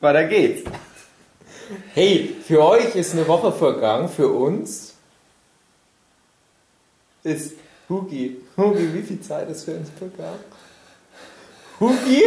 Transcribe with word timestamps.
Weiter 0.00 0.24
geht's. 0.24 0.62
Hey, 1.92 2.36
für 2.46 2.64
euch 2.64 2.94
ist 2.94 3.12
eine 3.12 3.26
Woche 3.26 3.52
vergangen, 3.52 4.08
für 4.08 4.28
uns 4.28 4.94
ist 7.24 7.54
Hugi. 7.88 8.36
Hugi, 8.56 8.94
wie 8.94 9.02
viel 9.02 9.20
Zeit 9.20 9.50
ist 9.50 9.64
für 9.64 9.72
uns 9.72 9.90
vergangen? 9.98 10.38
Hugi? 11.80 12.22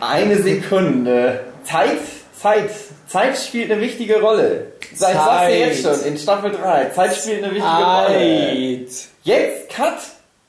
Eine 0.00 0.42
Sekunde. 0.42 1.44
Zeit, 1.64 2.00
Zeit. 2.34 2.70
Zeit 3.06 3.38
spielt 3.38 3.70
eine 3.70 3.80
wichtige 3.80 4.20
Rolle. 4.20 4.72
Seit 4.94 5.14
Zeit. 5.14 5.24
sagst 5.24 5.48
du 5.48 5.58
jetzt 5.58 5.82
schon 5.82 6.12
in 6.12 6.18
Staffel 6.18 6.50
3. 6.52 6.84
Zeit 6.90 7.16
spielt 7.16 7.44
eine 7.44 7.54
wichtige 7.54 7.84
Rolle. 7.84 8.86
Zeit. 8.86 9.08
Jetzt, 9.22 9.70
Cut. 9.70 9.98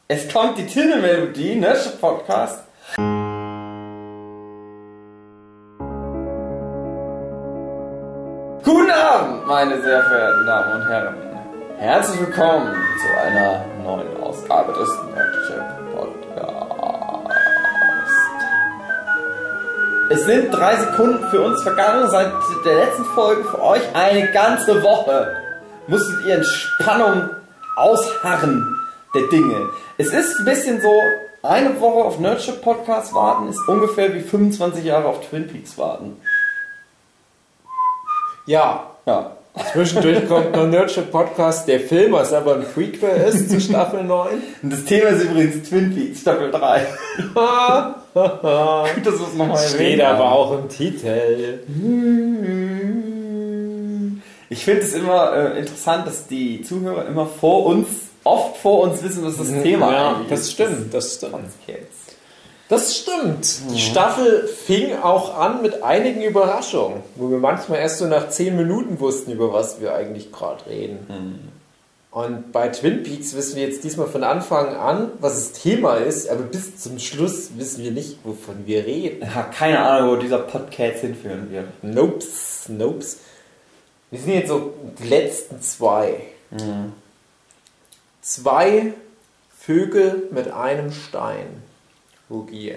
Es 0.08 0.32
kommt 0.32 0.58
die 0.58 0.66
Titelmelodie, 0.66 1.56
ne? 1.56 1.78
Podcast. 2.02 2.64
Meine 9.46 9.82
sehr 9.82 10.04
verehrten 10.04 10.46
Damen 10.46 10.82
und 10.82 10.88
Herren. 10.88 11.16
Herzlich 11.78 12.20
willkommen 12.22 12.74
zu 13.02 13.20
einer 13.20 13.66
neuen 13.84 14.18
Ausgabe 14.22 14.72
des 14.74 14.90
Nerdship 15.14 15.64
Podcast. 15.94 17.28
Es 20.10 20.26
sind 20.26 20.52
drei 20.52 20.76
Sekunden 20.78 21.28
für 21.30 21.42
uns 21.42 21.62
vergangen 21.62 22.10
seit 22.10 22.32
der 22.66 22.86
letzten 22.86 23.06
Folge. 23.06 23.44
Für 23.44 23.62
euch 23.62 23.82
eine 23.94 24.32
ganze 24.32 24.82
Woche 24.82 25.36
musstet 25.88 26.26
ihr 26.26 26.38
in 26.38 26.44
Spannung 26.44 27.30
ausharren 27.76 28.80
der 29.14 29.24
Dinge. 29.24 29.70
Es 29.98 30.14
ist 30.14 30.40
ein 30.40 30.46
bisschen 30.46 30.82
so, 30.82 31.02
eine 31.42 31.80
Woche 31.82 32.06
auf 32.06 32.20
Nerdship 32.20 32.62
Podcast 32.62 33.14
warten 33.14 33.50
ist 33.50 33.68
ungefähr 33.68 34.14
wie 34.14 34.22
25 34.22 34.86
Jahre 34.86 35.08
auf 35.08 35.28
Twin 35.28 35.48
Peaks 35.48 35.78
warten. 35.78 36.22
Ja, 38.46 38.93
Ja. 39.06 39.32
zwischendurch 39.74 40.28
kommt 40.28 40.56
noch 40.56 40.66
Nerdship 40.68 41.12
Podcast, 41.12 41.68
der 41.68 41.80
Film, 41.80 42.14
was 42.14 42.34
aber 42.34 42.56
ein 42.56 42.66
Prequel 42.74 43.28
ist 43.28 43.50
zu 43.50 43.60
Staffel 43.60 44.04
9. 44.04 44.30
Und 44.64 44.74
das 44.74 44.86
Thema 44.86 45.10
ist 45.10 45.24
übrigens 45.24 45.70
Twin 45.70 45.94
Peaks 45.94 46.22
Staffel 46.22 46.52
3. 46.52 46.88
Gut, 48.14 49.06
dass 49.06 49.20
wir 49.20 49.28
es 49.28 49.34
nochmal 49.36 49.58
Steht 49.58 50.02
aber 50.02 50.32
auch 50.32 50.58
im 50.58 50.70
Titel. 50.70 51.60
Ich 54.50 54.64
finde 54.64 54.82
es 54.82 54.94
immer 54.94 55.34
äh, 55.34 55.60
interessant, 55.60 56.08
dass 56.08 56.28
die 56.28 56.62
Zuhörer 56.62 57.08
immer 57.08 57.26
vor 57.26 57.66
uns, 57.66 57.88
oft 58.24 58.58
vor 58.58 58.82
uns 58.82 59.02
wissen, 59.04 59.26
was 59.26 59.38
das 59.38 59.50
Thema 59.64 59.92
ja, 59.92 60.10
eigentlich 60.10 60.30
das 60.30 60.42
ist. 60.42 60.52
stimmt, 60.52 60.94
das 60.94 61.16
stimmt. 61.16 61.34
Jetzt. 61.68 62.03
Das 62.74 62.98
stimmt. 62.98 63.70
Die 63.70 63.80
Staffel 63.80 64.48
fing 64.48 64.96
auch 64.98 65.38
an 65.38 65.62
mit 65.62 65.84
einigen 65.84 66.24
Überraschungen, 66.24 67.04
wo 67.16 67.30
wir 67.30 67.38
manchmal 67.38 67.78
erst 67.78 68.00
so 68.00 68.08
nach 68.08 68.30
10 68.30 68.56
Minuten 68.56 69.00
wussten, 69.00 69.32
über 69.32 69.54
was 69.54 69.80
wir 69.80 69.94
eigentlich 69.94 70.32
gerade 70.32 70.66
reden. 70.66 71.52
Und 72.10 72.52
bei 72.52 72.70
Twin 72.70 73.04
Peaks 73.04 73.36
wissen 73.36 73.58
wir 73.58 73.64
jetzt 73.68 73.84
diesmal 73.84 74.08
von 74.08 74.24
Anfang 74.24 74.76
an, 74.76 75.12
was 75.20 75.52
das 75.52 75.62
Thema 75.62 75.98
ist, 75.98 76.28
aber 76.30 76.42
bis 76.42 76.78
zum 76.78 76.98
Schluss 76.98 77.52
wissen 77.58 77.84
wir 77.84 77.92
nicht, 77.92 78.18
wovon 78.24 78.66
wir 78.66 78.86
reden. 78.86 79.36
Habe 79.36 79.52
keine 79.52 79.80
Ahnung, 79.80 80.12
wo 80.12 80.16
dieser 80.16 80.40
Podcast 80.40 81.02
hinführen 81.02 81.52
wird. 81.52 81.66
Nopes, 81.84 82.70
nopes. 82.70 83.18
Wir 84.10 84.20
sind 84.20 84.34
jetzt 84.34 84.50
so 84.50 84.74
die 85.00 85.08
letzten 85.08 85.62
zwei. 85.62 86.22
Zwei 88.22 88.94
Vögel 89.60 90.28
mit 90.32 90.52
einem 90.52 90.92
Stein. 90.92 91.63
Hugi. 92.34 92.76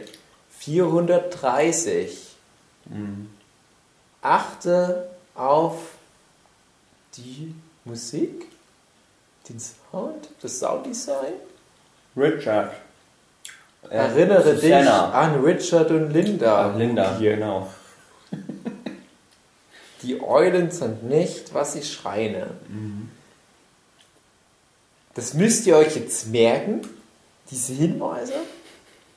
430. 0.59 2.19
Achte 4.23 5.09
auf 5.35 5.77
die 7.17 7.55
Musik, 7.85 8.47
den 9.49 9.59
Sound, 9.61 10.29
das 10.43 10.59
Sounddesign. 10.59 11.33
Richard. 12.17 12.73
Äh, 13.91 13.95
Erinnere 13.97 14.53
dich 14.55 14.63
Susanna. 14.63 15.11
an 15.13 15.43
Richard 15.45 15.91
und 15.91 16.11
Linda. 16.11 16.67
Ah, 16.73 16.77
Linda, 16.77 17.15
Hugi. 17.15 17.25
genau. 17.25 17.69
Die 20.03 20.21
Eulen 20.21 20.71
sind 20.71 21.05
nicht, 21.05 21.53
was 21.55 21.73
sie 21.73 21.83
schreien. 21.83 22.47
Das 25.15 25.35
müsst 25.35 25.67
ihr 25.67 25.77
euch 25.77 25.97
jetzt 25.97 26.29
merken, 26.29 26.83
diese 27.51 27.73
Hinweise. 27.73 28.35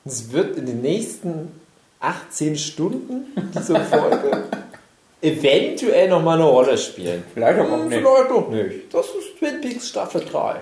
Es 0.06 0.32
wird 0.32 0.58
in 0.58 0.66
den 0.66 0.82
nächsten 0.82 1.52
18 2.00 2.58
Stunden 2.58 3.26
dieser 3.54 3.82
Folge 3.86 4.44
eventuell 5.22 6.10
nochmal 6.10 6.36
eine 6.40 6.48
Rolle 6.50 6.78
spielen. 6.78 7.24
Vielleicht 7.34 7.60
auch 7.60 7.70
Hm, 7.72 7.90
nicht. 7.90 7.98
Vielleicht 8.00 8.32
auch 8.32 8.50
nicht. 8.50 8.94
Das 8.94 9.06
ist 9.08 9.38
Twin 9.38 9.62
Peaks 9.62 9.90
Staffel 9.90 10.24
3. 10.26 10.62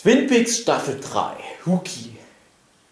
Twin 0.00 0.26
Peaks 0.28 0.58
Staffel 0.58 0.98
3. 1.00 1.32
Huki. 1.66 2.16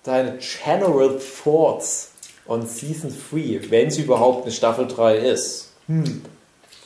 Deine 0.02 0.38
General 0.38 1.18
Thoughts 1.44 2.10
on 2.48 2.66
Season 2.66 3.12
3, 3.30 3.70
wenn 3.70 3.88
es 3.88 3.98
überhaupt 3.98 4.42
eine 4.44 4.52
Staffel 4.52 4.86
3 4.86 5.16
ist. 5.18 5.70
Hm. 5.86 6.22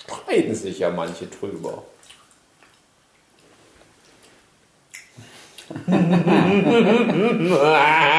Streiten 0.06 0.54
sich 0.54 0.78
ja 0.78 0.90
manche 0.90 1.26
drüber. 1.26 1.82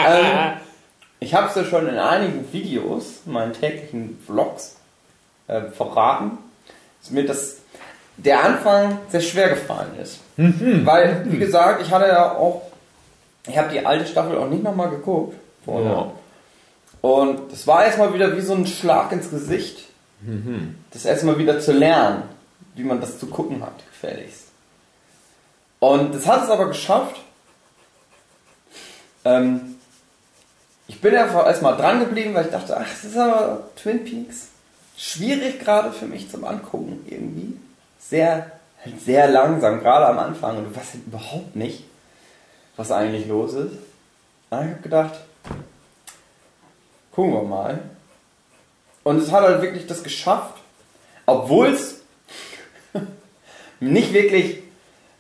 Ähm, 0.08 0.54
ich 1.20 1.34
habe 1.34 1.48
es 1.48 1.56
ja 1.56 1.64
schon 1.64 1.88
in 1.88 1.98
einigen 1.98 2.52
Videos, 2.52 3.22
meinen 3.26 3.54
täglichen 3.54 4.18
Vlogs, 4.26 4.78
äh, 5.48 5.64
verraten, 5.64 6.38
dass 7.02 7.12
mir 7.12 7.26
das 7.26 7.58
der 8.18 8.44
Anfang 8.44 9.00
sehr 9.10 9.22
schwer 9.22 9.50
gefallen 9.50 9.98
ist. 10.02 10.20
Weil, 10.38 11.26
wie 11.32 11.38
gesagt, 11.38 11.82
ich 11.82 11.92
hatte 11.92 12.08
ja 12.08 12.32
auch, 12.36 12.64
ich 13.48 13.58
habe 13.58 13.70
die 13.70 13.86
alte 13.86 14.06
Staffel 14.06 14.38
auch 14.38 14.48
nicht 14.48 14.64
nochmal 14.64 14.90
geguckt. 14.90 15.36
Vorher. 15.66 15.92
Ja. 15.92 16.12
Und 17.02 17.52
es 17.52 17.66
war 17.68 17.86
erstmal 17.86 18.14
wieder 18.14 18.36
wie 18.38 18.42
so 18.42 18.54
ein 18.54 18.68
Schlag 18.68 19.12
ins 19.12 19.30
Gesicht, 19.30 19.86
das 20.92 21.06
erstmal 21.06 21.40
wieder 21.40 21.60
zu 21.60 21.72
lernen, 21.72 22.24
wie 22.76 22.84
man 22.84 23.02
das 23.02 23.18
zu 23.18 23.26
gucken 23.26 23.64
hat, 23.64 23.74
gefälligst. 23.92 24.50
Und 25.80 26.14
das 26.14 26.28
hat 26.28 26.44
es 26.44 26.50
aber 26.50 26.68
geschafft. 26.68 27.16
Ähm, 29.26 29.76
ich 30.88 31.00
bin 31.00 31.16
einfach 31.16 31.46
erstmal 31.46 31.78
dran 31.78 32.00
geblieben, 32.00 32.34
weil 32.34 32.46
ich 32.46 32.52
dachte, 32.52 32.76
ach, 32.76 32.90
das 32.90 33.06
ist 33.06 33.18
aber 33.18 33.70
Twin 33.76 34.04
Peaks. 34.04 34.48
Schwierig 34.98 35.59
gerade 35.59 35.92
für 35.92 36.06
mich 36.06 36.30
zum 36.30 36.44
Angucken 36.44 37.06
irgendwie. 37.08 37.58
Sehr, 38.00 38.52
sehr 39.04 39.30
langsam, 39.30 39.80
gerade 39.80 40.08
am 40.08 40.20
Anfang. 40.20 40.58
Und 40.58 40.66
du 40.66 40.76
weißt 40.76 40.94
halt 40.94 41.08
überhaupt 41.08 41.56
nicht, 41.56 41.86
was 42.76 42.92
eigentlich 42.92 43.28
los 43.28 43.54
ist. 43.54 43.78
Und 44.50 44.59
ich 44.59 44.72
habe 44.72 44.82
gedacht, 44.84 45.14
gucken 47.14 47.34
wir 47.34 47.44
mal. 47.44 47.80
Und 49.03 49.18
es 49.18 49.32
hat 49.32 49.44
halt 49.44 49.62
wirklich 49.62 49.88
das 49.88 50.03
geschafft, 50.03 50.58
obwohl 51.26 51.68
es 51.68 52.02
nicht 53.80 54.14
wirklich, 54.14 54.62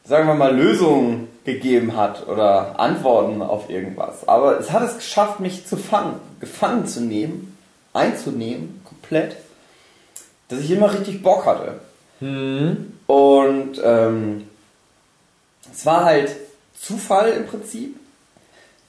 sagen 0.03 0.27
wir 0.27 0.35
mal, 0.35 0.53
Lösungen 0.53 1.30
gegeben 1.43 1.95
hat 1.95 2.27
oder 2.27 2.79
Antworten 2.79 3.41
auf 3.41 3.69
irgendwas. 3.69 4.27
Aber 4.27 4.59
es 4.59 4.71
hat 4.71 4.83
es 4.83 4.97
geschafft, 4.97 5.39
mich 5.39 5.65
zu 5.65 5.77
fangen, 5.77 6.19
gefangen 6.39 6.85
zu 6.85 7.01
nehmen, 7.01 7.57
einzunehmen, 7.93 8.81
komplett, 8.85 9.37
dass 10.49 10.59
ich 10.59 10.71
immer 10.71 10.93
richtig 10.93 11.23
Bock 11.23 11.45
hatte. 11.45 11.79
Und 13.07 13.81
ähm, 13.83 14.47
es 15.71 15.85
war 15.85 16.05
halt 16.05 16.35
Zufall 16.79 17.31
im 17.31 17.47
Prinzip, 17.47 17.95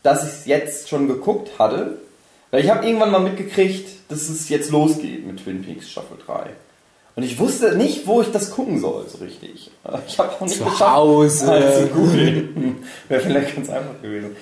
dass 0.03 0.25
ich 0.25 0.31
es 0.31 0.47
jetzt 0.47 0.89
schon 0.89 1.09
geguckt 1.09 1.59
hatte. 1.59 1.99
Weil 2.51 2.65
ich 2.65 2.71
habe 2.71 2.85
irgendwann 2.85 3.11
mal 3.11 3.21
mitgekriegt, 3.21 3.89
dass 4.11 4.29
es 4.29 4.51
jetzt 4.51 4.71
losgeht 4.71 5.26
mit 5.26 5.43
Twin 5.43 5.62
Peaks 5.62 5.91
Staffel 5.91 6.19
3. 6.26 6.50
Und 7.14 7.23
ich 7.25 7.38
wusste 7.38 7.76
nicht, 7.76 8.06
wo 8.06 8.23
ich 8.23 8.32
das 8.32 8.50
gucken 8.50 8.81
soll, 8.81 9.05
so 9.06 9.19
richtig. 9.19 9.70
Ich 10.06 10.19
habe 10.19 10.31
auch 10.32 10.41
nicht 10.41 10.56
Zu 10.56 10.64
geschafft, 10.64 10.94
Hause. 10.94 11.47
halt 11.47 11.75
zu 11.79 11.87
googeln. 11.88 12.85
Wäre 13.09 13.20
vielleicht 13.20 13.55
ganz 13.55 13.69
einfach 13.69 14.00
gewesen. 14.00 14.35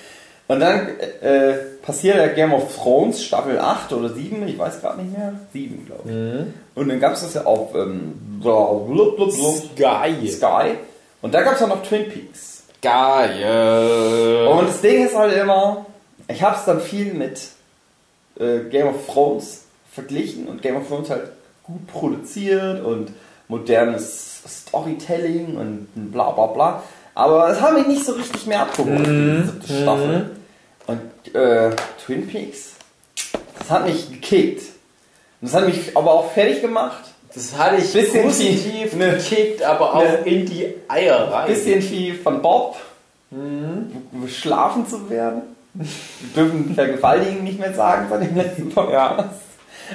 Und 0.47 0.59
dann 0.59 0.87
äh, 1.21 1.53
passiert 1.81 2.17
ja 2.17 2.27
Game 2.27 2.53
of 2.53 2.75
Thrones 2.75 3.23
Staffel 3.23 3.57
8 3.59 3.93
oder 3.93 4.09
7, 4.09 4.45
ich 4.47 4.57
weiß 4.57 4.81
gerade 4.81 5.01
nicht 5.01 5.17
mehr. 5.17 5.33
7, 5.53 5.85
glaube 5.85 6.01
ich. 6.09 6.79
Und 6.81 6.89
dann 6.89 6.99
gab 6.99 7.13
es 7.13 7.21
das 7.21 7.33
ja 7.35 7.45
auf 7.45 7.73
ähm, 7.75 8.39
blub, 8.41 8.87
blub, 8.87 9.15
blub, 9.15 9.75
Geil. 9.77 10.27
Sky. 10.27 10.75
Und 11.21 11.33
da 11.33 11.41
gab 11.41 11.55
es 11.55 11.61
ja 11.61 11.67
noch 11.67 11.83
Twin 11.83 12.09
Peaks. 12.09 12.63
Geil. 12.81 14.47
Und 14.47 14.67
das 14.67 14.81
Ding 14.81 15.05
ist 15.05 15.15
halt 15.15 15.35
immer, 15.37 15.85
ich 16.27 16.41
habe 16.41 16.55
es 16.57 16.65
dann 16.65 16.81
viel 16.81 17.13
mit 17.13 17.39
äh, 18.39 18.59
Game 18.69 18.87
of 18.87 18.95
Thrones 19.07 19.63
verglichen 19.93 20.47
und 20.47 20.61
Game 20.61 20.75
of 20.77 20.87
Thrones 20.87 21.09
halt 21.09 21.31
gut 21.63 21.85
produziert 21.87 22.83
und 22.83 23.11
modernes 23.47 24.41
Storytelling 24.47 25.55
und 25.57 25.87
bla 26.11 26.31
bla 26.31 26.45
bla. 26.47 26.83
Aber 27.13 27.49
es 27.49 27.59
hat 27.61 27.73
mich 27.77 27.87
nicht 27.87 28.05
so 28.05 28.13
richtig 28.13 28.47
mehr 28.47 28.61
abgeholt, 28.61 29.05
die 29.05 29.43
siebte 29.45 29.81
Staffel. 29.81 30.29
Und 30.87 31.35
äh, 31.35 31.69
Twin 32.05 32.27
Peaks, 32.27 32.71
Das 33.59 33.69
hat 33.69 33.85
mich 33.85 34.09
gekickt. 34.11 34.61
Und 35.41 35.51
das 35.51 35.53
hat 35.53 35.65
mich 35.67 35.95
aber 35.95 36.11
auch 36.13 36.31
fertig 36.31 36.61
gemacht. 36.61 37.03
Das 37.33 37.57
hatte 37.57 37.77
ich 37.77 37.93
Bisschen 37.93 38.23
positiv 38.25 38.93
ne. 38.95 39.11
gekickt, 39.11 39.61
aber 39.63 39.93
auch 39.95 40.03
Ne. 40.03 40.17
in 40.25 40.45
die 40.45 40.73
Eier 40.87 41.31
rein. 41.31 41.47
Bisschen 41.47 41.81
wie 41.91 42.11
von 42.13 42.41
Bob, 42.41 42.75
schlafen 44.27 44.87
zu 44.87 45.09
werden. 45.09 45.41
Wir 45.73 45.87
dürfen 46.43 46.75
Vergewaltigen 46.75 47.43
nicht 47.43 47.59
mehr 47.59 47.73
sagen 47.73 48.09
von 48.09 48.19
dem 48.19 48.35
letzten 48.35 48.69
Podcast. 48.69 49.29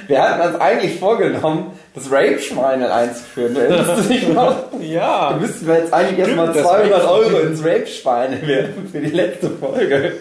Wir 0.07 0.21
hatten 0.21 0.47
uns 0.53 0.61
eigentlich 0.61 0.99
vorgenommen, 0.99 1.71
das 1.95 2.11
Rape-Schweine 2.11 2.93
einzuführen. 2.93 3.53
Noch? 4.33 4.55
Da 4.71 4.77
Ja. 4.79 5.37
müssten 5.39 5.65
wir 5.67 5.75
jetzt 5.79 5.93
eigentlich 5.93 6.19
erstmal 6.19 6.47
das 6.47 6.57
200 6.61 6.91
Rape- 7.03 7.09
Euro 7.11 7.37
ins 7.39 7.59
Rape-Schweine 7.63 8.47
werfen 8.47 8.89
für 8.91 8.99
die 8.99 9.09
letzte 9.09 9.49
Folge. 9.49 10.13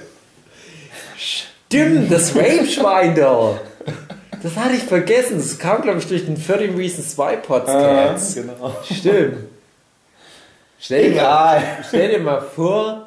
Stimmt, 1.17 2.13
das 2.13 2.35
Rape-Schwein 2.35 3.15
da. 3.15 3.61
Das 4.43 4.57
hatte 4.57 4.75
ich 4.77 4.83
vergessen. 4.85 5.39
Das 5.39 5.59
kam, 5.59 5.83
glaube 5.83 5.99
ich, 5.99 6.07
durch 6.07 6.25
den 6.27 6.35
13 6.37 6.77
Reasons 6.77 7.17
Why 7.19 7.37
Podcast. 7.37 8.35
genau. 8.37 8.77
Stimmt. 8.85 9.37
Stell 10.79 11.11
dir, 11.13 11.23
mal, 11.23 11.63
stell 11.89 12.09
dir 12.11 12.21
mal 12.21 12.41
vor, 12.41 13.06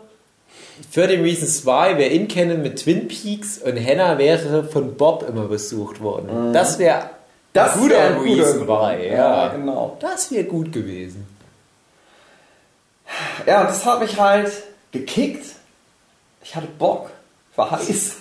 13 0.93 1.21
Reasons 1.21 1.65
Why 1.65 1.97
wäre 1.97 2.09
in 2.09 2.27
Canon 2.27 2.61
mit 2.61 2.81
Twin 2.83 3.07
Peaks 3.07 3.57
und 3.59 3.77
Hannah 3.83 4.17
wäre 4.17 4.63
von 4.63 4.95
Bob 4.95 5.27
immer 5.27 5.45
besucht 5.45 6.01
worden. 6.01 6.53
Das 6.53 6.79
wäre 6.79 7.09
Das 7.53 7.73
ein 7.75 7.81
guter 7.81 7.95
wär 7.95 8.05
ein 8.05 8.15
guter 8.17 8.29
Reason 8.29 8.65
Grund. 8.65 8.69
Why. 8.69 9.07
Ja, 9.07 9.13
Ja, 9.13 9.47
genau. 9.49 9.97
Das 9.99 10.31
wäre 10.31 10.43
gut 10.45 10.71
gewesen. 10.71 11.27
Ja, 13.45 13.61
und 13.61 13.69
das 13.69 13.85
hat 13.85 13.99
mich 13.99 14.19
halt 14.19 14.51
gekickt. 14.91 15.45
Ich 16.43 16.55
hatte 16.55 16.67
Bock. 16.77 17.09
War 17.55 17.71
heiß. 17.71 18.15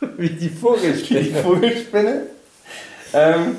Wie 0.16 0.28
die 0.28 0.36
die 0.36 0.48
Vogelspinne. 0.48 1.42
Vogelspinne. 1.42 2.22
Ähm, 3.12 3.56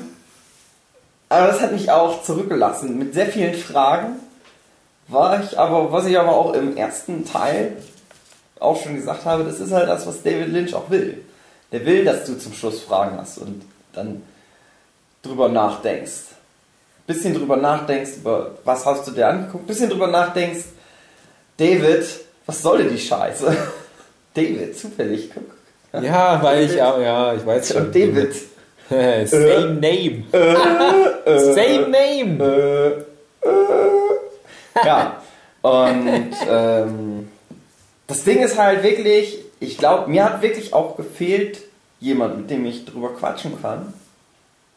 aber 1.28 1.46
das 1.48 1.60
hat 1.60 1.72
mich 1.72 1.90
auch 1.90 2.22
zurückgelassen. 2.22 2.98
Mit 2.98 3.14
sehr 3.14 3.26
vielen 3.26 3.54
Fragen 3.54 4.16
war 5.08 5.42
ich 5.42 5.58
aber, 5.58 5.90
was 5.92 6.06
ich 6.06 6.18
aber 6.18 6.32
auch 6.36 6.52
im 6.54 6.76
ersten 6.76 7.24
Teil 7.24 7.76
auch 8.64 8.82
schon 8.82 8.96
gesagt 8.96 9.24
habe, 9.24 9.44
das 9.44 9.60
ist 9.60 9.72
halt 9.72 9.88
das, 9.88 10.06
was 10.06 10.22
David 10.22 10.48
Lynch 10.48 10.74
auch 10.74 10.90
will. 10.90 11.22
Der 11.72 11.84
will, 11.84 12.04
dass 12.04 12.24
du 12.24 12.38
zum 12.38 12.52
Schluss 12.52 12.80
Fragen 12.80 13.16
hast 13.18 13.38
und 13.38 13.62
dann 13.92 14.22
drüber 15.22 15.48
nachdenkst. 15.48 16.34
Bisschen 17.06 17.34
drüber 17.34 17.56
nachdenkst, 17.56 18.16
über 18.16 18.52
was 18.64 18.86
hast 18.86 19.06
du 19.06 19.10
dir 19.10 19.28
angeguckt, 19.28 19.66
bisschen 19.66 19.90
drüber 19.90 20.06
nachdenkst, 20.06 20.64
David, 21.56 22.04
was 22.46 22.62
soll 22.62 22.78
denn 22.78 22.90
die 22.90 22.98
Scheiße? 22.98 23.56
David, 24.34 24.78
zufällig, 24.78 25.30
guck. 25.32 26.02
Ja, 26.02 26.42
weil 26.42 26.64
ich 26.64 26.82
auch, 26.82 27.00
ja, 27.00 27.34
ich 27.34 27.46
weiß 27.46 27.72
schon. 27.72 27.92
David. 27.92 28.34
Same 28.88 29.78
name. 29.80 30.24
Same 31.24 31.88
name. 31.88 33.04
Ja. 34.84 35.22
Und 35.62 36.34
ähm, 36.50 37.13
das 38.06 38.24
Ding 38.24 38.40
ist 38.42 38.58
halt 38.58 38.82
wirklich, 38.82 39.38
ich 39.60 39.78
glaube, 39.78 40.10
mir 40.10 40.24
hat 40.24 40.42
wirklich 40.42 40.72
auch 40.74 40.96
gefehlt 40.96 41.58
jemand, 42.00 42.36
mit 42.38 42.50
dem 42.50 42.66
ich 42.66 42.84
drüber 42.84 43.10
quatschen 43.14 43.60
kann. 43.62 43.92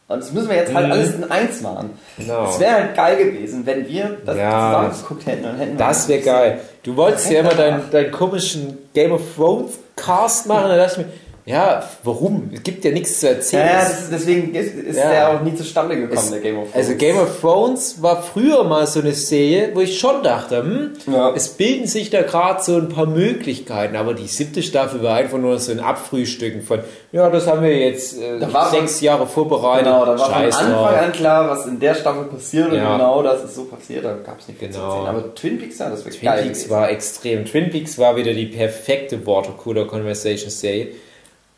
Und 0.08 0.20
das 0.22 0.32
müssen 0.32 0.48
wir 0.48 0.56
jetzt 0.56 0.72
halt 0.72 0.86
Mhm. 0.86 0.92
alles 0.92 1.14
in 1.14 1.30
eins 1.30 1.60
machen. 1.60 1.90
Genau. 2.16 2.48
Es 2.48 2.58
wäre 2.58 2.72
halt 2.72 2.96
geil 2.96 3.16
gewesen, 3.22 3.66
wenn 3.66 3.86
wir 3.86 4.16
das 4.24 4.36
Ja. 4.38 4.70
zusammen 4.72 5.02
geguckt 5.02 5.26
hätten 5.26 5.44
und 5.44 5.56
hätten. 5.58 5.76
Das 5.76 6.08
wäre 6.08 6.22
geil. 6.22 6.60
Du 6.82 6.96
wolltest 6.96 7.30
ja 7.30 7.40
immer 7.40 7.54
deinen, 7.54 7.90
deinen 7.90 8.10
komischen 8.10 8.78
Game 8.94 9.12
of 9.12 9.20
Thrones 9.36 9.72
Cast 9.96 10.46
machen, 10.46 10.68
da 10.70 10.76
dachte 10.78 11.02
ich 11.02 11.06
mir, 11.06 11.12
ja, 11.48 11.82
warum? 12.04 12.50
Es 12.54 12.62
gibt 12.62 12.84
ja 12.84 12.90
nichts 12.90 13.20
zu 13.20 13.26
Ja, 13.26 13.32
erzählen. 13.32 13.66
ja 13.66 13.80
ist, 13.82 14.08
deswegen 14.12 14.54
ist, 14.54 14.74
ist 14.74 14.96
Ja. 14.96 15.10
der 15.10 15.28
auch 15.30 15.40
nie 15.42 15.54
zustande 15.54 15.96
gekommen, 15.96 16.18
Es- 16.18 16.30
der 16.30 16.40
Game 16.40 16.58
of 16.58 16.70
Thrones. 16.70 16.86
Also 16.86 16.94
Game 16.98 17.18
of 17.18 17.40
Thrones 17.40 18.02
war 18.02 18.22
früher 18.22 18.64
mal 18.64 18.86
so 18.86 19.00
eine 19.00 19.12
Serie, 19.12 19.70
wo 19.74 19.80
ich 19.80 19.98
schon 19.98 20.22
dachte, 20.22 20.58
hm, 20.62 20.90
Ja. 21.12 21.32
es 21.34 21.48
bilden 21.48 21.86
sich 21.86 22.10
da 22.10 22.22
gerade 22.22 22.62
so 22.62 22.76
ein 22.76 22.88
paar 22.90 23.06
Möglichkeiten, 23.06 23.96
aber 23.96 24.14
die 24.14 24.26
siebte 24.26 24.62
Staffel 24.62 25.02
war 25.02 25.16
einfach 25.16 25.38
nur 25.38 25.58
so 25.58 25.72
ein 25.72 25.80
Abfrühstücken 25.80 26.62
von, 26.62 26.80
ja, 27.12 27.30
das 27.30 27.46
haben 27.46 27.62
wir 27.62 27.74
jetzt 27.76 28.18
äh, 28.20 28.40
war 28.52 28.70
sechs 28.70 29.00
Jahre 29.00 29.26
vorbereitet. 29.26 29.86
Genau, 29.86 30.04
da 30.04 30.18
war 30.18 30.30
Scheiß 30.30 30.56
von 30.56 30.66
Anfang 30.66 30.94
an 31.06 31.12
klar, 31.12 31.48
was 31.48 31.66
in 31.66 31.80
der 31.80 31.94
Staffel 31.94 32.24
passiert 32.24 32.68
und 32.70 32.76
Ja. 32.76 32.96
genau 32.96 33.22
das 33.22 33.44
ist 33.44 33.54
so 33.54 33.64
passiert, 33.64 34.04
da 34.04 34.12
gab 34.24 34.38
es 34.40 34.48
nicht 34.48 34.60
viel 34.60 34.68
zu 34.70 34.78
Genau. 34.80 34.90
erzählen. 34.92 35.06
Aber 35.16 35.34
Twin 35.34 35.58
Peaks, 35.58 35.78
ja, 35.78 35.88
das 35.88 36.04
wird 36.04 36.14
Twin 36.16 36.28
geil 36.28 36.42
Peaks 36.42 36.58
gewesen. 36.64 36.70
war 36.70 36.90
extrem. 36.90 37.44
Twin 37.46 37.70
Peaks 37.70 37.98
war 37.98 38.16
wieder 38.16 38.34
die 38.34 38.46
perfekte 38.46 39.26
Watercooler 39.26 39.86
Conversation 39.86 40.50
Serie. 40.50 40.88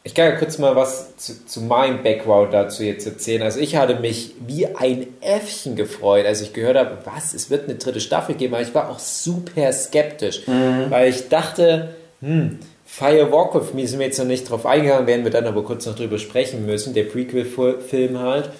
Ich 0.02 0.14
kann 0.14 0.26
ja 0.26 0.36
kurz 0.36 0.56
mal 0.56 0.74
was 0.76 1.16
zu, 1.18 1.44
zu 1.44 1.60
meinem 1.60 2.02
Background 2.02 2.54
dazu 2.54 2.82
jetzt 2.82 3.06
erzählen. 3.06 3.42
Also 3.42 3.60
ich 3.60 3.76
hatte 3.76 3.96
mich 3.96 4.34
wie 4.46 4.66
ein 4.66 5.08
Äffchen 5.20 5.76
gefreut, 5.76 6.24
als 6.24 6.40
ich 6.40 6.54
gehört 6.54 6.78
habe, 6.78 6.98
was, 7.04 7.34
es 7.34 7.50
wird 7.50 7.64
eine 7.64 7.74
dritte 7.74 8.00
Staffel 8.00 8.34
geben, 8.34 8.54
aber 8.54 8.62
ich 8.62 8.74
war 8.74 8.88
auch 8.88 8.98
super 8.98 9.70
skeptisch, 9.72 10.42
weil 10.88 11.10
ich 11.10 11.28
dachte, 11.28 11.94
hm, 12.22 12.60
Fire 12.86 13.30
Walk 13.30 13.54
with 13.54 13.72
Me 13.72 13.86
sind 13.86 14.00
wir 14.00 14.06
jetzt 14.06 14.18
noch 14.18 14.26
nicht 14.26 14.50
drauf 14.50 14.66
eingegangen, 14.66 15.06
werden 15.06 15.24
wir 15.24 15.30
dann 15.30 15.46
aber 15.46 15.62
kurz 15.62 15.86
noch 15.86 15.94
drüber 15.94 16.18
sprechen 16.18 16.66
müssen, 16.66 16.92
der 16.92 17.04
Prequel-Film 17.04 18.18
halt. 18.18 18.50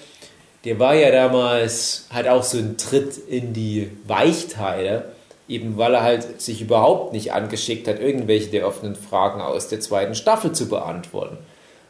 Der 0.65 0.79
war 0.79 0.95
ja 0.95 1.11
damals 1.11 2.07
halt 2.13 2.29
auch 2.29 2.43
so 2.43 2.59
ein 2.59 2.77
Tritt 2.77 3.17
in 3.29 3.55
die 3.55 3.91
Weichteile, 4.07 5.07
eben 5.51 5.77
weil 5.77 5.95
er 5.95 6.03
halt 6.03 6.41
sich 6.41 6.63
überhaupt 6.63 7.13
nicht 7.13 7.33
angeschickt 7.33 7.89
hat, 7.89 8.01
irgendwelche 8.01 8.51
der 8.51 8.67
offenen 8.67 8.95
Fragen 8.95 9.41
aus 9.41 9.69
der 9.69 9.81
zweiten 9.81 10.15
Staffel 10.15 10.53
zu 10.53 10.69
beantworten. 10.69 11.39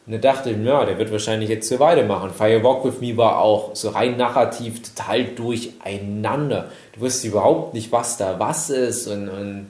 Und 0.07 0.13
da 0.13 0.17
dachte 0.17 0.49
ich, 0.49 0.57
ja, 0.65 0.83
der 0.83 0.97
wird 0.97 1.11
wahrscheinlich 1.11 1.49
jetzt 1.49 1.69
so 1.69 1.79
weitermachen. 1.79 2.31
Fire 2.31 2.63
Walk 2.63 2.83
With 2.83 3.01
Me 3.01 3.15
war 3.17 3.39
auch 3.39 3.75
so 3.75 3.89
rein 3.89 4.17
narrativ 4.17 4.81
total 4.81 5.25
durcheinander. 5.25 6.71
Du 6.95 7.01
wusstest 7.01 7.25
überhaupt 7.25 7.75
nicht, 7.75 7.91
was 7.91 8.17
da 8.17 8.39
was 8.39 8.69
ist 8.71 9.07
und, 9.07 9.29
und 9.29 9.67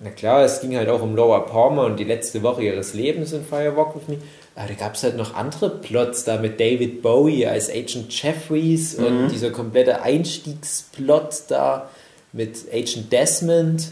na 0.00 0.10
klar, 0.10 0.44
es 0.44 0.60
ging 0.60 0.76
halt 0.76 0.88
auch 0.88 1.02
um 1.02 1.16
Laura 1.16 1.40
Palmer 1.40 1.84
und 1.86 1.98
die 1.98 2.04
letzte 2.04 2.42
Woche 2.42 2.62
ihres 2.62 2.94
Lebens 2.94 3.32
in 3.32 3.44
Fire 3.44 3.76
Walk 3.76 3.96
With 3.96 4.06
Me. 4.06 4.18
Aber 4.54 4.68
da 4.68 4.74
gab 4.74 4.94
es 4.94 5.02
halt 5.02 5.16
noch 5.16 5.34
andere 5.34 5.70
Plots 5.70 6.24
da 6.24 6.36
mit 6.36 6.60
David 6.60 7.02
Bowie 7.02 7.46
als 7.46 7.70
Agent 7.70 8.10
Jeffries 8.10 8.94
und 8.94 9.28
dieser 9.30 9.50
komplette 9.50 10.02
Einstiegsplot 10.02 11.44
da 11.48 11.88
mit 12.32 12.72
Agent 12.72 13.12
Desmond 13.12 13.88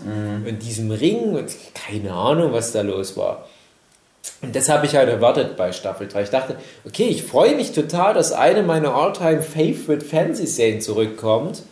und 0.47 0.63
diesem 0.63 0.91
Ring 0.91 1.35
und 1.35 1.51
keine 1.75 2.13
Ahnung, 2.13 2.53
was 2.53 2.73
da 2.73 2.83
los 2.83 3.17
war. 3.17 3.47
Und 4.43 4.55
das 4.55 4.69
habe 4.69 4.87
ich 4.87 4.95
halt 4.97 5.09
erwartet 5.09 5.57
bei 5.57 5.73
Staffel 5.73 6.09
3. 6.09 6.23
Ich 6.23 6.31
dachte, 6.31 6.57
okay, 6.85 7.07
ich 7.07 7.23
freue 7.23 7.57
mich 7.57 7.73
total, 7.73 8.13
dass 8.15 8.33
eine 8.33 8.63
meiner 8.63 8.95
all-time 8.95 9.43
favorite 9.43 10.05
Fantasy-Serien 10.05 10.81
zurückkommt. 10.81 11.63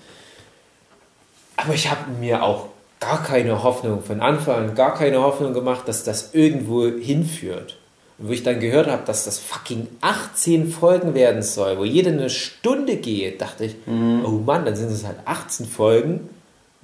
Aber 1.57 1.75
ich 1.75 1.91
habe 1.91 2.11
mir 2.21 2.43
auch 2.43 2.67
gar 3.01 3.23
keine 3.23 3.63
Hoffnung 3.63 4.03
von 4.03 4.21
Anfang 4.21 4.71
an, 4.71 4.75
gar 4.75 4.95
keine 4.95 5.21
Hoffnung 5.21 5.53
gemacht, 5.53 5.87
dass 5.87 6.05
das 6.05 6.31
irgendwo 6.33 6.87
hinführt. 6.87 7.77
Und 8.19 8.29
wo 8.29 8.33
ich 8.33 8.43
dann 8.43 8.61
gehört 8.61 8.87
habe, 8.87 9.03
dass 9.05 9.25
das 9.25 9.39
fucking 9.39 9.89
18 10.01 10.71
Folgen 10.71 11.15
werden 11.15 11.43
soll, 11.43 11.77
wo 11.79 11.85
jede 11.85 12.11
eine 12.11 12.31
Stunde 12.31 12.97
geht, 12.97 13.41
dachte 13.41 13.67
ich, 13.67 13.77
oh 13.87 14.31
Mann, 14.47 14.65
dann 14.65 14.77
sind 14.77 14.91
es 14.91 15.05
halt 15.05 15.19
18 15.25 15.67
Folgen, 15.67 16.31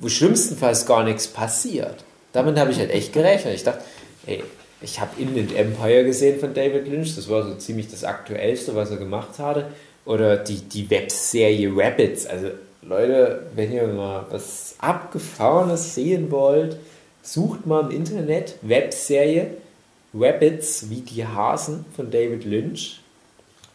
wo 0.01 0.09
schlimmstenfalls 0.09 0.87
gar 0.87 1.05
nichts 1.05 1.29
passiert. 1.29 2.05
Damit 2.33 2.59
habe 2.59 2.71
ich 2.71 2.79
halt 2.79 2.91
echt 2.91 3.13
gerechnet. 3.13 3.55
Ich 3.55 3.65
dachte, 3.65 3.85
ey, 4.27 4.43
ich 4.81 5.01
habe 5.01 5.21
Inland 5.21 5.55
Empire 5.55 6.05
gesehen 6.05 6.41
von 6.41 6.55
David 6.55 6.89
Lynch, 6.89 7.15
das 7.17 7.29
war 7.29 7.47
so 7.47 7.55
ziemlich 7.55 7.91
das 7.91 8.05
Aktuellste, 8.05 8.75
was 8.75 8.91
er 8.91 8.97
gemacht 8.97 9.39
hatte. 9.39 9.67
Oder 10.07 10.39
die, 10.39 10.57
die 10.57 10.89
Webserie 10.89 11.71
Rabbits. 11.75 12.27
Also 12.27 12.49
Leute, 12.83 13.43
wenn 13.55 13.73
ihr 13.73 13.87
mal 13.87 14.27
was 14.31 14.75
Abgefahrenes 14.79 15.95
sehen 15.95 16.31
wollt, 16.31 16.77
sucht 17.23 17.67
mal 17.67 17.85
im 17.85 17.91
Internet 17.91 18.55
Webserie 18.63 19.49
Rabbits 20.15 20.89
wie 20.89 21.03
die 21.03 21.27
Hasen 21.27 21.85
von 21.95 22.11
David 22.11 22.45
Lynch. 22.45 23.01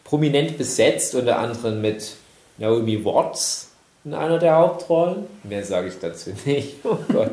Prominent 0.02 0.58
besetzt, 0.58 1.14
unter 1.14 1.38
anderem 1.38 1.80
mit 1.80 2.16
Naomi 2.58 3.04
Watts 3.04 3.65
in 4.06 4.14
einer 4.14 4.38
der 4.38 4.54
Hauptrollen. 4.56 5.26
Mehr 5.42 5.64
sage 5.64 5.88
ich 5.88 5.98
dazu 6.00 6.30
nicht. 6.46 6.76
Oh 6.84 6.96
Gott, 7.12 7.32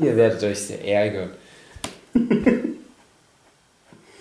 ihr 0.00 0.16
werdet 0.16 0.42
euch 0.42 0.58
sehr 0.58 0.84
ärgern. 0.84 1.30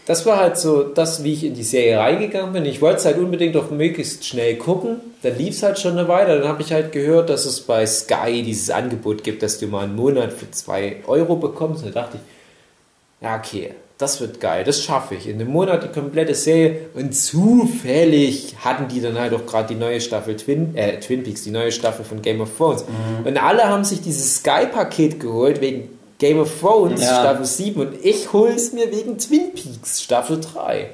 Das 0.05 0.25
war 0.25 0.37
halt 0.37 0.57
so 0.57 0.83
das, 0.83 1.23
wie 1.23 1.33
ich 1.33 1.43
in 1.43 1.55
die 1.55 1.63
Serie 1.63 1.97
reingegangen 1.99 2.53
bin. 2.53 2.65
Ich 2.65 2.81
wollte 2.81 2.97
es 2.97 3.05
halt 3.05 3.17
unbedingt 3.17 3.57
auch 3.57 3.71
möglichst 3.71 4.25
schnell 4.25 4.55
gucken. 4.57 5.01
Dann 5.23 5.37
lief 5.37 5.55
es 5.55 5.63
halt 5.63 5.79
schon 5.79 5.97
eine 5.97 6.07
Weile. 6.07 6.39
Dann 6.39 6.47
habe 6.47 6.61
ich 6.61 6.71
halt 6.71 6.91
gehört, 6.91 7.29
dass 7.29 7.45
es 7.45 7.61
bei 7.61 7.85
Sky 7.85 8.43
dieses 8.43 8.69
Angebot 8.69 9.23
gibt, 9.23 9.41
dass 9.41 9.59
du 9.59 9.67
mal 9.67 9.83
einen 9.83 9.95
Monat 9.95 10.31
für 10.31 10.49
2 10.49 11.03
Euro 11.07 11.35
bekommst. 11.35 11.83
Und 11.83 11.95
da 11.95 12.01
dachte 12.01 12.17
ich, 12.17 13.23
ja, 13.23 13.35
okay, 13.37 13.73
das 13.99 14.19
wird 14.21 14.39
geil, 14.39 14.63
das 14.63 14.81
schaffe 14.81 15.13
ich. 15.15 15.27
In 15.27 15.39
einem 15.39 15.51
Monat 15.51 15.83
die 15.83 15.89
komplette 15.89 16.33
Serie 16.33 16.87
und 16.95 17.13
zufällig 17.13 18.55
hatten 18.63 18.87
die 18.87 19.01
dann 19.01 19.19
halt 19.19 19.33
auch 19.33 19.45
gerade 19.45 19.67
die 19.73 19.79
neue 19.79 20.01
Staffel 20.01 20.35
Twin, 20.35 20.75
äh, 20.75 20.99
Twin 20.99 21.23
Peaks, 21.23 21.43
die 21.43 21.51
neue 21.51 21.71
Staffel 21.71 22.05
von 22.05 22.21
Game 22.21 22.41
of 22.41 22.49
Thrones. 22.57 22.85
Und 23.23 23.37
alle 23.37 23.65
haben 23.65 23.83
sich 23.83 24.01
dieses 24.01 24.37
Sky-Paket 24.37 25.19
geholt 25.19 25.61
wegen 25.61 25.89
Game 26.17 26.39
of 26.39 26.49
Thrones 26.59 27.01
Ja. 27.01 27.19
Staffel 27.19 27.45
7 27.45 27.79
und 27.81 28.05
ich 28.05 28.31
hole 28.33 28.53
es 28.53 28.73
mir 28.73 28.91
wegen 28.91 29.17
Twin 29.17 29.53
Peaks 29.53 30.01
Staffel 30.01 30.39
3. 30.39 30.89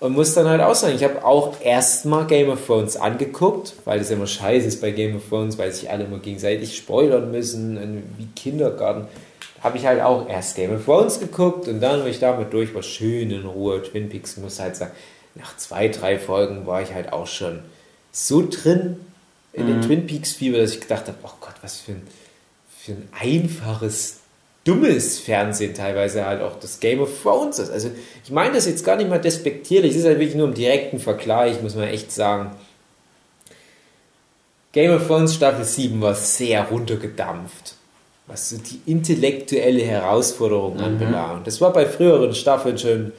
Und 0.00 0.12
muss 0.14 0.34
dann 0.34 0.46
halt 0.48 0.60
auch 0.60 0.74
sagen, 0.74 0.94
ich 0.96 1.02
habe 1.04 1.24
auch 1.24 1.54
erstmal 1.62 2.26
Game 2.26 2.50
of 2.50 2.66
Thrones 2.66 2.96
angeguckt, 2.96 3.72
weil 3.84 4.00
es 4.00 4.10
immer 4.10 4.26
scheiße 4.26 4.66
ist 4.68 4.80
bei 4.80 4.90
Game 4.90 5.16
of 5.16 5.22
Thrones, 5.28 5.56
weil 5.56 5.72
sich 5.72 5.90
alle 5.90 6.04
immer 6.04 6.18
gegenseitig 6.18 6.76
spoilern 6.76 7.30
müssen, 7.30 8.02
wie 8.18 8.26
Kindergarten. 8.36 9.06
Habe 9.64 9.78
ich 9.78 9.86
halt 9.86 10.00
auch 10.00 10.28
erst 10.28 10.54
Game 10.54 10.74
of 10.74 10.84
Thrones 10.84 11.18
geguckt 11.18 11.66
und 11.66 11.80
dann, 11.80 12.04
wenn 12.04 12.10
ich 12.10 12.20
damit 12.20 12.52
durch 12.52 12.74
war, 12.74 12.82
schön 12.82 13.30
in 13.30 13.46
Ruhe. 13.46 13.82
Twin 13.82 14.08
Peaks 14.10 14.36
muss 14.36 14.60
halt 14.60 14.76
sagen, 14.76 14.92
nach 15.34 15.56
zwei, 15.56 15.88
drei 15.88 16.18
Folgen 16.18 16.66
war 16.66 16.82
ich 16.82 16.92
halt 16.92 17.12
auch 17.12 17.26
schon 17.26 17.60
so 18.12 18.46
drin 18.48 19.00
in 19.52 19.66
den 19.66 19.78
mhm. 19.78 19.82
Twin 19.82 20.06
Peaks 20.06 20.32
Fieber, 20.32 20.58
dass 20.58 20.72
ich 20.72 20.80
gedacht 20.80 21.08
habe, 21.08 21.18
oh 21.22 21.32
Gott, 21.40 21.54
was 21.62 21.80
für 21.80 21.92
ein, 21.92 22.02
für 22.78 22.92
ein 22.92 23.08
einfaches 23.18 24.18
dummes 24.64 25.18
Fernsehen 25.18 25.74
teilweise 25.74 26.24
halt 26.24 26.40
auch 26.42 26.58
das 26.58 26.80
Game 26.80 27.00
of 27.00 27.10
Thrones 27.22 27.58
ist. 27.58 27.70
Also 27.70 27.90
ich 28.24 28.30
meine 28.30 28.54
das 28.54 28.66
jetzt 28.66 28.84
gar 28.84 28.96
nicht 28.96 29.10
mal 29.10 29.20
despektierlich, 29.20 29.92
es 29.92 29.98
ist 29.98 30.06
halt 30.06 30.18
wirklich 30.18 30.36
nur 30.36 30.48
im 30.48 30.54
direkten 30.54 30.98
Vergleich, 30.98 31.62
muss 31.62 31.74
man 31.74 31.88
echt 31.88 32.12
sagen. 32.12 32.52
Game 34.72 34.90
of 34.90 35.06
Thrones 35.06 35.34
Staffel 35.34 35.64
7 35.64 36.00
war 36.00 36.14
sehr 36.14 36.64
runtergedampft, 36.64 37.76
was 38.26 38.50
so 38.50 38.56
die 38.56 38.80
intellektuelle 38.90 39.82
Herausforderung 39.82 40.74
mhm. 40.74 40.84
anbelangt. 40.84 41.46
Das 41.46 41.60
war 41.60 41.72
bei 41.72 41.86
früheren 41.86 42.34
Staffeln 42.34 42.78
schon 42.78 43.12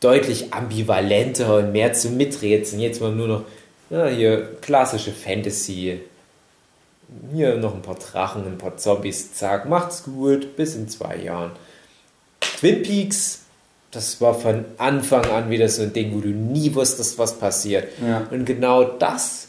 deutlich 0.00 0.52
ambivalenter 0.52 1.56
und 1.58 1.72
mehr 1.72 1.92
zu 1.92 2.10
miträtseln. 2.10 2.80
Jetzt 2.80 3.00
war 3.00 3.10
nur 3.10 3.28
noch 3.28 3.44
ja, 3.90 4.06
hier 4.06 4.56
klassische 4.60 5.12
Fantasy, 5.12 6.00
hier 7.32 7.56
noch 7.56 7.74
ein 7.74 7.82
paar 7.82 7.96
Drachen, 7.96 8.46
ein 8.46 8.58
paar 8.58 8.76
Zombies, 8.76 9.34
zack, 9.34 9.68
macht's 9.68 10.04
gut, 10.04 10.56
bis 10.56 10.76
in 10.76 10.88
zwei 10.88 11.16
Jahren. 11.16 11.52
Twin 12.40 12.82
Peaks, 12.82 13.40
das 13.90 14.20
war 14.20 14.34
von 14.34 14.64
Anfang 14.78 15.24
an 15.26 15.50
wieder 15.50 15.68
so 15.68 15.82
ein 15.82 15.92
Ding, 15.92 16.14
wo 16.14 16.20
du 16.20 16.28
nie 16.28 16.74
wusstest, 16.74 17.18
was 17.18 17.38
passiert. 17.38 17.88
Ja. 18.00 18.28
Und 18.30 18.44
genau 18.44 18.84
das 18.84 19.48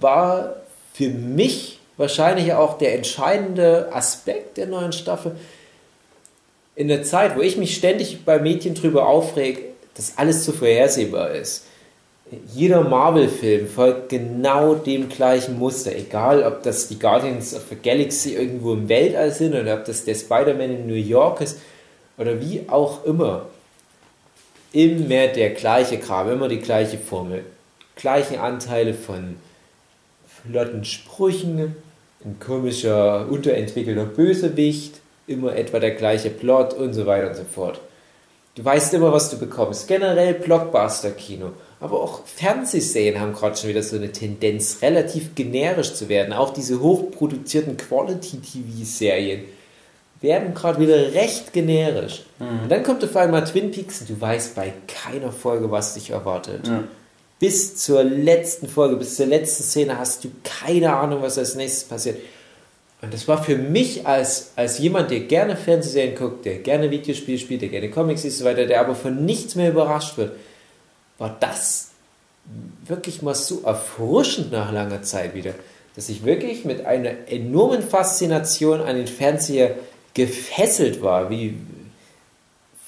war 0.00 0.56
für 0.94 1.08
mich 1.08 1.79
wahrscheinlich 2.00 2.52
auch 2.54 2.78
der 2.78 2.96
entscheidende 2.96 3.90
Aspekt 3.92 4.56
der 4.56 4.66
neuen 4.66 4.92
Staffel. 4.92 5.36
In 6.74 6.88
der 6.88 7.04
Zeit, 7.04 7.36
wo 7.36 7.40
ich 7.40 7.56
mich 7.56 7.76
ständig 7.76 8.24
bei 8.24 8.40
Mädchen 8.40 8.74
drüber 8.74 9.06
aufreg, 9.06 9.66
dass 9.94 10.18
alles 10.18 10.44
zu 10.44 10.52
vorhersehbar 10.52 11.30
ist 11.30 11.64
jeder 12.54 12.82
Marvel-Film 12.82 13.68
folgt 13.68 14.08
genau 14.08 14.74
dem 14.74 15.08
gleichen 15.08 15.58
Muster. 15.58 15.94
Egal, 15.94 16.44
ob 16.44 16.62
das 16.62 16.88
die 16.88 16.98
Guardians 16.98 17.54
of 17.54 17.64
the 17.70 17.76
Galaxy 17.76 18.34
irgendwo 18.34 18.72
im 18.72 18.88
Weltall 18.88 19.32
sind 19.32 19.54
oder 19.54 19.74
ob 19.74 19.84
das 19.84 20.04
der 20.04 20.14
Spider-Man 20.14 20.70
in 20.70 20.86
New 20.86 20.94
York 20.94 21.40
ist 21.40 21.58
oder 22.18 22.40
wie 22.40 22.64
auch 22.68 23.04
immer. 23.04 23.46
Immer 24.72 25.26
der 25.28 25.50
gleiche 25.50 25.98
Kram, 25.98 26.30
immer 26.30 26.48
die 26.48 26.60
gleiche 26.60 26.98
Formel. 26.98 27.44
Gleichen 27.96 28.38
Anteile 28.38 28.94
von 28.94 29.36
flotten 30.42 30.84
Sprüchen, 30.84 31.74
ein 32.24 32.38
komischer, 32.38 33.26
unterentwickelter 33.30 34.04
Bösewicht, 34.04 35.00
immer 35.26 35.54
etwa 35.56 35.78
der 35.78 35.92
gleiche 35.92 36.30
Plot 36.30 36.74
und 36.74 36.92
so 36.92 37.06
weiter 37.06 37.28
und 37.28 37.36
so 37.36 37.44
fort. 37.44 37.80
Du 38.56 38.64
weißt 38.64 38.92
immer, 38.94 39.12
was 39.12 39.30
du 39.30 39.38
bekommst. 39.38 39.86
Generell 39.88 40.34
Blockbuster-Kino. 40.34 41.52
Aber 41.78 42.02
auch 42.02 42.26
Fernsehserien 42.26 43.20
haben 43.20 43.32
gerade 43.32 43.56
schon 43.56 43.70
wieder 43.70 43.82
so 43.82 43.96
eine 43.96 44.12
Tendenz, 44.12 44.82
relativ 44.82 45.34
generisch 45.34 45.94
zu 45.94 46.08
werden. 46.08 46.32
Auch 46.34 46.52
diese 46.52 46.80
hochproduzierten 46.80 47.76
Quality-TV-Serien 47.76 49.44
werden 50.20 50.52
gerade 50.52 50.80
wieder 50.80 51.14
recht 51.14 51.52
generisch. 51.52 52.24
Mhm. 52.38 52.64
Und 52.64 52.68
dann 52.70 52.82
kommt 52.82 53.02
auf 53.02 53.16
einmal 53.16 53.44
Twin 53.44 53.70
Peaks 53.70 54.02
und 54.02 54.10
du 54.10 54.20
weißt 54.20 54.54
bei 54.54 54.74
keiner 54.86 55.32
Folge, 55.32 55.70
was 55.70 55.94
dich 55.94 56.10
erwartet. 56.10 56.68
Mhm. 56.68 56.88
Bis 57.40 57.74
zur 57.76 58.04
letzten 58.04 58.68
Folge, 58.68 58.96
bis 58.96 59.16
zur 59.16 59.26
letzten 59.26 59.64
Szene 59.64 59.98
hast 59.98 60.22
du 60.22 60.30
keine 60.44 60.94
Ahnung, 60.94 61.22
was 61.22 61.38
als 61.38 61.56
nächstes 61.56 61.84
passiert. 61.84 62.18
Und 63.02 63.14
das 63.14 63.26
war 63.26 63.42
für 63.42 63.56
mich 63.56 64.06
als, 64.06 64.52
als 64.56 64.78
jemand, 64.78 65.10
der 65.10 65.20
gerne 65.20 65.56
Fernsehserien 65.56 66.14
guckt, 66.14 66.44
der 66.44 66.58
gerne 66.58 66.90
Videospiele 66.90 67.38
spielt, 67.38 67.62
der 67.62 67.70
gerne 67.70 67.90
Comics 67.90 68.24
und 68.24 68.30
so 68.30 68.44
weiter, 68.44 68.66
der 68.66 68.80
aber 68.80 68.94
von 68.94 69.24
nichts 69.24 69.54
mehr 69.54 69.70
überrascht 69.70 70.18
wird, 70.18 70.32
war 71.16 71.34
das 71.40 71.88
wirklich 72.86 73.22
mal 73.22 73.34
so 73.34 73.62
erfrischend 73.62 74.52
nach 74.52 74.70
langer 74.70 75.02
Zeit 75.02 75.34
wieder, 75.34 75.54
dass 75.96 76.10
ich 76.10 76.24
wirklich 76.24 76.66
mit 76.66 76.84
einer 76.84 77.28
enormen 77.28 77.82
Faszination 77.82 78.82
an 78.82 78.96
den 78.96 79.06
Fernseher 79.06 79.76
gefesselt 80.12 81.00
war, 81.02 81.30
wie 81.30 81.54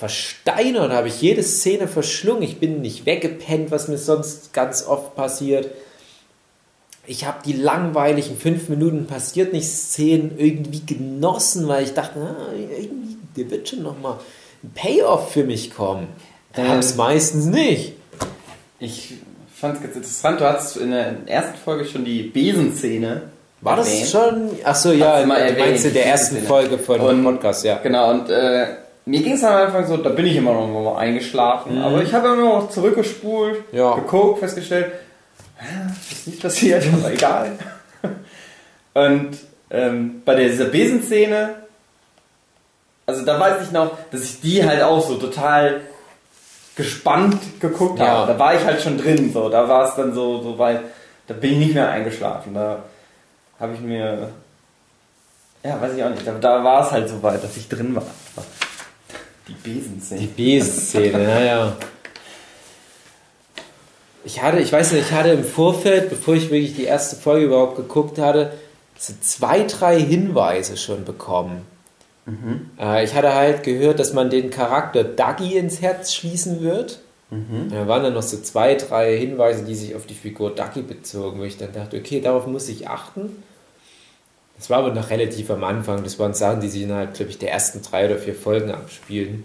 versteinert 0.03 0.91
habe 0.91 1.07
ich 1.07 1.23
jede 1.23 1.45
Szene 1.45 1.87
verschlungen. 1.87 2.43
Ich 2.43 2.59
bin 2.59 2.81
nicht 2.81 3.07
weggepennt, 3.07 3.71
was 3.71 3.87
mir 3.87 3.99
sonst 3.99 4.53
ganz 4.53 4.85
oft 4.85 5.15
passiert. 5.15 5.71
Ich 7.07 7.25
habe 7.25 7.39
die 7.47 7.53
langweiligen 7.53 8.37
fünf 8.37 8.69
Minuten 8.69 9.07
passiert 9.07 9.53
nicht 9.53 9.69
Szenen 9.69 10.33
irgendwie 10.39 10.83
genossen, 10.85 11.69
weil 11.69 11.85
ich 11.85 11.95
dachte, 11.95 12.15
na, 12.19 12.35
irgendwie, 12.53 13.17
der 13.37 13.49
wird 13.49 13.69
schon 13.69 13.85
noch 13.85 13.97
mal 14.01 14.19
ein 14.65 14.73
Payoff 14.75 15.31
für 15.31 15.45
mich 15.45 15.73
kommen. 15.73 16.09
Da 16.53 16.65
ähm, 16.65 16.81
es 16.81 16.97
meistens 16.97 17.45
nicht. 17.45 17.93
Ich 18.81 19.15
fand 19.55 19.77
es 19.77 19.83
ganz 19.83 19.95
interessant, 19.95 20.41
du 20.41 20.49
hattest 20.49 20.79
in 20.79 20.91
der 20.91 21.15
ersten 21.27 21.59
Folge 21.59 21.85
schon 21.85 22.05
die 22.05 22.25
Besenszene. 22.25 23.23
War 23.61 23.77
das 23.77 23.87
erwähnt. 23.87 24.09
schon? 24.09 24.51
Achso, 24.65 24.91
ja, 24.91 25.25
mal 25.27 25.37
erwähnt, 25.37 25.59
meinst 25.61 25.85
du 25.85 25.91
der 25.91 26.07
ersten. 26.07 26.43
Folge 26.43 26.77
von 26.77 26.99
dem 26.99 27.23
Podcast, 27.23 27.65
ja. 27.65 27.79
Genau, 27.79 28.11
und 28.11 28.29
äh, 28.29 28.82
mir 29.05 29.23
ging 29.23 29.35
es 29.35 29.45
am 29.45 29.55
Anfang 29.55 29.87
so, 29.87 29.97
da 29.97 30.11
bin 30.11 30.27
ich 30.27 30.37
immer 30.37 30.53
noch 30.53 30.69
mal 30.69 30.97
eingeschlafen, 30.97 31.77
mhm. 31.77 31.83
aber 31.83 32.03
ich 32.03 32.13
habe 32.15 32.29
immer 32.29 32.61
noch 32.61 32.71
zurückgespult, 32.71 33.65
ja. 33.73 33.95
geguckt, 33.95 34.41
festgestellt, 34.41 34.93
ist 36.11 36.27
nicht 36.27 36.43
passiert, 36.43 36.85
aber 36.93 37.13
egal. 37.13 37.53
Und 38.95 39.39
ähm, 39.71 40.23
bei 40.25 40.35
dieser 40.35 40.67
Besenszene, 40.67 41.55
also 43.07 43.25
da 43.25 43.41
weiß 43.41 43.65
ich 43.65 43.73
noch, 43.73 43.97
dass 44.11 44.23
ich 44.23 44.41
die 44.41 44.65
halt 44.65 44.83
auch 44.83 45.07
so 45.07 45.17
total 45.17 45.81
gespannt 46.77 47.61
geguckt 47.61 47.99
ja. 47.99 48.07
habe. 48.07 48.33
Da 48.33 48.39
war 48.39 48.55
ich 48.55 48.65
halt 48.65 48.81
schon 48.81 48.99
drin, 48.99 49.33
so. 49.33 49.49
Da 49.49 49.69
war 49.69 49.89
es 49.89 49.95
dann 49.95 50.15
so, 50.15 50.43
so 50.43 50.59
weit, 50.59 50.81
da 51.27 51.35
bin 51.35 51.53
ich 51.53 51.59
nicht 51.59 51.75
mehr 51.75 51.91
eingeschlafen. 51.91 52.55
Da 52.55 52.83
habe 53.59 53.75
ich 53.75 53.81
mir, 53.81 54.31
ja, 55.63 55.81
weiß 55.81 55.95
ich 55.95 56.05
auch 56.05 56.11
nicht, 56.11 56.27
da, 56.27 56.33
da 56.33 56.65
war 56.65 56.87
es 56.87 56.93
halt 56.93 57.09
so 57.09 57.23
weit, 57.23 57.43
dass 57.43 57.57
ich 57.57 57.69
drin 57.69 57.95
war. 57.95 58.05
Die 59.53 59.71
Besenszene. 59.71 60.21
Die 60.21 60.27
Besenszene, 60.27 61.19
naja. 61.19 61.77
Ich 64.25 64.41
hatte, 64.41 64.61
ich 64.61 64.73
weiß 64.73 64.93
nicht, 64.93 65.07
ich 65.07 65.13
hatte 65.13 65.31
im 65.31 65.45
Vorfeld, 65.45 66.09
bevor 66.09 66.35
ich 66.35 66.51
wirklich 66.51 66.75
die 66.77 66.85
erste 66.85 67.17
Folge 67.17 67.47
überhaupt 67.47 67.77
geguckt 67.77 68.19
hatte, 68.19 68.53
so 68.99 69.13
zwei, 69.21 69.65
drei 69.65 70.01
Hinweise 70.01 70.77
schon 70.77 71.05
bekommen 71.05 71.67
Mhm. 72.27 72.71
Äh, 72.79 73.05
ich 73.05 73.15
hatte 73.15 73.35
halt 73.35 73.63
gehört, 73.63 73.99
dass 73.99 74.13
man 74.13 74.31
den 74.31 74.51
Charakter 74.51 75.05
Dagi 75.05 75.57
ins 75.57 75.81
Herz 75.81 76.15
schließen 76.15 76.63
wird. 76.63 77.01
Mhm. 77.31 77.71
Da 77.71 77.89
waren 77.89 78.03
dann 78.03 78.15
noch 78.15 78.23
so 78.23 78.39
zwei, 78.41 78.75
drei 78.75 79.17
Hinweise, 79.17 79.65
die 79.65 79.75
sich 79.75 79.95
auf 79.95 80.07
die 80.07 80.15
Figur 80.15 80.55
Ducky 80.55 80.83
bezogen, 80.83 81.41
wo 81.41 81.45
ich 81.45 81.57
dann 81.57 81.73
dachte, 81.73 81.97
okay, 81.97 82.21
darauf 82.21 82.47
muss 82.47 82.69
ich 82.69 82.89
achten. 82.89 83.43
Das 84.57 84.71
war 84.71 84.79
aber 84.79 84.95
noch 84.95 85.11
relativ 85.11 85.51
am 85.51 85.65
Anfang. 85.65 86.05
Das 86.05 86.19
waren 86.19 86.35
Sachen, 86.35 86.61
die 86.61 86.69
sich 86.69 86.83
innerhalb, 86.83 87.15
glaube 87.15 87.31
ich, 87.31 87.39
der 87.39 87.51
ersten 87.51 87.83
drei 87.83 88.07
oder 88.07 88.19
vier 88.19 88.35
Folgen 88.35 88.71
abspielen. 88.71 89.45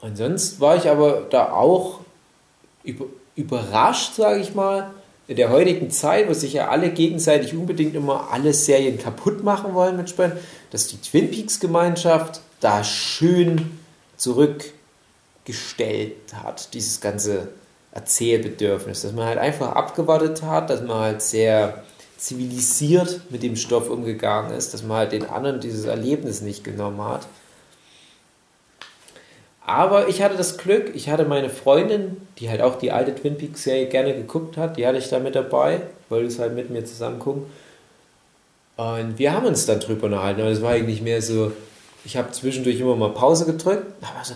Und 0.00 0.16
sonst 0.16 0.60
war 0.60 0.76
ich 0.76 0.88
aber 0.88 1.26
da 1.30 1.52
auch 1.52 2.00
über, 2.82 3.04
überrascht, 3.36 4.14
sage 4.14 4.40
ich 4.40 4.54
mal, 4.54 4.90
in 5.28 5.36
der 5.36 5.50
heutigen 5.50 5.90
Zeit, 5.90 6.28
wo 6.28 6.34
sich 6.34 6.54
ja 6.54 6.68
alle 6.68 6.90
gegenseitig 6.90 7.54
unbedingt 7.54 7.94
immer 7.94 8.32
alle 8.32 8.52
Serien 8.52 8.98
kaputt 8.98 9.44
machen 9.44 9.74
wollen 9.74 9.96
mit 9.96 10.10
Spenden, 10.10 10.38
dass 10.70 10.88
die 10.88 11.00
Twin 11.00 11.30
Peaks 11.30 11.60
Gemeinschaft 11.60 12.40
da 12.60 12.82
schön 12.82 13.78
zurückgestellt 14.16 16.16
hat, 16.34 16.74
dieses 16.74 17.00
ganze 17.00 17.48
Erzählbedürfnis, 17.92 19.02
dass 19.02 19.12
man 19.12 19.26
halt 19.26 19.38
einfach 19.38 19.76
abgewartet 19.76 20.42
hat, 20.42 20.70
dass 20.70 20.82
man 20.82 20.98
halt 20.98 21.22
sehr 21.22 21.84
zivilisiert 22.22 23.20
mit 23.30 23.42
dem 23.42 23.56
Stoff 23.56 23.90
umgegangen 23.90 24.52
ist, 24.52 24.72
dass 24.72 24.84
man 24.84 24.98
halt 24.98 25.12
den 25.12 25.28
anderen 25.28 25.60
dieses 25.60 25.86
Erlebnis 25.86 26.40
nicht 26.40 26.62
genommen 26.62 27.02
hat. 27.02 27.26
Aber 29.64 30.08
ich 30.08 30.22
hatte 30.22 30.36
das 30.36 30.56
Glück, 30.56 30.92
ich 30.94 31.08
hatte 31.08 31.24
meine 31.24 31.50
Freundin, 31.50 32.16
die 32.38 32.48
halt 32.48 32.62
auch 32.62 32.76
die 32.76 32.92
alte 32.92 33.14
Twin 33.14 33.38
Peaks 33.38 33.64
Serie 33.64 33.86
gerne 33.86 34.14
geguckt 34.14 34.56
hat, 34.56 34.76
die 34.76 34.86
hatte 34.86 34.98
ich 34.98 35.08
da 35.08 35.18
mit 35.18 35.34
dabei, 35.34 35.80
wollte 36.08 36.28
es 36.28 36.38
halt 36.38 36.54
mit 36.54 36.70
mir 36.70 36.84
zusammen 36.84 37.18
gucken. 37.18 37.46
Und 38.76 39.18
wir 39.18 39.32
haben 39.32 39.46
uns 39.46 39.66
dann 39.66 39.80
drüber 39.80 40.06
unterhalten, 40.06 40.40
aber 40.40 40.50
es 40.50 40.62
war 40.62 40.72
eigentlich 40.72 41.02
mehr 41.02 41.22
so, 41.22 41.52
ich 42.04 42.16
habe 42.16 42.30
zwischendurch 42.30 42.78
immer 42.78 42.96
mal 42.96 43.10
Pause 43.10 43.46
gedrückt, 43.46 43.86
aber 44.00 44.24
so, 44.24 44.34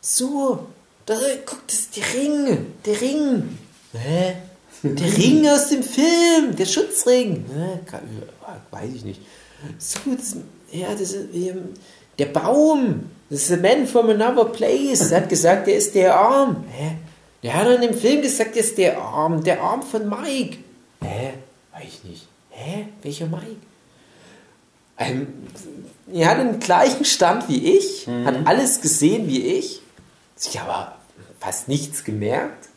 so, 0.00 0.66
da, 1.06 1.14
guck, 1.46 1.66
das 1.66 1.78
ist 1.78 1.96
der 1.96 2.04
Ring, 2.14 2.66
der 2.84 3.00
Ring. 3.00 3.58
Hä? 3.92 4.34
Der 4.82 5.16
Ring 5.16 5.46
aus 5.46 5.68
dem 5.68 5.82
Film, 5.82 6.56
der 6.56 6.66
Schutzring. 6.66 7.44
Hä? 7.54 7.80
Weiß 8.70 8.90
ich 8.94 9.04
nicht. 9.04 9.20
So, 9.78 9.98
das, 10.16 10.36
ja, 10.72 10.92
das 10.92 11.12
ist, 11.12 11.26
der 12.18 12.26
Baum, 12.26 13.10
das 13.28 13.42
ist 13.42 13.52
a 13.52 13.56
man 13.56 13.86
from 13.86 14.10
another 14.10 14.46
place. 14.46 15.10
Er 15.10 15.22
hat 15.22 15.28
gesagt, 15.28 15.66
der 15.66 15.76
ist 15.76 15.94
der 15.94 16.16
Arm. 16.16 16.64
Hä? 16.70 16.96
Der 17.42 17.54
hat 17.54 17.68
in 17.68 17.80
dem 17.80 17.94
Film 17.94 18.22
gesagt, 18.22 18.54
der 18.54 18.62
ist 18.62 18.78
der 18.78 18.98
Arm, 18.98 19.42
der 19.44 19.60
Arm 19.60 19.82
von 19.82 20.08
Mike. 20.08 20.58
Hä? 21.02 21.34
Weiß 21.72 21.84
ich 21.84 22.04
nicht. 22.04 22.28
Hä? 22.50 22.86
Welcher 23.02 23.26
Mike? 23.26 23.56
Ähm, 24.98 25.26
er 26.12 26.28
hat 26.28 26.38
den 26.38 26.60
gleichen 26.60 27.04
Stand 27.04 27.48
wie 27.48 27.76
ich, 27.76 28.06
mhm. 28.06 28.26
hat 28.26 28.46
alles 28.46 28.80
gesehen 28.80 29.26
wie 29.28 29.42
ich, 29.42 29.80
sich 30.36 30.60
aber 30.60 30.96
fast 31.38 31.68
nichts 31.68 32.04
gemerkt. 32.04 32.69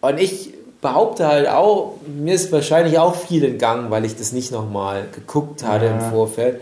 Und 0.00 0.20
ich 0.20 0.54
behaupte 0.80 1.26
halt 1.26 1.48
auch, 1.48 1.94
mir 2.06 2.34
ist 2.34 2.52
wahrscheinlich 2.52 2.98
auch 2.98 3.14
viel 3.14 3.44
entgangen, 3.44 3.90
weil 3.90 4.04
ich 4.04 4.16
das 4.16 4.32
nicht 4.32 4.52
nochmal 4.52 5.06
geguckt 5.12 5.64
hatte 5.64 5.86
ja. 5.86 5.92
im 5.92 6.10
Vorfeld. 6.12 6.60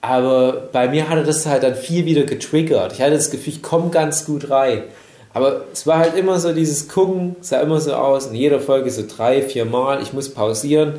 Aber 0.00 0.68
bei 0.72 0.88
mir 0.88 1.08
hatte 1.08 1.22
das 1.22 1.46
halt 1.46 1.62
dann 1.62 1.76
viel 1.76 2.04
wieder 2.06 2.24
getriggert. 2.24 2.92
Ich 2.92 3.00
hatte 3.00 3.12
das 3.12 3.30
Gefühl, 3.30 3.54
ich 3.54 3.62
komme 3.62 3.90
ganz 3.90 4.24
gut 4.24 4.50
rein. 4.50 4.84
Aber 5.34 5.64
es 5.72 5.86
war 5.86 5.98
halt 5.98 6.16
immer 6.16 6.38
so 6.38 6.52
dieses 6.52 6.88
Gucken, 6.88 7.36
sah 7.40 7.60
immer 7.60 7.80
so 7.80 7.94
aus, 7.94 8.26
in 8.26 8.34
jeder 8.34 8.60
Folge 8.60 8.90
so 8.90 9.04
drei, 9.08 9.42
vier 9.42 9.64
Mal, 9.64 10.02
ich 10.02 10.12
muss 10.12 10.28
pausieren. 10.28 10.94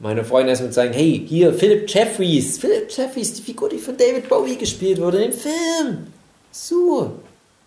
Meine 0.00 0.24
Freunde 0.24 0.50
erstmal 0.50 0.72
sagen, 0.72 0.94
hey, 0.94 1.24
hier, 1.28 1.52
Philip 1.52 1.88
Jeffries, 1.88 2.58
Philip 2.58 2.90
Jeffries, 2.90 3.34
die 3.34 3.42
Figur, 3.42 3.68
die 3.68 3.78
von 3.78 3.96
David 3.96 4.28
Bowie 4.28 4.56
gespielt 4.56 4.98
wurde 4.98 5.22
in 5.22 5.30
dem 5.30 5.38
Film. 5.38 6.06
So, 6.50 7.12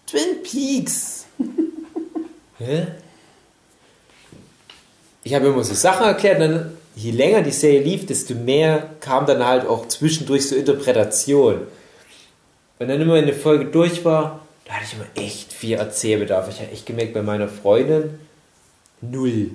Twin 0.08 0.42
Peaks. 0.42 1.25
Hä? 2.58 2.88
Ich 5.24 5.34
habe 5.34 5.48
immer 5.48 5.63
so 5.63 5.74
Sachen 5.74 6.06
erklärt, 6.06 6.42
dann 6.42 6.77
je 6.96 7.12
länger 7.12 7.42
die 7.42 7.51
Serie 7.51 7.82
lief, 7.82 8.06
desto 8.06 8.36
mehr 8.36 8.89
kam 9.00 9.25
dann 9.25 9.46
halt 9.46 9.65
auch 9.65 9.88
zwischendurch 9.88 10.48
so 10.48 10.56
Interpretation. 10.56 11.62
Und 12.80 12.88
dann 12.88 13.01
immer, 13.01 13.13
wenn 13.13 13.24
eine 13.24 13.34
Folge 13.34 13.65
durch 13.65 14.03
war, 14.03 14.42
da 14.65 14.74
hatte 14.74 14.86
ich 14.86 14.94
immer 14.94 15.27
echt 15.27 15.53
viel 15.53 15.77
Erzählbedarf. 15.77 16.50
Ich 16.50 16.60
habe 16.60 16.72
echt 16.72 16.86
gemerkt, 16.86 17.13
bei 17.13 17.22
meiner 17.22 17.48
Freundin 17.48 18.20
null. 19.01 19.51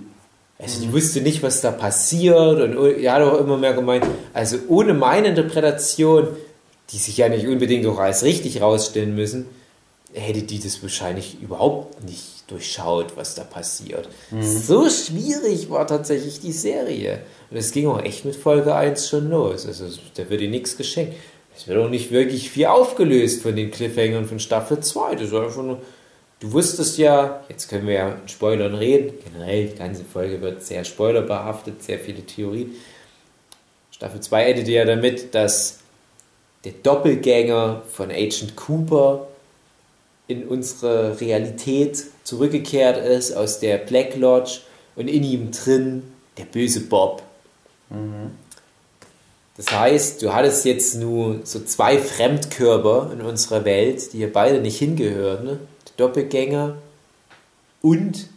Also 0.59 0.81
die 0.81 0.89
mhm. 0.89 0.93
wusste 0.93 1.21
nicht, 1.21 1.43
was 1.43 1.61
da 1.61 1.71
passiert 1.71 2.61
und 2.61 3.01
er 3.01 3.13
hat 3.13 3.23
auch 3.23 3.39
immer 3.39 3.57
mehr 3.57 3.75
gemeint, 3.75 4.05
also 4.35 4.59
ohne 4.69 4.93
meine 4.93 5.29
Interpretation, 5.29 6.29
die 6.91 6.99
sich 6.99 7.17
ja 7.17 7.29
nicht 7.29 7.47
unbedingt 7.47 7.87
auch 7.87 7.99
als 7.99 8.25
richtig 8.25 8.61
rausstellen 8.61 9.15
müssen, 9.15 9.47
hätte 10.13 10.43
die 10.43 10.59
das 10.59 10.83
wahrscheinlich 10.83 11.41
überhaupt 11.41 12.03
nicht 12.05 12.38
durchschaut, 12.49 13.17
was 13.17 13.35
da 13.35 13.45
passiert. 13.45 14.09
Mhm. 14.31 14.43
So 14.43 14.91
schwierig 14.91 15.71
war 15.71 15.87
tatsächlich 15.87 16.41
die 16.41 16.53
Serie. 16.53 17.21
Und 17.51 17.57
es 17.57 17.71
ging 17.71 17.87
auch 17.87 18.03
echt 18.03 18.25
mit 18.25 18.35
Folge 18.35 18.75
1 18.75 19.09
schon 19.09 19.31
los. 19.31 19.67
Also 19.67 19.87
da 20.15 20.29
wird 20.29 20.41
ihr 20.41 20.51
nichts 20.51 20.77
geschenkt. 20.77 21.15
Es 21.57 21.69
wird 21.69 21.79
auch 21.79 21.91
nicht 21.91 22.11
wirklich 22.11 22.51
viel 22.51 22.67
aufgelöst 22.67 23.43
von 23.43 23.55
den 23.55 23.71
Cliffhangern 23.71 24.27
von 24.27 24.41
Staffel 24.41 24.81
2. 24.81 25.17
Das 25.17 25.31
war 25.31 25.45
einfach 25.45 25.63
nur, 25.63 25.81
du 26.41 26.53
wusstest 26.53 26.99
ja, 26.99 27.45
jetzt 27.49 27.69
können 27.69 27.87
wir 27.87 27.95
ja 27.95 28.09
in 28.11 28.29
Spoilern 28.29 28.75
reden. 28.75 29.15
Generell, 29.25 29.69
die 29.69 29.77
ganze 29.77 30.05
Folge 30.05 30.41
wird 30.41 30.65
sehr 30.65 30.85
spoilerbehaftet, 30.85 31.83
sehr 31.83 31.99
viele 31.99 32.23
Theorien. 32.23 32.75
Staffel 33.91 34.21
2 34.21 34.51
endete 34.51 34.71
ja 34.73 34.85
damit, 34.85 35.35
dass 35.35 35.81
der 36.65 36.73
Doppelgänger 36.83 37.83
von 37.93 38.11
Agent 38.11 38.57
Cooper 38.57 39.28
in 40.29 40.47
unsere 40.47 41.21
Realität 41.21 42.05
zurückgekehrt 42.23 43.05
ist 43.05 43.33
aus 43.33 43.59
der 43.59 43.79
Black 43.79 44.15
Lodge 44.15 44.61
und 44.95 45.09
in 45.09 45.25
ihm 45.25 45.51
drin 45.51 46.03
der 46.37 46.45
böse 46.45 46.83
Bob. 46.83 47.23
Mhm. 47.91 48.31
Das 49.57 49.73
heißt, 49.73 50.23
du 50.23 50.33
hattest 50.33 50.65
jetzt 50.67 50.95
nur 50.95 51.41
so 51.43 51.59
zwei 51.65 51.99
Fremdkörper 51.99 53.11
in 53.13 53.23
unserer 53.23 53.65
Welt, 53.65 54.13
die 54.13 54.19
hier 54.19 54.33
beide 54.33 54.61
nicht 54.61 54.79
hingehören. 54.79 55.45
Ne? 55.45 55.59
Der 55.87 56.07
Doppelgänger 56.07 56.77
und 57.83 58.29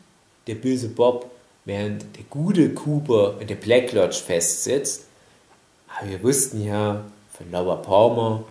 der 0.47 0.55
böse 0.55 0.87
Bob, 0.87 1.29
während 1.65 2.03
der 2.17 2.23
gute 2.29 2.73
Cooper 2.73 3.35
in 3.39 3.47
der 3.47 3.55
Black 3.55 3.91
Lodge 3.91 4.17
festsitzt. 4.25 5.03
Aber 5.87 6.09
wir 6.09 6.23
wussten 6.23 6.65
ja 6.65 7.03
von 7.37 7.51
Laura 7.51 7.75
Palmer, 7.75 8.43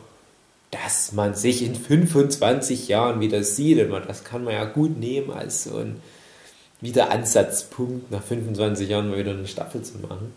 dass 0.70 1.12
man 1.12 1.35
sich 1.35 1.62
in 1.62 1.74
25 1.74 2.88
Jahren 2.88 3.20
wieder 3.20 3.42
sieht. 3.42 3.90
Und 3.90 4.09
das 4.09 4.24
kann 4.24 4.44
man 4.44 4.54
ja 4.54 4.64
gut 4.64 4.98
nehmen 4.98 5.30
als 5.30 5.64
so 5.64 5.78
ein 5.78 6.00
Wiederansatzpunkt, 6.80 8.11
nach 8.11 8.22
25 8.22 8.88
Jahren 8.88 9.11
mal 9.11 9.18
wieder 9.18 9.33
eine 9.33 9.48
Staffel 9.48 9.83
zu 9.83 9.98
machen. 9.98 10.33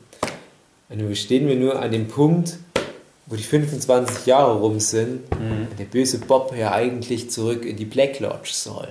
Und 0.90 0.98
nun 0.98 1.16
stehen 1.16 1.48
wir 1.48 1.56
nur 1.56 1.80
an 1.82 1.92
dem 1.92 2.08
Punkt, 2.08 2.58
wo 3.26 3.36
die 3.36 3.44
25 3.44 4.26
Jahre 4.26 4.60
rum 4.60 4.80
sind, 4.80 5.30
mhm. 5.40 5.68
der 5.78 5.86
böse 5.86 6.20
Bob 6.20 6.54
ja 6.58 6.74
eigentlich 6.74 7.30
zurück 7.30 7.66
in 7.66 7.78
die 7.78 7.86
Black 7.86 8.20
Lodge 8.20 8.52
soll. 8.52 8.90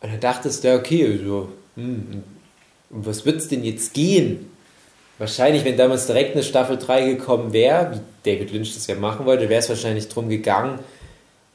Und 0.00 0.12
dann 0.12 0.20
dachtest 0.20 0.64
du, 0.64 0.74
okay, 0.74 1.20
so, 1.24 1.48
hm, 1.76 2.22
um 2.90 3.06
was 3.06 3.24
wird 3.24 3.36
es 3.36 3.48
denn 3.48 3.64
jetzt 3.64 3.94
gehen? 3.94 4.50
Wahrscheinlich, 5.18 5.64
wenn 5.64 5.76
damals 5.76 6.06
direkt 6.06 6.34
eine 6.34 6.44
Staffel 6.44 6.78
3 6.78 7.10
gekommen 7.10 7.52
wäre, 7.52 7.92
wie 7.92 8.30
David 8.30 8.52
Lynch 8.52 8.74
das 8.74 8.86
ja 8.86 8.94
machen 8.94 9.26
wollte, 9.26 9.48
wäre 9.48 9.60
es 9.60 9.68
wahrscheinlich 9.68 10.08
darum 10.08 10.28
gegangen, 10.28 10.78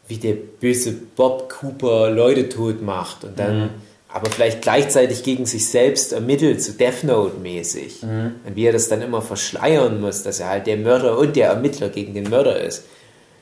wie 0.07 0.17
der 0.17 0.33
böse 0.33 0.93
Bob 1.15 1.49
Cooper 1.49 2.09
Leute 2.09 2.49
tot 2.49 2.81
macht 2.81 3.23
und 3.23 3.39
dann 3.39 3.59
mhm 3.59 3.69
aber 4.13 4.29
vielleicht 4.29 4.61
gleichzeitig 4.61 5.23
gegen 5.23 5.47
sich 5.47 5.67
selbst 5.67 6.13
ermittelt, 6.13 6.61
so 6.61 6.71
Death 6.73 7.03
Note-mäßig. 7.03 8.03
Mhm. 8.03 8.35
Und 8.45 8.55
wie 8.55 8.67
er 8.67 8.71
das 8.71 8.87
dann 8.87 9.01
immer 9.01 9.23
verschleiern 9.23 9.99
muss, 9.99 10.21
dass 10.21 10.39
er 10.39 10.49
halt 10.49 10.67
der 10.67 10.77
Mörder 10.77 11.17
und 11.17 11.35
der 11.35 11.47
Ermittler 11.47 11.89
gegen 11.89 12.13
den 12.13 12.29
Mörder 12.29 12.59
ist. 12.59 12.85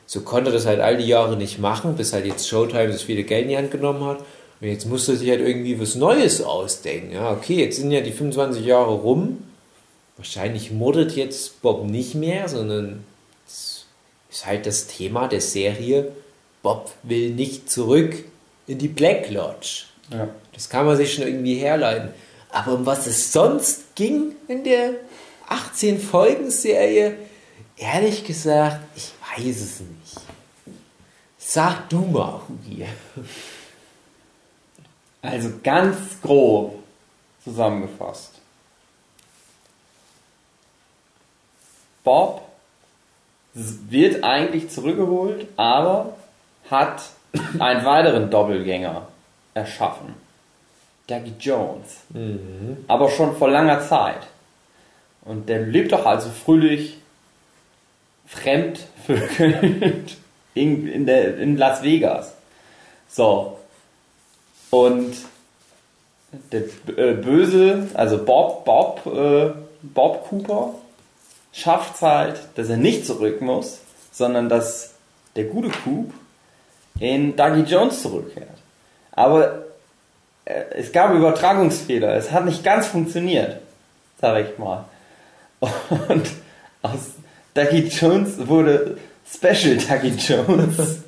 So 0.06 0.22
konnte 0.22 0.50
er 0.50 0.54
das 0.54 0.66
halt 0.66 0.80
all 0.80 0.96
die 0.96 1.08
Jahre 1.08 1.36
nicht 1.36 1.60
machen, 1.60 1.98
bis 1.98 2.14
halt 2.14 2.26
jetzt 2.26 2.48
Showtime 2.48 2.88
das 2.88 3.02
viele 3.02 3.24
Geld 3.24 3.44
in 3.44 3.50
die 3.50 3.58
Hand 3.58 3.70
genommen 3.70 4.06
hat. 4.06 4.20
Und 4.62 4.68
jetzt 4.68 4.88
musste 4.88 5.12
er 5.12 5.18
sich 5.18 5.30
halt 5.30 5.42
irgendwie 5.42 5.78
was 5.80 5.96
Neues 5.96 6.42
ausdenken. 6.42 7.16
Ja, 7.16 7.32
okay, 7.32 7.56
jetzt 7.56 7.76
sind 7.76 7.92
ja 7.92 8.00
die 8.00 8.14
25 8.14 8.66
Jahre 8.66 8.94
rum. 8.94 9.40
Wahrscheinlich 10.22 10.70
mordet 10.70 11.16
jetzt 11.16 11.64
Bob 11.64 11.84
nicht 11.84 12.14
mehr, 12.14 12.48
sondern 12.48 13.04
es 13.48 13.88
ist 14.30 14.46
halt 14.46 14.68
das 14.68 14.86
Thema 14.86 15.28
der 15.28 15.42
Serie. 15.42 16.12
Bob 16.62 16.92
will 17.02 17.32
nicht 17.32 17.72
zurück 17.72 18.24
in 18.68 18.78
die 18.78 18.88
Black 18.88 19.32
Lodge. 19.32 19.86
Ja. 20.12 20.28
Das 20.54 20.70
kann 20.70 20.86
man 20.86 20.96
sich 20.96 21.16
schon 21.16 21.24
irgendwie 21.24 21.56
herleiten. 21.56 22.12
Aber 22.52 22.74
um 22.74 22.86
was 22.86 23.08
es 23.08 23.34
sonst 23.34 23.96
ging 23.96 24.36
in 24.48 24.64
der 24.64 24.94
18-Folgen-Serie, 25.50 27.16
ehrlich 27.78 28.24
gesagt, 28.24 28.80
ich 28.96 29.10
weiß 29.36 29.56
es 29.56 29.80
nicht. 29.80 30.76
Sag 31.40 31.90
du 31.90 31.98
mal, 32.02 32.42
Hugi. 32.48 32.86
Also 35.24 35.50
ganz 35.64 35.98
grob 36.22 36.76
zusammengefasst. 37.44 38.41
Bob 42.04 42.42
wird 43.54 44.24
eigentlich 44.24 44.70
zurückgeholt, 44.70 45.48
aber 45.58 46.14
hat 46.70 47.04
einen 47.60 47.86
weiteren 47.86 48.30
Doppelgänger 48.30 49.08
erschaffen. 49.54 50.16
Dougie 51.08 51.34
Jones. 51.40 51.98
Mhm. 52.10 52.86
Aber 52.88 53.10
schon 53.10 53.36
vor 53.36 53.50
langer 53.50 53.82
Zeit. 53.82 54.22
Und 55.24 55.50
der 55.50 55.60
lebt 55.60 55.92
doch 55.92 56.06
also 56.06 56.30
fröhlich 56.30 56.98
fremdvögelnd 58.28 60.18
in, 60.54 60.88
in, 60.88 61.06
der, 61.06 61.38
in 61.38 61.58
Las 61.58 61.84
Vegas. 61.84 62.34
So. 63.10 63.60
Und 64.70 65.16
der 66.52 66.64
äh, 66.96 67.14
Böse, 67.14 67.90
also 67.94 68.24
Bob, 68.24 68.64
Bob, 68.64 69.06
äh, 69.06 69.52
Bob 69.82 70.30
Cooper, 70.30 70.76
schafft 71.52 71.96
es 71.96 72.02
halt, 72.02 72.40
dass 72.56 72.70
er 72.70 72.78
nicht 72.78 73.06
zurück 73.06 73.42
muss, 73.42 73.80
sondern 74.12 74.50
dass 74.50 74.94
der 75.36 75.46
gute 75.46 75.70
Coop 75.70 76.14
in 77.00 77.36
Dougie 77.36 77.62
Jones 77.62 78.02
zurückkehrt. 78.02 78.48
Aber 79.12 79.66
äh, 80.46 80.64
es 80.76 80.92
gab 80.92 81.14
Übertragungsfehler. 81.14 82.16
Es 82.16 82.32
hat 82.32 82.46
nicht 82.46 82.64
ganz 82.64 82.88
funktioniert, 82.88 83.58
sag 84.20 84.46
ich 84.46 84.58
mal. 84.58 84.86
Und 85.60 86.28
aus 86.82 87.12
Ducky 87.54 87.88
Jones 87.88 88.48
wurde 88.48 88.98
Special 89.32 89.78
Ducky 89.78 90.14
Jones. 90.18 91.00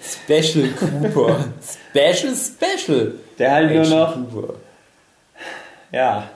Special 0.00 0.68
Cooper. 0.70 1.52
Special 1.90 2.34
Special. 2.34 3.14
Der 3.38 3.52
halt 3.52 3.70
Action 3.70 3.90
nur 3.90 4.06
noch. 4.06 4.14
Cooper. 4.14 4.54
Ja, 5.92 6.28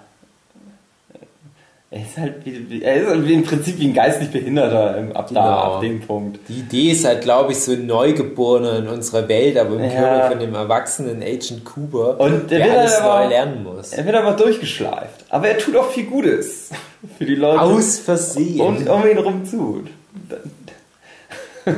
er 1.92 2.00
ist 2.00 2.16
halt 2.16 2.34
wie, 2.46 2.82
er 2.82 3.02
ist 3.02 3.06
halt 3.06 3.28
im 3.28 3.42
Prinzip 3.44 3.78
wie 3.78 3.88
ein 3.88 3.92
geistlich 3.92 4.30
Behinderter 4.30 4.96
ab 5.12 5.28
da, 5.30 5.42
genau. 5.42 5.74
ab 5.74 5.80
dem 5.82 6.00
Punkt. 6.00 6.40
Die 6.48 6.60
Idee 6.60 6.92
ist 6.92 7.04
halt, 7.04 7.20
glaube 7.20 7.52
ich, 7.52 7.58
so 7.58 7.72
ein 7.72 7.84
Neugeborener 7.86 8.78
in 8.78 8.88
unserer 8.88 9.28
Welt, 9.28 9.58
aber 9.58 9.76
im 9.76 9.84
ja. 9.84 9.90
Körper 9.90 10.30
von 10.30 10.38
dem 10.38 10.54
erwachsenen 10.54 11.22
Agent 11.22 11.66
Cooper, 11.66 12.18
Und 12.18 12.50
der, 12.50 12.60
der 12.60 12.78
alles 12.78 12.94
aber, 12.94 13.24
neu 13.24 13.28
lernen 13.28 13.62
muss. 13.62 13.92
Er 13.92 14.06
wird 14.06 14.16
aber 14.16 14.32
durchgeschleift. 14.32 15.26
Aber 15.28 15.48
er 15.48 15.58
tut 15.58 15.76
auch 15.76 15.90
viel 15.90 16.06
Gutes 16.06 16.70
für 17.18 17.26
die 17.26 17.34
Leute. 17.34 17.60
Aus 17.60 17.98
Versehen. 17.98 18.58
Um, 18.58 18.86
um 18.86 19.06
ihn 19.06 19.18
rum 19.18 19.44
zu. 19.44 19.84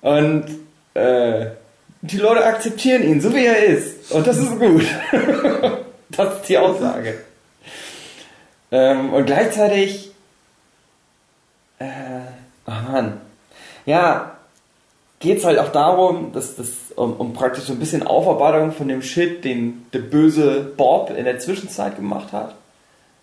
Und 0.00 0.46
äh, 0.94 1.46
die 2.00 2.16
Leute 2.16 2.42
akzeptieren 2.42 3.02
ihn, 3.02 3.20
so 3.20 3.34
wie 3.34 3.44
er 3.44 3.66
ist. 3.66 4.12
Und 4.12 4.26
das 4.26 4.38
ist 4.38 4.58
gut. 4.58 4.86
das 6.16 6.36
ist 6.36 6.48
die 6.48 6.56
Aussage. 6.56 7.16
Ähm, 8.72 9.12
und 9.12 9.26
gleichzeitig. 9.26 10.10
Äh, 11.78 11.86
oh 12.66 12.90
Mann. 12.90 13.20
Ja, 13.84 14.36
geht 15.20 15.38
es 15.38 15.44
halt 15.44 15.58
auch 15.58 15.70
darum, 15.70 16.32
dass 16.32 16.56
das 16.56 16.68
um, 16.96 17.14
um, 17.14 17.32
praktisch 17.32 17.64
so 17.64 17.72
ein 17.72 17.78
bisschen 17.78 18.02
Aufarbeitung 18.02 18.72
von 18.72 18.88
dem 18.88 19.02
Shit, 19.02 19.44
den 19.44 19.86
der 19.92 20.00
böse 20.00 20.60
Bob 20.76 21.10
in 21.10 21.24
der 21.24 21.38
Zwischenzeit 21.38 21.96
gemacht 21.96 22.32
hat. 22.32 22.54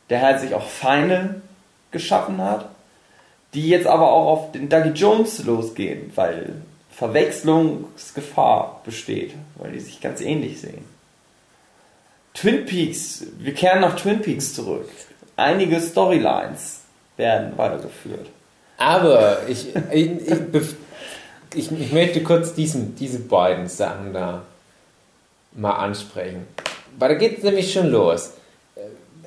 Der 0.10 0.21
halt 0.21 0.39
sich 0.39 0.53
auch 0.53 0.67
Feinde 0.67 1.41
geschaffen 1.91 2.41
hat, 2.41 2.69
die 3.53 3.67
jetzt 3.69 3.88
aber 3.88 4.12
auch 4.12 4.27
auf 4.27 4.51
den 4.51 4.69
Dougie 4.69 4.89
Jones 4.89 5.43
losgehen, 5.43 6.12
weil 6.15 6.62
Verwechslungsgefahr 6.91 8.82
besteht, 8.86 9.34
weil 9.56 9.71
die 9.71 9.79
sich 9.79 10.01
ganz 10.01 10.21
ähnlich 10.21 10.62
sehen. 10.62 10.86
Twin 12.34 12.65
Peaks, 12.65 13.25
wir 13.38 13.53
kehren 13.53 13.82
nach 13.82 13.95
Twin 13.95 14.21
Peaks 14.21 14.53
zurück. 14.53 14.89
Einige 15.36 15.80
Storylines 15.80 16.82
werden 17.17 17.58
weitergeführt. 17.58 18.28
Aber 18.78 19.48
ich, 19.48 19.76
ich, 19.91 20.12
ich, 21.56 21.72
ich, 21.72 21.91
möchte 21.91 22.24
kurz 22.24 22.54
diesen, 22.54 22.96
diese 22.96 23.19
beiden 23.19 23.67
Sachen 23.67 24.13
da 24.13 24.43
mal 25.54 25.74
ansprechen. 25.74 26.48
Weil 26.98 27.10
da 27.10 27.15
geht 27.15 27.38
es 27.38 27.43
nämlich 27.43 27.72
schon 27.72 27.89
los. 27.89 28.32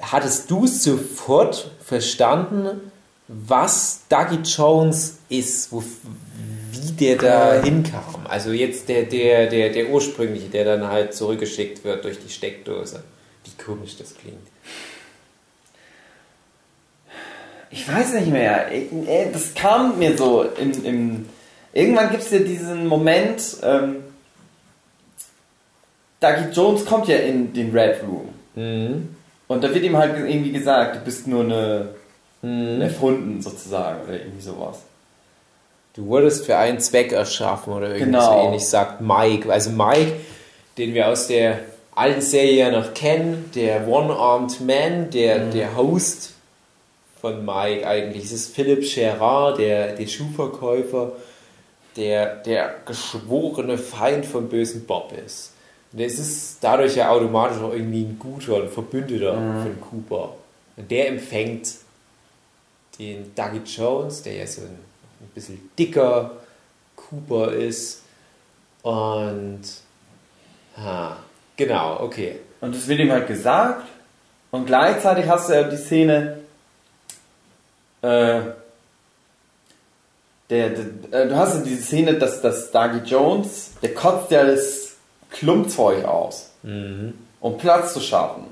Hattest 0.01 0.51
du 0.51 0.67
sofort 0.67 1.71
verstanden, 1.85 2.93
was 3.29 4.03
Dougie 4.09 4.43
Jones 4.45 5.19
ist, 5.29 5.73
wo, 5.73 5.83
wie 6.73 6.93
der 6.93 7.17
da 7.17 7.63
hinkam. 7.63 8.27
Also 8.29 8.51
jetzt 8.53 8.89
der, 8.89 9.05
der, 9.05 9.49
der, 9.49 9.71
der 9.71 9.89
ursprüngliche, 9.89 10.49
der 10.49 10.65
dann 10.65 10.87
halt 10.87 11.15
zurückgeschickt 11.15 11.83
wird 11.85 12.05
durch 12.05 12.19
die 12.21 12.29
Steckdose. 12.29 13.03
Wie 13.45 13.63
komisch 13.63 13.97
das 13.97 14.15
klingt. 14.15 14.47
Ich 17.71 17.93
weiß 17.93 18.15
nicht 18.15 18.29
mehr. 18.29 18.67
Das 19.33 19.55
kam 19.55 19.99
mir 19.99 20.17
so 20.17 20.43
im. 20.43 20.85
im 20.85 21.29
irgendwann 21.73 22.11
gibt 22.11 22.23
es 22.23 22.31
ja 22.31 22.39
diesen 22.39 22.87
Moment. 22.87 23.43
Ähm, 23.63 23.97
Dougie 26.21 26.51
Jones 26.53 26.85
kommt 26.87 27.09
ja 27.09 27.17
in 27.17 27.53
den 27.53 27.77
Red 27.77 28.03
Room. 28.03 28.29
Mhm. 28.55 29.17
Und 29.49 29.63
da 29.63 29.73
wird 29.73 29.85
ihm 29.85 29.97
halt 29.97 30.17
irgendwie 30.17 30.53
gesagt, 30.53 30.97
du 30.97 31.01
bist 31.01 31.27
nur 31.27 31.45
eine 31.45 31.89
mhm. 32.43 32.81
erfunden 32.81 33.43
sozusagen 33.43 34.03
oder 34.05 34.15
irgendwie 34.15 34.41
sowas. 34.41 34.79
Du 35.95 36.07
wurdest 36.07 36.45
für 36.45 36.57
einen 36.57 36.79
Zweck 36.81 37.13
erschaffen 37.13 37.73
oder 37.73 37.95
irgendwas 37.95 38.27
genau. 38.27 38.47
ähnlich, 38.47 38.67
sagt 38.67 39.01
Mike. 39.01 39.51
Also 39.51 39.71
Mike, 39.71 40.13
den 40.77 40.95
wir 40.95 41.09
aus 41.09 41.27
der 41.27 41.61
alten 41.95 42.21
Serie 42.21 42.57
ja 42.57 42.71
noch 42.71 42.93
kennen, 42.93 43.51
der 43.55 43.89
One-Armed 43.89 44.61
Man, 44.61 45.11
der, 45.11 45.39
mhm. 45.39 45.51
der 45.53 45.77
Host 45.77 46.35
von 47.21 47.45
Mike 47.45 47.87
eigentlich. 47.87 48.25
Es 48.25 48.33
ist 48.33 48.55
Philipp 48.55 48.83
Gerard, 48.93 49.59
der, 49.59 49.95
der 49.95 50.07
Schuhverkäufer, 50.07 51.13
der, 51.97 52.37
der 52.37 52.75
geschworene 52.85 53.79
Feind 53.79 54.27
vom 54.27 54.49
bösen 54.49 54.87
Bob 54.87 55.13
ist. 55.25 55.53
Und 55.93 56.01
es 56.01 56.19
ist 56.19 56.59
dadurch 56.61 56.97
ja 56.97 57.11
automatisch 57.11 57.59
auch 57.59 57.73
irgendwie 57.73 58.03
ein 58.03 58.19
guter, 58.19 58.57
ein 58.63 58.69
Verbündeter 58.69 59.35
mhm. 59.35 59.63
von 59.63 59.81
Cooper. 59.81 60.35
Und 60.77 60.91
der 60.91 61.09
empfängt 61.09 61.69
den 62.99 63.35
Dougie 63.35 63.63
Jones, 63.65 64.23
der 64.23 64.35
ja 64.35 64.47
so 64.47 64.63
ein 64.63 64.87
ein 65.21 65.31
bisschen 65.35 65.71
dicker 65.79 66.33
Cooper 66.95 67.53
ist. 67.53 68.03
Und 68.83 69.63
ha, 70.77 71.17
genau, 71.57 72.01
okay. 72.01 72.41
Und 72.61 72.75
das 72.75 72.87
wird 72.89 73.01
ihm 73.01 73.11
halt 73.11 73.27
gesagt. 73.27 73.89
Und 74.51 74.67
gleichzeitig 74.67 75.27
hast 75.29 75.49
du 75.49 75.55
ja 75.55 75.65
die 75.65 75.77
Szene, 75.77 76.39
äh, 78.07 78.41
der, 80.49 80.71
der, 80.71 81.23
äh, 81.25 81.29
du 81.29 81.37
hast 81.37 81.57
ja 81.57 81.61
diese 81.63 81.83
Szene, 81.83 82.15
dass, 82.15 82.41
dass 82.41 82.71
Dougie 82.71 83.03
Jones, 83.05 83.73
der 83.83 83.95
kotzt 83.95 84.31
ja 84.31 84.45
das 84.45 84.95
Klumpzeug 85.31 86.05
aus, 86.05 86.53
mhm. 86.63 87.15
um 87.41 87.59
Platz 87.59 87.93
zu 87.93 88.01
schaffen. 88.01 88.45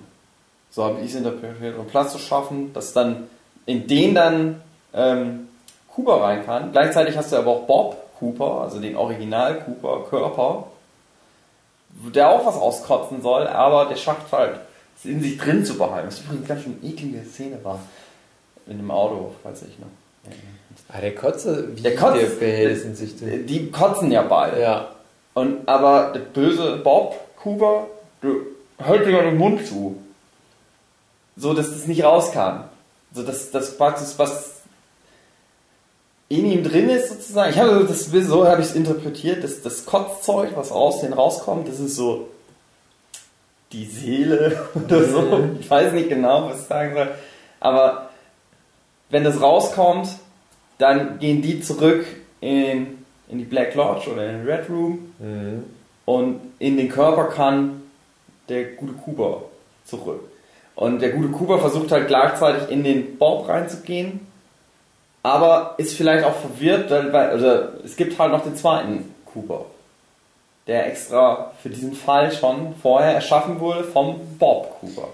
So 0.71 0.85
habe 0.85 1.01
ich 1.01 1.11
es 1.11 1.15
interpretiert, 1.15 1.79
um 1.79 1.87
Platz 1.87 2.13
zu 2.13 2.19
schaffen, 2.19 2.73
dass 2.73 2.93
dann 2.93 3.29
in 3.65 3.87
den 3.87 4.15
dann 4.15 4.61
ähm, 4.93 5.49
Cooper 5.95 6.21
rein 6.21 6.45
kann. 6.45 6.73
Gleichzeitig 6.73 7.17
hast 7.17 7.31
du 7.31 7.37
aber 7.37 7.53
auch 7.53 7.67
Bob 7.67 8.19
Cooper, 8.19 8.63
also 8.63 8.81
den 8.81 8.97
Original 8.97 9.61
Cooper 9.61 10.05
Körper, 10.11 10.67
der 12.13 12.29
auch 12.29 12.45
was 12.45 12.57
auskotzen 12.57 13.23
soll, 13.23 13.47
aber 13.47 13.87
der 13.87 13.97
schafft 13.97 14.33
halt, 14.33 14.59
es 14.97 15.05
in 15.05 15.23
sich 15.23 15.39
drin 15.39 15.65
zu 15.65 15.79
behalten. 15.79 16.09
Was 16.09 16.21
übrigens 16.21 16.49
ganz 16.49 16.63
schön 16.63 16.79
eklige 16.83 17.25
Szene 17.25 17.59
war. 17.63 17.79
In 18.67 18.79
dem 18.79 18.91
Auto, 18.91 19.35
weiß 19.43 19.63
ich 19.63 19.79
noch. 19.79 19.89
Ah, 20.89 21.01
der 21.01 21.15
Kotze, 21.15 21.77
wie 21.77 21.83
der, 21.83 21.97
Kotze, 21.97 22.21
in 22.21 22.95
sich 22.95 23.19
drin. 23.19 23.47
Die 23.47 23.71
kotzen 23.71 24.11
ja 24.11 24.23
beide. 24.23 24.61
Ja. 24.61 24.89
Und, 25.35 25.69
aber 25.69 26.13
der 26.13 26.21
böse 26.21 26.77
Bob 26.77 27.19
du 28.21 28.47
hält 28.79 29.07
dir 29.07 29.23
den 29.23 29.37
Mund 29.37 29.67
zu. 29.67 29.97
So, 31.37 31.53
dass 31.53 31.71
das 31.71 31.87
nicht 31.87 32.05
raus 32.05 32.33
kann. 32.33 32.65
So, 33.13 33.23
dass 33.23 33.51
das 33.51 33.77
praktisch 33.77 34.15
was 34.17 34.63
in 36.29 36.47
ihm 36.47 36.65
drin 36.65 36.89
ist 36.89 37.11
sozusagen. 37.11 37.51
Ich 37.51 37.59
habe 37.59 37.85
das 37.85 38.07
so 38.07 38.47
habe 38.47 38.63
ich 38.63 38.69
es 38.69 38.75
interpretiert, 38.75 39.45
dass 39.45 39.63
das 39.63 39.85
Kotzzeug, 39.85 40.51
was 40.55 40.73
aus 40.73 41.01
den 41.01 41.13
rauskommt, 41.13 41.69
das 41.69 41.81
ist 41.81 41.97
so 41.97 42.29
die 43.73 43.85
Seele 43.85 44.69
oder 44.75 45.05
so. 45.05 45.21
Mhm. 45.21 45.57
Ich 45.61 45.71
weiß 45.71 45.93
nicht 45.93 46.09
genau, 46.09 46.49
was 46.49 46.61
ich 46.61 46.67
sagen 46.67 46.95
soll. 46.95 47.11
Aber 47.61 48.11
wenn 49.11 49.25
das 49.25 49.41
rauskommt, 49.41 50.09
dann 50.79 51.19
gehen 51.19 51.43
die 51.43 51.61
zurück 51.61 52.05
in, 52.41 53.05
in 53.29 53.39
die 53.39 53.45
Black 53.45 53.75
Lodge 53.75 54.11
oder 54.11 54.29
in 54.29 54.39
den 54.39 54.47
Red 54.47 54.69
Room 54.69 55.13
mhm. 55.19 55.65
und 56.05 56.41
in 56.59 56.77
den 56.77 56.89
Körper 56.89 57.25
kann 57.27 57.83
der 58.49 58.65
gute 58.73 58.93
Kuba 58.93 59.43
zurück. 59.85 60.29
Und 60.75 61.01
der 61.01 61.11
gute 61.11 61.29
Kuba 61.29 61.59
versucht 61.59 61.93
halt 61.93 62.09
gleichzeitig 62.09 62.69
in 62.69 62.83
den 62.83 63.17
Bob 63.17 63.49
reinzugehen 63.49 64.21
aber 65.25 65.75
ist 65.79 65.97
vielleicht 65.97 66.23
auch 66.23 66.37
verwirrt, 66.37 66.91
weil 66.91 67.31
also 67.31 67.47
es 67.83 67.97
gibt 67.97 68.17
halt 68.19 68.31
noch 68.31 68.45
den 68.45 68.57
zweiten 68.57 69.15
Cooper, 69.25 69.65
der 70.67 70.87
extra 70.87 71.51
für 71.63 71.71
diesen 71.71 71.95
Fall 71.95 72.31
schon 72.31 72.75
vorher 72.81 73.15
erschaffen 73.15 73.59
wurde 73.59 73.85
vom 73.85 74.21
Bob 74.39 74.79
Cooper. 74.81 75.09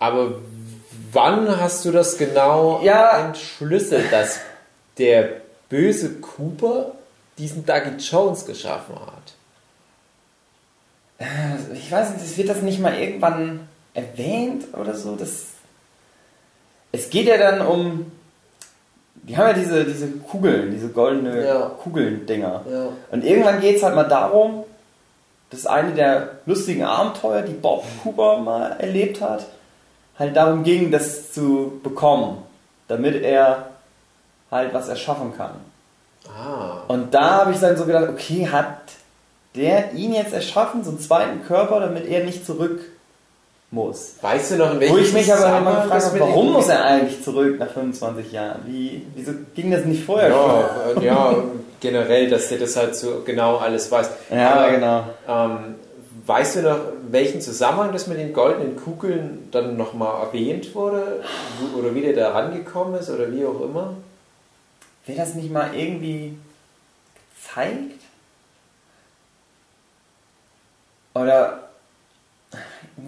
Aber 0.00 0.40
wann 1.12 1.60
hast 1.60 1.84
du 1.84 1.92
das 1.92 2.18
genau 2.18 2.80
ja, 2.82 3.26
entschlüsselt, 3.26 4.12
dass 4.12 4.40
der 4.98 5.40
böse 5.68 6.20
Cooper 6.20 6.92
diesen 7.38 7.66
Dougie 7.66 7.96
Jones 7.98 8.46
geschaffen 8.46 8.96
hat? 8.96 9.34
Äh, 11.18 11.74
ich 11.74 11.90
weiß 11.90 12.10
nicht, 12.10 12.36
wird 12.36 12.48
das 12.48 12.62
nicht 12.62 12.80
mal 12.80 12.98
irgendwann 12.98 13.68
erwähnt 13.94 14.66
oder 14.74 14.94
so? 14.94 15.16
Das 15.16 15.46
es 16.92 17.10
geht 17.10 17.26
ja 17.26 17.36
dann 17.36 17.66
um 17.66 18.12
die 19.26 19.36
haben 19.36 19.48
ja 19.48 19.52
diese, 19.54 19.84
diese 19.84 20.08
Kugeln, 20.08 20.70
diese 20.70 20.88
goldene 20.88 21.44
ja. 21.44 21.70
Kugeln-Dinger. 21.82 22.64
Ja. 22.70 22.88
Und 23.10 23.24
irgendwann 23.24 23.60
geht 23.60 23.76
es 23.76 23.82
halt 23.82 23.96
mal 23.96 24.04
darum, 24.04 24.62
das 25.50 25.60
ist 25.60 25.66
eine 25.66 25.92
der 25.94 26.30
lustigen 26.46 26.84
Abenteuer, 26.84 27.42
die 27.42 27.54
Bob 27.54 27.84
Cooper 28.02 28.38
mal 28.38 28.72
erlebt 28.78 29.20
hat, 29.20 29.46
halt 30.18 30.36
darum 30.36 30.62
ging, 30.62 30.90
das 30.90 31.32
zu 31.32 31.80
bekommen, 31.82 32.38
damit 32.88 33.22
er 33.22 33.70
halt 34.50 34.72
was 34.72 34.88
erschaffen 34.88 35.36
kann. 35.36 35.52
Ah. 36.28 36.82
Und 36.88 37.14
da 37.14 37.40
habe 37.40 37.52
ich 37.52 37.58
dann 37.58 37.76
so 37.76 37.84
gedacht, 37.84 38.08
okay, 38.08 38.48
hat 38.50 38.78
der 39.54 39.92
ihn 39.94 40.12
jetzt 40.12 40.34
erschaffen, 40.34 40.84
so 40.84 40.90
einen 40.90 41.00
zweiten 41.00 41.44
Körper, 41.44 41.80
damit 41.80 42.06
er 42.06 42.24
nicht 42.24 42.44
zurück 42.44 42.80
muss. 43.70 44.14
Weißt 44.20 44.52
du 44.52 44.56
noch, 44.56 44.72
in 44.72 44.80
welchem 44.80 44.94
Wo 44.94 44.98
ich 44.98 45.12
mich 45.12 45.32
aber 45.32 45.58
immer 45.58 45.82
gefragt 45.82 46.04
habe, 46.04 46.20
warum 46.20 46.52
muss 46.52 46.68
er 46.68 46.84
eigentlich 46.84 47.22
zurück 47.22 47.58
nach 47.58 47.70
25 47.70 48.32
Jahren? 48.32 48.60
Wie, 48.66 49.02
wieso 49.14 49.32
ging 49.54 49.70
das 49.70 49.84
nicht 49.84 50.04
vorher 50.04 50.28
ja, 50.28 50.70
schon? 50.94 51.02
Äh, 51.02 51.06
ja, 51.06 51.34
generell, 51.80 52.30
dass 52.30 52.48
der 52.48 52.58
das 52.58 52.76
halt 52.76 52.94
so 52.94 53.22
genau 53.24 53.56
alles 53.56 53.90
weiß. 53.90 54.10
Ja, 54.30 54.54
aber, 54.54 54.70
genau. 54.70 55.04
Ähm, 55.28 55.74
weißt 56.26 56.56
du 56.56 56.62
noch, 56.62 56.78
welchen 57.10 57.40
Zusammenhang 57.40 57.92
das 57.92 58.06
mit 58.06 58.18
den 58.18 58.32
goldenen 58.32 58.76
Kugeln 58.76 59.48
dann 59.52 59.76
nochmal 59.76 60.26
erwähnt 60.26 60.74
wurde? 60.74 61.22
Oder 61.78 61.94
wie 61.94 62.00
der 62.00 62.14
da 62.14 62.32
rangekommen 62.32 62.98
ist 63.00 63.10
oder 63.10 63.32
wie 63.32 63.44
auch 63.46 63.60
immer? 63.60 63.94
Wird 65.06 65.18
das 65.18 65.34
nicht 65.34 65.52
mal 65.52 65.70
irgendwie 65.74 66.36
gezeigt? 67.56 68.00
Oder 71.14 71.68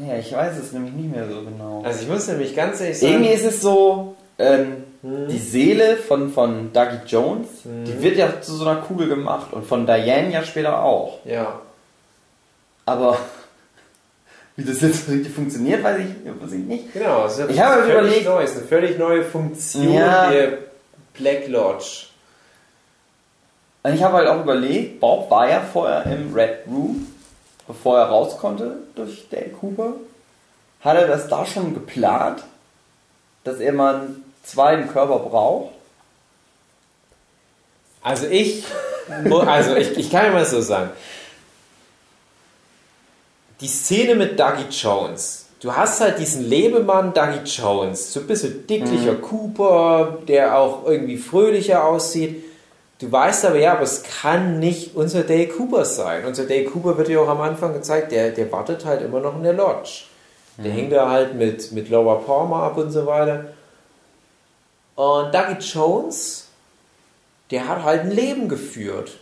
ja, 0.07 0.17
ich 0.19 0.33
weiß 0.33 0.57
es 0.59 0.73
nämlich 0.73 0.95
nicht 0.95 1.15
mehr 1.15 1.29
so 1.29 1.43
genau. 1.43 1.83
Also 1.85 2.03
ich 2.03 2.09
muss 2.09 2.29
nämlich 2.29 2.55
ganz 2.55 2.81
ehrlich 2.81 2.99
sagen. 2.99 3.13
Irgendwie 3.13 3.33
ist 3.33 3.45
es 3.45 3.61
so, 3.61 4.17
ähm, 4.39 4.85
die 5.03 5.39
Seele 5.39 5.97
von, 5.97 6.31
von 6.31 6.73
Dougie 6.73 7.01
Jones, 7.07 7.49
die 7.65 8.03
wird 8.03 8.17
ja 8.17 8.41
zu 8.41 8.55
so 8.55 8.67
einer 8.67 8.81
Kugel 8.81 9.09
gemacht 9.09 9.53
und 9.53 9.65
von 9.67 9.87
Diane 9.87 10.31
ja 10.33 10.43
später 10.43 10.83
auch. 10.83 11.19
Ja. 11.25 11.61
Aber 12.89 13.19
wie 14.57 14.65
das 14.65 14.81
jetzt 14.81 15.09
richtig 15.09 15.33
funktioniert, 15.35 15.83
weiß 15.85 15.99
ich, 16.01 16.07
weiß 16.43 16.53
ich 16.53 16.59
nicht. 16.65 16.93
Genau, 16.95 17.27
es 17.27 17.39
ist 17.39 17.51
Ich 17.51 17.61
habe 17.61 17.83
völlig 17.83 17.93
überlegt- 17.93 18.25
neu, 18.25 18.43
ist 18.43 18.57
eine 18.57 18.67
völlig 18.67 18.99
neue 18.99 19.23
Funktion 19.25 19.93
Ja. 19.93 20.31
der 20.31 20.59
Black 21.15 21.49
Lodge. 21.49 22.07
Und 23.83 23.95
ich 23.95 24.03
habe 24.03 24.17
halt 24.17 24.29
auch 24.29 24.41
überlegt, 24.43 25.01
Bob 25.01 25.31
war 25.31 25.49
ja 25.49 25.61
vorher 25.61 26.05
im 26.07 26.33
Red 26.35 26.61
Room, 26.67 27.07
bevor 27.67 27.99
er 27.99 28.07
raus 28.07 28.39
konnte 28.39 28.79
durch 28.97 29.29
Dale 29.31 29.51
Cooper. 29.51 29.93
Hat 30.81 30.97
er 30.97 31.07
das 31.07 31.29
da 31.29 31.45
schon 31.45 31.75
geplant, 31.75 32.43
dass 33.45 33.59
er 33.61 33.73
mal 33.73 33.95
einen 33.97 34.25
zweiten 34.45 34.89
Körper 34.89 35.19
braucht? 35.19 35.73
Also 38.03 38.27
ich, 38.27 38.65
also 39.47 39.77
ich, 39.77 39.97
ich 39.99 40.11
kann 40.11 40.25
ja 40.27 40.33
mal 40.33 40.47
so 40.47 40.61
sagen. 40.61 40.91
Die 43.61 43.67
Szene 43.67 44.15
mit 44.15 44.39
Dougie 44.39 44.69
Jones. 44.71 45.47
Du 45.61 45.75
hast 45.75 46.01
halt 46.01 46.21
diesen 46.21 46.49
Lebemann 46.49 47.13
Dougie 47.13 47.45
Jones, 47.45 48.13
so 48.13 48.21
ein 48.21 48.29
bisschen 48.29 48.67
dicklicher 48.69 49.17
Cooper, 49.17 50.19
der 50.29 50.57
auch 50.57 50.87
irgendwie 50.87 51.17
fröhlicher 51.17 51.85
aussieht. 51.85 52.45
Du 53.01 53.11
weißt 53.11 53.47
aber, 53.47 53.59
ja, 53.59 53.73
aber 53.73 53.83
es 53.83 54.05
kann 54.05 54.61
nicht 54.61 54.95
unser 54.95 55.23
Dale 55.23 55.49
Cooper 55.49 55.85
sein. 55.85 56.25
Unser 56.25 56.45
Dale 56.45 56.65
Cooper 56.65 56.97
wird 56.99 57.09
ja 57.09 57.21
auch 57.21 57.29
am 57.29 57.41
Anfang 57.41 57.73
gezeigt, 57.73 58.13
der, 58.13 58.31
der 58.31 58.51
wartet 58.53 58.85
halt 58.85 59.03
immer 59.03 59.21
noch 59.21 59.37
in 59.37 59.43
der 59.43 59.53
Lodge. 59.53 60.05
Der 60.59 60.73
hängt 60.73 60.93
da 60.93 61.09
halt 61.09 61.35
mit, 61.35 61.71
mit 61.71 61.89
Laura 61.89 62.17
Palmer 62.17 62.65
ab 62.65 62.77
und 62.77 62.91
so 62.91 63.07
weiter. 63.07 63.47
Und 64.97 65.33
Dougie 65.33 65.61
Jones, 65.61 66.49
der 67.53 67.69
hat 67.69 67.85
halt 67.85 68.03
ein 68.03 68.11
Leben 68.11 68.49
geführt. 68.49 69.19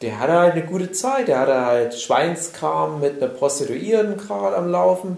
Der 0.00 0.20
hatte 0.20 0.32
halt 0.32 0.52
eine 0.52 0.64
gute 0.64 0.92
Zeit. 0.92 1.28
Der 1.28 1.40
hatte 1.40 1.66
halt 1.66 1.94
Schweinskram 1.94 3.00
mit 3.00 3.20
einer 3.20 3.32
Prostituierten 3.32 4.16
gerade 4.16 4.56
am 4.56 4.70
Laufen. 4.70 5.16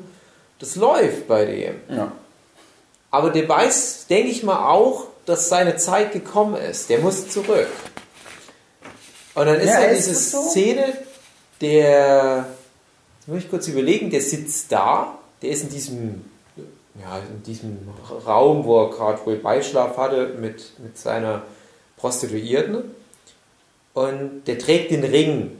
Das 0.58 0.76
läuft 0.76 1.28
bei 1.28 1.44
dem. 1.44 1.74
Ja. 1.88 2.12
Aber 3.10 3.30
der 3.30 3.48
weiß, 3.48 4.06
denke 4.08 4.30
ich 4.30 4.42
mal, 4.42 4.68
auch, 4.68 5.06
dass 5.26 5.48
seine 5.48 5.76
Zeit 5.76 6.12
gekommen 6.12 6.56
ist. 6.56 6.88
Der 6.90 6.98
muss 6.98 7.28
zurück. 7.28 7.68
Und 9.34 9.46
dann 9.46 9.56
ist 9.56 9.68
Ja, 9.68 9.80
ja, 9.80 9.86
ist 9.88 10.08
diese 10.08 10.14
so? 10.14 10.42
Szene, 10.42 10.92
der, 11.60 12.46
jetzt 13.18 13.28
muss 13.28 13.38
ich 13.38 13.50
kurz 13.50 13.68
überlegen, 13.68 14.10
der 14.10 14.20
sitzt 14.20 14.72
da, 14.72 15.18
der 15.42 15.50
ist 15.50 15.62
in 15.62 15.68
diesem, 15.70 16.24
ja, 17.00 17.18
in 17.18 17.42
diesem 17.44 17.88
Raum, 18.26 18.64
wo 18.64 18.84
er 18.84 18.90
gerade 18.90 19.24
wohl 19.24 19.36
Beischlaf 19.36 19.96
hatte 19.96 20.34
mit, 20.38 20.78
mit 20.80 20.98
seiner 20.98 21.42
Prostituierten. 21.96 22.94
Und 24.00 24.44
der 24.46 24.58
trägt 24.58 24.92
den 24.92 25.04
Ring. 25.04 25.50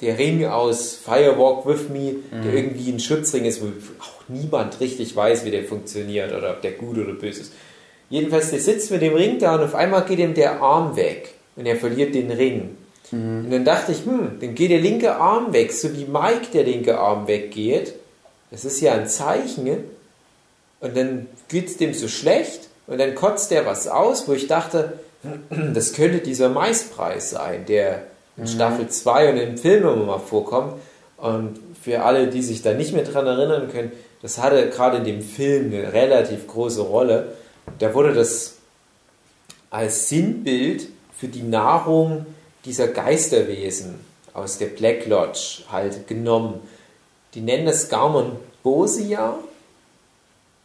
Der 0.00 0.16
Ring 0.18 0.46
aus 0.46 0.94
Firewalk 0.94 1.66
With 1.66 1.88
Me, 1.90 2.14
der 2.32 2.54
irgendwie 2.54 2.90
ein 2.90 3.00
Schutzring 3.00 3.44
ist, 3.44 3.60
wo 3.60 3.66
auch 4.00 4.22
niemand 4.28 4.80
richtig 4.80 5.14
weiß, 5.14 5.44
wie 5.44 5.50
der 5.50 5.64
funktioniert 5.64 6.32
oder 6.32 6.52
ob 6.52 6.62
der 6.62 6.72
gut 6.72 6.96
oder 6.96 7.12
böse 7.12 7.40
ist. 7.42 7.52
Jedenfalls, 8.08 8.50
der 8.50 8.60
sitzt 8.60 8.90
mit 8.90 9.02
dem 9.02 9.14
Ring 9.14 9.38
da 9.38 9.56
und 9.56 9.62
auf 9.62 9.74
einmal 9.74 10.04
geht 10.04 10.18
ihm 10.18 10.32
der 10.32 10.62
Arm 10.62 10.96
weg 10.96 11.34
und 11.56 11.66
er 11.66 11.76
verliert 11.76 12.14
den 12.14 12.30
Ring. 12.30 12.76
Und 13.10 13.50
dann 13.50 13.64
dachte 13.64 13.92
ich, 13.92 14.04
hm, 14.04 14.38
dann 14.40 14.54
geht 14.54 14.70
der 14.70 14.80
linke 14.80 15.16
Arm 15.16 15.52
weg, 15.52 15.72
so 15.72 15.94
wie 15.94 16.04
Mike 16.04 16.48
der 16.54 16.62
linke 16.62 16.98
Arm 16.98 17.26
weggeht. 17.26 17.94
Das 18.50 18.64
ist 18.64 18.80
ja 18.80 18.94
ein 18.94 19.08
Zeichen. 19.08 19.68
Und 20.80 20.96
dann 20.96 21.26
geht 21.48 21.66
es 21.66 21.76
dem 21.76 21.92
so 21.92 22.08
schlecht 22.08 22.68
und 22.86 22.98
dann 22.98 23.14
kotzt 23.14 23.50
der 23.50 23.66
was 23.66 23.88
aus, 23.88 24.26
wo 24.26 24.32
ich 24.32 24.46
dachte, 24.46 25.00
das 25.50 25.92
könnte 25.92 26.18
dieser 26.18 26.48
Maispreis 26.48 27.30
sein, 27.30 27.66
der 27.66 28.04
in 28.36 28.46
Staffel 28.46 28.88
2 28.88 29.32
und 29.32 29.36
im 29.38 29.58
Film 29.58 29.82
immer 29.82 29.96
mal 29.96 30.18
vorkommt. 30.18 30.74
Und 31.16 31.58
für 31.82 32.02
alle, 32.02 32.28
die 32.28 32.42
sich 32.42 32.62
da 32.62 32.74
nicht 32.74 32.92
mehr 32.92 33.04
dran 33.04 33.26
erinnern 33.26 33.70
können, 33.70 33.92
das 34.22 34.38
hatte 34.38 34.68
gerade 34.70 34.98
in 34.98 35.04
dem 35.04 35.22
Film 35.22 35.72
eine 35.72 35.92
relativ 35.92 36.46
große 36.46 36.82
Rolle. 36.82 37.32
Da 37.78 37.94
wurde 37.94 38.14
das 38.14 38.54
als 39.70 40.08
Sinnbild 40.08 40.88
für 41.16 41.28
die 41.28 41.42
Nahrung 41.42 42.26
dieser 42.64 42.88
Geisterwesen 42.88 44.00
aus 44.32 44.58
der 44.58 44.66
Black 44.66 45.06
Lodge 45.06 45.62
halt 45.70 46.06
genommen. 46.06 46.60
Die 47.34 47.40
nennen 47.40 47.66
das 47.66 47.88
Garmon 47.88 48.36
Bosia. 48.62 49.38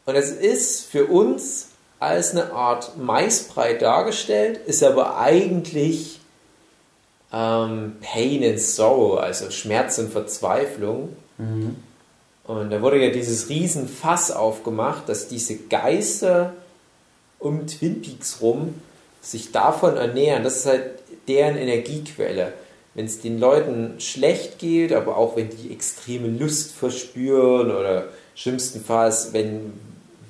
Und 0.06 0.16
es 0.16 0.32
ist 0.32 0.86
für 0.86 1.06
uns 1.06 1.70
als 2.04 2.32
eine 2.32 2.52
Art 2.54 2.98
Maisbrei 2.98 3.74
dargestellt, 3.74 4.60
ist 4.66 4.84
aber 4.84 5.18
eigentlich 5.18 6.20
ähm, 7.32 7.96
Pain 8.02 8.44
and 8.44 8.60
Sorrow, 8.60 9.20
also 9.20 9.50
Schmerz 9.50 9.98
und 9.98 10.12
Verzweiflung. 10.12 11.16
Und 12.46 12.70
da 12.70 12.82
wurde 12.82 13.04
ja 13.04 13.12
dieses 13.12 13.50
Riesenfass 13.50 14.32
aufgemacht, 14.32 15.08
dass 15.08 15.28
diese 15.28 15.56
Geister 15.56 16.54
um 17.40 17.68
Twin 17.68 18.02
Peaks 18.02 18.42
rum 18.42 18.76
sich 19.22 19.52
davon 19.52 19.98
ernähren. 19.98 20.44
Das 20.44 20.58
ist 20.58 20.66
halt 20.66 20.92
deren 21.28 21.58
Energiequelle. 21.58 22.54
Wenn 22.94 23.06
es 23.06 23.22
den 23.22 23.40
Leuten 23.40 24.00
schlecht 24.00 24.60
geht, 24.60 24.94
aber 24.94 25.18
auch 25.18 25.36
wenn 25.36 25.50
die 25.50 25.72
extreme 25.72 26.28
Lust 26.28 26.74
verspüren 26.74 27.72
oder 27.72 28.10
schlimmstenfalls, 28.36 29.34
wenn, 29.34 29.74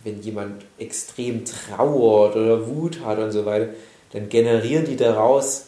wenn 0.03 0.21
jemand 0.21 0.63
extrem 0.77 1.43
trauert 1.45 2.35
oder 2.35 2.67
Wut 2.67 2.99
hat 3.05 3.19
und 3.19 3.31
so 3.31 3.45
weiter, 3.45 3.69
dann 4.11 4.29
generieren 4.29 4.85
die 4.85 4.95
daraus 4.95 5.65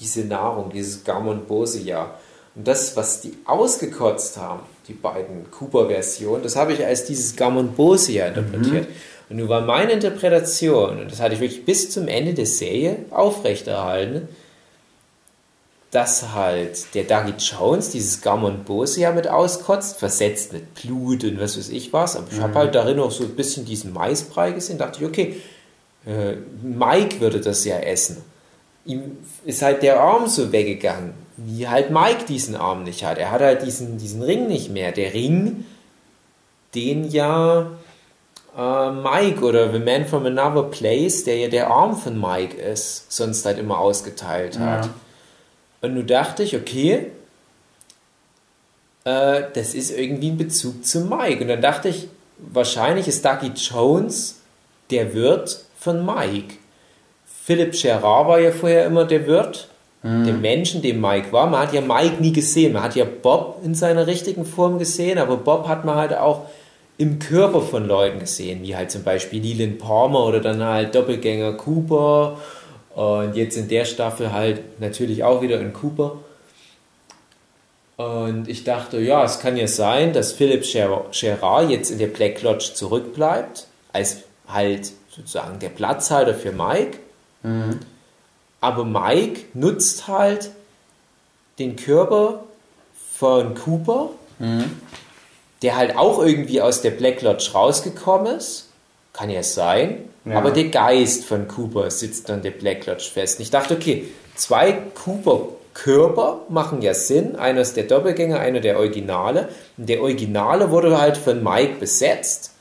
diese 0.00 0.24
Nahrung, 0.24 0.70
dieses 0.72 1.04
Gammon 1.04 1.44
Bosia. 1.46 2.14
Und 2.54 2.66
das, 2.66 2.96
was 2.96 3.20
die 3.20 3.34
ausgekotzt 3.44 4.36
haben, 4.36 4.60
die 4.88 4.92
beiden 4.92 5.50
Cooper-Versionen, 5.50 6.42
das 6.42 6.56
habe 6.56 6.72
ich 6.72 6.84
als 6.84 7.04
dieses 7.04 7.36
Gammon 7.36 7.72
Bosia 7.72 8.26
interpretiert. 8.26 8.88
Und 9.28 9.36
nun 9.36 9.48
war 9.48 9.62
meine 9.62 9.92
Interpretation, 9.92 11.00
und 11.00 11.10
das 11.10 11.20
hatte 11.20 11.34
ich 11.34 11.40
wirklich 11.40 11.64
bis 11.64 11.90
zum 11.90 12.08
Ende 12.08 12.34
der 12.34 12.46
Serie 12.46 13.06
aufrechterhalten, 13.10 14.28
dass 15.94 16.32
halt 16.34 16.92
der 16.96 17.04
Dougie 17.04 17.34
Jones 17.38 17.90
dieses 17.90 18.20
Gammon 18.20 18.64
Bosia 18.64 19.12
mit 19.12 19.28
auskotzt, 19.28 19.96
versetzt 19.96 20.52
mit 20.52 20.74
Blut 20.74 21.22
und 21.22 21.40
was 21.40 21.56
weiß 21.56 21.68
ich 21.68 21.92
was. 21.92 22.16
Aber 22.16 22.26
ich 22.32 22.40
habe 22.40 22.54
halt 22.56 22.74
darin 22.74 22.98
auch 22.98 23.12
so 23.12 23.22
ein 23.22 23.36
bisschen 23.36 23.64
diesen 23.64 23.92
Maisbrei 23.92 24.50
gesehen. 24.50 24.76
dachte 24.76 24.98
ich, 25.00 25.08
okay, 25.08 25.40
äh, 26.04 26.34
Mike 26.64 27.20
würde 27.20 27.40
das 27.40 27.64
ja 27.64 27.76
essen. 27.76 28.16
Ihm 28.84 29.18
ist 29.44 29.62
halt 29.62 29.84
der 29.84 30.00
Arm 30.00 30.26
so 30.26 30.50
weggegangen, 30.50 31.14
wie 31.36 31.68
halt 31.68 31.92
Mike 31.92 32.24
diesen 32.26 32.56
Arm 32.56 32.82
nicht 32.82 33.04
hat. 33.04 33.18
Er 33.18 33.30
hat 33.30 33.40
halt 33.40 33.64
diesen, 33.64 33.96
diesen 33.96 34.20
Ring 34.20 34.48
nicht 34.48 34.72
mehr. 34.72 34.90
Der 34.90 35.14
Ring, 35.14 35.64
den 36.74 37.08
ja 37.08 37.70
äh, 38.58 38.90
Mike 38.90 39.44
oder 39.44 39.72
The 39.72 39.78
Man 39.78 40.06
from 40.06 40.26
Another 40.26 40.64
Place, 40.64 41.22
der 41.22 41.36
ja 41.36 41.48
der 41.48 41.68
Arm 41.70 41.96
von 41.96 42.20
Mike 42.20 42.60
ist, 42.60 43.12
sonst 43.12 43.46
halt 43.46 43.58
immer 43.58 43.78
ausgeteilt 43.78 44.58
hat. 44.58 44.90
Und 45.84 45.94
nun 45.94 46.06
dachte 46.06 46.42
ich, 46.42 46.56
okay, 46.56 47.10
äh, 49.04 49.42
das 49.52 49.74
ist 49.74 49.90
irgendwie 49.90 50.30
ein 50.30 50.38
Bezug 50.38 50.84
zu 50.84 51.00
Mike. 51.00 51.42
Und 51.42 51.48
dann 51.48 51.60
dachte 51.60 51.90
ich, 51.90 52.08
wahrscheinlich 52.38 53.06
ist 53.06 53.22
Dougie 53.22 53.52
Jones 53.54 54.40
der 54.90 55.12
Wirt 55.12 55.64
von 55.78 56.06
Mike. 56.06 56.54
Philipp 57.44 57.72
Gerard 57.72 58.28
war 58.28 58.40
ja 58.40 58.50
vorher 58.50 58.86
immer 58.86 59.04
der 59.04 59.26
Wirt, 59.26 59.68
der 60.02 60.34
Menschen, 60.34 60.82
dem 60.82 61.00
Mike 61.00 61.32
war. 61.32 61.46
Man 61.46 61.60
hat 61.60 61.72
ja 61.72 61.80
Mike 61.80 62.20
nie 62.20 62.32
gesehen. 62.32 62.74
Man 62.74 62.82
hat 62.82 62.94
ja 62.94 63.06
Bob 63.06 63.60
in 63.64 63.74
seiner 63.74 64.06
richtigen 64.06 64.44
Form 64.44 64.78
gesehen, 64.78 65.16
aber 65.18 65.38
Bob 65.38 65.66
hat 65.66 65.86
man 65.86 65.96
halt 65.96 66.12
auch 66.12 66.42
im 66.98 67.18
Körper 67.18 67.62
von 67.62 67.86
Leuten 67.86 68.20
gesehen, 68.20 68.62
wie 68.62 68.76
halt 68.76 68.90
zum 68.90 69.02
Beispiel 69.02 69.42
Leland 69.42 69.78
Palmer 69.78 70.26
oder 70.26 70.40
dann 70.40 70.62
halt 70.62 70.94
Doppelgänger 70.94 71.54
Cooper 71.54 72.38
und 72.94 73.34
jetzt 73.36 73.56
in 73.56 73.68
der 73.68 73.84
Staffel 73.84 74.32
halt 74.32 74.80
natürlich 74.80 75.24
auch 75.24 75.42
wieder 75.42 75.60
in 75.60 75.72
Cooper. 75.72 76.18
Und 77.96 78.48
ich 78.48 78.64
dachte, 78.64 78.98
ja, 79.00 79.24
es 79.24 79.38
kann 79.38 79.56
ja 79.56 79.68
sein, 79.68 80.12
dass 80.12 80.32
Philipp 80.32 80.62
Ger- 80.62 81.04
Gerard 81.12 81.70
jetzt 81.70 81.90
in 81.90 81.98
der 81.98 82.08
Black 82.08 82.42
Lodge 82.42 82.72
zurückbleibt, 82.74 83.66
als 83.92 84.18
halt 84.48 84.90
sozusagen 85.10 85.60
der 85.60 85.68
Platzhalter 85.68 86.34
für 86.34 86.50
Mike. 86.52 86.98
Aber 88.60 88.84
Mike 88.84 89.42
nutzt 89.54 90.08
halt 90.08 90.50
den 91.58 91.76
Körper 91.76 92.42
von 93.16 93.54
Cooper, 93.54 94.10
der 95.62 95.76
halt 95.76 95.96
auch 95.96 96.20
irgendwie 96.20 96.60
aus 96.60 96.82
der 96.82 96.90
Black 96.90 97.22
Lodge 97.22 97.50
rausgekommen 97.54 98.36
ist. 98.38 98.70
Kann 99.12 99.30
ja 99.30 99.42
sein. 99.44 100.08
Ja. 100.24 100.38
Aber 100.38 100.50
der 100.50 100.64
Geist 100.64 101.24
von 101.24 101.48
Cooper 101.48 101.90
sitzt 101.90 102.30
an 102.30 102.42
der 102.42 102.50
Black 102.52 102.86
Lodge 102.86 103.10
fest. 103.12 103.38
Und 103.38 103.42
ich 103.42 103.50
dachte, 103.50 103.74
okay, 103.74 104.08
zwei 104.34 104.72
Cooper-Körper 104.72 106.40
machen 106.48 106.80
ja 106.80 106.94
Sinn. 106.94 107.36
Einer 107.36 107.60
ist 107.60 107.76
der 107.76 107.84
Doppelgänger, 107.84 108.40
einer 108.40 108.60
der 108.60 108.78
Originale. 108.78 109.48
Und 109.76 109.88
der 109.88 110.00
Originale 110.00 110.70
wurde 110.70 110.98
halt 110.98 111.16
von 111.16 111.42
Mike 111.42 111.74
besetzt. 111.78 112.52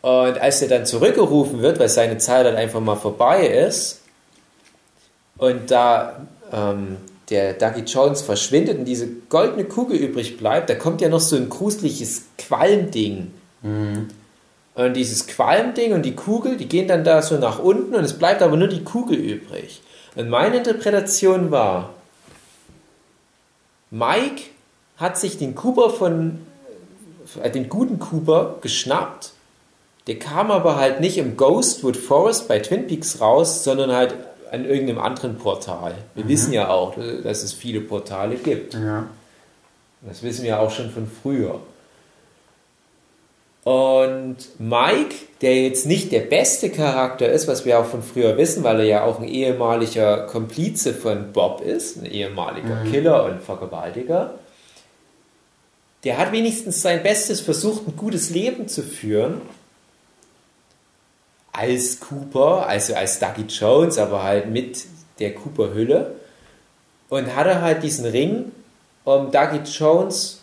Und 0.00 0.40
als 0.40 0.62
er 0.62 0.68
dann 0.68 0.86
zurückgerufen 0.86 1.60
wird, 1.60 1.78
weil 1.78 1.88
seine 1.88 2.18
Zeit 2.18 2.46
dann 2.46 2.56
einfach 2.56 2.80
mal 2.80 2.96
vorbei 2.96 3.46
ist, 3.46 4.02
und 5.38 5.70
da 5.70 6.26
ähm, 6.52 6.96
der 7.30 7.54
Dougie 7.54 7.82
Jones 7.82 8.22
verschwindet 8.22 8.78
und 8.78 8.84
diese 8.84 9.08
goldene 9.28 9.64
Kugel 9.64 9.96
übrig 9.96 10.36
bleibt, 10.36 10.68
da 10.68 10.74
kommt 10.74 11.00
ja 11.00 11.08
noch 11.08 11.20
so 11.20 11.36
ein 11.36 11.48
gruseliges 11.48 12.24
Qualmding. 12.36 13.30
Mhm. 13.62 14.08
Und 14.78 14.94
dieses 14.94 15.26
Qualmding 15.26 15.92
und 15.92 16.02
die 16.02 16.14
Kugel, 16.14 16.56
die 16.56 16.68
gehen 16.68 16.86
dann 16.86 17.02
da 17.02 17.20
so 17.20 17.36
nach 17.36 17.58
unten 17.58 17.96
und 17.96 18.04
es 18.04 18.12
bleibt 18.12 18.42
aber 18.42 18.56
nur 18.56 18.68
die 18.68 18.84
Kugel 18.84 19.18
übrig. 19.18 19.82
Und 20.14 20.28
meine 20.28 20.58
Interpretation 20.58 21.50
war, 21.50 21.94
Mike 23.90 24.42
hat 24.96 25.18
sich 25.18 25.36
den 25.36 25.56
Cooper 25.56 25.90
von, 25.90 26.46
äh, 27.42 27.50
den 27.50 27.68
guten 27.68 27.98
Cooper 27.98 28.58
geschnappt. 28.60 29.32
Der 30.06 30.20
kam 30.20 30.52
aber 30.52 30.76
halt 30.76 31.00
nicht 31.00 31.18
im 31.18 31.36
Ghostwood 31.36 31.96
Forest 31.96 32.46
bei 32.46 32.60
Twin 32.60 32.86
Peaks 32.86 33.20
raus, 33.20 33.64
sondern 33.64 33.90
halt 33.90 34.14
an 34.52 34.64
irgendeinem 34.64 35.00
anderen 35.00 35.38
Portal. 35.38 35.96
Wir 36.14 36.22
mhm. 36.22 36.28
wissen 36.28 36.52
ja 36.52 36.68
auch, 36.68 36.94
dass 37.24 37.42
es 37.42 37.52
viele 37.52 37.80
Portale 37.80 38.36
gibt. 38.36 38.74
Ja. 38.74 39.08
Das 40.02 40.22
wissen 40.22 40.44
wir 40.44 40.60
auch 40.60 40.70
schon 40.70 40.90
von 40.90 41.10
früher. 41.20 41.58
Und 43.68 44.36
Mike, 44.58 45.14
der 45.42 45.64
jetzt 45.64 45.84
nicht 45.84 46.10
der 46.10 46.20
beste 46.20 46.70
Charakter 46.70 47.28
ist, 47.28 47.48
was 47.48 47.66
wir 47.66 47.78
auch 47.78 47.84
von 47.84 48.02
früher 48.02 48.38
wissen, 48.38 48.64
weil 48.64 48.80
er 48.80 48.86
ja 48.86 49.04
auch 49.04 49.20
ein 49.20 49.28
ehemaliger 49.28 50.24
Komplize 50.26 50.94
von 50.94 51.34
Bob 51.34 51.60
ist, 51.60 51.98
ein 51.98 52.06
ehemaliger 52.06 52.82
mhm. 52.82 52.90
Killer 52.90 53.24
und 53.26 53.42
Vergewaltiger, 53.42 54.36
der 56.02 56.16
hat 56.16 56.32
wenigstens 56.32 56.80
sein 56.80 57.02
Bestes 57.02 57.42
versucht, 57.42 57.86
ein 57.86 57.94
gutes 57.94 58.30
Leben 58.30 58.68
zu 58.68 58.82
führen 58.82 59.42
als 61.52 62.00
Cooper, 62.00 62.66
also 62.66 62.94
als 62.94 63.18
Dougie 63.18 63.44
Jones, 63.50 63.98
aber 63.98 64.22
halt 64.22 64.48
mit 64.48 64.86
der 65.18 65.34
Cooper-Hülle. 65.34 66.14
Und 67.10 67.36
hatte 67.36 67.60
halt 67.60 67.82
diesen 67.82 68.06
Ring, 68.06 68.50
um 69.04 69.30
Dougie 69.30 69.60
Jones 69.70 70.37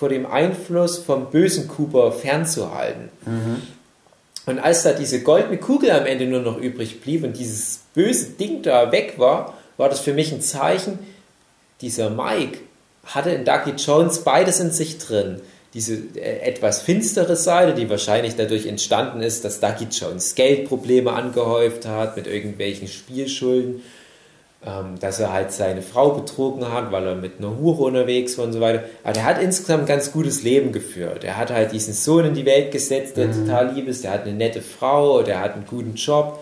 vor 0.00 0.08
dem 0.08 0.24
Einfluss 0.24 0.96
vom 0.96 1.30
bösen 1.30 1.68
Cooper 1.68 2.10
fernzuhalten. 2.10 3.10
Mhm. 3.26 3.60
Und 4.46 4.58
als 4.58 4.82
da 4.82 4.94
diese 4.94 5.22
goldene 5.22 5.58
Kugel 5.58 5.90
am 5.90 6.06
Ende 6.06 6.24
nur 6.24 6.40
noch 6.40 6.56
übrig 6.56 7.02
blieb 7.02 7.22
und 7.22 7.36
dieses 7.36 7.80
böse 7.92 8.30
Ding 8.30 8.62
da 8.62 8.92
weg 8.92 9.18
war, 9.18 9.58
war 9.76 9.90
das 9.90 10.00
für 10.00 10.14
mich 10.14 10.32
ein 10.32 10.40
Zeichen, 10.40 10.98
dieser 11.82 12.08
Mike 12.08 12.60
hatte 13.04 13.28
in 13.28 13.44
Dougie 13.44 13.72
Jones 13.76 14.20
beides 14.20 14.58
in 14.58 14.70
sich 14.70 14.96
drin 14.96 15.42
diese 15.74 15.96
äh, 16.14 16.40
etwas 16.40 16.80
finstere 16.80 17.36
Seite, 17.36 17.74
die 17.74 17.90
wahrscheinlich 17.90 18.36
dadurch 18.36 18.66
entstanden 18.66 19.20
ist, 19.20 19.44
dass 19.44 19.60
Ducky 19.60 19.86
Jones 19.90 20.34
Geldprobleme 20.34 21.12
angehäuft 21.12 21.84
hat 21.86 22.16
mit 22.16 22.26
irgendwelchen 22.26 22.88
Spielschulden, 22.88 23.82
dass 25.00 25.18
er 25.18 25.32
halt 25.32 25.52
seine 25.52 25.80
Frau 25.80 26.10
betrogen 26.10 26.70
hat, 26.70 26.92
weil 26.92 27.06
er 27.06 27.14
mit 27.14 27.38
einer 27.38 27.56
Hure 27.58 27.84
unterwegs 27.84 28.36
war 28.36 28.44
und 28.44 28.52
so 28.52 28.60
weiter. 28.60 28.84
Aber 29.02 29.14
der 29.14 29.24
hat 29.24 29.40
insgesamt 29.40 29.84
ein 29.84 29.86
ganz 29.86 30.12
gutes 30.12 30.42
Leben 30.42 30.70
geführt. 30.70 31.24
Er 31.24 31.38
hat 31.38 31.50
halt 31.50 31.72
diesen 31.72 31.94
Sohn 31.94 32.26
in 32.26 32.34
die 32.34 32.44
Welt 32.44 32.70
gesetzt, 32.70 33.16
der 33.16 33.28
mhm. 33.28 33.46
total 33.46 33.72
lieb 33.72 33.88
ist, 33.88 34.04
der 34.04 34.10
hat 34.10 34.24
eine 34.24 34.34
nette 34.34 34.60
Frau, 34.60 35.22
der 35.22 35.40
hat 35.40 35.54
einen 35.54 35.64
guten 35.66 35.94
Job. 35.94 36.40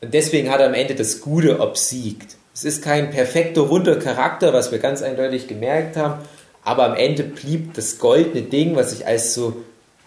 Und 0.00 0.14
deswegen 0.14 0.50
hat 0.50 0.60
er 0.60 0.68
am 0.68 0.74
Ende 0.74 0.94
das 0.94 1.20
Gute 1.20 1.60
obsiegt. 1.60 2.36
Es 2.54 2.64
ist 2.64 2.82
kein 2.82 3.10
perfekter, 3.10 3.62
runder 3.62 3.96
Charakter, 3.96 4.54
was 4.54 4.72
wir 4.72 4.78
ganz 4.78 5.02
eindeutig 5.02 5.48
gemerkt 5.48 5.96
haben, 5.98 6.22
aber 6.64 6.84
am 6.84 6.94
Ende 6.94 7.24
blieb 7.24 7.74
das 7.74 7.98
goldene 7.98 8.42
Ding, 8.42 8.74
was 8.74 8.92
ich 8.92 9.06
als 9.06 9.34
so 9.34 9.62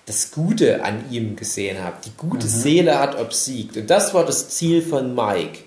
das 0.08 0.32
Gute 0.32 0.84
an 0.84 1.06
ihm 1.12 1.36
gesehen 1.36 1.84
habe. 1.84 1.98
Die 2.06 2.12
gute 2.18 2.46
mhm. 2.46 2.52
Seele 2.52 3.00
hat 3.00 3.20
obsiegt. 3.20 3.78
Und 3.78 3.90
das 3.90 4.14
war 4.14 4.26
das 4.26 4.50
Ziel 4.50 4.82
von 4.82 5.14
Mike. 5.14 5.65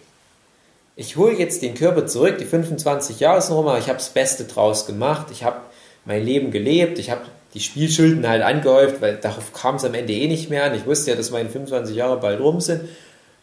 Ich 1.00 1.16
hole 1.16 1.38
jetzt 1.38 1.62
den 1.62 1.74
Körper 1.74 2.06
zurück, 2.06 2.38
die 2.38 2.44
25 2.44 3.20
Jahre 3.20 3.40
sind 3.40 3.54
rum, 3.54 3.68
aber 3.68 3.78
ich 3.78 3.86
habe 3.86 3.98
das 3.98 4.08
Beste 4.08 4.42
draus 4.42 4.84
gemacht. 4.84 5.28
Ich 5.30 5.44
habe 5.44 5.60
mein 6.04 6.24
Leben 6.24 6.50
gelebt. 6.50 6.98
Ich 6.98 7.12
habe 7.12 7.20
die 7.54 7.60
Spielschulden 7.60 8.28
halt 8.28 8.42
angehäuft, 8.42 9.00
weil 9.00 9.14
darauf 9.16 9.52
kam 9.52 9.76
es 9.76 9.84
am 9.84 9.94
Ende 9.94 10.12
eh 10.12 10.26
nicht 10.26 10.50
mehr 10.50 10.64
an. 10.64 10.74
Ich 10.74 10.86
wusste 10.86 11.12
ja, 11.12 11.16
dass 11.16 11.30
meine 11.30 11.50
25 11.50 11.94
Jahre 11.94 12.18
bald 12.18 12.40
rum 12.40 12.60
sind. 12.60 12.88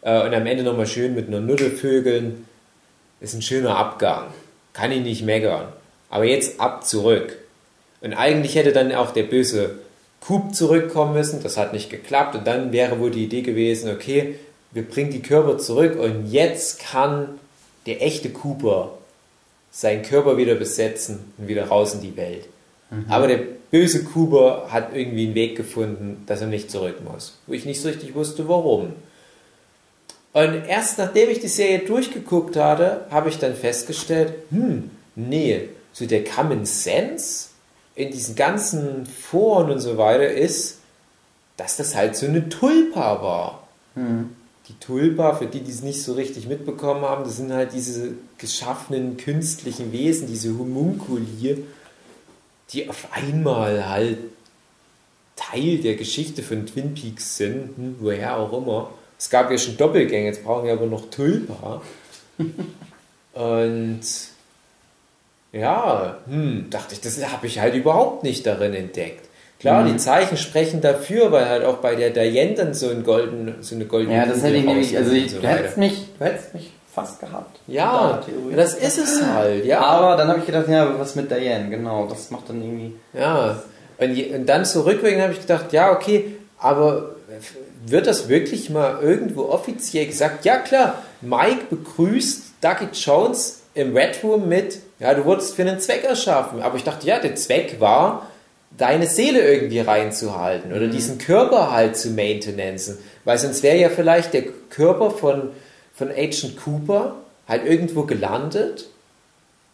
Äh, 0.01 0.25
und 0.25 0.33
am 0.33 0.45
Ende 0.45 0.63
nochmal 0.63 0.85
schön 0.85 1.15
mit 1.15 1.29
einer 1.29 1.39
Nuddel 1.39 1.71
vögeln. 1.71 2.45
Ist 3.21 3.35
ein 3.35 3.41
schöner 3.41 3.77
Abgang. 3.77 4.33
Kann 4.73 4.91
ich 4.91 5.01
nicht 5.01 5.23
meckern. 5.23 5.69
Aber 6.09 6.25
jetzt 6.25 6.59
ab 6.59 6.85
zurück. 6.85 7.37
Und 8.01 8.15
eigentlich 8.15 8.55
hätte 8.55 8.73
dann 8.73 8.93
auch 8.93 9.11
der 9.11 9.23
böse 9.23 9.75
Coop 10.19 10.53
zurückkommen 10.53 11.13
müssen. 11.13 11.41
Das 11.41 11.55
hat 11.55 11.71
nicht 11.71 11.89
geklappt. 11.89 12.35
Und 12.35 12.45
dann 12.47 12.73
wäre 12.73 12.99
wohl 12.99 13.11
die 13.11 13.23
Idee 13.23 13.43
gewesen, 13.43 13.89
okay, 13.95 14.35
wir 14.73 14.83
bringen 14.83 15.11
die 15.11 15.21
Körper 15.21 15.57
zurück 15.57 15.97
und 15.97 16.29
jetzt 16.29 16.81
kann 16.81 17.39
der 17.85 18.01
echte 18.01 18.29
Cooper 18.29 18.91
seinen 19.71 20.03
Körper 20.03 20.37
wieder 20.37 20.55
besetzen 20.55 21.33
und 21.37 21.47
wieder 21.47 21.67
raus 21.67 21.93
in 21.93 22.01
die 22.01 22.15
Welt. 22.15 22.47
Mhm. 22.89 23.05
Aber 23.09 23.27
der 23.27 23.39
böse 23.71 24.03
Cooper 24.05 24.67
hat 24.69 24.95
irgendwie 24.95 25.25
einen 25.25 25.35
Weg 25.35 25.57
gefunden, 25.57 26.23
dass 26.27 26.41
er 26.41 26.47
nicht 26.47 26.71
zurück 26.71 26.97
muss. 27.03 27.37
Wo 27.47 27.53
ich 27.53 27.65
nicht 27.65 27.81
so 27.81 27.89
richtig 27.89 28.15
wusste, 28.15 28.47
warum. 28.47 28.93
Und 30.33 30.65
erst 30.67 30.97
nachdem 30.97 31.29
ich 31.29 31.39
die 31.39 31.47
Serie 31.47 31.79
durchgeguckt 31.79 32.55
hatte, 32.55 33.05
habe 33.09 33.29
ich 33.29 33.37
dann 33.37 33.55
festgestellt, 33.55 34.33
hm, 34.49 34.91
nee, 35.15 35.69
so 35.93 36.05
der 36.05 36.23
Common 36.23 36.65
Sense 36.65 37.49
in 37.95 38.11
diesen 38.11 38.35
ganzen 38.35 39.05
Foren 39.05 39.71
und 39.71 39.79
so 39.79 39.97
weiter 39.97 40.29
ist, 40.29 40.79
dass 41.57 41.77
das 41.77 41.95
halt 41.95 42.17
so 42.17 42.25
eine 42.25 42.49
Tulpa 42.49 43.21
war. 43.21 43.67
Hm. 43.95 44.35
Die 44.67 44.79
Tulpa, 44.79 45.35
für 45.35 45.45
die, 45.45 45.59
die 45.59 45.71
es 45.71 45.83
nicht 45.83 46.01
so 46.01 46.13
richtig 46.13 46.47
mitbekommen 46.47 47.01
haben, 47.01 47.23
das 47.23 47.37
sind 47.37 47.53
halt 47.53 47.73
diese 47.73 48.13
geschaffenen 48.37 49.17
künstlichen 49.17 49.91
Wesen, 49.91 50.27
diese 50.27 50.57
Homunkuli, 50.57 51.63
die 52.71 52.89
auf 52.89 53.07
einmal 53.11 53.87
halt 53.87 54.17
Teil 55.35 55.77
der 55.79 55.95
Geschichte 55.95 56.41
von 56.41 56.65
Twin 56.65 56.93
Peaks 56.93 57.37
sind, 57.37 57.77
hm, 57.77 57.95
woher 57.99 58.37
auch 58.37 58.53
immer. 58.53 58.91
Es 59.19 59.29
gab 59.29 59.51
ja 59.51 59.57
schon 59.57 59.77
Doppelgänge, 59.77 60.25
jetzt 60.27 60.43
brauchen 60.43 60.65
wir 60.65 60.73
aber 60.73 60.87
noch 60.87 61.09
Tulpa. 61.09 61.81
und 63.33 64.01
ja, 65.51 66.17
hm, 66.27 66.69
dachte 66.69 66.95
ich, 66.95 67.01
das 67.01 67.23
habe 67.31 67.47
ich 67.47 67.59
halt 67.59 67.75
überhaupt 67.75 68.23
nicht 68.23 68.45
darin 68.45 68.73
entdeckt. 68.73 69.24
Klar, 69.65 69.81
mhm. 69.81 69.93
die 69.93 69.97
Zeichen 69.97 70.37
sprechen 70.37 70.79
dafür, 70.79 71.31
weil 71.31 71.49
halt 71.49 71.65
auch 71.65 71.77
bei 71.77 71.95
der 71.95 72.11
Diane 72.11 72.53
dann 72.53 72.75
so, 72.75 72.87
ein 72.87 73.03
golden, 73.03 73.55
so 73.61 73.73
eine 73.73 73.85
goldene 73.85 74.15
Ja, 74.15 74.25
das 74.27 74.43
hätte 74.43 74.57
ich 74.57 74.65
nämlich, 74.65 74.95
also 74.95 75.11
ich, 75.11 75.31
so 75.31 75.39
du, 75.39 75.47
hättest 75.47 75.77
mich, 75.77 76.05
du 76.19 76.23
hättest 76.23 76.53
mich 76.53 76.71
fast 76.93 77.19
gehabt. 77.19 77.59
Ja, 77.65 78.21
das 78.55 78.75
ist 78.75 78.99
es 78.99 79.23
halt, 79.25 79.65
ja. 79.65 79.79
Aber 79.79 80.17
dann 80.17 80.27
habe 80.27 80.37
ich 80.37 80.45
gedacht, 80.45 80.67
ja, 80.69 80.99
was 80.99 81.15
mit 81.15 81.31
Diane, 81.31 81.71
genau, 81.71 82.05
das 82.07 82.29
macht 82.29 82.47
dann 82.49 82.61
irgendwie... 82.61 82.93
Ja, 83.13 83.59
und, 83.97 84.35
und 84.35 84.45
dann 84.45 84.65
zurückwegen 84.65 85.19
habe 85.23 85.33
ich 85.33 85.41
gedacht, 85.41 85.73
ja, 85.73 85.91
okay, 85.91 86.35
aber 86.59 87.15
wird 87.87 88.05
das 88.05 88.29
wirklich 88.29 88.69
mal 88.69 88.99
irgendwo 89.01 89.45
offiziell 89.45 90.05
gesagt? 90.05 90.45
Ja, 90.45 90.57
klar, 90.57 91.01
Mike 91.21 91.65
begrüßt 91.71 92.53
Ducky 92.61 92.89
Jones 92.93 93.63
im 93.73 93.97
Red 93.97 94.19
Room 94.23 94.47
mit 94.47 94.77
ja, 94.99 95.13
du 95.13 95.25
wurdest 95.25 95.55
für 95.55 95.63
einen 95.63 95.79
Zweck 95.79 96.03
erschaffen. 96.03 96.61
Aber 96.61 96.77
ich 96.77 96.83
dachte, 96.83 97.05
ja, 97.05 97.19
der 97.19 97.35
Zweck 97.35 97.79
war, 97.79 98.27
deine 98.77 99.07
Seele 99.07 99.39
irgendwie 99.39 99.79
reinzuhalten 99.79 100.71
oder 100.71 100.87
mhm. 100.87 100.91
diesen 100.91 101.17
Körper 101.17 101.71
halt 101.71 101.97
zu 101.97 102.09
maintenance. 102.09 102.97
Weil 103.23 103.37
sonst 103.37 103.63
wäre 103.63 103.77
ja 103.77 103.89
vielleicht 103.89 104.33
der 104.33 104.43
Körper 104.69 105.11
von, 105.11 105.51
von 105.93 106.11
Agent 106.11 106.57
Cooper 106.63 107.15
halt 107.47 107.65
irgendwo 107.65 108.03
gelandet, 108.03 108.87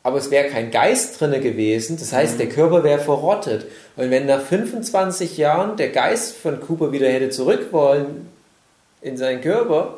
aber 0.03 0.17
es 0.17 0.31
wäre 0.31 0.49
kein 0.49 0.71
Geist 0.71 1.19
drinne 1.19 1.39
gewesen. 1.39 1.97
Das 1.97 2.11
heißt, 2.11 2.35
mhm. 2.35 2.37
der 2.39 2.49
Körper 2.49 2.83
wäre 2.83 2.99
verrottet. 2.99 3.67
Und 3.95 4.09
wenn 4.09 4.25
nach 4.25 4.41
25 4.41 5.37
Jahren 5.37 5.77
der 5.77 5.89
Geist 5.89 6.35
von 6.35 6.59
Cooper 6.59 6.91
wieder 6.91 7.07
hätte 7.07 7.29
zurück 7.29 7.67
wollen 7.71 8.27
in 9.01 9.17
seinen 9.17 9.41
Körper, 9.41 9.97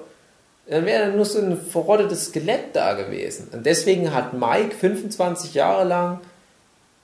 dann 0.67 0.85
wäre 0.85 1.11
nur 1.11 1.25
so 1.25 1.39
ein 1.39 1.57
verrottetes 1.57 2.27
Skelett 2.27 2.73
da 2.73 2.93
gewesen. 2.93 3.49
Und 3.51 3.65
deswegen 3.65 4.13
hat 4.13 4.33
Mike 4.33 4.75
25 4.75 5.53
Jahre 5.53 5.85
lang 5.85 6.19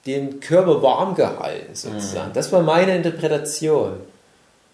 den 0.06 0.40
Körper 0.40 0.82
warm 0.82 1.14
gehalten, 1.14 1.74
sozusagen. 1.74 2.30
Mhm. 2.30 2.34
Das 2.34 2.52
war 2.52 2.62
meine 2.62 2.96
Interpretation. 2.96 3.94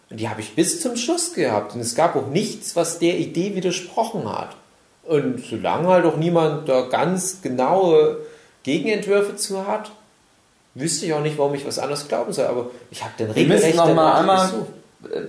Und 0.08 0.20
die 0.20 0.28
habe 0.28 0.40
ich 0.40 0.54
bis 0.54 0.80
zum 0.80 0.96
Schluss 0.96 1.34
gehabt. 1.34 1.74
Und 1.74 1.80
es 1.80 1.94
gab 1.94 2.14
auch 2.14 2.28
nichts, 2.28 2.76
was 2.76 2.98
der 2.98 3.18
Idee 3.18 3.54
widersprochen 3.56 4.30
hat. 4.30 4.50
Und 5.04 5.44
solange 5.44 5.88
halt 5.88 6.04
auch 6.04 6.16
niemand 6.16 6.68
da 6.68 6.82
ganz 6.82 7.42
genaue 7.42 8.18
Gegenentwürfe 8.62 9.36
zu 9.36 9.66
hat, 9.66 9.90
wüsste 10.74 11.06
ich 11.06 11.12
auch 11.12 11.22
nicht, 11.22 11.38
warum 11.38 11.54
ich 11.54 11.66
was 11.66 11.78
anderes 11.78 12.06
glauben 12.06 12.32
soll. 12.32 12.46
Aber 12.46 12.70
ich 12.90 13.02
habe 13.02 13.14
den 13.18 13.30
regelrecht 13.30 13.76
noch 13.76 13.94
mal 13.94 14.20
einmal, 14.20 14.48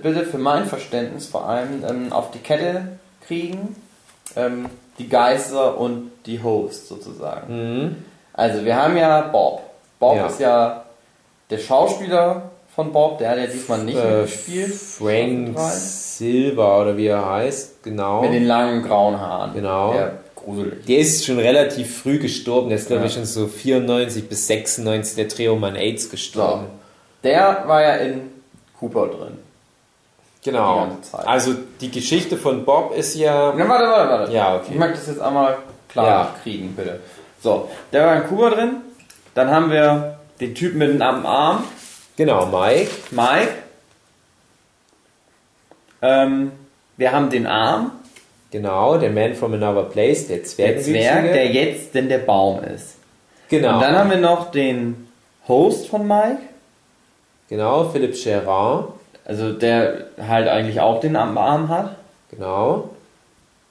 bitte 0.02 0.24
für 0.26 0.38
mein 0.38 0.66
Verständnis 0.66 1.26
vor 1.26 1.48
allem, 1.48 1.84
ähm, 1.88 2.12
auf 2.12 2.30
die 2.30 2.38
Kette 2.38 2.98
kriegen. 3.26 3.76
Ähm, 4.36 4.66
die 4.98 5.08
Geister 5.08 5.78
und 5.78 6.10
die 6.26 6.42
Host 6.42 6.88
sozusagen. 6.88 7.82
Mhm. 7.82 7.96
Also 8.32 8.64
wir 8.64 8.76
haben 8.76 8.96
ja 8.96 9.20
Bob. 9.22 9.62
Bob 9.98 10.16
ja. 10.16 10.26
ist 10.26 10.40
ja 10.40 10.84
der 11.50 11.58
Schauspieler 11.58 12.42
von 12.74 12.92
Bob, 12.92 13.18
der 13.18 13.30
hat 13.30 13.38
ja 13.38 13.46
diesmal 13.46 13.82
nicht 13.84 13.98
Äh, 13.98 14.22
gespielt. 14.22 14.74
Frank. 14.74 15.58
Silva 15.58 16.82
oder 16.82 16.96
wie 16.96 17.06
er 17.06 17.28
heißt, 17.28 17.82
genau. 17.82 18.20
Mit 18.22 18.32
den 18.32 18.46
langen 18.46 18.82
grauen 18.82 19.18
Haaren. 19.18 19.52
Genau. 19.54 19.94
Ja, 19.94 20.10
gruselig. 20.36 20.84
Der 20.86 20.98
ist 20.98 21.24
schon 21.24 21.38
relativ 21.38 22.02
früh 22.02 22.18
gestorben. 22.18 22.68
Der 22.68 22.78
ist, 22.78 22.86
glaube 22.88 23.02
Ja. 23.02 23.06
ich, 23.08 23.14
schon 23.14 23.24
so 23.24 23.46
94 23.46 24.28
bis 24.28 24.46
96 24.46 25.16
der 25.16 25.24
Drehung 25.26 25.64
an 25.64 25.76
AIDS 25.76 26.10
gestorben. 26.10 26.66
Der 27.24 27.64
war 27.66 27.82
ja 27.82 27.94
in 27.96 28.20
Cooper 28.78 29.06
drin. 29.08 29.38
Genau. 30.44 30.86
Die. 31.02 31.16
Also 31.26 31.54
die 31.80 31.90
Geschichte 31.90 32.36
von 32.36 32.64
Bob 32.64 32.94
ist 32.96 33.16
ja. 33.16 33.52
Na, 33.56 33.68
warte, 33.68 33.84
warte, 33.88 34.10
warte. 34.10 34.32
Ja, 34.32 34.54
okay. 34.56 34.66
Ich 34.70 34.76
mag 34.78 34.92
das 34.92 35.06
jetzt 35.08 35.20
einmal 35.20 35.56
klar 35.88 36.06
Ja. 36.06 36.34
kriegen, 36.42 36.74
bitte. 36.76 37.00
So, 37.42 37.68
der 37.92 38.06
war 38.06 38.16
in 38.16 38.24
Kuba 38.28 38.50
drin. 38.50 38.76
Dann 39.38 39.52
haben 39.52 39.70
wir 39.70 40.18
den 40.40 40.52
Typen 40.52 40.78
mit 40.78 40.90
dem 40.90 41.00
Arm, 41.00 41.62
Genau, 42.16 42.46
Mike. 42.46 42.90
Mike. 43.12 43.52
Ähm, 46.02 46.50
wir 46.96 47.12
haben 47.12 47.30
den 47.30 47.46
Arm, 47.46 47.92
Genau, 48.50 48.98
der 48.98 49.10
Man 49.10 49.36
from 49.36 49.52
Another 49.54 49.84
Place, 49.84 50.26
der 50.26 50.38
der 50.38 50.44
Zwergenwüchsige. 50.46 50.98
Zwerg, 50.98 51.32
der 51.34 51.46
jetzt 51.52 51.94
denn 51.94 52.08
der 52.08 52.18
Baum 52.18 52.64
ist. 52.64 52.96
Genau. 53.48 53.74
Und 53.74 53.80
dann 53.82 53.96
haben 53.96 54.10
wir 54.10 54.16
noch 54.18 54.50
den 54.50 55.06
Host 55.46 55.86
von 55.86 56.08
Mike, 56.08 56.38
genau, 57.48 57.84
Philipp 57.90 58.20
Gerard. 58.20 58.88
also 59.24 59.52
der 59.52 60.06
halt 60.20 60.48
eigentlich 60.48 60.80
auch 60.80 60.98
den 60.98 61.14
Arm 61.14 61.68
hat. 61.68 61.94
Genau. 62.32 62.90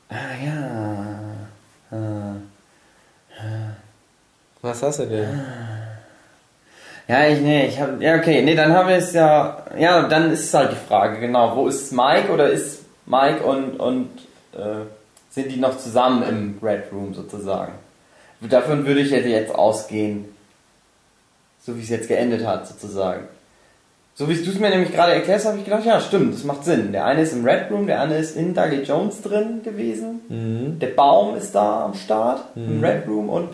Ah 0.08 0.16
ja. 1.92 1.98
Was 4.68 4.84
hast 4.84 5.00
du 5.00 5.06
denn? 5.06 5.42
Ja, 7.08 7.26
ich, 7.26 7.40
nee, 7.40 7.68
ich 7.68 7.80
hab, 7.80 8.02
ja, 8.02 8.16
okay, 8.18 8.42
nee, 8.42 8.54
dann 8.54 8.74
haben 8.74 8.90
wir 8.90 8.98
es 8.98 9.14
ja, 9.14 9.64
ja, 9.80 10.02
dann 10.10 10.30
ist 10.32 10.54
halt 10.54 10.74
die 10.74 10.88
Frage, 10.90 11.22
genau, 11.22 11.56
wo 11.56 11.68
ist 11.70 11.94
Mike 11.94 12.30
oder 12.34 12.50
ist 12.50 12.82
Mike 13.06 13.44
und, 13.46 13.80
und, 13.80 14.10
äh, 14.54 14.84
sind 15.30 15.50
die 15.50 15.58
noch 15.60 15.78
zusammen 15.78 16.24
im 16.28 16.60
Red 16.62 16.92
Room 16.92 17.14
sozusagen? 17.14 17.72
Davon 18.42 18.86
würde 18.86 19.00
ich 19.00 19.10
jetzt- 19.12 19.56
ausgehen, 19.56 20.26
so 21.66 21.78
wie 21.78 21.82
es 21.82 21.90
jetzt 21.90 22.10
geendet 22.10 22.46
hat 22.46 22.68
sozusagen. 22.68 23.24
So 24.16 24.28
wie 24.28 24.36
du 24.36 24.50
es 24.52 24.60
mir 24.60 24.70
nämlich 24.70 24.92
gerade 24.92 25.14
erklärst, 25.14 25.46
habe 25.46 25.60
ich 25.60 25.64
gedacht, 25.64 25.86
ja, 25.86 26.02
stimmt, 26.02 26.34
das 26.34 26.44
macht 26.44 26.66
Sinn. 26.66 26.92
Der 26.92 27.06
eine 27.06 27.22
ist 27.22 27.32
im 27.32 27.46
Red 27.46 27.72
Room, 27.72 27.88
der 27.88 28.02
andere 28.02 28.20
ist 28.20 28.36
in 28.36 28.54
Dougie 28.54 28.82
Jones 28.82 29.22
drin 29.22 29.62
gewesen. 29.64 30.20
Mhm. 30.28 30.80
Der 30.80 30.88
Baum 30.88 31.38
ist 31.38 31.56
da 31.56 31.86
am 31.86 31.94
Start 31.94 32.42
im 32.56 32.84
Red 32.84 33.08
Room 33.08 33.30
und 33.30 33.50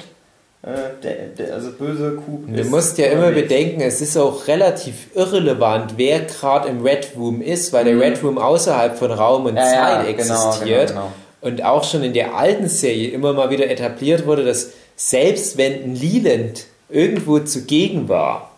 der, 0.65 1.27
der, 1.37 1.53
also 1.55 1.71
böse 1.73 2.15
Coop 2.25 2.43
Du 2.47 2.63
musst 2.65 2.97
ja 2.97 3.07
immer 3.07 3.31
bedenken, 3.31 3.81
es 3.81 3.99
ist 3.99 4.15
auch 4.15 4.47
relativ 4.47 5.13
irrelevant, 5.13 5.95
wer 5.97 6.21
gerade 6.21 6.69
im 6.69 6.81
Red 6.81 7.11
Room 7.17 7.41
ist, 7.41 7.73
weil 7.73 7.83
der 7.83 7.99
Red 7.99 8.23
Room 8.23 8.37
außerhalb 8.37 8.97
von 8.97 9.11
Raum 9.11 9.45
und 9.45 9.53
Mhm. 9.53 9.57
Ja, 9.57 9.65
ja, 9.65 10.05
Zeit 10.05 10.17
genau, 10.17 10.49
existiert. 10.49 10.87
genau, 10.89 11.01
genau. 11.01 11.11
Und 11.41 11.63
auch 11.65 11.83
schon 11.83 12.03
in 12.03 12.13
der 12.13 12.35
alten 12.35 12.69
Serie 12.69 13.09
immer 13.09 13.33
mal 13.33 13.49
wieder 13.49 13.69
etabliert 13.69 14.25
wurde, 14.25 14.45
dass 14.45 14.69
selbst 14.95 15.57
wenn 15.57 15.83
ein 15.83 15.95
Leland 15.95 16.65
irgendwo 16.89 17.39
zugegen 17.39 18.07
war 18.07 18.51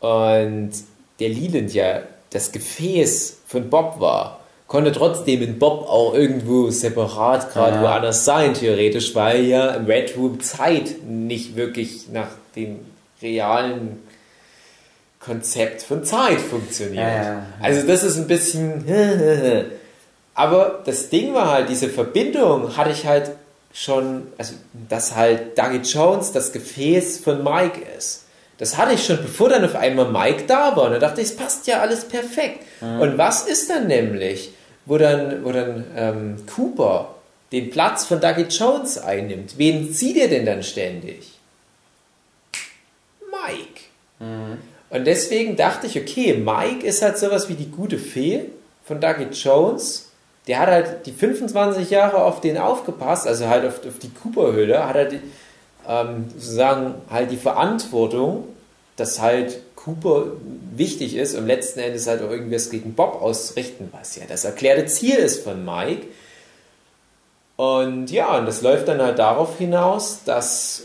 und 0.00 0.72
der 1.18 1.28
Leland 1.30 1.72
ja 1.72 2.02
das 2.30 2.52
Gefäß 2.52 3.38
von 3.46 3.70
Bob 3.70 4.00
war, 4.00 4.37
konnte 4.68 4.92
trotzdem 4.92 5.42
in 5.42 5.58
Bob 5.58 5.88
auch 5.88 6.14
irgendwo 6.14 6.70
separat 6.70 7.52
gerade 7.52 7.76
Ja. 7.76 7.82
woanders 7.82 8.24
sein, 8.24 8.54
theoretisch, 8.54 9.14
weil 9.14 9.44
ja 9.46 9.70
im 9.70 9.86
Red 9.86 10.16
Room 10.16 10.40
Zeit 10.40 11.02
nicht 11.08 11.56
wirklich 11.56 12.08
nach 12.12 12.28
dem 12.54 12.80
realen 13.22 14.02
Konzept 15.20 15.82
von 15.82 16.04
Zeit 16.04 16.38
funktioniert. 16.40 17.02
Ja. 17.02 17.46
Also 17.60 17.86
das 17.86 18.04
ist 18.04 18.18
ein 18.18 18.28
bisschen... 18.28 18.84
Aber 20.34 20.82
das 20.84 21.08
Ding 21.08 21.34
war 21.34 21.50
halt, 21.50 21.68
diese 21.68 21.88
Verbindung 21.88 22.76
hatte 22.76 22.90
ich 22.90 23.06
halt 23.06 23.32
schon, 23.72 24.28
also 24.38 24.54
dass 24.88 25.16
halt 25.16 25.58
Dougie 25.58 25.78
Jones 25.78 26.30
das 26.30 26.52
Gefäß 26.52 27.18
von 27.18 27.42
Mike 27.42 27.80
ist. 27.98 28.26
Das 28.58 28.76
hatte 28.76 28.94
ich 28.94 29.04
schon, 29.04 29.16
bevor 29.16 29.48
dann 29.48 29.64
auf 29.64 29.74
einmal 29.74 30.10
Mike 30.10 30.44
da 30.46 30.76
war. 30.76 30.84
Und 30.84 30.92
da 30.92 30.98
dachte 31.00 31.20
ich, 31.20 31.28
es 31.28 31.36
passt 31.36 31.66
ja 31.66 31.80
alles 31.80 32.04
perfekt. 32.04 32.64
Und 32.80 33.18
was 33.18 33.48
ist 33.48 33.68
dann 33.68 33.88
nämlich, 33.88 34.52
wo 34.88 34.98
dann, 34.98 35.44
wo 35.44 35.52
dann 35.52 35.84
ähm, 35.94 36.36
Cooper 36.52 37.14
den 37.52 37.70
Platz 37.70 38.06
von 38.06 38.20
Dougie 38.20 38.46
Jones 38.48 38.98
einnimmt? 38.98 39.56
Wen 39.58 39.92
zieht 39.92 40.16
er 40.16 40.28
denn 40.28 40.46
dann 40.46 40.62
ständig? 40.62 41.38
Mike. 43.30 43.82
Und 44.90 45.06
deswegen 45.06 45.56
dachte 45.56 45.86
ich, 45.86 45.98
okay, 45.98 46.34
Mike 46.34 46.84
ist 46.84 47.02
halt 47.02 47.18
sowas 47.18 47.48
wie 47.48 47.54
die 47.54 47.70
gute 47.70 47.98
Fee 47.98 48.46
von 48.84 49.00
Dougie 49.00 49.28
Jones. 49.32 50.10
Der 50.46 50.60
hat 50.60 50.68
halt 50.68 51.06
die 51.06 51.12
25 51.12 51.90
Jahre 51.90 52.22
auf 52.22 52.40
den 52.40 52.56
aufgepasst, 52.56 53.26
also 53.26 53.46
halt 53.48 53.66
auf, 53.66 53.86
auf 53.86 53.98
die 54.00 54.10
Cooper-Höhle, 54.10 54.86
hat 54.86 54.96
er 54.96 55.04
die, 55.04 55.20
ähm, 55.86 56.24
sozusagen 56.34 56.94
halt 57.10 57.30
die 57.30 57.36
Verantwortung, 57.36 58.44
dass 58.96 59.20
halt 59.20 59.60
Cooper 59.88 60.32
wichtig 60.76 61.16
ist 61.16 61.34
und 61.34 61.46
letzten 61.46 61.80
Endes 61.80 62.06
halt 62.06 62.22
auch 62.22 62.30
irgendwas 62.30 62.68
gegen 62.68 62.92
Bob 62.92 63.22
auszurichten, 63.22 63.88
was 63.90 64.16
ja 64.16 64.24
das 64.28 64.44
erklärte 64.44 64.84
Ziel 64.86 65.16
ist 65.16 65.42
von 65.42 65.64
Mike. 65.64 66.06
Und 67.56 68.10
ja, 68.10 68.38
und 68.38 68.46
das 68.46 68.60
läuft 68.60 68.86
dann 68.88 69.00
halt 69.00 69.18
darauf 69.18 69.56
hinaus, 69.56 70.20
dass 70.26 70.82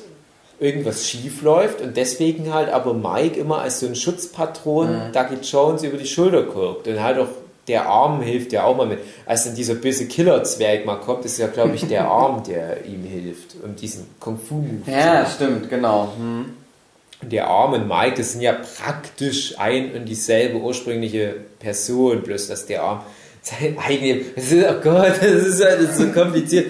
irgendwas 0.60 1.08
schief 1.08 1.42
läuft 1.42 1.82
und 1.82 1.98
deswegen 1.98 2.54
halt 2.54 2.70
aber 2.70 2.94
Mike 2.94 3.38
immer 3.38 3.60
als 3.60 3.82
so 3.82 3.88
ein 3.88 3.96
Schutzpatron 3.96 5.12
Ducky 5.12 5.36
Jones 5.44 5.84
über 5.84 5.98
die 5.98 6.08
Schulter 6.08 6.44
guckt 6.44 6.88
und 6.88 7.04
halt 7.04 7.20
auch 7.20 7.28
der 7.68 7.88
Arm 7.88 8.22
hilft 8.22 8.54
ja 8.54 8.64
auch 8.64 8.76
mal 8.76 8.88
mit. 8.88 9.00
Als 9.26 9.46
dann 9.46 9.56
dieser 9.56 9.76
böse 9.76 10.08
Killer-Zwerg 10.08 10.86
mal 10.86 10.98
kommt, 10.98 11.26
ist 11.26 11.38
ja 11.38 11.48
glaube 11.48 11.76
ich 11.76 11.86
der 11.88 12.08
Arm, 12.10 12.44
der 12.44 12.86
ihm 12.86 13.04
hilft 13.04 13.56
und 13.62 13.82
diesen 13.82 14.06
Kung-Fu-Move. 14.20 14.90
Ja, 14.90 15.26
stimmt, 15.26 15.70
genau. 15.70 16.14
Hm. 16.18 16.63
Der 17.30 17.48
Arm 17.48 17.74
und 17.74 17.88
Mike, 17.88 18.16
das 18.18 18.34
sind 18.34 18.42
ja 18.42 18.54
praktisch 18.54 19.60
ein 19.60 19.94
und 19.94 20.06
dieselbe 20.06 20.58
ursprüngliche 20.58 21.36
Person, 21.60 22.22
bloß 22.22 22.48
dass 22.48 22.66
der 22.66 22.84
Arm 22.84 23.02
sein 23.42 23.78
eigenes. 23.84 24.28
Oh 24.52 24.82
Gott, 24.82 25.14
das 25.20 25.48
ist 25.48 25.64
halt 25.64 25.96
so 25.96 26.08
kompliziert. 26.08 26.68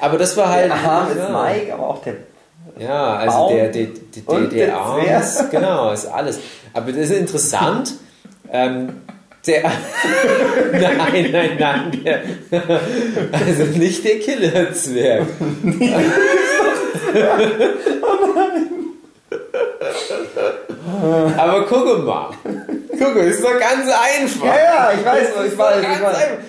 Aber 0.00 0.18
das 0.18 0.36
war 0.36 0.48
halt. 0.48 0.70
Der 0.70 0.74
Arm 0.74 1.10
ist 1.10 1.18
ja. 1.18 1.44
Mike, 1.44 1.74
aber 1.74 1.88
auch 1.88 2.02
der. 2.02 2.14
Ja, 2.78 3.16
also 3.16 3.36
Baum 3.38 3.54
der, 3.54 3.68
der, 3.68 3.86
der, 3.86 4.22
der, 4.22 4.46
der 4.48 4.76
Arm 4.76 5.06
ist, 5.06 5.50
genau, 5.50 5.92
ist 5.92 6.06
alles. 6.06 6.38
Aber 6.74 6.92
das 6.92 7.10
ist 7.10 7.12
interessant. 7.12 7.94
ähm, 8.52 9.00
der, 9.46 9.62
nein, 10.72 11.30
nein, 11.30 11.56
nein, 11.58 12.02
der, 12.04 12.22
also 13.32 13.62
nicht 13.78 14.04
der 14.04 14.18
Killerzwerg. 14.18 15.26
Aber 21.36 21.66
gucke 21.66 21.98
mal. 22.02 22.30
Gucke, 22.98 23.20
ist 23.20 23.42
doch 23.42 23.58
ganz 23.58 23.88
einfach. 23.90 24.46
Ja, 24.46 24.92
ich 24.92 25.04
weiß, 25.04 25.28
ich 25.52 25.58
weiß, 25.58 25.82
ich 25.82 26.02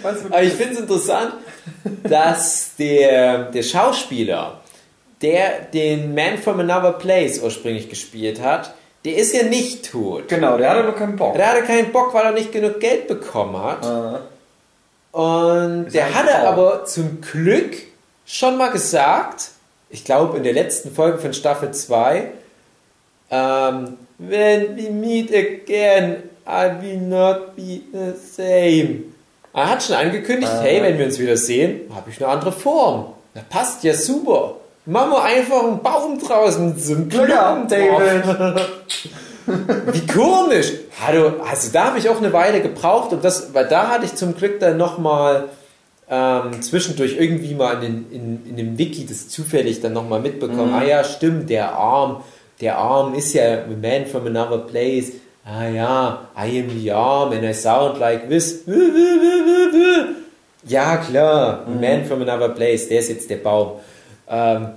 weiß. 0.04 0.22
du, 0.24 0.28
Aber 0.34 0.44
ich 0.44 0.54
finde 0.54 0.74
es 0.76 0.80
interessant, 0.82 1.34
dass 2.04 2.72
der, 2.78 3.44
der 3.52 3.64
Schauspieler, 3.64 4.60
der 5.22 5.62
den 5.74 6.14
Man 6.14 6.38
from 6.38 6.60
Another 6.60 6.94
Place 6.94 7.40
ursprünglich 7.42 7.90
gespielt 7.90 8.42
hat, 8.42 8.74
der 9.06 9.16
ist 9.18 9.34
ja 9.34 9.44
nicht 9.44 9.92
tot. 9.92 10.28
Genau, 10.28 10.58
der 10.58 10.70
hatte 10.72 10.84
nur 10.84 10.96
keinen 10.96 11.16
Bock. 11.16 11.36
Der 11.36 11.52
hatte 11.52 11.64
keinen 11.64 11.92
Bock, 11.92 12.14
weil 12.14 12.26
er 12.26 12.32
nicht 12.32 12.52
genug 12.52 12.80
Geld 12.80 13.08
bekommen 13.08 13.58
hat. 13.62 13.86
Äh, 13.86 15.18
Und 15.18 15.90
der 15.94 16.14
hatte 16.14 16.32
Traum. 16.32 16.46
aber 16.46 16.86
zum 16.86 17.22
Glück 17.22 17.76
schon 18.26 18.58
mal 18.58 18.70
gesagt, 18.72 19.50
ich 19.90 20.04
glaube 20.04 20.38
in 20.38 20.44
der 20.44 20.54
letzten 20.54 20.94
Folge 20.94 21.18
von 21.20 21.34
Staffel 21.34 21.72
2, 21.72 22.32
ähm, 23.30 23.98
when 24.18 24.78
we 24.78 24.90
meet 24.90 25.32
again, 25.34 26.24
I 26.46 26.70
will 26.82 27.00
not 27.00 27.56
be 27.56 27.82
the 27.92 28.14
same. 28.18 29.04
Er 29.54 29.70
hat 29.72 29.84
schon 29.84 29.96
angekündigt, 29.96 30.52
Aha. 30.52 30.62
hey, 30.62 30.82
wenn 30.84 30.98
wir 30.98 31.06
uns 31.06 31.20
wieder 31.20 31.36
sehen, 31.36 31.82
habe 31.94 32.10
ich 32.10 32.24
eine 32.24 32.32
andere 32.32 32.52
Form. 32.52 33.14
Das 33.34 33.44
passt 33.46 33.84
ja 33.84 33.94
super. 33.94 34.56
Machen 34.86 35.12
wir 35.12 35.24
einfach 35.24 35.64
einen 35.64 35.82
Baum 35.82 36.20
draußen 36.20 36.70
mit 36.70 36.82
so 36.82 36.94
einem 36.94 37.10
Glück 37.10 37.28
gehabt, 37.28 37.72
David. 37.72 38.24
wie 39.94 40.08
komisch! 40.08 40.74
Hallo, 41.06 41.34
also 41.50 41.72
da 41.72 41.86
habe 41.86 42.00
ich 42.00 42.08
auch 42.08 42.18
eine 42.18 42.32
Weile 42.32 42.62
gebraucht, 42.62 43.12
um 43.14 43.22
das, 43.22 43.54
weil 43.54 43.68
da 43.68 43.90
hatte 43.90 44.06
ich 44.06 44.16
zum 44.16 44.36
Glück 44.36 44.60
dann 44.60 44.78
nochmal 44.78 45.50
ähm, 46.10 46.62
zwischendurch 46.62 47.18
irgendwie 47.20 47.54
mal 47.54 47.84
in, 47.84 48.10
in, 48.12 48.46
in 48.48 48.56
dem 48.56 48.78
Wiki 48.78 49.06
das 49.06 49.28
zufällig 49.28 49.82
dann 49.82 49.94
nochmal 49.94 50.22
mitbekommen. 50.22 50.74
Ah 50.74 50.84
ja, 50.84 51.04
stimmt, 51.04 51.50
der 51.50 51.74
Arm, 51.74 52.24
der 52.62 52.78
Arm 52.78 53.14
ist 53.14 53.34
ja 53.34 53.64
a 53.64 53.68
man 53.68 54.06
from 54.06 54.28
another 54.28 54.60
place. 54.60 55.14
Ah 55.46 55.68
ja, 55.68 56.30
I 56.38 56.60
am 56.60 56.70
the 56.70 56.92
arm 56.92 57.32
and 57.32 57.44
I 57.44 57.54
sound 57.54 58.00
like 58.00 58.30
this. 58.30 58.64
Ja, 60.68 60.98
klar, 60.98 61.66
a 61.66 61.70
man 61.70 62.06
from 62.06 62.22
another 62.22 62.50
place, 62.50 62.90
der 62.90 63.00
ist 63.00 63.10
jetzt 63.10 63.30
der 63.30 63.38
Baum. 63.38 63.80
Ähm, 64.30 64.70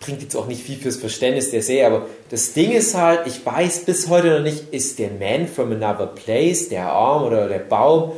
bringt 0.00 0.22
jetzt 0.22 0.34
auch 0.34 0.46
nicht 0.46 0.62
viel 0.62 0.78
fürs 0.78 0.96
Verständnis 0.96 1.50
der 1.50 1.62
Serie, 1.62 1.86
aber 1.86 2.06
das 2.30 2.54
Ding 2.54 2.72
ist 2.72 2.96
halt, 2.96 3.26
ich 3.26 3.44
weiß 3.44 3.84
bis 3.84 4.08
heute 4.08 4.28
noch 4.28 4.42
nicht, 4.42 4.72
ist 4.72 4.98
der 4.98 5.10
Man 5.10 5.46
from 5.46 5.72
Another 5.72 6.06
Place, 6.06 6.68
der 6.70 6.86
Arm 6.86 7.24
oder 7.24 7.48
der 7.48 7.58
Baum, 7.58 8.12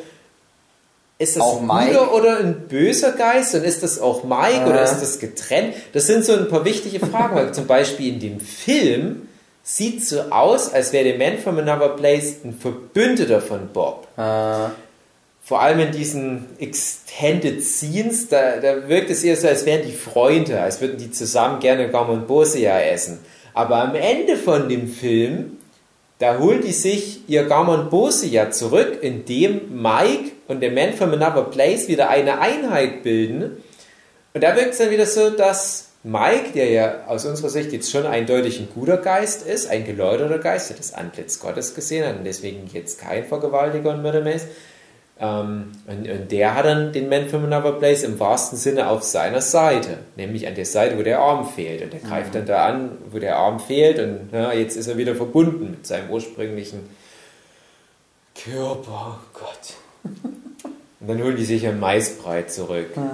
ist 1.22 1.36
das 1.36 1.42
Auch 1.42 1.60
ein 1.60 1.66
Mike? 1.66 1.92
guter 1.98 2.14
oder 2.14 2.38
ein 2.38 2.64
böser 2.68 3.12
Geist 3.12 3.54
und 3.54 3.64
ist 3.64 3.82
das 3.82 4.00
auch 4.00 4.24
Mike 4.24 4.64
Äh. 4.66 4.68
oder 4.68 4.82
ist 4.82 5.00
das 5.00 5.18
getrennt? 5.18 5.74
Das 5.92 6.06
sind 6.06 6.24
so 6.24 6.32
ein 6.34 6.48
paar 6.48 6.64
wichtige 6.64 6.98
Fragen, 7.04 7.34
weil 7.36 7.54
zum 7.54 7.66
Beispiel 7.66 8.08
in 8.14 8.20
dem 8.20 8.40
Film 8.40 9.28
sieht 9.62 10.04
so 10.04 10.20
aus, 10.30 10.72
als 10.72 10.92
wäre 10.92 11.04
der 11.04 11.18
Man 11.18 11.38
from 11.38 11.58
Another 11.58 11.90
Place 11.90 12.36
ein 12.44 12.54
Verbündeter 12.58 13.40
von 13.40 13.68
Bob 13.72 14.08
Äh, 14.16 14.70
vor 15.44 15.60
allem 15.60 15.80
in 15.80 15.92
diesen 15.92 16.46
Extended 16.58 17.62
Scenes, 17.62 18.28
da, 18.28 18.56
da 18.60 18.88
wirkt 18.88 19.10
es 19.10 19.22
eher 19.24 19.36
so, 19.36 19.48
als 19.48 19.64
wären 19.66 19.82
die 19.86 19.92
Freunde, 19.92 20.60
als 20.60 20.80
würden 20.80 20.98
die 20.98 21.10
zusammen 21.10 21.58
gerne 21.60 21.88
Gammon 21.90 22.26
Bosia 22.26 22.80
essen. 22.80 23.18
Aber 23.54 23.76
am 23.82 23.94
Ende 23.94 24.36
von 24.36 24.68
dem 24.68 24.88
Film, 24.88 25.58
da 26.20 26.38
holen 26.38 26.60
die 26.64 26.72
sich 26.72 27.28
ihr 27.28 27.44
Gammon 27.44 27.90
Bosia 27.90 28.50
zurück, 28.50 28.98
indem 29.02 29.82
Mike 29.82 30.30
und 30.52 30.60
der 30.60 30.70
Man 30.70 30.92
from 30.92 31.12
Another 31.12 31.42
Place 31.42 31.88
wieder 31.88 32.08
eine 32.08 32.40
Einheit 32.40 33.02
bilden. 33.02 33.62
Und 34.34 34.42
da 34.44 34.54
wirkt 34.54 34.72
es 34.72 34.78
dann 34.78 34.90
wieder 34.90 35.06
so, 35.06 35.30
dass 35.30 35.88
Mike, 36.04 36.52
der 36.54 36.70
ja 36.70 37.06
aus 37.06 37.24
unserer 37.24 37.48
Sicht 37.48 37.72
jetzt 37.72 37.90
schon 37.90 38.06
eindeutig 38.06 38.58
ein 38.60 38.68
guter 38.72 38.96
Geist 38.96 39.46
ist, 39.46 39.70
ein 39.70 39.84
geläuterter 39.84 40.38
Geist, 40.38 40.70
der 40.70 40.76
das 40.76 40.94
Antlitz 40.94 41.40
Gottes 41.40 41.74
gesehen 41.74 42.06
hat 42.06 42.16
und 42.16 42.24
deswegen 42.24 42.68
jetzt 42.72 43.00
kein 43.00 43.24
Vergewaltiger 43.24 43.90
und 43.90 44.02
Mörder 44.02 44.24
ist, 44.32 44.46
ähm, 45.20 45.70
und, 45.86 46.10
und 46.10 46.32
der 46.32 46.54
hat 46.56 46.64
dann 46.64 46.92
den 46.92 47.08
Man 47.08 47.28
from 47.28 47.44
Another 47.44 47.72
Place 47.72 48.02
im 48.02 48.18
wahrsten 48.18 48.58
Sinne 48.58 48.88
auf 48.88 49.04
seiner 49.04 49.40
Seite, 49.40 49.98
nämlich 50.16 50.48
an 50.48 50.56
der 50.56 50.66
Seite, 50.66 50.98
wo 50.98 51.02
der 51.02 51.20
Arm 51.20 51.48
fehlt. 51.48 51.82
Und 51.82 51.94
er 51.94 52.00
greift 52.00 52.34
dann 52.34 52.46
da 52.46 52.66
an, 52.66 52.98
wo 53.10 53.20
der 53.20 53.36
Arm 53.36 53.60
fehlt 53.60 54.00
und 54.00 54.30
ja, 54.32 54.52
jetzt 54.52 54.76
ist 54.76 54.88
er 54.88 54.96
wieder 54.96 55.14
verbunden 55.14 55.70
mit 55.70 55.86
seinem 55.86 56.10
ursprünglichen 56.10 56.80
Körper. 58.34 59.20
Oh 59.22 59.38
Gott. 59.38 60.31
Und 61.02 61.08
dann 61.08 61.22
holen 61.22 61.36
die 61.36 61.44
sich 61.44 61.66
ein 61.66 61.78
Maisbrei 61.80 62.42
zurück. 62.42 62.90
Ja. 62.96 63.02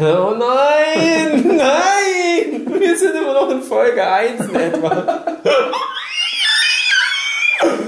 Oh 0.00 0.34
nein, 0.34 1.46
nein! 1.56 2.66
Wir 2.80 2.98
sind 2.98 3.14
immer 3.14 3.34
noch 3.34 3.48
in 3.50 3.62
Folge 3.62 4.04
1 4.04 4.46
in 4.46 4.54
etwa. 4.56 5.24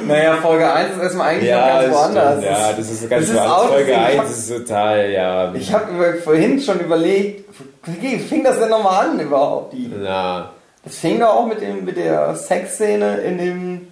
naja, 0.06 0.36
Folge 0.40 0.72
1 0.72 0.94
ist 0.96 1.02
erstmal 1.02 1.28
eigentlich 1.30 1.50
noch 1.50 1.58
ganz 1.58 1.92
woanders. 1.94 2.38
stimmt. 2.38 2.44
ja, 2.56 2.72
das 2.72 2.90
ist 2.90 3.10
ganz 3.10 3.26
das 3.26 3.30
ist 3.30 3.34
woanders. 3.34 3.52
auch- 3.52 3.68
Folge 3.68 3.90
ich 3.90 3.96
hab- 4.18 4.24
1 4.26 4.30
ist 4.38 4.48
total, 4.48 5.10
ja. 5.10 5.54
Ich 5.54 5.72
habe 5.72 6.14
vorhin 6.22 6.60
schon 6.60 6.78
überlegt, 6.80 7.48
wie 7.86 8.18
fing 8.20 8.44
das 8.44 8.58
denn 8.60 8.68
nochmal 8.70 9.08
an 9.08 9.18
überhaupt? 9.18 9.72
Die, 9.72 9.90
Na, 10.00 10.50
das 10.84 10.96
fing 10.98 11.18
doch 11.18 11.34
auch 11.34 11.46
mit, 11.46 11.60
dem, 11.60 11.84
mit 11.84 11.96
der 11.96 12.36
Sexszene 12.36 13.16
in 13.22 13.38
dem, 13.38 13.88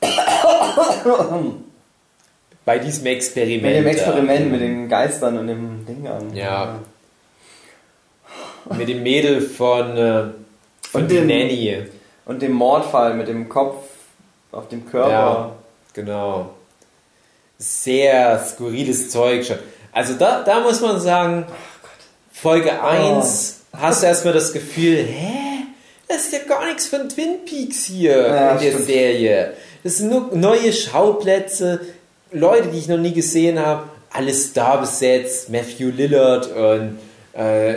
bei 2.66 2.78
diesem 2.78 3.06
Experiment. 3.06 3.62
mit 3.62 3.74
dem. 3.76 3.86
Experiment 3.86 4.50
mit 4.52 4.60
den 4.60 4.88
Geistern 4.90 5.38
und 5.38 5.46
dem 5.46 5.86
Ding 5.86 6.06
an. 6.06 6.34
Ja. 6.34 6.78
Mit 8.76 8.88
dem 8.88 9.02
Mädel 9.02 9.40
von, 9.40 9.96
äh, 9.96 10.24
von 10.90 11.02
Und 11.02 11.10
dem- 11.10 11.26
Nanny. 11.28 11.84
Und 12.26 12.42
dem 12.42 12.52
Mordfall 12.52 13.14
mit 13.14 13.28
dem 13.28 13.48
Kopf 13.48 13.76
auf 14.52 14.68
dem 14.68 14.84
Körper. 14.90 15.10
Ja, 15.10 15.52
genau. 15.94 16.50
Sehr 17.58 18.38
skurriles 18.44 19.10
Zeug 19.10 19.46
schon. 19.46 19.58
Also 19.92 20.14
da, 20.14 20.42
da 20.42 20.60
muss 20.60 20.80
man 20.80 21.00
sagen, 21.00 21.46
Folge 22.32 22.82
1 22.82 23.60
hast 23.72 24.02
du 24.02 24.06
erstmal 24.08 24.34
das 24.34 24.52
Gefühl, 24.52 24.96
hä? 25.04 25.32
Das 26.08 26.18
ist 26.26 26.32
ja 26.32 26.40
gar 26.48 26.66
nichts 26.66 26.86
von 26.86 27.08
Twin 27.08 27.44
Peaks 27.44 27.84
hier 27.84 28.16
Ja, 28.28 28.50
in 28.52 28.58
der 28.60 28.70
stimmt. 28.72 28.86
Serie. 28.86 29.52
Das 29.82 29.96
sind 29.98 30.10
nur 30.10 30.30
neue 30.34 30.72
Schauplätze, 30.72 31.80
Leute, 32.38 32.68
die 32.68 32.78
ich 32.78 32.88
noch 32.88 32.98
nie 32.98 33.12
gesehen 33.12 33.58
habe, 33.58 33.84
alles 34.10 34.52
da 34.52 34.76
besetzt, 34.76 35.50
Matthew 35.50 35.90
Lillard 35.90 36.48
und 36.48 36.98
äh, 37.32 37.74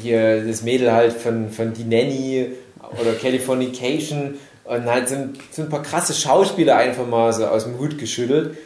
hier 0.00 0.44
das 0.44 0.62
Mädel 0.62 0.92
halt 0.92 1.12
von, 1.12 1.50
von 1.50 1.72
Die 1.72 1.84
Nanny 1.84 2.52
oder 3.00 3.12
Californication 3.14 4.38
und 4.64 4.84
halt 4.84 5.08
sind, 5.08 5.38
sind 5.50 5.64
ein 5.64 5.70
paar 5.70 5.82
krasse 5.82 6.14
Schauspieler 6.14 6.76
einfach 6.76 7.06
mal 7.06 7.32
so 7.32 7.46
aus 7.46 7.64
dem 7.64 7.78
Hut 7.78 7.98
geschüttelt. 7.98 8.56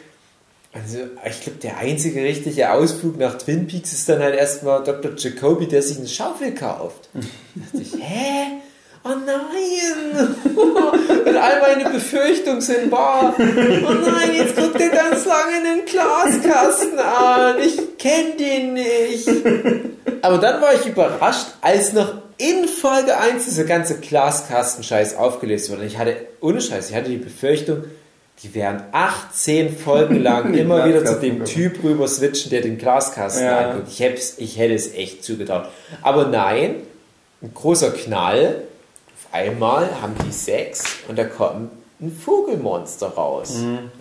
Also, 0.71 0.99
ich 1.25 1.41
glaube, 1.41 1.59
der 1.59 1.77
einzige 1.77 2.21
richtige 2.21 2.71
Ausflug 2.71 3.17
nach 3.17 3.37
Twin 3.37 3.65
Peaks 3.65 3.93
ist 3.93 4.09
dann 4.09 4.19
halt 4.19 4.35
erstmal 4.35 4.83
Dr. 4.83 5.11
Jacoby, 5.15 5.67
der 5.67 5.81
sich 5.81 5.97
eine 5.97 6.07
Schaufel 6.07 6.53
kauft. 6.53 7.09
Da 7.13 7.21
dachte 7.55 7.81
ich, 7.81 7.93
hä? 8.01 8.61
Oh 9.05 9.15
nein! 9.25 10.35
Meine 11.77 11.89
Befürchtungen 11.89 12.61
sind 12.61 12.91
wahr. 12.91 13.35
Oh 13.37 13.41
nein, 13.43 14.35
jetzt 14.35 14.55
guckt 14.55 14.79
er 14.79 14.89
ganz 14.89 15.25
lange 15.25 15.57
in 15.57 15.63
den 15.79 15.85
Glaskasten 15.85 16.97
an. 16.99 17.55
Ich 17.59 17.97
kenne 17.97 18.35
den 18.39 18.73
nicht. 18.73 19.27
Aber 20.21 20.37
dann 20.37 20.61
war 20.61 20.73
ich 20.73 20.85
überrascht, 20.85 21.47
als 21.61 21.93
noch 21.93 22.13
in 22.37 22.67
Folge 22.67 23.17
1 23.17 23.45
dieser 23.45 23.63
ganze 23.65 23.99
Glaskasten-Scheiß 23.99 25.17
aufgelöst 25.17 25.71
wurde. 25.71 25.85
Ich 25.85 25.97
hatte, 25.97 26.15
ohne 26.41 26.61
Scheiß, 26.61 26.89
ich 26.89 26.95
hatte 26.95 27.09
die 27.09 27.17
Befürchtung, 27.17 27.83
die 28.43 28.53
werden 28.53 28.81
18 28.91 29.77
Folgen 29.77 30.21
lang 30.21 30.53
immer 30.57 30.85
wieder 30.87 31.05
zu 31.05 31.15
dem. 31.15 31.45
Typ 31.45 31.83
rüber 31.83 32.07
switchen, 32.07 32.51
der 32.51 32.61
den 32.61 32.77
Glaskasten 32.77 33.45
Ja. 33.45 33.69
anguckt. 33.71 33.87
Ich, 33.89 34.33
ich 34.37 34.57
hätte 34.57 34.73
es 34.73 34.93
echt 34.93 35.23
zugetraut. 35.23 35.65
Aber 36.01 36.27
nein, 36.27 36.75
ein 37.41 37.53
großer 37.53 37.91
Knall. 37.91 38.63
Einmal 39.35 39.89
haben 40.01 40.15
die 40.25 40.31
Sex 40.31 40.83
und 41.09 41.17
da 41.17 41.25
kommt 41.25 41.69
ein 41.99 42.11
Vogelmonster 42.11 43.07
raus. 43.07 43.57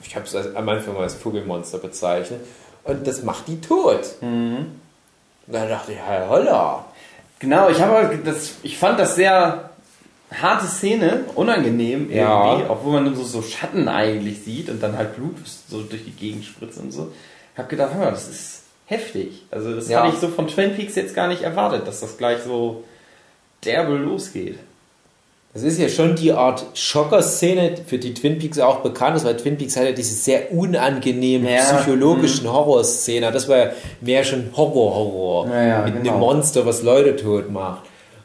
Ich 0.06 0.14
habe 0.14 0.26
es 0.26 0.34
am 0.54 0.68
Anfang 0.68 0.96
als 0.96 1.14
Vogelmonster 1.14 1.78
bezeichnet. 1.78 2.40
Und 2.84 3.04
das 3.06 3.22
macht 3.24 3.48
die 3.48 3.60
tot. 3.60 4.14
Und 4.20 4.80
da 5.48 5.66
dachte 5.66 5.92
ich, 5.92 5.98
hey, 5.98 6.22
holla. 6.28 6.84
Genau, 7.40 7.68
ich 7.68 7.80
habe 7.80 8.16
das, 8.24 8.54
ich 8.62 8.78
fand 8.78 8.98
das 9.00 9.16
sehr 9.16 9.70
harte 10.32 10.66
Szene, 10.66 11.24
unangenehm 11.34 12.02
irgendwie, 12.10 12.16
Ja. 12.16 12.70
obwohl 12.70 12.92
man 13.00 13.14
so, 13.16 13.24
so 13.24 13.42
Schatten 13.42 13.88
eigentlich 13.88 14.42
sieht 14.42 14.68
und 14.68 14.80
dann 14.82 14.96
halt 14.96 15.16
Blut 15.16 15.36
so 15.68 15.80
durch 15.82 16.04
die 16.04 16.10
Gegend 16.12 16.44
spritzt 16.44 16.78
und 16.78 16.92
so. 16.92 17.12
Ich 17.54 17.58
habe 17.58 17.68
gedacht, 17.68 17.92
hör 17.94 18.04
mal, 18.04 18.10
das 18.12 18.28
ist 18.28 18.62
heftig. 18.86 19.42
Also 19.50 19.74
das 19.74 19.88
Ja. 19.88 20.02
hatte 20.04 20.14
ich 20.14 20.20
so 20.20 20.28
von 20.28 20.46
Twin 20.48 20.74
Peaks 20.76 20.94
jetzt 20.94 21.14
gar 21.14 21.26
nicht 21.28 21.42
erwartet, 21.42 21.86
dass 21.88 22.00
das 22.00 22.16
gleich 22.18 22.38
so 22.42 22.84
derbe 23.64 23.94
losgeht. 23.96 24.58
Das 25.54 25.62
ist 25.62 25.78
ja 25.78 25.88
schon 25.88 26.16
die 26.16 26.32
Art 26.32 26.64
Schocker-Szene, 26.74 27.76
für 27.86 27.98
die 27.98 28.12
Twin 28.12 28.40
Peaks 28.40 28.58
auch 28.58 28.80
bekannt 28.80 29.16
ist, 29.16 29.24
weil 29.24 29.36
Twin 29.36 29.56
Peaks 29.56 29.76
hat 29.76 29.84
ja 29.84 29.92
diese 29.92 30.12
sehr 30.12 30.52
unangenehmen 30.52 31.48
Ja, 31.48 31.60
psychologischen 31.60 32.52
Horrorszene. 32.52 33.30
Das 33.30 33.48
war 33.48 33.58
ja 33.58 33.70
mehr 34.00 34.24
schon 34.24 34.50
Horror-Horror. 34.56 35.54
Ja, 35.54 35.82
mit 35.84 35.94
genau. 35.94 36.10
einem 36.10 36.20
Monster, 36.20 36.66
was 36.66 36.82
Leute 36.82 37.14
tot 37.14 37.52
macht. 37.52 37.82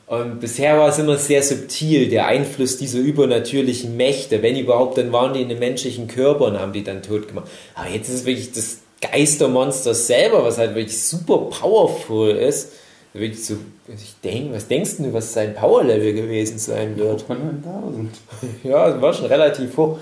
Und 0.08 0.40
bisher 0.40 0.76
war 0.80 0.90
es 0.90 0.98
immer 0.98 1.18
sehr 1.18 1.44
subtil, 1.44 2.10
der 2.10 2.26
Einfluss 2.26 2.78
dieser 2.78 2.98
übernatürlichen 2.98 3.96
Mächte. 3.96 4.42
Wenn 4.42 4.58
überhaupt, 4.58 4.98
dann 4.98 5.14
waren 5.14 5.34
die 5.36 5.44
in 5.44 5.50
den 5.50 5.60
menschlichen 5.60 6.08
Körper 6.08 6.46
und 6.46 6.60
haben 6.60 6.74
die 6.74 6.84
dann 6.84 7.04
tot 7.04 7.28
gemacht. 7.28 7.48
Aber 7.76 7.90
jetzt 7.90 8.10
ist 8.10 8.16
es 8.16 8.26
wirklich 8.26 8.52
das 8.54 8.80
Geistermonster 9.02 9.94
selber, 9.94 10.44
was 10.44 10.58
halt 10.58 10.74
wirklich 10.74 11.00
super 11.00 11.38
powerful 11.38 12.32
ist. 12.32 12.72
Wirklich 13.14 13.44
so, 13.44 13.56
ich 13.88 14.16
denk, 14.24 14.54
was 14.54 14.68
denkst 14.68 14.98
du, 14.98 15.14
was 15.14 15.34
sein 15.34 15.56
Power-Level 15.56 16.14
gewesen 16.14 16.60
sein 16.60 16.96
wird? 16.98 17.24
Von 17.24 17.38
9000. 17.64 18.16
Ja, 18.64 18.90
das 18.90 19.02
war 19.02 19.14
schon 19.14 19.26
relativ 19.26 19.76
hoch. 19.78 19.98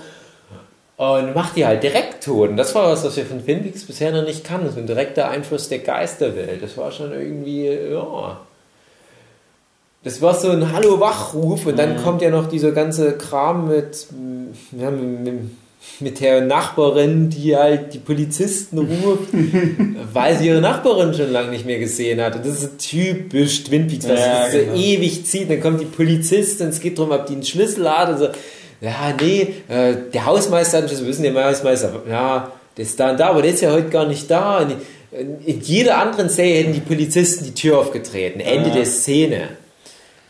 Und 0.98 1.34
macht 1.34 1.56
die 1.56 1.64
halt 1.64 1.82
direkt 1.82 2.24
tot. 2.24 2.50
Und 2.50 2.56
das 2.56 2.74
war 2.74 2.90
was, 2.90 3.04
was 3.04 3.16
wir 3.16 3.24
von 3.24 3.42
Peaks 3.42 3.84
bisher 3.84 4.10
noch 4.10 4.24
nicht 4.24 4.44
kannten. 4.44 4.70
So 4.72 4.80
ein 4.80 4.86
direkter 4.86 5.30
Einfluss 5.30 5.68
der 5.68 5.78
Geisterwelt. 5.78 6.62
Das 6.62 6.76
war 6.76 6.90
schon 6.90 7.12
irgendwie, 7.12 7.66
ja. 7.66 8.40
Das 10.02 10.20
war 10.20 10.34
so 10.34 10.50
ein 10.50 10.72
Hallo-Wachruf. 10.72 11.66
Und 11.66 11.78
dann 11.78 12.02
kommt 12.02 12.20
ja 12.20 12.30
noch 12.30 12.48
dieser 12.48 12.72
ganze 12.72 13.16
Kram 13.16 13.68
mit, 13.68 14.08
ja, 14.76 14.90
mit, 14.90 15.20
mit 15.20 15.50
der 16.00 16.40
Nachbarin, 16.42 17.28
die 17.30 17.56
halt 17.56 17.94
die 17.94 17.98
Polizisten 17.98 18.78
ruft, 18.78 19.28
weil 20.12 20.38
sie 20.38 20.46
ihre 20.48 20.60
Nachbarin 20.60 21.14
schon 21.14 21.30
lange 21.32 21.50
nicht 21.50 21.66
mehr 21.66 21.78
gesehen 21.78 22.20
hat. 22.20 22.36
Und 22.36 22.46
das 22.46 22.62
ist 22.62 22.78
typisch 22.78 23.64
Twin 23.64 23.86
Peaks, 23.88 24.08
was 24.08 24.18
Ja, 24.20 24.44
sich 24.50 24.60
so 24.60 24.66
genau. 24.66 24.78
ewig 24.80 25.24
zieht. 25.26 25.50
Dann 25.50 25.60
kommt 25.60 25.80
die 25.80 25.86
Polizistin, 25.86 26.68
es 26.68 26.80
geht 26.80 26.98
darum, 26.98 27.12
ob 27.12 27.26
die 27.26 27.34
einen 27.34 27.44
Schlüssel 27.44 27.88
hat. 27.90 28.10
Und 28.10 28.18
so, 28.18 28.28
ja, 28.80 29.14
nee, 29.20 29.54
äh, 29.68 29.94
der 30.12 30.26
Hausmeister 30.26 30.76
hat 30.78 30.82
einen 30.84 30.88
Schlüssel, 30.88 31.04
wir 31.04 31.10
wissen 31.10 31.22
der 31.34 31.44
Hausmeister, 31.44 32.02
ja, 32.08 32.52
der 32.76 32.84
ist 32.84 32.98
da 33.00 33.10
und 33.10 33.18
da, 33.20 33.30
aber 33.30 33.42
der 33.42 33.52
ist 33.52 33.60
ja 33.60 33.72
heute 33.72 33.88
gar 33.88 34.06
nicht 34.06 34.30
da. 34.30 34.58
Und 34.58 34.76
in, 35.10 35.44
in 35.44 35.60
jeder 35.62 35.98
anderen 35.98 36.28
Serie 36.28 36.58
hätten 36.62 36.74
die 36.74 36.80
Polizisten 36.80 37.44
die 37.44 37.54
Tür 37.54 37.78
aufgetreten. 37.78 38.40
Ende 38.40 38.68
Ja. 38.68 38.74
der 38.76 38.84
Szene. 38.86 39.48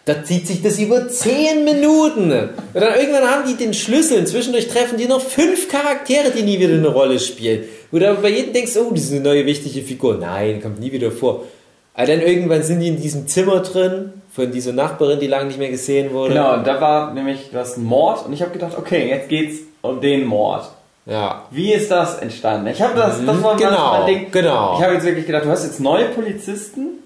Da 0.09 0.25
zieht 0.25 0.47
sich 0.47 0.63
das 0.63 0.79
über 0.79 1.07
10 1.07 1.65
Minuten. 1.65 2.33
Und 2.33 2.51
dann 2.75 2.95
irgendwann 2.99 3.29
haben 3.31 3.47
die 3.47 3.57
den 3.57 3.75
Schlüssel. 3.75 4.27
Zwischendurch 4.27 4.69
treffen 4.69 4.97
die 4.97 5.07
noch 5.07 5.21
fünf 5.21 5.69
Charaktere, 5.69 6.31
die 6.31 6.43
nie 6.43 6.59
wieder 6.59 6.73
eine 6.75 6.89
Rolle 6.89 7.19
spielen. 7.19 7.65
Wo 7.91 7.99
du 7.99 8.09
aber 8.09 8.23
bei 8.23 8.31
jedem 8.31 8.55
denkst, 8.55 8.73
oh, 8.77 8.91
das 8.91 9.05
ist 9.05 9.13
eine 9.13 9.21
neue 9.21 9.45
wichtige 9.45 9.83
Figur. 9.83 10.17
Nein, 10.17 10.63
kommt 10.63 10.81
nie 10.81 10.91
wieder 10.93 11.11
vor. 11.11 11.45
Aber 11.95 12.07
dann 12.07 12.21
irgendwann 12.23 12.63
sind 12.63 12.81
die 12.81 12.89
in 12.89 13.01
diesem 13.01 13.27
Zimmer 13.27 13.61
drin 13.61 14.13
von 14.33 14.51
dieser 14.51 14.73
Nachbarin, 14.73 15.21
die 15.21 15.27
lange 15.27 15.47
nicht 15.47 15.59
mehr 15.59 15.69
gesehen 15.69 16.13
wurde. 16.13 16.33
Genau, 16.35 16.55
und 16.55 16.67
da 16.67 16.81
war 16.81 17.13
nämlich 17.13 17.51
das 17.53 17.77
Mord 17.77 18.25
und 18.25 18.33
ich 18.33 18.41
habe 18.41 18.53
gedacht, 18.53 18.79
okay, 18.79 19.09
jetzt 19.09 19.29
geht's 19.29 19.59
um 19.83 20.01
den 20.01 20.25
Mord. 20.25 20.71
Ja. 21.07 21.47
Wie 21.51 21.73
ist 21.73 21.91
das 21.91 22.19
entstanden? 22.19 22.67
Ich 22.69 22.81
habe 22.81 22.95
das, 22.95 23.25
das 23.25 23.43
war 23.43 23.57
Genau, 23.57 23.99
mein 23.99 24.07
Ding. 24.07 24.27
genau. 24.31 24.77
Ich 24.79 24.85
habe 24.85 24.95
jetzt 24.95 25.05
wirklich 25.07 25.27
gedacht, 25.27 25.45
du 25.45 25.49
hast 25.51 25.65
jetzt 25.65 25.81
neue 25.81 26.05
Polizisten, 26.07 26.98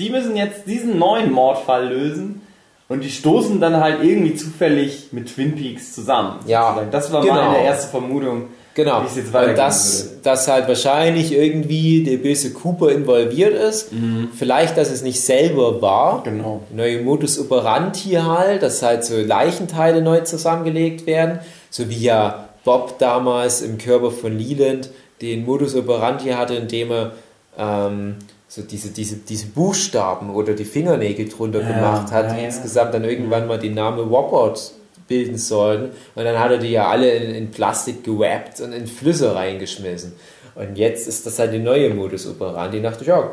die 0.00 0.10
müssen 0.10 0.36
jetzt 0.36 0.66
diesen 0.66 0.98
neuen 0.98 1.30
Mordfall 1.30 1.88
lösen 1.88 2.42
und 2.88 3.04
die 3.04 3.10
stoßen 3.10 3.60
dann 3.60 3.76
halt 3.76 4.02
irgendwie 4.02 4.34
zufällig 4.34 5.08
mit 5.12 5.32
Twin 5.32 5.54
Peaks 5.54 5.94
zusammen. 5.94 6.40
Ja, 6.46 6.70
sozusagen. 6.70 6.90
Das 6.90 7.12
war 7.12 7.22
genau. 7.22 7.34
meine 7.34 7.64
erste 7.64 7.88
Vermutung. 7.88 8.48
Genau. 8.74 9.00
Und 9.00 9.58
dass, 9.58 10.22
dass 10.22 10.48
halt 10.48 10.68
wahrscheinlich 10.68 11.32
irgendwie 11.32 12.02
der 12.04 12.16
böse 12.16 12.52
Cooper 12.52 12.90
involviert 12.90 13.52
ist. 13.52 13.90
Vielleicht, 14.34 14.76
dass 14.76 14.90
es 14.90 15.02
nicht 15.02 15.20
selber 15.20 15.82
war. 15.82 16.22
Genau. 16.22 16.62
Neue 16.74 17.02
Modus 17.02 17.38
operandi 17.38 18.12
halt, 18.12 18.62
dass 18.62 18.82
halt 18.82 19.04
so 19.04 19.16
Leichenteile 19.16 20.02
neu 20.02 20.20
zusammengelegt 20.20 21.06
werden. 21.06 21.40
So 21.68 21.90
wie 21.90 21.98
ja 21.98 22.48
Bob 22.64 22.98
damals 22.98 23.60
im 23.60 23.76
Körper 23.76 24.10
von 24.10 24.38
Leland 24.38 24.90
den 25.20 25.44
Modus 25.44 25.74
operandi 25.74 26.30
hatte, 26.30 26.54
indem 26.54 26.92
er 26.92 27.12
ähm, 27.58 28.16
so 28.50 28.62
diese, 28.62 28.90
diese, 28.90 29.14
diese 29.16 29.46
Buchstaben 29.46 30.28
oder 30.30 30.54
die 30.54 30.64
Fingernägel 30.64 31.28
drunter 31.28 31.60
Ja, 31.60 31.68
gemacht 31.68 32.10
hat, 32.10 32.26
ja, 32.26 32.34
die 32.34 32.40
ja. 32.40 32.46
insgesamt 32.46 32.92
dann 32.92 33.04
irgendwann 33.04 33.46
mal 33.46 33.60
den 33.60 33.74
Namen 33.74 34.10
Wobbot 34.10 34.72
bilden 35.06 35.38
sollten. 35.38 35.92
Und 36.16 36.24
dann 36.24 36.36
hat 36.36 36.50
er 36.50 36.58
die 36.58 36.72
ja 36.72 36.88
alle 36.88 37.12
in, 37.12 37.32
in 37.32 37.50
Plastik 37.52 38.02
gewappt 38.02 38.60
und 38.60 38.72
in 38.72 38.88
Flüsse 38.88 39.36
reingeschmissen. 39.36 40.14
Und 40.56 40.76
jetzt 40.76 41.06
ist 41.06 41.24
das 41.26 41.38
halt 41.38 41.52
die 41.52 41.60
neue 41.60 41.94
Modus 41.94 42.26
operandi. 42.26 42.82
Dachte 42.82 43.02
ich, 43.02 43.06
ja, 43.06 43.30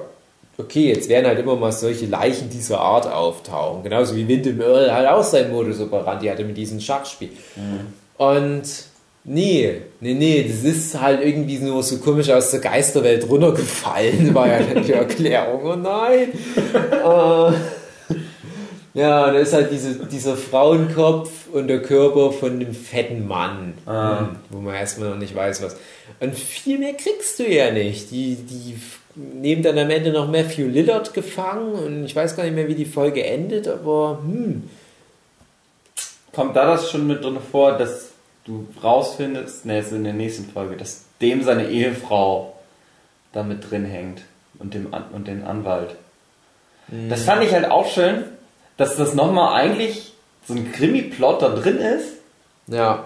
okay, 0.59 0.89
jetzt 0.89 1.09
werden 1.09 1.25
halt 1.25 1.39
immer 1.39 1.55
mal 1.55 1.71
solche 1.71 2.05
Leichen 2.05 2.51
dieser 2.51 2.79
Art 2.79 3.11
auftauchen. 3.11 3.81
Genauso 3.81 4.15
wie 4.15 4.27
Windham 4.27 4.61
Earl 4.61 4.93
halt 4.93 5.07
auch 5.07 5.23
sein 5.23 5.51
Modus 5.51 5.79
operandi 5.79 6.27
hatte 6.27 6.43
mit 6.43 6.57
diesem 6.57 6.79
Schachspiel. 6.79 7.29
Und 8.17 8.63
nee, 9.27 9.81
nee, 9.99 10.13
nee, 10.13 10.43
das 10.49 10.63
ist 10.63 10.99
halt 10.99 11.23
irgendwie 11.23 11.59
nur 11.59 11.83
so 11.83 11.97
komisch 11.97 12.29
aus 12.29 12.49
der 12.51 12.59
Geisterwelt 12.59 13.29
runtergefallen, 13.29 14.33
war 14.33 14.47
ja 14.47 14.59
dann 14.61 14.83
die 14.83 14.93
Erklärung. 14.93 15.61
Oh 15.63 15.75
nein! 15.75 16.29
äh, 16.81 17.51
ja, 18.99 19.31
da 19.31 19.37
ist 19.37 19.53
halt 19.53 19.71
diese, 19.71 20.05
dieser 20.05 20.35
Frauenkopf 20.35 21.29
und 21.53 21.67
der 21.67 21.83
Körper 21.83 22.31
von 22.31 22.59
dem 22.59 22.73
fetten 22.73 23.27
Mann, 23.27 23.75
hm, 23.85 24.37
wo 24.49 24.59
man 24.59 24.73
erstmal 24.73 25.09
noch 25.09 25.17
nicht 25.17 25.35
weiß, 25.35 25.61
was. 25.61 25.75
Und 26.19 26.33
viel 26.33 26.79
mehr 26.79 26.93
kriegst 26.93 27.37
du 27.37 27.47
ja 27.47 27.69
nicht. 27.71 28.09
Die, 28.09 28.35
die 28.35 28.75
nehmen 29.15 29.61
dann 29.61 29.77
am 29.77 29.91
Ende 29.91 30.11
noch 30.11 30.31
Matthew 30.31 30.65
Lillard 30.67 31.13
gefangen 31.13 31.73
und 31.73 32.05
ich 32.05 32.15
weiß 32.15 32.35
gar 32.35 32.43
nicht 32.43 32.55
mehr, 32.55 32.67
wie 32.67 32.75
die 32.75 32.85
Folge 32.85 33.23
endet, 33.23 33.67
aber 33.67 34.19
hm, 34.23 34.63
Kommt 36.37 36.55
da 36.55 36.67
das 36.67 36.91
schon 36.91 37.07
mit 37.07 37.23
drin 37.23 37.39
vor, 37.51 37.79
dass 37.79 38.06
du 38.47 38.65
rausfindest, 38.81 39.65
ne, 39.65 39.79
ist 39.79 39.91
in 39.91 40.03
der 40.03 40.13
nächsten 40.13 40.49
Folge, 40.49 40.77
dass 40.77 41.03
dem 41.21 41.43
seine 41.43 41.69
Ehefrau 41.69 42.53
da 43.33 43.43
mit 43.43 43.69
drin 43.69 43.85
hängt 43.85 44.21
und, 44.57 44.73
dem 44.73 44.93
An 44.93 45.05
und 45.13 45.27
den 45.27 45.43
Anwalt. 45.43 45.95
Das 47.09 47.23
fand 47.23 47.43
ich 47.43 47.51
halt 47.51 47.69
auch 47.69 47.91
schön, 47.91 48.23
dass 48.77 48.95
das 48.95 49.13
nochmal 49.13 49.61
eigentlich 49.61 50.13
so 50.47 50.53
ein 50.53 50.71
Krimi-Plot 50.71 51.41
da 51.41 51.49
drin 51.49 51.77
ist, 51.77 52.13
ja. 52.67 53.03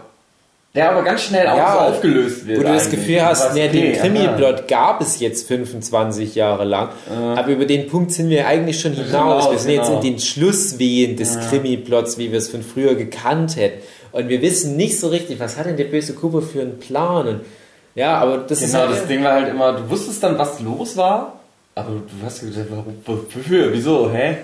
der 0.75 0.91
aber 0.91 1.01
ganz 1.01 1.23
schnell 1.23 1.47
auch 1.47 1.57
Ja, 1.57 1.73
so 1.73 1.79
aufgelöst 1.79 2.45
wird. 2.45 2.59
Wo 2.59 2.63
du 2.63 2.73
das. 2.73 2.91
Gefühl 2.91 3.25
hast, 3.25 3.43
Was, 3.43 3.55
ne, 3.55 3.67
okay, 3.67 3.81
den 3.81 3.93
Krimi-Plot 3.99 4.67
gab 4.67 5.01
es 5.01 5.19
jetzt 5.19 5.47
25 5.47 6.35
Jahre 6.35 6.65
lang, 6.65 6.89
aber 7.09 7.47
über 7.47 7.65
den 7.65 7.87
Punkt 7.87 8.11
sind 8.11 8.29
wir 8.29 8.45
eigentlich 8.45 8.79
schon 8.79 8.93
hinaus. 8.93 9.45
Hinaus, 9.45 9.51
wir 9.51 9.57
sind 9.57 9.71
jetzt 9.71 9.87
genau. 9.87 10.01
in 10.01 10.03
den 10.03 10.19
Schlusswehen 10.19 11.17
des 11.17 11.39
Krimi-Plots, 11.49 12.19
wie 12.19 12.31
wir 12.31 12.37
es 12.37 12.49
von 12.49 12.61
früher 12.61 12.93
gekannt 12.93 13.55
hätten. 13.55 13.81
Und 14.11 14.27
wir 14.29 14.41
wissen 14.41 14.75
nicht 14.77 14.99
so 14.99 15.07
richtig, 15.09 15.39
was 15.39 15.57
hat 15.57 15.65
denn 15.67 15.77
der 15.77 15.85
böse 15.85 16.13
Cooper 16.13 16.41
für 16.41 16.61
einen 16.61 16.79
Plan? 16.79 17.27
Und, 17.27 17.41
ja, 17.95 18.17
aber 18.17 18.37
das 18.39 18.61
ist 18.61 18.71
Genau, 18.71 18.85
halt, 18.87 18.97
das 18.97 19.07
Ding 19.07 19.23
war 19.23 19.33
halt 19.33 19.49
immer, 19.49 19.73
du 19.73 19.89
wusstest 19.89 20.21
dann, 20.23 20.37
was 20.37 20.59
los 20.59 20.97
war, 20.97 21.39
aber 21.75 21.89
du 21.91 22.25
hast 22.25 22.41
gedacht, 22.41 22.65
warum, 22.69 22.95
wofür, 23.05 23.71
wieso, 23.73 24.11
hä? 24.11 24.37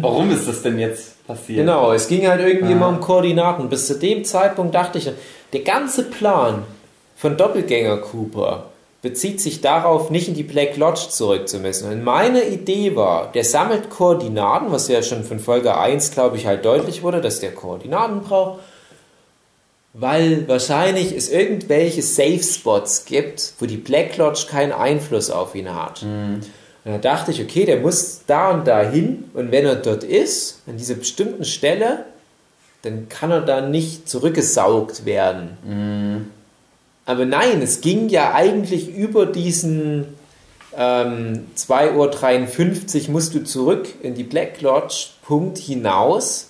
Warum 0.00 0.30
ist 0.30 0.46
das 0.48 0.62
denn 0.62 0.78
jetzt 0.78 1.26
passiert? 1.26 1.58
Mhm, 1.60 1.66
Genau, 1.66 1.92
es 1.92 2.08
ging 2.08 2.26
halt 2.28 2.40
irgendwie 2.46 2.72
immer 2.72 2.88
um 2.88 3.00
Koordinaten. 3.00 3.68
Bis 3.68 3.86
zu 3.86 3.94
dem 3.98 4.24
Zeitpunkt 4.24 4.74
dachte 4.74 4.98
ich, 4.98 5.10
der 5.52 5.60
ganze 5.60 6.04
Plan 6.04 6.62
von 7.16 7.36
Doppelgänger 7.36 7.98
Cooper 7.98 8.64
bezieht 9.02 9.40
sich 9.40 9.60
darauf, 9.60 10.10
nicht 10.10 10.28
in 10.28 10.34
die 10.34 10.44
Black 10.44 10.76
Lodge 10.76 11.08
zurück 11.10 11.48
zu 11.48 11.58
müssen. 11.58 11.90
Und 11.90 12.04
meine 12.04 12.44
Idee 12.44 12.94
war, 12.94 13.32
der 13.32 13.44
sammelt 13.44 13.90
Koordinaten, 13.90 14.70
was 14.70 14.86
ja 14.88 15.02
schon 15.02 15.24
von 15.24 15.40
Folge 15.40 15.76
1, 15.76 16.12
glaube 16.12 16.36
ich, 16.36 16.46
halt 16.46 16.64
deutlich 16.64 17.02
wurde, 17.02 17.20
dass 17.20 17.40
der 17.40 17.52
Koordinaten 17.52 18.20
braucht, 18.20 18.60
weil 19.92 20.48
wahrscheinlich 20.48 21.12
es 21.14 21.28
irgendwelche 21.30 22.00
Safe 22.00 22.42
Spots 22.42 23.04
gibt, 23.04 23.54
wo 23.58 23.66
die 23.66 23.76
Black 23.76 24.16
Lodge 24.16 24.46
keinen 24.48 24.72
Einfluss 24.72 25.30
auf 25.30 25.54
ihn 25.56 25.74
hat. 25.74 26.02
Und 26.84 26.92
da 26.92 26.98
dachte 26.98 27.32
ich, 27.32 27.42
okay, 27.42 27.64
der 27.64 27.80
muss 27.80 28.22
da 28.26 28.52
und 28.52 28.66
da 28.66 28.82
hin 28.82 29.24
und 29.34 29.50
wenn 29.52 29.66
er 29.66 29.76
dort 29.76 30.04
ist, 30.04 30.62
an 30.66 30.76
dieser 30.76 30.94
bestimmten 30.94 31.44
Stelle, 31.44 32.06
dann 32.82 33.08
kann 33.08 33.30
er 33.30 33.42
da 33.42 33.60
nicht 33.60 34.08
zurückgesaugt 34.08 35.04
werden. 35.04 36.30
Aber 37.06 37.24
nein, 37.26 37.60
es 37.62 37.80
ging 37.80 38.08
ja 38.08 38.32
eigentlich 38.34 38.94
über 38.94 39.26
diesen 39.26 40.06
ähm, 40.76 41.46
2.53 41.56 43.06
Uhr 43.06 43.10
musst 43.12 43.34
du 43.34 43.44
zurück 43.44 43.88
in 44.02 44.14
die 44.14 44.22
Black 44.24 44.60
Lodge 44.60 45.08
Punkt 45.26 45.58
hinaus, 45.58 46.48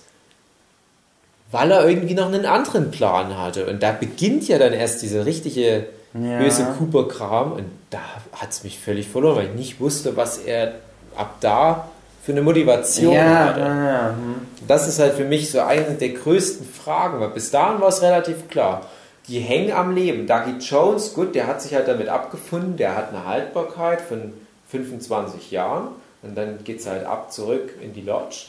weil 1.51 1.71
er 1.71 1.87
irgendwie 1.87 2.13
noch 2.13 2.27
einen 2.27 2.45
anderen 2.45 2.91
Plan 2.91 3.37
hatte. 3.37 3.65
Und 3.67 3.83
da 3.83 3.91
beginnt 3.91 4.47
ja 4.47 4.57
dann 4.57 4.73
erst 4.73 5.01
dieser 5.01 5.25
richtige 5.25 5.87
Ja. 6.13 6.37
böse 6.39 6.65
Cooper-Kram 6.77 7.53
und 7.53 7.65
da 7.89 7.99
hat 8.33 8.51
es 8.51 8.63
mich 8.63 8.79
völlig 8.79 9.07
verloren, 9.07 9.35
weil 9.37 9.45
ich 9.47 9.53
nicht 9.55 9.79
wusste, 9.79 10.15
was 10.15 10.37
er 10.37 10.75
ab 11.15 11.37
da 11.41 11.89
für 12.23 12.31
eine 12.31 12.41
Motivation 12.43 13.13
Ja, 13.13 13.45
hatte. 13.47 13.59
ja, 13.59 13.85
ja. 13.91 14.09
hm. 14.09 14.35
Das 14.67 14.87
ist 14.87 14.99
halt 14.99 15.15
für 15.15 15.25
mich 15.25 15.49
so 15.51 15.59
eine 15.59 15.95
der 15.95 16.09
größten 16.09 16.65
Fragen, 16.67 17.19
weil 17.19 17.29
bis 17.29 17.49
dahin 17.51 17.81
war 17.81 17.89
es 17.89 18.01
relativ 18.03 18.47
klar. 18.47 18.85
Die 19.27 19.39
hängen 19.39 19.71
am 19.71 19.95
Leben. 19.95 20.27
Dougie 20.27 20.57
Jones, 20.59 21.13
gut, 21.13 21.33
der 21.35 21.47
hat 21.47 21.61
sich 21.61 21.73
halt 21.73 21.87
damit 21.87 22.09
abgefunden, 22.09 22.75
der 22.75 22.95
hat 22.95 23.09
eine 23.09 23.25
Haltbarkeit 23.25 24.01
von 24.01 24.33
25 24.69 25.51
Jahren 25.51 25.89
und 26.21 26.35
dann 26.35 26.63
geht 26.63 26.79
es 26.79 26.87
halt 26.87 27.05
ab 27.05 27.31
zurück 27.31 27.73
in 27.81 27.93
die 27.93 28.01
Lodge. 28.01 28.47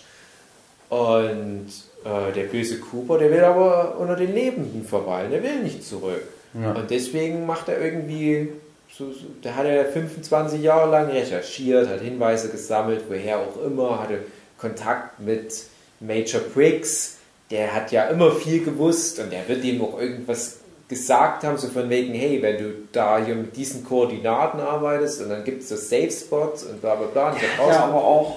Und 0.88 1.66
äh, 2.04 2.32
der 2.32 2.44
böse 2.44 2.78
Cooper, 2.78 3.18
der 3.18 3.30
will 3.30 3.44
aber 3.44 3.96
unter 3.98 4.16
den 4.16 4.34
Lebenden 4.34 4.84
verweilen, 4.84 5.30
der 5.30 5.42
will 5.42 5.62
nicht 5.62 5.84
zurück. 5.84 6.22
Ja. 6.54 6.72
Und 6.72 6.90
deswegen 6.90 7.46
macht 7.46 7.68
er 7.68 7.80
irgendwie, 7.80 8.50
so, 8.92 9.10
so, 9.10 9.26
der 9.42 9.56
hat 9.56 9.66
er 9.66 9.86
25 9.86 10.62
Jahre 10.62 10.90
lang 10.90 11.08
recherchiert, 11.08 11.88
hat 11.88 12.00
Hinweise 12.00 12.48
gesammelt, 12.50 13.02
woher 13.08 13.38
auch 13.38 13.64
immer, 13.64 14.00
hatte 14.00 14.20
Kontakt 14.58 15.20
mit 15.20 15.64
Major 16.00 16.40
Briggs, 16.40 17.16
der 17.50 17.74
hat 17.74 17.92
ja 17.92 18.04
immer 18.04 18.32
viel 18.32 18.64
gewusst 18.64 19.18
und 19.18 19.32
der 19.32 19.48
wird 19.48 19.64
ihm 19.64 19.82
auch 19.82 19.98
irgendwas 19.98 20.58
gesagt 20.88 21.44
haben, 21.44 21.56
so 21.56 21.68
von 21.68 21.88
wegen, 21.88 22.12
hey, 22.14 22.40
wenn 22.42 22.58
du 22.58 22.72
da 22.92 23.18
hier 23.24 23.34
mit 23.36 23.56
diesen 23.56 23.84
Koordinaten 23.84 24.60
arbeitest 24.60 25.22
und 25.22 25.30
dann 25.30 25.42
gibt 25.44 25.62
es 25.62 25.68
so 25.70 25.76
Safe 25.76 26.10
Spots 26.10 26.64
und 26.64 26.80
bla 26.80 26.94
bla 26.94 27.06
bla. 27.06 27.30
Und 27.32 27.38
Ja, 27.40 27.48
raus- 27.64 27.76
aber 27.76 28.04
auch 28.04 28.36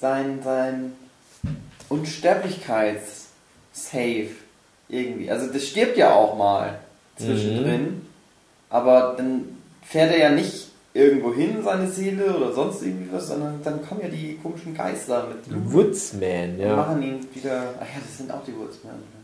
sein, 0.00 0.40
sein 0.42 0.92
Unsterblichkeits-Safe 2.88 4.28
irgendwie. 4.88 5.30
Also 5.30 5.52
das 5.52 5.64
stirbt 5.66 5.96
ja 5.96 6.12
auch 6.14 6.36
mal 6.36 6.78
zwischendrin, 7.16 7.82
Mhm. 7.82 8.02
aber 8.70 9.14
dann 9.16 9.44
fährt 9.82 10.12
er 10.12 10.18
ja 10.18 10.30
nicht 10.30 10.68
irgendwo 10.94 11.32
hin, 11.34 11.58
seine 11.62 11.88
Seele 11.90 12.34
oder 12.36 12.52
sonst 12.52 12.82
irgendwie 12.82 13.12
was, 13.12 13.28
sondern 13.28 13.60
dann 13.62 13.86
kommen 13.86 14.00
ja 14.02 14.08
die 14.08 14.38
komischen 14.42 14.74
Geister 14.76 15.26
mit 15.28 15.72
Woodsman, 15.72 16.54
und 16.54 16.60
ja. 16.60 16.76
machen 16.76 17.02
ihn 17.02 17.26
wieder. 17.34 17.74
Ach 17.78 17.84
ja, 17.86 18.00
das 18.04 18.16
sind 18.18 18.30
auch 18.32 18.42
die 18.44 18.56
Woodsmen. 18.56 19.17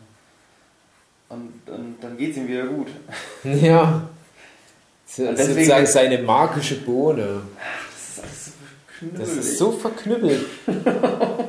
Und, 1.28 1.52
und 1.66 1.96
dann 2.00 2.16
geht's 2.16 2.36
ihm 2.36 2.48
wieder 2.48 2.66
gut. 2.66 2.88
Ja. 3.44 4.02
Und 5.16 5.38
deswegen- 5.38 5.54
Sozusagen 5.54 5.86
seine 5.86 6.18
magische 6.18 6.76
Bohne. 6.76 7.42
Das 8.16 8.16
ist 8.16 8.22
alles 8.24 8.44
so 8.46 8.52
knüppelig. 8.98 9.18
Das 9.18 9.28
ist 9.44 9.58
so 9.58 9.72
verknüppelt. 9.72 10.46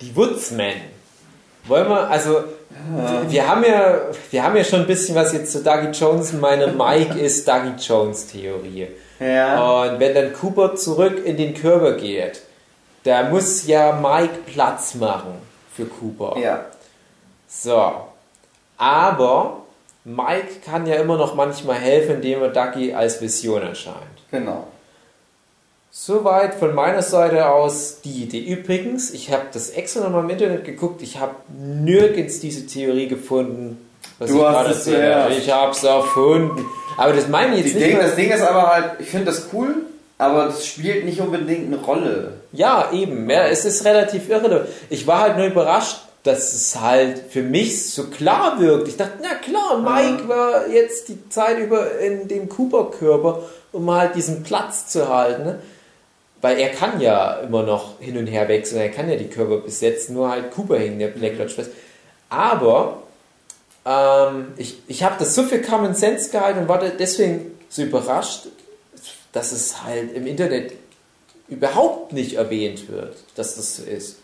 Die 0.00 0.14
Woodsmen. 0.14 0.74
Wollen 1.64 1.88
wir, 1.88 2.08
also, 2.10 2.44
wir 3.28 3.48
haben 3.48 3.64
ja, 3.64 4.00
wir 4.30 4.42
haben 4.42 4.56
ja 4.56 4.62
schon 4.62 4.80
ein 4.80 4.86
bisschen 4.86 5.16
was 5.16 5.32
jetzt 5.32 5.50
zu 5.52 5.62
Dougie 5.64 5.88
Jones. 5.88 6.32
Meine 6.34 6.68
Mike 6.68 7.18
ist 7.18 7.48
Dougie 7.48 7.74
Jones 7.78 8.28
Theorie. 8.28 8.88
Ja. 9.18 9.82
Und 9.82 9.98
wenn 9.98 10.14
dann 10.14 10.32
Cooper 10.34 10.76
zurück 10.76 11.24
in 11.24 11.36
den 11.36 11.54
Körper 11.54 11.92
geht, 11.92 12.42
da 13.04 13.24
muss 13.30 13.66
ja 13.66 13.92
Mike 14.00 14.34
Platz 14.46 14.94
machen 14.94 15.34
für 15.74 15.86
Cooper. 15.86 16.38
ja. 16.38 16.66
So. 17.48 18.05
Aber 18.76 19.62
Mike 20.04 20.60
kann 20.64 20.86
ja 20.86 20.96
immer 20.96 21.16
noch 21.16 21.34
manchmal 21.34 21.76
helfen, 21.76 22.16
indem 22.16 22.42
er 22.42 22.48
Ducky 22.48 22.94
als 22.94 23.20
Vision 23.20 23.62
erscheint. 23.62 23.96
Genau. 24.30 24.66
Soweit 25.90 26.54
von 26.54 26.74
meiner 26.74 27.00
Seite 27.00 27.48
aus 27.48 28.02
die 28.04 28.24
Idee. 28.24 28.40
Übrigens, 28.40 29.12
ich 29.12 29.32
habe 29.32 29.44
das 29.52 29.70
extra 29.70 30.00
nochmal 30.00 30.24
im 30.24 30.30
Internet 30.30 30.64
geguckt. 30.64 31.00
Ich 31.00 31.18
habe 31.18 31.34
nirgends 31.58 32.38
diese 32.38 32.66
Theorie 32.66 33.08
gefunden. 33.08 33.78
Was 34.18 34.30
du 34.30 34.46
hast 34.46 34.86
es 34.86 34.86
ja. 34.86 35.28
Ich 35.28 35.50
habe 35.50 35.72
es 35.72 35.82
erfunden. 35.82 36.66
Aber 36.98 37.12
das 37.14 37.28
meine 37.28 37.56
ich 37.56 37.64
jetzt 37.64 37.74
Die 37.74 37.78
nicht. 37.78 37.90
Ding, 37.92 37.98
das 37.98 38.14
Ding 38.14 38.30
ist 38.30 38.42
aber 38.42 38.66
halt, 38.70 38.84
ich 39.00 39.08
finde 39.08 39.26
das 39.26 39.48
cool, 39.52 39.74
aber 40.18 40.46
das 40.46 40.66
spielt 40.66 41.04
nicht 41.04 41.20
unbedingt 41.20 41.66
eine 41.66 41.82
Rolle. 41.82 42.34
Ja, 42.52 42.90
eben. 42.92 43.28
Ja, 43.28 43.46
es 43.46 43.64
ist 43.64 43.84
relativ 43.84 44.28
irre. 44.28 44.68
Ich 44.90 45.06
war 45.06 45.20
halt 45.20 45.36
nur 45.38 45.46
überrascht, 45.46 46.02
dass 46.26 46.52
es 46.52 46.80
halt 46.80 47.18
für 47.30 47.42
mich 47.42 47.92
so 47.92 48.08
klar 48.08 48.60
wirkt. 48.60 48.88
Ich 48.88 48.96
dachte, 48.96 49.18
na 49.22 49.34
klar, 49.36 49.78
Mike 49.78 50.28
war 50.28 50.66
jetzt 50.68 51.08
die 51.08 51.28
Zeit 51.28 51.58
über 51.58 51.98
in 52.00 52.26
dem 52.26 52.48
Cooper-Körper, 52.48 53.42
um 53.72 53.88
halt 53.90 54.16
diesen 54.16 54.42
Platz 54.42 54.88
zu 54.88 55.08
halten. 55.08 55.44
Ne? 55.44 55.62
Weil 56.40 56.58
er 56.58 56.70
kann 56.70 57.00
ja 57.00 57.34
immer 57.34 57.62
noch 57.62 58.00
hin 58.00 58.18
und 58.18 58.26
her 58.26 58.48
wechseln, 58.48 58.80
er 58.80 58.90
kann 58.90 59.08
ja 59.08 59.14
die 59.14 59.28
Körper 59.28 59.58
besetzen, 59.58 60.14
nur 60.14 60.28
halt 60.28 60.50
Cooper 60.50 60.78
hängen, 60.78 60.98
der 60.98 61.08
Blacklodge 61.08 61.54
fest. 61.54 61.70
Aber 62.28 63.02
ähm, 63.84 64.48
ich, 64.56 64.78
ich 64.88 65.04
habe 65.04 65.14
das 65.20 65.34
so 65.34 65.44
für 65.44 65.60
Common 65.60 65.94
Sense 65.94 66.30
gehalten 66.30 66.60
und 66.60 66.68
war 66.68 66.80
deswegen 66.80 67.56
so 67.68 67.82
überrascht, 67.82 68.48
dass 69.32 69.52
es 69.52 69.84
halt 69.84 70.12
im 70.12 70.26
Internet 70.26 70.72
überhaupt 71.48 72.12
nicht 72.12 72.34
erwähnt 72.34 72.88
wird, 72.88 73.16
dass 73.36 73.54
das 73.54 73.76
so 73.76 73.84
ist. 73.84 74.16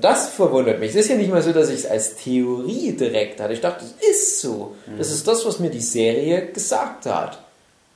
Das 0.00 0.30
verwundert 0.30 0.80
mich. 0.80 0.90
Es 0.90 0.96
ist 0.96 1.10
ja 1.10 1.16
nicht 1.16 1.30
mal 1.30 1.42
so, 1.42 1.52
dass 1.52 1.68
ich 1.68 1.80
es 1.80 1.86
als 1.86 2.16
Theorie 2.16 2.92
direkt 2.92 3.40
hatte. 3.40 3.52
Ich 3.52 3.60
dachte, 3.60 3.84
es 3.84 4.08
ist 4.08 4.40
so. 4.40 4.74
Das 4.98 5.10
ist 5.10 5.26
das, 5.26 5.44
was 5.44 5.58
mir 5.58 5.70
die 5.70 5.80
Serie 5.80 6.46
gesagt 6.46 7.06
hat. 7.06 7.38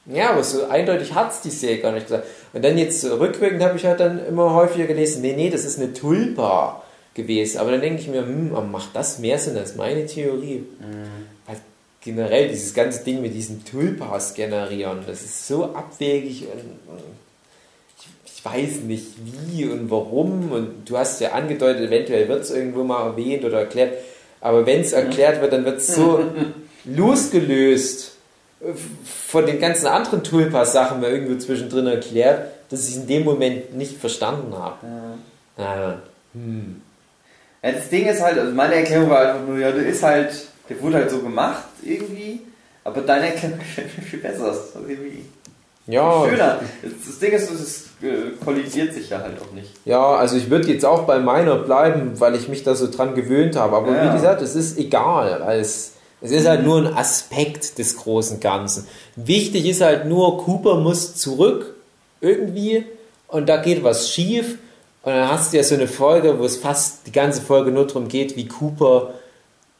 Ja, 0.06 0.30
aber 0.30 0.44
so 0.44 0.66
eindeutig 0.66 1.14
hat 1.14 1.32
es 1.32 1.40
die 1.40 1.50
Serie 1.50 1.78
gar 1.78 1.92
nicht 1.92 2.06
gesagt. 2.06 2.26
Und 2.52 2.64
dann 2.64 2.78
jetzt 2.78 3.04
rückwirkend 3.04 3.62
habe 3.62 3.76
ich 3.76 3.84
halt 3.84 4.00
dann 4.00 4.24
immer 4.24 4.54
häufiger 4.54 4.86
gelesen, 4.86 5.22
nee, 5.22 5.34
nee, 5.34 5.50
das 5.50 5.64
ist 5.64 5.78
eine 5.78 5.92
Tulpa 5.92 6.82
gewesen. 7.14 7.58
Aber 7.58 7.72
dann 7.72 7.80
denke 7.80 8.00
ich 8.00 8.08
mir, 8.08 8.22
hm, 8.22 8.52
macht 8.70 8.90
das 8.94 9.18
mehr 9.18 9.38
Sinn 9.38 9.56
als 9.56 9.74
meine 9.74 10.06
Theorie? 10.06 10.64
Weil 11.46 11.56
generell 12.00 12.48
dieses 12.48 12.72
ganze 12.72 13.02
Ding 13.02 13.20
mit 13.20 13.34
diesen 13.34 13.64
Tulpas 13.64 14.34
generieren, 14.34 15.00
das 15.06 15.22
ist 15.22 15.48
so 15.48 15.64
abwegig 15.74 16.42
und 16.42 17.00
ich 17.00 17.25
weiß 18.46 18.82
nicht 18.82 19.06
wie 19.46 19.64
und 19.66 19.90
warum. 19.90 20.52
Und 20.52 20.88
du 20.88 20.96
hast 20.96 21.20
ja 21.20 21.32
angedeutet, 21.32 21.88
eventuell 21.88 22.28
wird 22.28 22.42
es 22.42 22.50
irgendwo 22.50 22.84
mal 22.84 23.06
erwähnt 23.06 23.44
oder 23.44 23.60
erklärt. 23.60 23.94
Aber 24.40 24.66
wenn 24.66 24.80
es 24.80 24.92
erklärt 24.92 25.40
wird, 25.40 25.52
dann 25.52 25.64
wird 25.64 25.78
es 25.78 25.94
so 25.94 26.24
losgelöst 26.84 28.12
äh, 28.60 28.72
von 29.04 29.46
den 29.46 29.58
ganzen 29.58 29.86
anderen 29.86 30.22
Tulpa-Sachen 30.22 31.00
mal 31.00 31.10
irgendwo 31.10 31.36
zwischendrin 31.38 31.86
erklärt, 31.86 32.50
dass 32.70 32.88
ich 32.88 32.96
in 32.96 33.06
dem 33.06 33.24
Moment 33.24 33.74
nicht 33.76 33.96
verstanden 33.96 34.54
habe. 34.54 34.76
Ja. 35.58 36.00
Hm. 36.32 36.82
Ja, 37.62 37.72
das 37.72 37.88
Ding 37.88 38.06
ist 38.06 38.20
halt, 38.20 38.38
also 38.38 38.52
meine 38.52 38.76
Erklärung 38.76 39.10
war 39.10 39.20
einfach 39.20 39.46
nur, 39.46 39.58
ja, 39.58 39.72
der 39.72 39.86
ist 39.86 40.02
halt, 40.02 40.46
der 40.68 40.80
wurde 40.80 40.96
halt 40.98 41.10
so 41.10 41.20
gemacht 41.20 41.64
irgendwie, 41.82 42.40
aber 42.84 43.00
deine 43.00 43.32
Erklärung 43.32 43.58
gefällt 43.58 43.96
mir 43.96 44.04
viel 44.04 44.18
besser. 44.20 44.52
Ist 44.52 44.76
irgendwie 44.88 45.24
Ja, 45.86 46.24
schöner. 46.28 46.60
Das, 46.82 47.18
Ding 47.20 47.32
ist, 47.32 47.50
es 47.50 47.84
äh, 48.02 48.32
kollidiert 48.44 48.92
sich 48.94 49.10
ja 49.10 49.20
halt 49.20 49.40
auch 49.40 49.52
nicht. 49.54 49.70
Ja, 49.84 50.16
also 50.16 50.36
ich 50.36 50.50
würde 50.50 50.68
jetzt 50.72 50.84
auch 50.84 51.02
bei 51.04 51.18
meiner 51.20 51.56
bleiben, 51.56 52.18
weil 52.18 52.34
ich 52.34 52.48
mich 52.48 52.64
da 52.64 52.74
so 52.74 52.90
dran 52.90 53.14
gewöhnt 53.14 53.56
habe. 53.56 53.76
Aber 53.76 53.92
Ja. 53.94 54.08
wie 54.08 54.16
gesagt, 54.16 54.42
es 54.42 54.54
ist 54.56 54.78
egal, 54.78 55.40
weil 55.44 55.60
es, 55.60 55.92
es 56.20 56.32
ist 56.32 56.46
halt 56.48 56.64
nur 56.64 56.78
ein 56.78 56.96
Aspekt 56.96 57.78
des 57.78 57.96
großen 57.96 58.40
Ganzen. 58.40 58.86
Wichtig 59.14 59.66
ist 59.66 59.80
halt 59.80 60.06
nur, 60.06 60.42
Cooper 60.44 60.76
muss 60.76 61.14
zurück 61.16 61.74
irgendwie 62.20 62.84
und 63.28 63.48
da 63.48 63.58
geht 63.58 63.84
was 63.84 64.10
schief. 64.10 64.58
Und 65.02 65.12
dann 65.12 65.30
hast 65.30 65.52
du 65.52 65.56
ja 65.58 65.62
so 65.62 65.76
eine 65.76 65.86
Folge, 65.86 66.38
wo 66.40 66.44
es 66.44 66.56
fast 66.56 67.06
die 67.06 67.12
ganze 67.12 67.40
Folge 67.40 67.70
nur 67.70 67.86
darum 67.86 68.08
geht, 68.08 68.34
wie 68.36 68.48
Cooper 68.48 69.14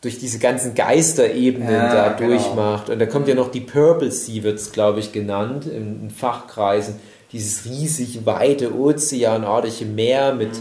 durch 0.07 0.21
diese 0.21 0.39
ganzen 0.39 0.77
Geisterebenen 0.77 1.69
Ja, 1.69 1.93
da 1.93 2.13
genau. 2.13 2.31
durchmacht. 2.31 2.91
Und 2.91 3.01
da 3.01 3.07
kommt 3.07 3.27
ja 3.27 3.35
noch 3.35 3.51
die 3.51 3.61
Purple 3.61 4.13
Sea, 4.13 4.45
wird 4.45 4.61
es 4.61 4.71
glaube 4.71 5.01
ich 5.01 5.11
genannt, 5.11 5.67
in, 5.67 6.03
in 6.03 6.11
Fachkreisen. 6.11 6.95
Dieses 7.33 7.65
riesig 7.65 8.25
weite 8.25 8.73
ozeanartige 8.73 9.85
Meer 9.85 10.33
mit, 10.33 10.53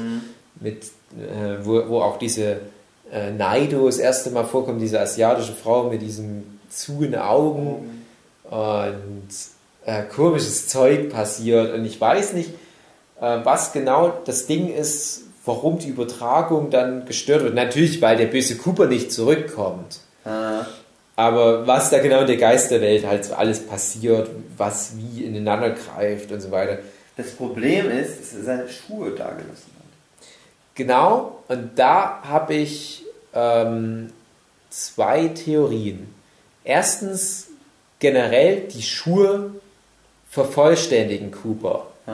mit 0.60 0.86
äh, 1.16 1.64
wo, 1.64 1.88
wo 1.88 2.02
auch 2.02 2.18
diese 2.18 2.58
äh, 3.12 3.30
Naido 3.38 3.86
das 3.86 4.00
erste 4.00 4.32
Mal 4.32 4.46
vorkommt, 4.46 4.82
diese 4.82 5.00
asiatische 5.00 5.54
Frau 5.54 5.92
mit 5.92 6.02
diesen 6.02 6.60
zuen 6.72 7.14
Augen 7.14 8.04
und 8.50 9.30
äh, 9.86 10.02
komisches 10.04 10.68
Zeug 10.70 11.12
passiert. 11.12 11.72
Und 11.72 11.86
ich 11.86 12.02
weiß 12.02 12.34
nicht, 12.34 12.50
äh, 13.22 13.38
was 13.44 13.74
genau 13.74 14.12
das 14.26 14.48
Ding 14.48 14.74
ist, 14.74 15.25
warum 15.46 15.80
die 15.80 15.90
Übertragung 15.90 16.70
dann 16.70 17.06
gestört 17.06 17.44
wird. 17.44 17.54
Natürlich, 17.56 18.02
weil 18.02 18.18
der 18.18 18.26
böse 18.26 18.58
Cooper 18.58 18.88
nicht 18.88 19.12
zurückkommt. 19.12 20.00
Äh, 20.26 20.30
Aber 21.16 21.68
was 21.68 21.90
da 21.90 22.00
genau 22.00 22.22
in 22.22 22.28
der 22.28 22.38
Geisterwelt 22.38 23.06
halt 23.06 23.26
so 23.26 23.36
alles 23.36 23.66
passiert, 23.66 24.30
was 24.58 24.94
wie 24.98 25.24
ineinander 25.24 25.72
greift 25.72 26.32
und 26.32 26.42
so 26.42 26.52
weiter. 26.52 26.80
das 27.16 27.32
Problem 27.32 27.90
ist, 27.90 28.20
dass 28.20 28.34
er 28.34 28.44
seine 28.44 28.70
Schuhe 28.70 29.12
da 29.12 29.30
gelassen 29.30 29.72
hat. 29.78 30.28
Genau, 30.74 31.40
und 31.48 31.72
da 31.76 32.22
habe 32.24 32.56
ich 32.56 33.06
ähm, 33.34 34.12
zwei 34.70 35.30
Theorien. 35.30 36.14
Erstens, 36.64 37.48
generell 38.00 38.62
die 38.62 38.82
Schuhe 38.82 39.52
vervollständigen 40.30 41.32
Cooper. 41.32 41.88
Äh, 42.08 42.12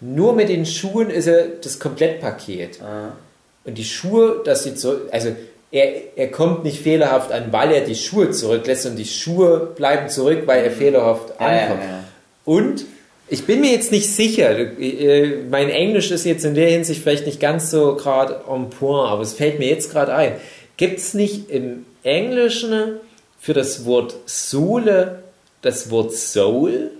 Nur 0.00 0.32
mit 0.34 0.48
den 0.48 0.66
Schuhen 0.66 1.10
ist 1.10 1.26
er 1.26 1.44
das 1.62 1.78
Komplettpaket. 1.78 2.78
äh, 2.80 3.68
Und 3.68 3.78
die 3.78 3.84
Schuhe, 3.84 4.42
das 4.44 4.64
sieht 4.64 4.78
so, 4.78 4.96
also 5.10 5.34
er, 5.72 6.16
er 6.16 6.30
kommt 6.30 6.64
nicht 6.64 6.80
fehlerhaft 6.80 7.30
an, 7.32 7.52
weil 7.52 7.72
er 7.72 7.80
die 7.82 7.94
Schuhe 7.94 8.30
zurücklässt 8.32 8.86
und 8.86 8.96
die 8.96 9.04
Schuhe 9.04 9.70
bleiben 9.76 10.08
zurück, 10.08 10.42
weil 10.46 10.64
er 10.64 10.70
fehlerhaft 10.70 11.32
Ja, 11.40 11.52
ja, 11.54 11.60
ankommt. 11.62 11.80
ja. 11.84 12.04
Und 12.44 12.84
ich 13.28 13.44
bin 13.46 13.60
mir 13.60 13.70
jetzt 13.70 13.92
nicht 13.92 14.08
sicher, 14.12 14.50
äh, 14.58 15.36
mein 15.48 15.70
Englisch 15.70 16.10
ist 16.10 16.24
jetzt 16.24 16.44
in 16.44 16.54
der 16.54 16.68
Hinsicht 16.68 17.02
vielleicht 17.02 17.26
nicht 17.26 17.38
ganz 17.40 17.70
so 17.70 17.94
gerade 17.94 18.40
on 18.48 18.70
point, 18.70 19.08
aber 19.08 19.22
es 19.22 19.34
fällt 19.34 19.58
mir 19.60 19.68
jetzt 19.68 19.92
gerade 19.92 20.12
ein. 20.14 20.32
Gibt 20.76 20.98
es 20.98 21.14
nicht 21.14 21.48
im 21.50 21.86
Englischen 22.02 22.96
für 23.38 23.52
das 23.54 23.84
Wort 23.84 24.16
Sohle 24.26 25.22
das 25.62 25.90
Wort 25.90 26.12
Soul? 26.14 26.90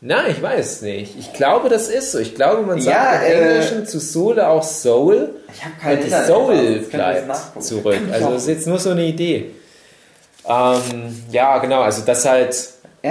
Na, 0.00 0.28
ich 0.28 0.40
weiß 0.40 0.82
nicht. 0.82 1.18
Ich 1.18 1.32
glaube, 1.32 1.68
das 1.68 1.88
ist 1.88 2.12
so. 2.12 2.18
Ich 2.18 2.34
glaube, 2.36 2.62
man 2.62 2.80
sagt 2.80 2.96
Ja, 2.96 3.12
im 3.20 3.22
äh, 3.22 3.48
Englischen 3.48 3.86
zu 3.86 3.98
Sohle 3.98 4.48
auch 4.48 4.62
Soul. 4.62 5.30
Ich 5.52 5.64
habe 5.64 5.74
kein 5.82 5.98
Und 6.02 6.12
das 6.12 6.26
Soul 6.28 6.78
das 6.78 6.88
bleibt 6.88 7.62
zurück. 7.64 7.98
Also 8.12 8.30
das 8.30 8.42
ist 8.42 8.48
jetzt 8.48 8.66
nur 8.68 8.78
so 8.78 8.90
eine 8.90 9.04
Idee. 9.04 9.50
Ähm, 10.48 11.24
ja, 11.32 11.58
genau. 11.58 11.80
Also 11.82 12.02
das 12.06 12.24
halt 12.24 12.56
Ja, 13.02 13.10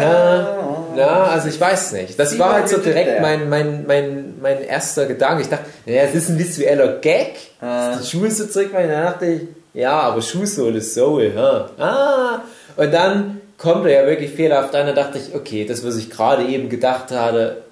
ja, 0.00 0.58
ja, 0.96 1.22
also 1.24 1.48
ich 1.48 1.60
weiß 1.60 1.92
nicht. 1.92 2.18
Das 2.18 2.30
See 2.30 2.38
war 2.38 2.54
halt 2.54 2.68
so 2.70 2.78
direkt 2.78 3.20
mein, 3.20 3.48
mein, 3.50 3.84
mein, 3.86 4.34
mein 4.40 4.62
erster 4.64 5.06
Gedanke. 5.06 5.42
Ich 5.42 5.48
dachte, 5.50 5.64
naja, 5.84 6.02
es 6.04 6.14
ist 6.14 6.30
ein 6.30 6.38
visueller 6.38 6.98
Gag, 7.00 7.34
Ah. 7.60 7.96
die 8.00 8.06
Schuhe 8.06 8.30
so 8.30 8.46
zurückmachen. 8.46 8.88
Dann 8.88 9.04
dachte 9.04 9.26
ich, 9.26 9.42
ja, 9.74 9.92
aber 10.00 10.22
Schuhsohle 10.22 10.78
ist 10.78 10.94
Soul. 10.94 11.32
Ja. 11.34 11.68
Ah. 11.78 12.42
Und 12.76 12.92
dann 12.94 13.40
kommt 13.64 13.84
er 13.86 14.02
ja 14.02 14.06
wirklich 14.06 14.30
fehlerhaft 14.30 14.74
an. 14.76 14.86
Dann 14.86 14.94
dachte 14.94 15.18
ich, 15.18 15.34
okay, 15.34 15.64
das, 15.64 15.84
was 15.84 15.96
ich 15.96 16.08
gerade 16.10 16.44
eben 16.46 16.68
gedacht 16.68 17.10
hatte, 17.10 17.62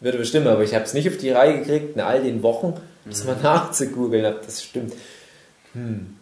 würde 0.00 0.18
bestimmen. 0.18 0.48
Aber 0.48 0.62
ich 0.64 0.74
habe 0.74 0.84
es 0.84 0.94
nicht 0.94 1.08
auf 1.08 1.16
die 1.18 1.30
Reihe 1.30 1.58
gekriegt, 1.60 1.94
in 1.94 2.00
all 2.00 2.20
den 2.22 2.42
Wochen, 2.42 2.74
das 3.04 3.22
Mhm. 3.22 3.30
mal 3.30 3.36
nachzugoogeln. 3.42 4.24
ob 4.26 4.44
Das 4.44 4.62
stimmt. 4.64 4.94
Hm. 5.74 6.16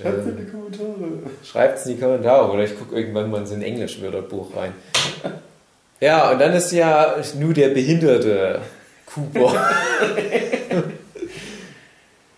Schreibt 0.00 0.26
in 0.26 0.36
die 0.36 0.50
Kommentare. 0.50 1.12
Schreibt 1.44 1.78
es 1.78 1.86
in 1.86 1.94
die 1.96 2.00
Kommentare 2.02 2.50
oder 2.50 2.62
ich 2.64 2.78
gucke 2.78 2.94
irgendwann 2.96 3.30
mal 3.30 3.38
in 3.38 3.46
so 3.46 3.54
ein 3.54 3.62
Englischwörterbuch 3.62 4.56
rein. 4.56 4.72
Ja, 6.00 6.30
und 6.30 6.38
dann 6.40 6.52
ist 6.54 6.72
ja 6.72 7.16
nur 7.38 7.52
der 7.54 7.68
behinderte 7.68 8.60
Cooper. 9.06 9.52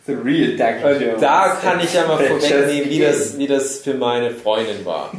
The 0.04 0.14
real 0.14 0.56
Doug 0.56 1.00
Jones. 1.00 1.20
da 1.20 1.56
kann 1.62 1.78
ich 1.78 1.94
ja 1.94 2.06
mal 2.08 2.18
vorwegnehmen, 2.24 2.90
wie 2.90 2.98
das, 2.98 3.38
wie 3.38 3.46
das 3.46 3.78
für 3.78 3.94
meine 3.94 4.32
Freundin 4.32 4.84
war. 4.84 5.12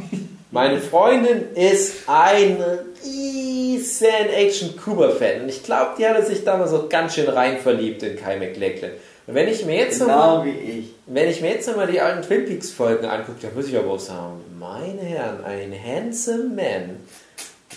Meine 0.54 0.80
Freundin 0.80 1.52
ist 1.56 2.08
ein 2.08 2.62
riesen 3.04 4.06
Action 4.06 4.76
Cooper-Fan. 4.76 5.42
Und 5.42 5.48
ich 5.48 5.64
glaube, 5.64 5.96
die 5.98 6.06
hatte 6.06 6.24
sich 6.24 6.44
damals 6.44 6.72
auch 6.72 6.88
ganz 6.88 7.16
schön 7.16 7.28
rein 7.28 7.58
verliebt 7.58 8.04
in 8.04 8.16
Kai 8.16 8.38
McLachlan. 8.38 8.92
Und 9.26 9.34
wenn 9.34 9.48
ich 9.48 9.64
mir 9.64 9.78
jetzt 9.78 9.98
Genau 9.98 10.44
ich. 10.44 10.94
Wenn 11.06 11.28
ich 11.28 11.40
mir 11.40 11.54
jetzt 11.54 11.66
nochmal 11.66 11.88
die 11.88 12.00
alten 12.00 12.22
Twin 12.22 12.44
Peaks 12.44 12.70
Folgen 12.70 13.04
angucke, 13.04 13.38
dann 13.42 13.54
muss 13.56 13.66
ich 13.66 13.76
aber 13.76 13.90
auch 13.90 13.98
sagen, 13.98 14.44
meine 14.56 15.02
Herren, 15.02 15.44
ein 15.44 15.74
handsome 15.74 16.44
man. 16.44 17.00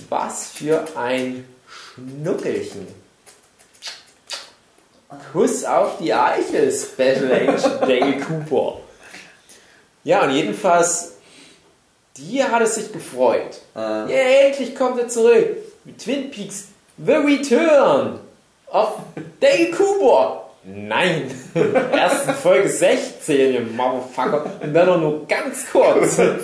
Was 0.09 0.51
für 0.51 0.85
ein 0.95 1.45
Schnuckelchen. 1.67 2.85
Kuss 5.33 5.65
auf 5.65 5.97
die 5.97 6.13
Eichel, 6.13 6.71
Special 6.71 7.31
Agent 7.31 7.81
Dale 7.81 8.19
Cooper. 8.19 8.81
Ja, 10.03 10.25
und 10.25 10.35
jedenfalls, 10.35 11.16
die 12.17 12.43
hat 12.43 12.61
es 12.61 12.75
sich 12.75 12.91
gefreut. 12.91 13.59
Äh, 13.75 13.79
Ja, 13.79 14.07
endlich 14.47 14.75
kommt 14.75 14.99
er 14.99 15.07
zurück. 15.07 15.47
Mit 15.85 16.03
Twin 16.03 16.29
Peaks 16.31 16.65
The 17.05 17.13
Return 17.13 18.19
of 18.71 18.93
Dale 19.39 19.71
Cooper. 19.71 20.43
Nein, 20.65 21.31
erst 21.93 22.27
in 22.27 22.33
Folge 22.33 22.67
16, 22.67 23.53
ihr 23.53 23.61
Motherfucker. 23.61 24.45
Und 24.61 24.73
dann 24.73 24.89
auch 24.89 24.99
nur 24.99 25.25
ganz 25.27 25.65
kurz. 25.71 26.17
Und 26.19 26.39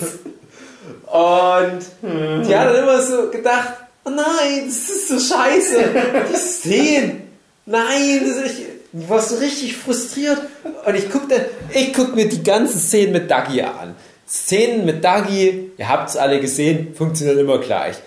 die 2.48 2.56
hat 2.56 2.68
dann 2.74 2.84
immer 2.84 3.02
so 3.02 3.30
gedacht, 3.30 3.74
oh 4.06 4.10
nein, 4.10 4.64
das 4.66 4.90
ist 4.90 5.08
so 5.10 5.20
scheiße. 5.20 5.84
Die 6.32 6.36
Szenen, 6.38 7.30
nein, 7.66 8.22
das 8.22 8.38
ist, 8.38 8.60
ich, 8.60 8.66
war 9.10 9.22
so 9.22 9.36
richtig 9.38 9.76
frustriert. 9.78 10.40
Und 10.86 10.96
ich 10.96 11.10
guck, 11.12 11.28
dann, 11.30 11.42
ich 11.74 11.94
guck 11.94 12.16
mir 12.16 12.28
die 12.30 12.44
ganzen 12.44 12.80
Szenen 12.80 13.12
mit 13.14 13.30
Dagi 13.30 13.62
an. 13.62 13.96
Szenen 14.34 14.84
mit 14.86 15.04
Dagi, 15.04 15.70
ihr 15.78 15.90
habt 15.90 16.10
es 16.10 16.18
alle 16.18 16.40
gesehen, 16.40 16.96
funktionieren 16.96 17.38
immer 17.38 17.60
gleich. 17.60 17.98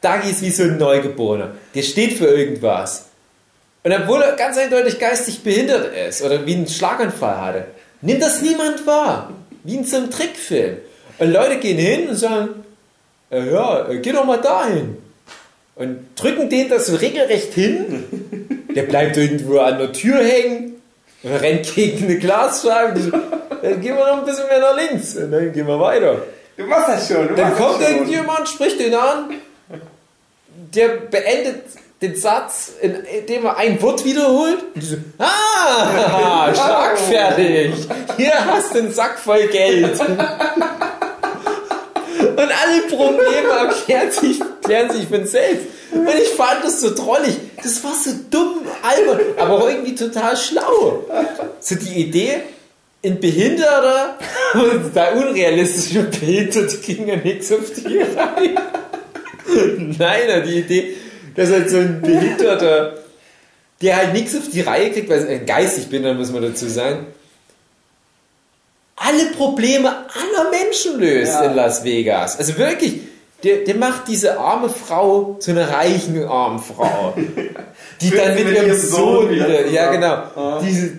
Dagi 0.00 0.30
ist 0.30 0.40
wie 0.40 0.50
so 0.50 0.62
ein 0.62 0.78
Neugeborener. 0.78 1.50
Der 1.74 1.82
steht 1.82 2.14
für 2.14 2.24
irgendwas. 2.26 3.06
Und 3.82 3.92
obwohl 3.92 4.22
er 4.22 4.34
ganz 4.34 4.56
eindeutig 4.56 4.98
geistig 4.98 5.42
behindert 5.42 5.94
ist 5.94 6.22
oder 6.22 6.46
wie 6.46 6.54
einen 6.54 6.68
Schlaganfall 6.68 7.40
hatte, 7.40 7.64
nimmt 8.00 8.22
das 8.22 8.40
niemand 8.40 8.86
wahr. 8.86 9.34
Wie 9.62 9.74
in 9.74 9.84
so 9.84 9.98
einem 9.98 10.10
Trickfilm. 10.10 10.78
Und 11.18 11.32
Leute 11.32 11.58
gehen 11.58 11.76
hin 11.76 12.08
und 12.08 12.16
sagen, 12.16 12.48
äh, 13.30 13.50
ja, 13.50 13.90
äh, 13.90 13.98
geh 13.98 14.12
doch 14.12 14.24
mal 14.24 14.40
dahin. 14.40 14.96
Und 15.76 15.98
drücken 16.16 16.48
den 16.48 16.70
das 16.70 16.86
so 16.86 16.96
regelrecht 16.96 17.52
hin. 17.52 18.04
Der 18.74 18.84
bleibt 18.84 19.18
irgendwo 19.18 19.58
an 19.58 19.78
der 19.78 19.92
Tür 19.92 20.24
hängen, 20.24 20.80
rennt 21.22 21.74
gegen 21.74 22.04
eine 22.04 22.18
Glasscheibe. 22.18 23.12
Dann 23.62 23.80
gehen 23.80 23.96
wir 23.96 24.06
noch 24.06 24.18
ein 24.18 24.24
bisschen 24.24 24.46
mehr 24.46 24.60
nach 24.60 24.76
links. 24.76 25.16
Und 25.16 25.30
dann 25.32 25.52
gehen 25.52 25.66
wir 25.66 25.78
weiter. 25.80 26.22
Du 26.56 26.64
machst 26.66 26.88
das 26.88 27.08
schon. 27.08 27.34
Dann 27.36 27.54
kommt 27.56 27.74
schon. 27.82 27.92
irgendjemand, 27.92 28.48
spricht 28.48 28.80
den 28.80 28.94
an, 28.94 29.30
der 30.74 30.88
beendet 30.88 31.62
den 32.00 32.14
Satz, 32.16 32.72
in- 32.80 33.04
indem 33.04 33.46
er 33.46 33.56
ein 33.56 33.80
Wort 33.82 34.04
wiederholt. 34.04 34.58
So, 34.80 34.96
ah, 35.18 36.52
schlagfertig. 36.54 37.74
Hier 38.16 38.32
hast 38.46 38.74
du 38.74 38.78
einen 38.78 38.92
Sack 38.92 39.18
voll 39.18 39.46
Geld. 39.48 39.98
Und 42.20 42.38
alle 42.38 42.82
Probleme 42.88 43.48
erklären 43.50 44.10
sich, 44.10 44.40
klären 44.62 44.90
sich 44.90 45.06
von 45.08 45.26
selbst. 45.26 45.66
Und 45.92 46.08
ich 46.08 46.28
fand 46.30 46.62
das 46.64 46.80
so 46.80 46.94
drollig. 46.94 47.36
Das 47.62 47.82
war 47.82 47.92
so 47.94 48.10
dumm, 48.30 48.60
albern, 48.82 49.20
aber 49.36 49.70
irgendwie 49.70 49.94
total 49.94 50.36
schlau. 50.36 51.04
So 51.60 51.74
die 51.76 52.00
Idee, 52.00 52.40
ein 53.04 53.20
Behinderter 53.20 54.18
und 54.54 54.90
da 54.94 55.12
unrealistische 55.12 56.02
Behinderte 56.04 56.76
ging 56.78 57.06
ja 57.08 57.16
nichts 57.16 57.52
auf 57.52 57.70
die 57.76 57.98
Reihe. 57.98 58.54
Nein, 59.98 60.44
die 60.46 60.58
Idee, 60.58 60.94
dass 61.36 61.50
halt 61.50 61.70
so 61.70 61.78
ein 61.78 62.00
Behinderter, 62.02 62.94
der 63.80 63.96
halt 63.96 64.12
nichts 64.12 64.36
auf 64.36 64.48
die 64.52 64.60
Reihe 64.62 64.90
kriegt, 64.90 65.08
weil 65.08 65.24
er 65.26 65.40
ein 65.40 65.46
geistig 65.46 65.88
bin, 65.88 66.02
dann 66.02 66.16
muss 66.16 66.32
man 66.32 66.42
dazu 66.42 66.66
sagen, 66.68 67.06
alle 68.96 69.26
Probleme 69.36 69.88
aller 69.90 70.50
Menschen 70.50 70.98
löst 70.98 71.32
Ja. 71.32 71.44
in 71.44 71.54
Las 71.54 71.84
Vegas. 71.84 72.36
Also 72.38 72.58
wirklich, 72.58 73.00
der, 73.44 73.58
der 73.58 73.76
macht 73.76 74.08
diese 74.08 74.38
arme 74.38 74.68
Frau 74.68 75.36
zu 75.38 75.52
einer 75.52 75.68
reichen 75.70 76.24
armen 76.26 76.58
Frau. 76.58 77.14
Die 78.00 78.10
dann 78.10 78.34
mit 78.34 78.44
mit 78.46 78.56
ihrem 78.56 78.74
Sohn 78.76 78.90
Sohn 78.90 79.30
wieder 79.30 79.66
ja 79.66 79.84
zusammen. 79.86 79.92
genau, 79.92 80.14
Ah. 80.34 80.60
diese, 80.64 80.98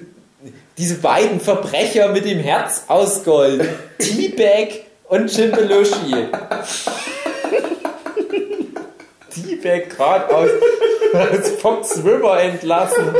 diese 0.80 0.96
beiden 0.96 1.40
Verbrecher 1.42 2.08
mit 2.10 2.26
dem 2.26 2.40
Herz 2.40 2.86
aus 2.88 3.24
Gold, 3.26 3.68
T-Bag 4.00 4.86
und 5.10 5.36
Jim 5.36 5.52
Belushi. 5.52 6.16
T-Bag 9.30 9.90
gerade 9.90 10.34
aus, 10.34 10.50
aus 11.14 11.50
Fox 11.62 11.98
River 11.98 12.42
entlassen. 12.42 13.14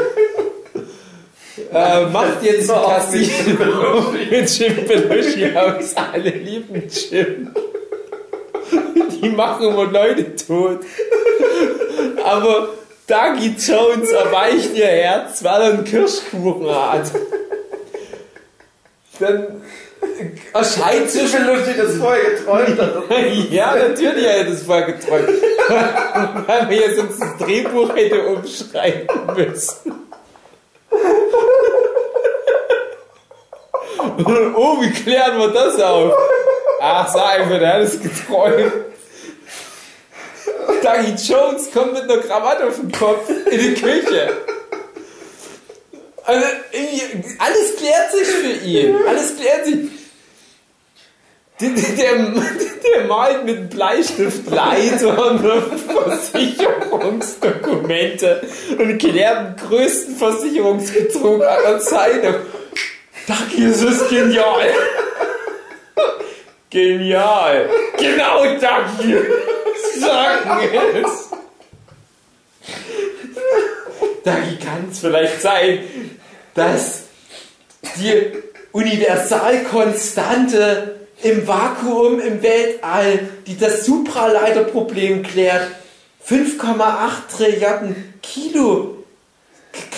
Äh, 1.74 2.06
macht 2.06 2.42
jetzt 2.44 2.72
ein 2.72 2.82
Casino 2.82 4.14
mit 4.32 4.58
Jim 4.58 4.88
Belushi 4.88 5.52
aus. 5.58 5.94
Alle 5.98 6.30
lieben 6.30 6.88
Jim. 6.88 7.54
Die 9.22 9.30
machen 9.30 9.68
immer 9.68 9.84
Leute 9.84 10.34
tot. 10.34 10.80
Aber 12.24 12.70
Dougie 13.06 13.54
Jones 13.58 14.12
erweicht 14.12 14.74
ihr 14.76 14.86
Herz, 14.86 15.44
weil 15.44 15.62
er 15.62 15.74
einen 15.74 15.84
Kirschkuchen 15.84 16.70
hat. 16.70 17.12
Dann 19.20 19.62
erscheint 20.54 21.06
Ich 21.06 21.12
zwischen 21.12 21.48
will 21.48 21.56
lustig, 21.56 21.76
das 21.78 21.96
vorher 21.96 22.32
geträumt 22.32 22.80
hat. 22.80 23.52
ja, 23.52 23.76
natürlich 23.76 24.28
hat 24.28 24.36
er 24.36 24.44
das 24.46 24.64
vorher 24.64 24.94
geträumt. 24.94 25.30
Weil 26.48 26.64
man 26.64 26.72
jetzt 26.72 26.98
sonst 26.98 27.22
das 27.22 27.38
Drehbuch 27.38 27.96
hätte 27.96 28.24
umschreiben 28.24 29.08
müssen. 29.36 30.10
Oh, 34.56 34.82
wie 34.82 34.92
klären 34.92 35.38
wir 35.38 35.50
das 35.50 35.80
auf? 35.80 36.14
Ach, 36.82 37.08
sag 37.08 37.40
einfach, 37.40 37.60
der 37.60 37.74
hat 37.74 37.82
es 37.82 38.02
geträumt. 38.02 38.72
Dougie 40.82 41.16
Jones 41.22 41.72
kommt 41.72 41.94
mit 41.94 42.04
einer 42.04 42.18
Krawatte 42.18 42.68
auf 42.68 42.76
dem 42.76 42.92
Kopf 42.92 43.30
in 43.30 43.60
die 43.60 43.74
Küche. 43.74 44.30
Also, 46.30 46.46
alles 47.40 47.76
klärt 47.78 48.12
sich 48.12 48.28
für 48.28 48.52
ihn. 48.64 48.96
Alles 49.08 49.36
klärt 49.36 49.66
sich. 49.66 49.78
Der, 51.60 51.72
der, 51.72 52.18
der 52.86 53.06
malt 53.08 53.46
mit 53.46 53.72
Bleistift 53.72 54.48
Leitern 54.48 55.44
Versicherungsdokumente 56.32 58.42
und 58.78 59.00
klärt 59.00 59.60
den 59.60 59.68
größten 59.68 60.18
Versicherungsbetrug 60.18 61.42
aller 61.42 61.80
Zeiten. 61.80 62.36
Ducky, 63.26 63.66
es 63.66 63.82
ist 63.82 64.08
genial. 64.10 64.70
Genial. 66.70 67.68
Genau, 67.98 68.44
Ducky. 68.44 69.18
Sagen 70.00 70.62
es. 71.04 71.30
Ducky 74.24 74.58
kann 74.64 74.90
es 74.92 75.00
vielleicht 75.00 75.42
sein, 75.42 75.80
dass 76.54 77.04
die 77.98 78.34
Universalkonstante 78.72 80.96
im 81.24 81.48
Vakuum 81.48 82.20
im 82.20 82.42
Weltall, 82.42 83.30
die 83.48 83.58
das 83.58 83.86
Supraleiterproblem 83.86 85.24
klärt, 85.24 85.68
5,8 86.28 87.36
Trilliarden 87.36 88.14
Kilo 88.22 89.00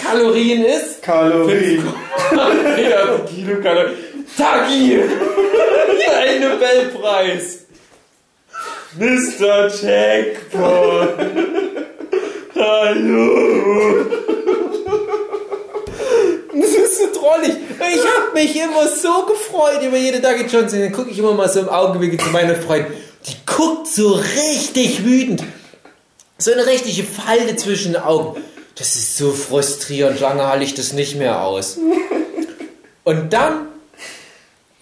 Kalorien 0.02 0.66
ist. 0.66 1.02
Kalorien. 1.02 1.84
Ja, 2.32 3.20
Kilokalorien. 3.28 3.98
Tagi! 4.38 5.02
Ein 6.20 6.42
Nobelpreis! 6.42 7.66
Mr. 8.98 9.70
Jackpot! 9.70 11.10
Hallo! 12.56 14.06
Ist 16.92 17.00
so 17.00 17.20
drollig. 17.20 17.56
Ich 17.70 18.02
habe 18.02 18.34
mich 18.34 18.56
immer 18.56 18.88
so 18.88 19.26
gefreut 19.26 19.82
über 19.82 19.98
jede 19.98 20.20
Dougie 20.20 20.44
Johnson. 20.46 20.80
Dann 20.82 20.92
gucke 20.92 21.10
ich 21.10 21.18
immer 21.20 21.34
mal 21.34 21.48
so 21.50 21.62
im 21.62 21.70
Augenwinkel 21.70 22.20
zu 22.20 22.30
meiner 22.30 22.56
Freundin. 22.56 22.92
Die 23.28 23.36
guckt 23.46 23.88
so 23.88 24.14
richtig 24.14 25.06
wütend. 25.06 25.44
So 26.38 26.52
eine 26.52 26.66
richtige 26.66 27.04
Falte 27.08 27.56
zwischen 27.56 27.94
den 27.94 28.02
Augen. 28.02 28.42
Das 28.76 28.96
ist 28.96 29.18
so 29.18 29.32
frustrierend. 29.32 30.20
Lange 30.20 30.48
halte 30.48 30.64
ich 30.66 30.74
das 30.74 30.92
nicht 30.94 31.16
mehr 31.18 31.42
aus. 31.44 31.78
Und 33.04 33.32
dann, 33.34 33.68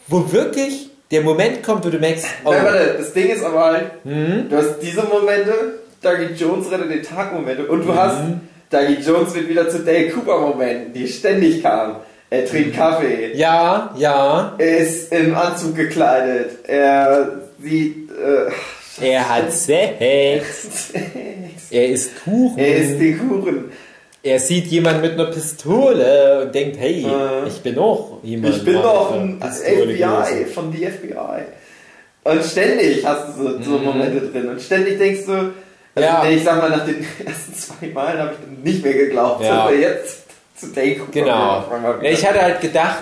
wo 0.07 0.32
wirklich 0.32 0.89
der 1.12 1.22
Moment 1.22 1.64
kommt, 1.64 1.86
wo 1.86 1.89
du 1.89 1.97
merkst, 1.99 2.26
oh, 2.45 2.51
Nein, 2.51 2.64
warte, 2.66 2.95
das 2.99 3.14
Ding 3.14 3.28
ist 3.30 3.43
aber 3.43 3.66
halt, 3.66 3.91
Hm? 4.03 4.47
du 4.49 4.55
hast 4.57 4.80
diese 4.82 5.03
Momente, 5.03 5.80
Dougie 6.01 6.34
Jones 6.36 6.70
rettet 6.72 6.91
den 6.91 7.03
Tag 7.03 7.34
Momente 7.34 7.66
und 7.68 7.86
du 7.86 7.93
hast 7.93 8.20
Hm? 8.20 8.41
Dougie 8.70 8.97
Jones 9.05 9.34
wird 9.34 9.49
wieder 9.49 9.70
zu 9.70 9.80
Dale 9.80 10.09
Cooper 10.09 10.39
Momenten, 10.39 10.93
die 10.93 11.07
ständig 11.07 11.61
kamen. 11.63 11.95
Er 12.32 12.45
trinkt 12.45 12.76
Kaffee, 12.76 13.32
ja, 13.34 13.93
ja, 13.97 14.53
er 14.59 14.78
ist 14.78 15.11
im 15.11 15.34
Anzug 15.36 15.76
gekleidet, 15.76 16.59
er 16.67 17.41
sieht, 17.59 18.07
äh, 18.11 19.03
er 19.11 19.28
hat 19.30 19.51
Sex, 20.43 20.93
er 21.72 21.88
isst 21.89 22.24
Kuchen, 22.24 22.59
er 22.59 22.76
isst 22.78 22.99
den 23.01 23.17
Kuchen. 23.17 23.72
er 24.22 24.39
sieht 24.39 24.67
jemanden 24.67 25.01
mit 25.01 25.13
einer 25.13 25.26
Pistole 25.32 26.43
und 26.45 26.53
denkt, 26.53 26.78
hey, 26.80 27.03
Äh. 27.03 27.47
ich 27.47 27.59
bin 27.61 27.80
auch 27.80 28.20
jemand. 28.22 28.57
Ich 28.57 28.63
bin 28.63 28.76
doch 28.76 29.11
ein 29.13 29.41
FBI 29.41 29.93
gewesen. 29.97 30.53
von 30.53 30.72
die 30.72 30.86
FBI. 30.86 31.45
Und 32.26 32.43
ständig 32.43 33.03
hast 33.03 33.38
du 33.39 33.43
so, 33.43 33.61
so 33.63 33.78
Momente 33.80 34.28
drin. 34.28 34.49
Und 34.49 34.61
ständig 34.61 34.99
denkst 34.99 35.26
du, 35.26 35.51
also. 36.04 36.28
Ja. 36.28 36.30
ich 36.30 36.43
sag 36.43 36.58
mal, 36.58 36.70
nach 36.70 36.86
den 36.86 37.06
ersten 37.26 37.54
zwei 37.54 37.88
Malen 37.88 38.20
habe 38.20 38.32
ich 38.34 38.39
dann 38.45 38.64
nicht 38.64 38.84
mehr 38.84 38.93
geglaubt, 38.93 39.43
Ja. 39.43 39.64
dass 39.66 39.72
er 39.74 39.80
jetzt 39.80 40.18
zu 40.58 40.68
Dale 40.68 40.95
Cooper 40.95 41.12
Genau. 41.12 41.66
Ja, 42.02 42.10
ich 42.10 42.26
hatte 42.28 42.41
halt 42.41 42.62
gedacht, 42.62 43.00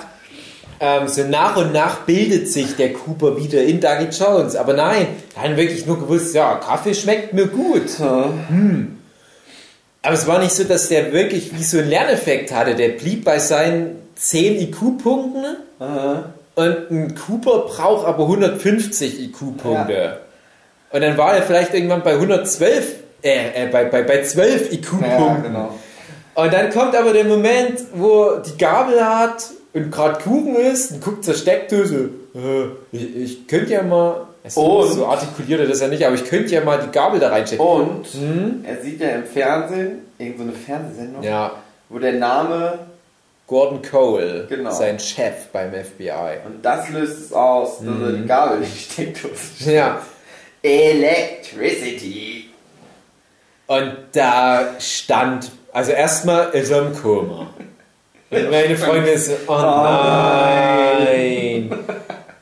ähm, 0.79 1.07
so 1.07 1.23
nach 1.23 1.57
und 1.57 1.73
nach 1.73 2.01
bildet 2.01 2.49
sich 2.49 2.75
der 2.75 2.93
Cooper 2.93 3.35
wieder 3.37 3.63
in 3.63 3.79
Dougie 3.79 4.09
Jones. 4.11 4.55
Aber 4.55 4.73
nein, 4.73 5.07
hat 5.35 5.57
wirklich 5.57 5.85
nur 5.87 5.97
gewusst, 5.99 6.35
ja, 6.35 6.55
Kaffee 6.55 6.93
schmeckt 6.93 7.33
mir 7.33 7.47
gut. 7.47 7.97
Ja. 7.99 8.29
Aber 10.03 10.13
es 10.13 10.27
war 10.27 10.39
nicht 10.39 10.53
so, 10.53 10.63
dass 10.63 10.87
der 10.89 11.11
wirklich 11.11 11.57
wie 11.57 11.63
so 11.63 11.79
einen 11.79 11.89
Lerneffekt 11.89 12.53
hatte. 12.53 12.75
Der 12.75 12.89
blieb 12.89 13.25
bei 13.25 13.39
seinen 13.39 13.97
10 14.15 14.61
IQ-Punkten 14.61 15.45
und 16.55 16.91
ein 16.91 17.15
Cooper 17.15 17.59
braucht 17.67 18.05
aber 18.05 18.23
150 18.23 19.19
IQ-Punkte. 19.25 19.93
Ja. 19.93 20.17
Und 20.91 21.01
dann 21.01 21.17
war 21.17 21.35
er 21.35 21.43
vielleicht 21.43 21.73
irgendwann 21.73 22.01
bei 22.03 22.13
112, 22.13 22.95
äh, 23.23 23.63
äh 23.65 23.67
bei, 23.71 23.85
bei, 23.85 24.03
bei 24.03 24.23
12 24.23 24.71
IQ-Punkten. 24.73 25.09
Ja, 25.09 25.35
genau. 25.43 25.73
Und 26.35 26.53
dann 26.53 26.69
kommt 26.71 26.95
aber 26.95 27.13
der 27.13 27.25
Moment, 27.25 27.79
wo 27.93 28.37
die 28.45 28.57
Gabel 28.57 29.03
hat 29.03 29.43
und 29.73 29.91
gerade 29.91 30.21
Kuchen 30.21 30.55
ist 30.55 30.91
und 30.91 31.01
guckt 31.03 31.25
zur 31.25 31.33
Steckdose. 31.33 32.09
Äh, 32.35 32.65
ich, 32.95 33.15
ich 33.15 33.47
könnte 33.47 33.73
ja 33.73 33.83
mal. 33.83 34.27
Also 34.43 34.61
Und? 34.61 34.91
so 34.93 35.05
artikuliert 35.07 35.59
er 35.59 35.67
das 35.67 35.81
ja 35.81 35.87
nicht, 35.89 36.05
aber 36.05 36.15
ich 36.15 36.23
könnte 36.23 36.53
ja 36.53 36.63
mal 36.63 36.79
die 36.79 36.89
Gabel 36.91 37.19
da 37.19 37.29
reinstecken. 37.29 37.65
Und 37.65 38.05
Hm? 38.13 38.63
er 38.65 38.81
sieht 38.81 39.01
ja 39.01 39.09
im 39.09 39.25
Fernsehen, 39.25 40.03
irgendeine 40.17 40.51
so 40.51 40.55
eine 40.55 40.65
Fernsehsendung, 40.65 41.23
Ja, 41.23 41.51
wo 41.89 41.99
der 41.99 42.13
Name, 42.13 42.79
Gordon 43.45 43.81
Cole, 43.81 44.45
Genau. 44.47 44.71
sein 44.71 44.99
Chef 44.99 45.47
beim 45.51 45.73
FBI. 45.73 46.37
und 46.45 46.63
das 46.63 46.89
löst 46.91 47.19
es 47.25 47.33
aus, 47.33 47.79
dass 47.79 47.87
er 47.87 47.91
Mhm. 47.93 48.21
die 48.21 48.27
Gabel 48.27 48.59
nicht 48.59 48.91
steckt. 48.91 49.19
Ja, 49.65 49.99
Electricity. 50.67 52.49
und 53.67 53.93
da 54.13 54.75
stand, 54.79 55.51
also 55.73 55.91
erstmal 55.91 56.49
ist 56.51 56.69
er 56.71 56.83
im 56.87 56.95
Koma. 56.95 57.47
Und 58.29 58.51
meine 58.51 58.75
Freundin 58.75 59.17
so, 59.17 59.33
oh 59.47 59.53
nein. 60.97 61.71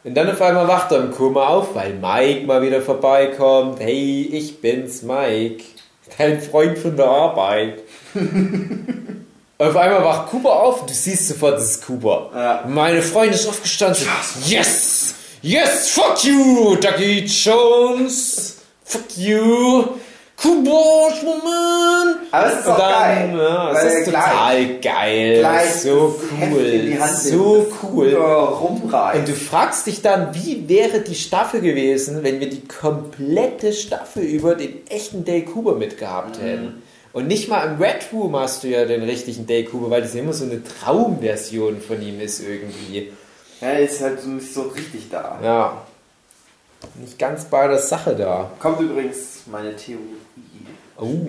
Und 0.04 0.14
dann 0.16 0.30
auf 0.32 0.42
einmal 0.42 0.68
wacht 0.68 0.92
er 0.92 1.00
im 1.00 1.12
Koma 1.12 1.48
auf, 1.48 1.76
weil 1.76 1.94
Mike 1.94 2.46
mal 2.46 2.62
wieder 2.62 2.82
vorbeikommt. 2.82 3.80
Hey, 3.80 4.30
ich 4.32 4.62
bin's, 4.62 5.02
Mike. 5.04 5.64
Dein 6.18 6.42
Freund 6.42 6.78
von 6.78 6.96
der 6.96 7.06
Arbeit. 7.08 7.80
auf 9.58 9.76
einmal 9.76 10.04
wacht 10.04 10.30
Cooper 10.30 10.54
auf 10.54 10.82
und 10.82 10.90
du 10.90 10.94
siehst 10.94 11.28
sofort, 11.28 11.56
das 11.56 11.72
ist 11.72 11.86
Cooper. 11.86 12.30
Ja. 12.34 12.64
Meine 12.68 13.02
Freundin 13.02 13.34
ist 13.36 13.48
aufgestanden. 13.48 14.08
Yes! 14.46 14.95
Yes! 15.46 15.92
Fuck 15.92 16.24
you, 16.24 16.76
Ducky 16.78 17.24
Jones! 17.24 18.64
Fuck 18.84 19.16
you! 19.16 19.90
Cooper, 20.38 21.14
Moment! 21.24 22.18
Aber 22.32 22.48
es 22.48 22.60
ist 22.62 22.68
auch 22.68 22.80
dann, 22.80 23.32
geil. 23.32 23.38
Ja, 23.38 23.72
es 23.72 23.84
ist 23.84 23.94
er 23.94 24.06
total 24.06 24.80
geil. 24.82 25.40
gleich 25.42 25.74
so 25.76 26.20
cool. 26.42 26.98
So 27.14 27.68
cool. 27.84 28.16
Rumreißt. 28.16 29.20
Und 29.20 29.28
du 29.28 29.34
fragst 29.34 29.86
dich 29.86 30.02
dann, 30.02 30.34
wie 30.34 30.68
wäre 30.68 31.02
die 31.02 31.14
Staffel 31.14 31.62
gewesen, 31.62 32.24
wenn 32.24 32.40
wir 32.40 32.50
die 32.50 32.66
komplette 32.68 33.72
Staffel 33.72 34.24
über 34.24 34.56
den 34.56 34.88
echten 34.88 35.26
Dale 35.26 35.44
Cooper 35.44 35.76
mitgehabt 35.76 36.42
hätten. 36.42 36.82
Und 37.14 37.28
nicht 37.28 37.50
mal 37.50 37.68
im 37.68 37.80
Red 37.80 38.08
Room 38.12 38.36
hast 38.36 38.64
du 38.64 38.70
ja 38.70 38.86
den 38.86 39.04
richtigen 39.04 39.46
Dale 39.46 39.66
Cooper, 39.66 39.92
weil 39.92 40.02
das 40.02 40.16
ja 40.16 40.22
immer 40.22 40.34
so 40.34 40.46
eine 40.46 40.64
Traumversion 40.64 41.82
von 41.82 42.02
ihm 42.02 42.20
ist 42.20 42.42
irgendwie. 42.42 43.12
Er 43.66 43.80
ist 43.80 44.02
halt 44.02 44.22
so 44.22 44.30
nicht 44.30 44.54
so 44.54 44.64
richtig 44.64 45.10
da. 45.10 45.40
Ja. 45.44 45.78
Nicht 46.96 47.18
ganz 47.18 47.46
bei 47.46 47.68
der 47.68 47.80
Sache 47.80 48.16
da. 48.16 48.52
Kommt 48.60 48.80
übrigens 48.80 49.42
meine 49.52 49.76
Theorie. 49.76 50.02
Oh. 50.98 51.26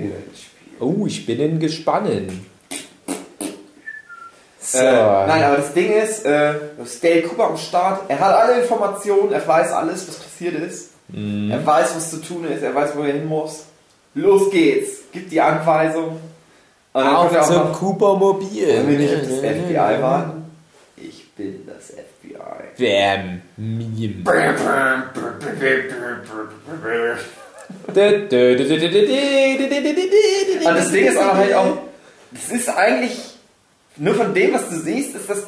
Oh, 0.79 1.07
ich 1.07 1.25
bin 1.25 1.41
in 1.41 1.59
Gespannen. 1.59 2.47
So. 4.61 4.79
Äh, 4.79 5.27
nein, 5.27 5.45
aber 5.45 5.57
das 5.59 5.73
Ding 5.73 5.93
ist, 5.93 6.25
äh, 6.27 6.55
Dale 7.01 7.23
Cooper 7.23 7.51
am 7.51 7.57
Start. 7.57 8.03
Er 8.09 8.19
hat 8.19 8.35
alle 8.35 8.61
Informationen, 8.61 9.33
er 9.33 9.47
weiß 9.47 9.73
alles, 9.73 10.09
was 10.09 10.17
passiert 10.17 10.55
ist. 10.57 10.91
Mhm. 11.09 11.51
Er 11.51 11.65
weiß, 11.65 11.95
was 11.97 12.11
zu 12.11 12.21
tun 12.21 12.45
ist, 12.45 12.63
er 12.63 12.75
weiß, 12.75 12.91
wo 12.97 13.03
er 13.03 13.13
hin 13.15 13.27
muss. 13.27 13.65
Los 14.15 14.51
geht's, 14.51 15.03
gibt 15.13 15.31
die 15.31 15.41
Anweisung. 15.41 16.19
Und 16.93 17.05
dann 17.05 17.15
Auf 17.15 17.47
zum 17.47 17.57
noch, 17.57 17.79
Cooper 17.79 18.17
Mobil. 18.17 18.69
wollen 18.69 18.89
wir 18.89 18.99
nicht 18.99 19.15
auf 19.15 19.21
das 19.21 19.39
FBI 19.39 20.03
warten? 20.03 20.51
Ich 20.97 21.31
bin. 21.35 21.66
Bam. 22.79 23.41
Meme. 23.57 24.23
Und 30.65 30.77
das 30.77 30.91
Ding 30.93 31.07
ist 31.07 31.17
aber 31.17 31.37
halt 31.37 31.55
auch, 31.55 31.79
das 32.33 32.51
ist 32.51 32.69
eigentlich, 32.69 33.19
nur 33.99 34.15
von 34.15 34.35
dem, 34.35 34.53
was 34.53 34.69
du 34.69 34.77
siehst, 34.77 35.17
ist 35.17 35.31
das 35.31 35.47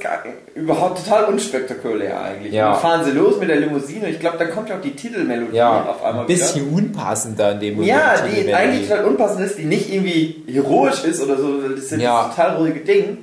überhaupt 0.55 1.05
total 1.05 1.25
unspektakulär 1.27 2.19
eigentlich. 2.23 2.53
Ja. 2.55 2.73
Dann 2.73 2.81
fahren 2.81 3.05
sie 3.05 3.11
los 3.11 3.39
mit 3.39 3.51
der 3.51 3.57
Limousine, 3.57 4.09
ich 4.09 4.21
glaube, 4.21 4.39
dann 4.39 4.51
kommt 4.51 4.71
ja 4.71 4.77
auch 4.77 4.81
die 4.81 4.93
Titelmelodie 4.97 5.57
Ja, 5.57 5.83
auf 5.83 6.03
einmal 6.03 6.23
ein 6.23 6.27
bisschen 6.29 6.73
unpassend 6.73 7.39
da 7.39 7.53
in 7.53 7.61
dem 7.61 7.75
wieder. 7.81 7.87
Ja, 7.87 8.15
Moment, 8.17 8.25
die 8.25 8.37
Melodie. 8.45 8.55
eigentlich 8.55 8.89
total 8.89 9.05
unpassend 9.05 9.41
ist, 9.47 9.59
die 9.59 9.65
nicht 9.65 9.93
irgendwie 9.93 10.45
heroisch 10.51 11.05
ist 11.05 11.21
oder 11.21 11.37
so, 11.37 11.61
das 11.69 11.89
sind 11.91 12.01
Ja. 12.01 12.31
total 12.35 12.57
ruhige 12.57 12.81
Ding. 12.81 13.19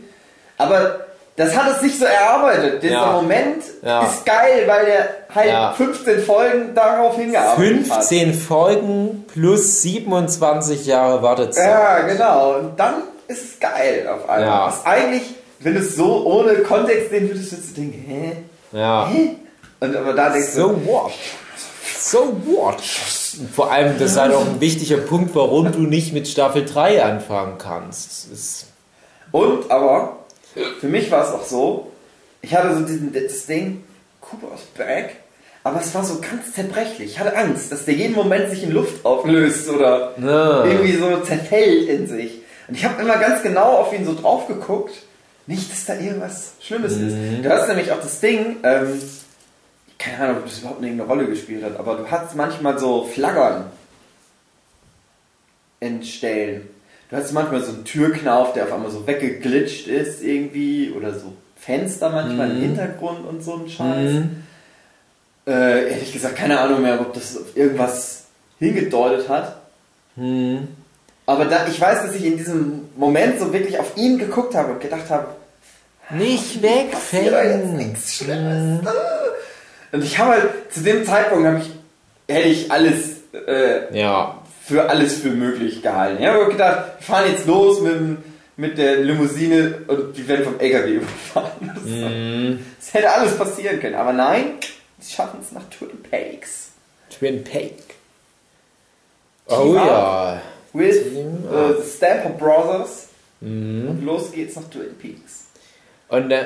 Aber 0.57 1.04
das 1.37 1.55
hat 1.55 1.71
es 1.75 1.81
sich 1.81 1.99
so 1.99 2.05
erarbeitet. 2.05 2.81
Dieser 2.81 2.93
Ja. 2.93 3.11
Moment 3.13 3.63
Ja. 3.81 4.03
ist 4.05 4.25
geil, 4.25 4.63
weil 4.67 4.85
der 4.85 5.09
halt 5.33 5.49
Ja. 5.49 5.73
15 5.73 6.19
Folgen 6.23 6.73
darauf 6.73 7.15
hingearbeitet 7.17 7.89
hat. 7.91 7.97
15 8.05 8.33
Folgen 8.33 9.25
plus 9.33 9.81
27 9.81 10.85
Jahre 10.85 11.21
Wartezeit. 11.21 11.67
Ja, 11.69 11.99
genau. 12.01 12.55
Und 12.55 12.79
dann 12.79 12.95
ist 13.27 13.43
es 13.43 13.59
geil 13.59 14.07
auf 14.07 14.29
einmal. 14.29 14.47
Ja. 14.47 14.67
Was 14.67 14.85
eigentlich, 14.85 15.23
wenn 15.59 15.73
du 15.73 15.79
es 15.81 15.95
so 15.95 16.25
ohne 16.25 16.55
Kontext 16.59 17.09
sehen 17.09 17.27
würdest, 17.29 17.51
würdest 17.51 17.71
du 17.77 17.81
denken, 17.81 18.05
hä? 18.07 18.31
Ja. 18.71 19.09
Hä? 19.11 19.35
Und 19.81 19.95
aber 19.95 20.13
da 20.13 20.29
denkst 20.29 20.49
So 20.51 20.69
du, 20.69 20.85
what? 20.87 21.11
So 21.99 22.37
what? 22.45 22.81
Vor 23.55 23.71
allem, 23.71 23.97
das 23.99 24.11
ist 24.11 24.17
halt 24.17 24.33
auch 24.33 24.45
ein 24.45 24.61
wichtiger 24.61 24.97
Punkt, 24.97 25.35
warum 25.35 25.71
du 25.71 25.79
nicht 25.79 26.13
mit 26.13 26.27
Staffel 26.27 26.63
3 26.65 27.03
anfangen 27.03 27.57
kannst. 27.57 28.31
Ist, 28.31 28.67
und 29.31 29.69
aber, 29.71 30.17
für 30.79 30.87
mich 30.87 31.11
war 31.11 31.23
es 31.27 31.31
auch 31.33 31.43
so, 31.45 31.91
ich 32.41 32.53
hatte 32.55 32.75
so 32.75 32.81
diesen, 32.85 33.13
das 33.13 33.45
Ding, 33.45 33.83
Cooper 34.21 34.53
ist 34.55 34.73
back, 34.75 35.17
aber 35.63 35.81
es 35.81 35.93
war 35.95 36.03
so 36.03 36.19
ganz 36.19 36.53
zerbrechlich. 36.53 37.11
Ich 37.11 37.19
hatte 37.19 37.35
Angst, 37.35 37.71
dass 37.71 37.85
der 37.85 37.95
jeden 37.95 38.13
Moment 38.15 38.49
sich 38.49 38.63
in 38.63 38.71
Luft 38.71 39.03
auflöst 39.05 39.67
oder 39.69 40.13
Ja. 40.19 40.63
irgendwie 40.65 40.93
so 40.93 41.17
zerfällt 41.21 41.89
in 41.89 42.07
sich. 42.07 42.41
Und 42.67 42.75
ich 42.75 42.85
habe 42.85 43.01
immer 43.01 43.17
ganz 43.17 43.41
genau 43.43 43.77
auf 43.77 43.93
ihn 43.93 44.05
so 44.05 44.13
drauf 44.15 44.47
geguckt, 44.47 44.93
nicht, 45.47 45.71
dass 45.71 45.85
da 45.85 45.95
irgendwas 45.95 46.53
Schlimmes 46.59 46.93
ist. 46.93 47.15
Du 47.43 47.49
hast 47.49 47.67
nämlich 47.67 47.91
auch 47.91 47.99
das 48.01 48.19
Ding, 48.19 48.57
ähm, 48.63 48.99
keine 49.99 50.19
Ahnung, 50.23 50.37
ob 50.37 50.45
das 50.45 50.59
überhaupt 50.59 50.81
irgendeine 50.81 51.07
Rolle 51.09 51.27
gespielt 51.27 51.63
hat, 51.63 51.77
aber 51.79 51.95
du 51.97 52.09
hast 52.09 52.35
manchmal 52.35 52.79
so 52.79 53.03
Flaggern 53.05 53.65
entstellen. 55.79 56.67
Du 57.15 57.21
hast 57.21 57.31
manchmal 57.31 57.63
so 57.63 57.71
einen 57.71 57.85
Türknauf, 57.85 58.51
der 58.51 58.65
auf 58.65 58.73
einmal 58.73 58.91
so 58.91 59.07
weggeglitscht 59.07 59.87
ist 59.87 60.21
irgendwie 60.21 60.91
oder 60.91 61.13
so 61.13 61.31
Fenster 61.55 62.09
manchmal 62.09 62.51
im 62.51 62.57
Hintergrund 62.57 63.25
und 63.25 63.41
so 63.41 63.55
ein 63.55 63.69
Scheiß. 63.69 64.23
Äh, 65.47 65.91
ehrlich 65.93 66.11
gesagt, 66.11 66.35
keine 66.35 66.59
Ahnung 66.59 66.81
mehr, 66.81 66.99
ob 66.99 67.13
das 67.13 67.37
auf 67.37 67.55
irgendwas 67.55 68.23
hingedeutet 68.59 69.29
hat. 69.29 69.61
Aber 71.25 71.45
da, 71.45 71.65
ich 71.67 71.79
weiß, 71.79 72.01
dass 72.01 72.15
ich 72.15 72.25
in 72.25 72.37
diesem 72.37 72.89
Moment 72.97 73.39
so 73.39 73.53
wirklich 73.53 73.79
auf 73.79 73.95
ihn 73.95 74.17
geguckt 74.19 74.53
habe 74.53 74.73
und 74.73 74.81
gedacht 74.81 75.09
habe, 75.09 75.27
nicht 76.09 76.61
da 76.61 76.67
wegfällen. 76.67 77.77
nichts 77.77 78.15
Schlimmes. 78.15 78.81
Und 79.93 80.03
ich 80.03 80.17
habe 80.19 80.31
halt, 80.31 80.49
zu 80.69 80.81
dem 80.81 81.05
Zeitpunkt 81.05 81.47
habe 81.47 81.59
ich, 81.59 81.71
hätte 82.27 82.49
ich 82.49 82.69
alles, 82.69 83.21
äh, 83.47 83.97
Ja. 83.97 84.41
Für 84.65 84.89
alles 84.89 85.19
für 85.19 85.29
möglich 85.29 85.81
gehalten. 85.81 86.21
Ich 86.21 86.27
habe 86.27 86.51
gedacht, 86.51 86.85
wir 86.99 87.03
fahren 87.05 87.29
jetzt 87.31 87.45
los 87.45 87.81
mit, 87.81 88.17
mit 88.57 88.77
der 88.77 88.97
Limousine 88.97 89.79
und 89.87 90.17
die 90.17 90.27
werden 90.27 90.45
vom 90.45 90.59
LKW 90.59 90.89
überfahren. 90.95 91.71
Das, 91.75 91.83
das 92.79 92.93
hätte 92.93 93.11
alles 93.11 93.37
passieren 93.37 93.79
können. 93.79 93.95
Aber 93.95 94.13
nein, 94.13 94.55
sie 94.99 95.13
schaffen 95.13 95.39
es 95.41 95.51
nach 95.51 95.69
Twin 95.69 96.01
Peaks. 96.09 96.71
Twin 97.09 97.43
Peak. 97.43 97.77
Team 99.47 99.57
Oh 99.59 99.75
up. 99.77 99.87
ja. 99.87 100.41
With 100.73 101.03
Team 101.03 101.43
äh, 101.51 101.81
the 101.81 101.89
Stamper 101.97 102.29
Brothers. 102.29 103.09
Mhm. 103.41 103.87
Und 103.89 104.05
los 104.05 104.31
geht's 104.31 104.55
nach 104.55 104.69
Twin 104.69 104.95
Peaks. 104.99 105.45
Und 106.09 106.29
da, 106.29 106.37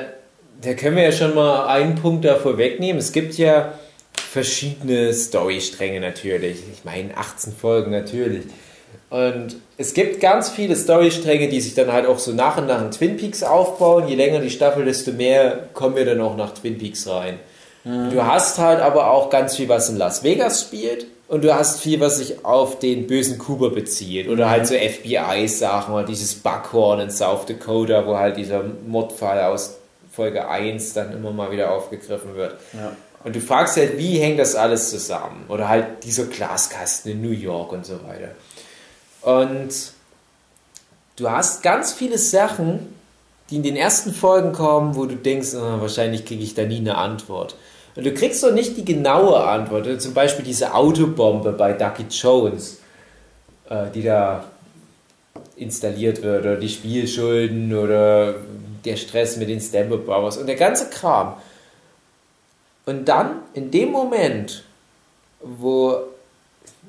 da 0.60 0.74
können 0.74 0.96
wir 0.96 1.04
ja 1.04 1.12
schon 1.12 1.34
mal 1.34 1.66
einen 1.68 1.94
Punkt 1.96 2.24
davor 2.24 2.58
wegnehmen. 2.58 2.98
Es 2.98 3.12
gibt 3.12 3.34
ja 3.34 3.72
verschiedene 4.30 5.12
Storystränge 5.12 6.00
natürlich. 6.00 6.58
Ich 6.72 6.84
meine, 6.84 7.16
18 7.16 7.52
Folgen 7.52 7.90
natürlich. 7.90 8.44
Und 9.08 9.56
es 9.76 9.92
gibt 9.92 10.20
ganz 10.20 10.50
viele 10.50 10.76
Storystränge, 10.76 11.48
die 11.48 11.60
sich 11.60 11.74
dann 11.74 11.92
halt 11.92 12.06
auch 12.06 12.20
so 12.20 12.32
nach 12.32 12.56
und 12.56 12.68
nach 12.68 12.80
in 12.80 12.92
Twin 12.92 13.16
Peaks 13.16 13.42
aufbauen. 13.42 14.06
Je 14.06 14.14
länger 14.14 14.38
die 14.38 14.50
Staffel, 14.50 14.84
desto 14.84 15.10
mehr 15.10 15.68
kommen 15.74 15.96
wir 15.96 16.04
dann 16.04 16.20
auch 16.20 16.36
nach 16.36 16.54
Twin 16.54 16.78
Peaks 16.78 17.08
rein. 17.08 17.40
Du 17.82 18.24
hast 18.24 18.58
halt 18.58 18.80
aber 18.80 19.10
auch 19.10 19.30
ganz 19.30 19.56
viel, 19.56 19.68
was 19.68 19.88
in 19.88 19.96
Las 19.96 20.22
Vegas 20.22 20.60
spielt. 20.60 21.06
Und 21.26 21.42
du 21.42 21.54
hast 21.54 21.80
viel, 21.80 21.98
was 22.00 22.18
sich 22.18 22.44
auf 22.44 22.78
den 22.78 23.06
bösen 23.06 23.38
Kuba 23.38 23.68
bezieht. 23.68 24.28
Oder 24.28 24.50
halt 24.50 24.66
so 24.66 24.74
FBI-Sachen 24.74 25.94
oder 25.94 26.04
dieses 26.04 26.34
Buckhorn 26.34 27.00
in 27.00 27.10
South 27.10 27.46
Dakota, 27.46 28.06
wo 28.06 28.16
halt 28.16 28.36
dieser 28.36 28.64
Mordfall 28.86 29.40
aus 29.40 29.76
Folge 30.12 30.48
1 30.48 30.92
dann 30.92 31.12
immer 31.12 31.30
mal 31.30 31.50
wieder 31.50 31.72
aufgegriffen 31.72 32.34
wird. 32.34 32.56
Ja. 32.72 32.92
Und 33.22 33.36
du 33.36 33.40
fragst 33.40 33.76
halt, 33.76 33.98
wie 33.98 34.18
hängt 34.18 34.38
das 34.38 34.54
alles 34.54 34.90
zusammen? 34.90 35.44
Oder 35.48 35.68
halt 35.68 36.04
dieser 36.04 36.24
Glaskasten 36.24 37.12
in 37.12 37.22
New 37.22 37.30
York 37.30 37.72
und 37.72 37.84
so 37.84 38.00
weiter. 38.06 38.30
Und 39.22 39.92
du 41.16 41.30
hast 41.30 41.62
ganz 41.62 41.92
viele 41.92 42.16
Sachen, 42.16 42.94
die 43.50 43.56
in 43.56 43.62
den 43.62 43.76
ersten 43.76 44.14
Folgen 44.14 44.52
kommen, 44.52 44.94
wo 44.94 45.06
du 45.06 45.16
denkst, 45.16 45.50
oh, 45.54 45.80
wahrscheinlich 45.80 46.24
kriege 46.24 46.42
ich 46.42 46.54
da 46.54 46.64
nie 46.64 46.78
eine 46.78 46.96
Antwort. 46.96 47.56
Und 47.96 48.06
du 48.06 48.14
kriegst 48.14 48.42
doch 48.42 48.52
nicht 48.52 48.76
die 48.76 48.84
genaue 48.84 49.42
Antwort. 49.42 49.86
Also 49.86 49.98
zum 49.98 50.14
Beispiel 50.14 50.44
diese 50.44 50.74
Autobombe 50.74 51.52
bei 51.52 51.72
Ducky 51.72 52.06
Jones, 52.08 52.78
äh, 53.68 53.86
die 53.92 54.02
da 54.02 54.44
installiert 55.56 56.22
wird, 56.22 56.44
oder 56.44 56.56
die 56.56 56.68
Spielschulden 56.68 57.76
oder 57.76 58.36
der 58.84 58.96
Stress 58.96 59.36
mit 59.36 59.48
den 59.48 59.60
Stamper 59.60 59.98
Brothers 59.98 60.38
und 60.38 60.46
der 60.46 60.56
ganze 60.56 60.88
Kram. 60.88 61.34
Und 62.86 63.06
dann, 63.06 63.42
in 63.54 63.70
dem 63.70 63.90
Moment, 63.90 64.64
wo 65.40 65.96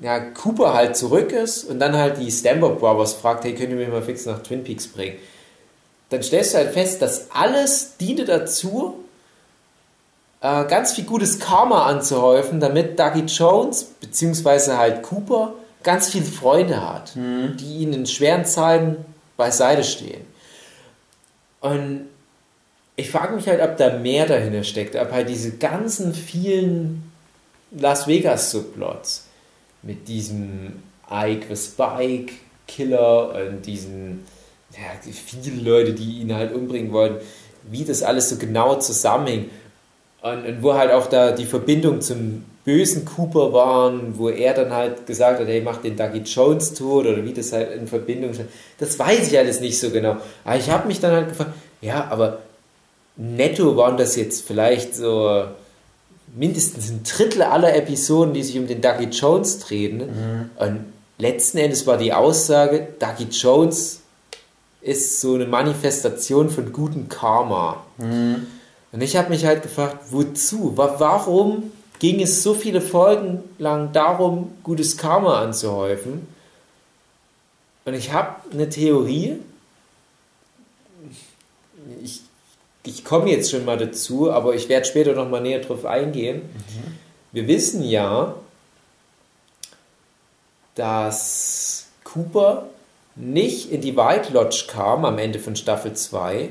ja, 0.00 0.18
Cooper 0.18 0.74
halt 0.74 0.96
zurück 0.96 1.32
ist 1.32 1.64
und 1.64 1.78
dann 1.78 1.96
halt 1.96 2.18
die 2.18 2.30
Stamper 2.30 2.70
Brothers 2.70 3.14
fragt, 3.14 3.44
hey, 3.44 3.54
könnt 3.54 3.70
ihr 3.70 3.76
mich 3.76 3.88
mal 3.88 4.02
fix 4.02 4.26
nach 4.26 4.42
Twin 4.42 4.64
Peaks 4.64 4.88
bringen? 4.88 5.16
Dann 6.08 6.22
stellst 6.22 6.54
du 6.54 6.58
halt 6.58 6.72
fest, 6.72 7.00
dass 7.02 7.30
alles 7.30 7.96
diente 7.98 8.24
dazu, 8.24 9.04
äh, 10.40 10.64
ganz 10.66 10.92
viel 10.92 11.04
gutes 11.04 11.38
Karma 11.38 11.86
anzuhäufen, 11.86 12.60
damit 12.60 12.98
Dougie 12.98 13.20
Jones, 13.26 13.84
beziehungsweise 13.84 14.76
halt 14.76 15.02
Cooper, 15.02 15.54
ganz 15.82 16.08
viele 16.10 16.24
Freunde 16.24 16.86
hat, 16.86 17.16
mhm. 17.16 17.56
die 17.56 17.78
ihnen 17.78 17.92
in 17.92 18.06
schweren 18.06 18.44
Zeiten 18.44 19.04
beiseite 19.36 19.84
stehen. 19.84 20.24
Und 21.60 22.08
ich 23.02 23.10
frage 23.10 23.34
mich 23.34 23.48
halt, 23.48 23.60
ob 23.60 23.76
da 23.76 23.98
mehr 23.98 24.26
dahinter 24.26 24.62
steckt, 24.62 24.94
ob 24.94 25.10
halt 25.10 25.28
diese 25.28 25.56
ganzen 25.56 26.14
vielen 26.14 27.10
Las 27.72 28.06
Vegas 28.06 28.50
Subplots 28.52 29.26
mit 29.82 30.06
diesem 30.06 30.82
Ike 31.10 31.46
the 31.52 31.56
Spike 31.56 32.32
Killer 32.68 33.34
und 33.34 33.66
diesen 33.66 34.24
ja, 34.70 35.12
viele 35.12 35.60
Leute, 35.62 35.92
die 35.92 36.20
ihn 36.20 36.34
halt 36.34 36.54
umbringen 36.54 36.92
wollen, 36.92 37.16
wie 37.70 37.84
das 37.84 38.02
alles 38.02 38.30
so 38.30 38.36
genau 38.36 38.76
zusammenhängt 38.76 39.50
und, 40.22 40.46
und, 40.46 40.62
wo 40.62 40.74
halt 40.74 40.92
auch 40.92 41.06
da 41.06 41.32
die 41.32 41.44
Verbindung 41.44 42.00
zum 42.00 42.44
bösen 42.64 43.04
Cooper 43.04 43.52
waren, 43.52 44.16
wo 44.16 44.28
er 44.28 44.54
dann 44.54 44.72
halt 44.72 45.06
gesagt 45.06 45.40
hat, 45.40 45.48
hey, 45.48 45.60
mach 45.60 45.78
den 45.78 45.96
Dougie 45.96 46.20
Jones 46.20 46.74
tot 46.74 47.06
oder 47.06 47.24
wie 47.24 47.32
das 47.32 47.52
halt 47.52 47.72
in 47.72 47.88
Verbindung 47.88 48.32
steht. 48.32 48.46
Das 48.78 48.96
weiß 48.96 49.32
ich 49.32 49.36
alles 49.36 49.60
nicht 49.60 49.80
so 49.80 49.90
genau. 49.90 50.18
Aber 50.44 50.56
ich 50.56 50.70
habe 50.70 50.86
mich 50.86 51.00
dann 51.00 51.12
halt 51.12 51.28
gefragt, 51.30 51.52
ja, 51.80 52.06
aber 52.08 52.38
netto 53.16 53.76
waren 53.76 53.96
das 53.96 54.16
jetzt 54.16 54.46
vielleicht 54.46 54.94
so 54.94 55.44
mindestens 56.34 56.90
ein 56.90 57.02
Drittel 57.04 57.42
aller 57.42 57.74
Episoden, 57.74 58.34
die 58.34 58.42
sich 58.42 58.58
um 58.58 58.66
den 58.66 58.80
Dougie 58.80 59.08
Jones 59.10 59.58
drehen. 59.58 59.98
Mhm. 59.98 60.50
Und 60.56 60.84
letzten 61.18 61.58
Endes 61.58 61.86
war 61.86 61.98
die 61.98 62.12
Aussage, 62.12 62.88
Dougie 62.98 63.28
Jones 63.30 64.00
ist 64.80 65.20
so 65.20 65.34
eine 65.34 65.46
Manifestation 65.46 66.50
von 66.50 66.72
gutem 66.72 67.08
Karma. 67.08 67.84
Mhm. 67.98 68.46
Und 68.92 69.00
ich 69.00 69.16
habe 69.16 69.30
mich 69.30 69.44
halt 69.46 69.62
gefragt, 69.62 69.98
wozu? 70.10 70.72
Warum 70.76 71.72
ging 71.98 72.20
es 72.20 72.42
so 72.42 72.54
viele 72.54 72.80
Folgen 72.80 73.42
lang 73.58 73.92
darum, 73.92 74.52
gutes 74.62 74.96
Karma 74.96 75.40
anzuhäufen? 75.40 76.26
Und 77.84 77.94
ich 77.94 78.12
habe 78.12 78.36
eine 78.52 78.68
Theorie. 78.68 79.38
Ich 82.02 82.22
ich 82.84 83.04
komme 83.04 83.30
jetzt 83.30 83.50
schon 83.50 83.64
mal 83.64 83.78
dazu, 83.78 84.32
aber 84.32 84.54
ich 84.54 84.68
werde 84.68 84.86
später 84.86 85.12
noch 85.14 85.28
mal 85.28 85.40
näher 85.40 85.60
drauf 85.60 85.84
eingehen. 85.84 86.42
Mhm. 86.42 86.98
Wir 87.32 87.48
wissen 87.48 87.82
ja, 87.82 88.34
dass 90.74 91.86
Cooper 92.04 92.66
nicht 93.14 93.70
in 93.70 93.80
die 93.80 93.96
White 93.96 94.32
Lodge 94.32 94.64
kam 94.68 95.04
am 95.04 95.18
Ende 95.18 95.38
von 95.38 95.54
Staffel 95.56 95.94
2, 95.94 96.50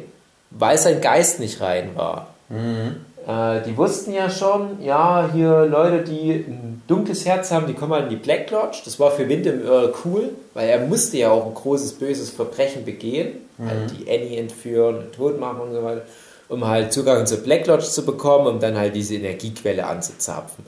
weil 0.51 0.77
sein 0.77 1.01
Geist 1.01 1.39
nicht 1.39 1.61
rein 1.61 1.95
war. 1.95 2.33
Mhm. 2.49 3.05
Äh, 3.27 3.61
die 3.63 3.75
wussten 3.77 4.13
ja 4.13 4.29
schon, 4.29 4.81
ja, 4.81 5.29
hier 5.33 5.65
Leute, 5.65 6.03
die 6.03 6.31
ein 6.31 6.81
dunkles 6.87 7.25
Herz 7.25 7.51
haben, 7.51 7.67
die 7.67 7.73
kommen 7.73 7.93
halt 7.93 8.05
in 8.05 8.09
die 8.11 8.15
Black 8.15 8.49
Lodge. 8.51 8.81
Das 8.83 8.99
war 8.99 9.11
für 9.11 9.27
Windham 9.29 9.65
Earl 9.65 9.93
cool, 10.05 10.29
weil 10.53 10.69
er 10.69 10.79
musste 10.85 11.17
ja 11.17 11.31
auch 11.31 11.45
ein 11.45 11.53
großes, 11.53 11.93
böses 11.93 12.29
Verbrechen 12.29 12.85
begehen. 12.85 13.47
Mhm. 13.57 13.69
Halt 13.69 13.91
die 13.91 14.09
Annie 14.09 14.37
entführen, 14.37 15.11
tot 15.15 15.39
machen 15.39 15.61
und 15.61 15.73
so 15.73 15.83
weiter 15.83 16.03
um 16.51 16.67
halt 16.67 16.91
Zugang 16.91 17.25
zur 17.25 17.37
Black 17.37 17.65
Lodge 17.65 17.85
zu 17.85 18.05
bekommen, 18.05 18.45
um 18.45 18.59
dann 18.59 18.77
halt 18.77 18.93
diese 18.93 19.15
Energiequelle 19.15 19.87
anzuzapfen. 19.87 20.65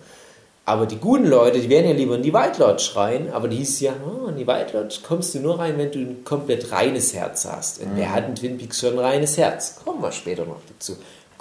Aber 0.66 0.86
die 0.86 0.96
guten 0.96 1.26
Leute, 1.26 1.60
die 1.60 1.70
werden 1.70 1.90
ja 1.90 1.94
lieber 1.94 2.16
in 2.16 2.22
die 2.22 2.34
White 2.34 2.62
Lodge 2.62 2.92
rein, 2.96 3.30
aber 3.34 3.50
die 3.50 3.58
hieß 3.58 3.82
ja, 3.82 3.92
oh, 4.06 4.30
in 4.30 4.38
die 4.38 4.48
White 4.48 4.78
Lodge 4.78 5.00
kommst 5.06 5.36
du 5.36 5.40
nur 5.40 5.60
rein, 5.60 5.78
wenn 5.78 5.92
du 5.92 6.00
ein 6.00 6.24
komplett 6.24 6.72
reines 6.72 7.14
Herz 7.14 7.46
hast. 7.46 7.82
Und 7.82 7.94
mhm. 7.94 7.98
wer 7.98 8.14
hat 8.14 8.30
in 8.30 8.36
Twin 8.36 8.58
Peaks 8.58 8.80
schon 8.80 8.94
ein 8.94 9.00
reines 9.00 9.38
Herz? 9.38 9.82
Kommen 9.84 10.02
wir 10.02 10.14
später 10.14 10.46
noch 10.46 10.62
dazu. 10.70 10.94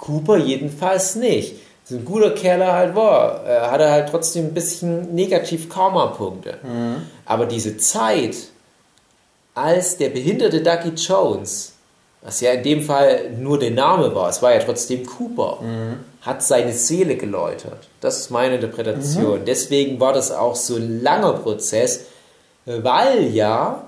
Cooper 0.03 0.37
jedenfalls 0.37 1.15
nicht. 1.15 1.55
So 1.85 1.95
ein 1.95 2.05
guter 2.05 2.31
Kerl 2.31 2.61
er 2.61 2.73
halt 2.73 2.95
war, 2.95 3.45
äh, 3.45 3.59
hat 3.59 3.81
er 3.81 3.91
halt 3.91 4.09
trotzdem 4.09 4.45
ein 4.45 4.53
bisschen 4.53 5.13
negativ 5.13 5.69
Karma-Punkte. 5.69 6.59
Mhm. 6.63 6.95
Aber 7.25 7.45
diese 7.45 7.77
Zeit, 7.77 8.35
als 9.53 9.97
der 9.97 10.09
behinderte 10.09 10.61
Ducky 10.61 10.89
Jones 10.89 11.73
was 12.23 12.39
ja 12.39 12.53
in 12.53 12.63
dem 12.63 12.81
Fall 12.81 13.31
nur 13.37 13.59
der 13.59 13.71
Name 13.71 14.15
war, 14.15 14.29
es 14.29 14.41
war 14.41 14.53
ja 14.53 14.59
trotzdem 14.59 15.05
Cooper, 15.05 15.59
mhm. 15.61 15.99
hat 16.21 16.41
seine 16.41 16.71
Seele 16.71 17.17
geläutert. 17.17 17.89
Das 17.99 18.17
ist 18.17 18.31
meine 18.31 18.55
Interpretation. 18.55 19.41
Mhm. 19.41 19.45
Deswegen 19.45 19.99
war 19.99 20.13
das 20.13 20.31
auch 20.31 20.55
so 20.55 20.77
ein 20.77 21.03
langer 21.03 21.33
Prozess, 21.33 22.05
weil 22.65 23.27
ja 23.31 23.83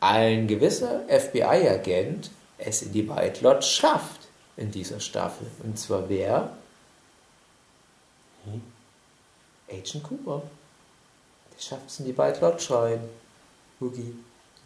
ein 0.00 0.48
gewisser 0.48 1.02
FBI-Agent 1.08 2.30
es 2.58 2.82
in 2.82 2.92
die 2.92 3.08
White 3.08 3.44
Lodge 3.44 3.62
schafft 3.62 4.15
in 4.56 4.70
dieser 4.70 5.00
Staffel. 5.00 5.46
Und 5.62 5.78
zwar 5.78 6.08
wer? 6.08 6.50
Hm? 8.44 8.62
Agent 9.68 10.04
Cooper. 10.04 10.42
Der 11.54 11.62
schafft 11.62 11.88
es 11.88 12.00
in 12.00 12.06
die 12.06 12.16
White 12.16 12.40
Lodge 12.40 12.66
rein. 12.70 13.00
Boogie. 13.78 14.14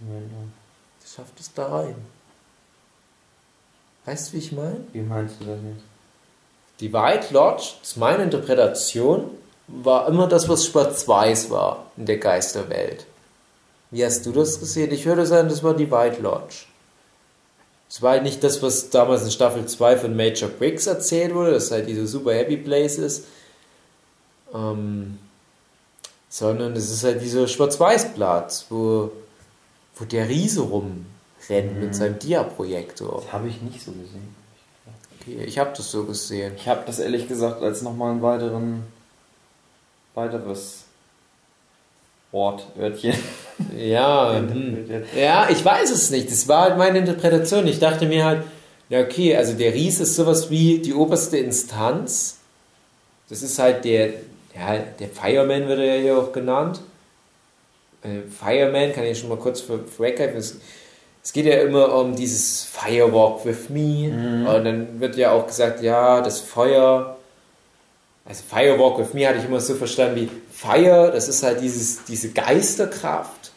Der 0.00 1.08
schafft 1.08 1.38
es 1.40 1.52
da 1.52 1.66
rein. 1.66 1.96
Weißt 4.04 4.28
du, 4.28 4.32
wie 4.34 4.38
ich 4.38 4.52
meine? 4.52 4.84
Wie 4.92 5.00
meinst 5.00 5.40
du 5.40 5.44
das 5.44 5.58
jetzt? 5.62 5.84
Die 6.80 6.92
White 6.92 7.34
Lodge, 7.34 7.74
das 7.80 7.90
ist 7.90 7.96
meine 7.96 8.22
Interpretation, 8.22 9.30
war 9.66 10.08
immer 10.08 10.26
das, 10.26 10.48
was 10.48 10.66
schwarz-weiß 10.66 11.50
war 11.50 11.90
in 11.96 12.06
der 12.06 12.18
Geisterwelt. 12.18 13.06
Wie 13.90 14.04
hast 14.04 14.24
du 14.24 14.32
das 14.32 14.58
gesehen? 14.58 14.90
Ich 14.92 15.04
würde 15.04 15.26
sagen, 15.26 15.48
das 15.48 15.62
war 15.62 15.74
die 15.74 15.90
White 15.90 16.22
Lodge. 16.22 16.66
Es 17.90 18.00
war 18.02 18.12
halt 18.12 18.22
nicht 18.22 18.44
das, 18.44 18.62
was 18.62 18.90
damals 18.90 19.24
in 19.24 19.32
Staffel 19.32 19.66
2 19.66 19.96
von 19.96 20.16
Major 20.16 20.48
Briggs 20.48 20.86
erzählt 20.86 21.34
wurde, 21.34 21.50
dass 21.50 21.72
halt 21.72 21.88
diese 21.88 22.06
super 22.06 22.32
Happy 22.32 22.56
Place 22.56 22.98
ist. 22.98 23.24
Ähm, 24.54 25.18
sondern 26.28 26.74
es 26.74 26.88
ist 26.88 27.02
halt 27.02 27.20
dieser 27.20 27.48
Schwarz-Weiß-Platz, 27.48 28.66
wo, 28.70 29.10
wo 29.96 30.04
der 30.04 30.28
Riese 30.28 30.60
rum 30.60 31.06
rennt 31.48 31.74
mhm. 31.74 31.80
mit 31.80 31.94
seinem 31.96 32.20
Dia-Projektor. 32.20 33.22
Das 33.24 33.32
habe 33.32 33.48
ich 33.48 33.60
nicht 33.60 33.82
so 33.82 33.90
gesehen. 33.90 34.36
Okay, 35.20 35.42
ich 35.44 35.58
habe 35.58 35.72
das 35.76 35.90
so 35.90 36.04
gesehen. 36.04 36.54
Ich 36.56 36.68
habe 36.68 36.82
das 36.86 37.00
ehrlich 37.00 37.26
gesagt 37.26 37.60
als 37.60 37.82
nochmal 37.82 38.12
ein 38.12 38.22
weiteren, 38.22 38.84
weiteres 40.14 40.84
Wort, 42.32 42.66
Wörtchen. 42.76 43.14
Ja, 43.76 44.36
hm. 44.38 44.86
ja, 45.16 45.48
ich 45.50 45.64
weiß 45.64 45.90
es 45.90 46.10
nicht. 46.10 46.30
Das 46.30 46.48
war 46.48 46.62
halt 46.62 46.78
meine 46.78 46.98
Interpretation. 46.98 47.66
Ich 47.66 47.78
dachte 47.78 48.06
mir 48.06 48.24
halt, 48.24 48.42
ja, 48.88 49.00
okay, 49.00 49.36
also 49.36 49.54
der 49.54 49.74
Ries 49.74 50.00
ist 50.00 50.16
sowas 50.16 50.50
wie 50.50 50.78
die 50.78 50.94
oberste 50.94 51.38
Instanz. 51.38 52.38
Das 53.28 53.42
ist 53.42 53.58
halt 53.58 53.84
der, 53.84 54.08
ja, 54.54 54.78
der 54.98 55.08
Fireman 55.08 55.68
wird 55.68 55.78
er 55.78 55.96
ja 55.96 56.02
hier 56.02 56.18
auch 56.18 56.32
genannt. 56.32 56.80
Äh, 58.02 58.28
Fireman 58.30 58.92
kann 58.92 59.04
ich 59.04 59.18
schon 59.18 59.28
mal 59.28 59.38
kurz 59.38 59.60
vorweggreifen 59.60 60.42
es 61.22 61.32
geht 61.32 61.46
ja 61.46 61.60
immer 61.60 61.94
um 61.94 62.16
dieses 62.16 62.64
Firewalk 62.64 63.44
with 63.44 63.68
me. 63.68 64.08
Mhm. 64.08 64.46
Und 64.46 64.64
dann 64.64 65.00
wird 65.00 65.16
ja 65.16 65.32
auch 65.32 65.46
gesagt, 65.46 65.82
ja, 65.82 66.20
das 66.20 66.40
Feuer. 66.40 67.16
Also 68.24 68.42
Firewalk 68.48 68.98
with 68.98 69.14
me 69.14 69.26
hatte 69.26 69.38
ich 69.38 69.44
immer 69.44 69.60
so 69.60 69.74
verstanden 69.74 70.16
wie 70.16 70.28
Fire, 70.52 71.10
das 71.12 71.28
ist 71.28 71.42
halt 71.42 71.60
dieses, 71.60 72.04
diese 72.04 72.30
Geisterkraft. 72.30 73.52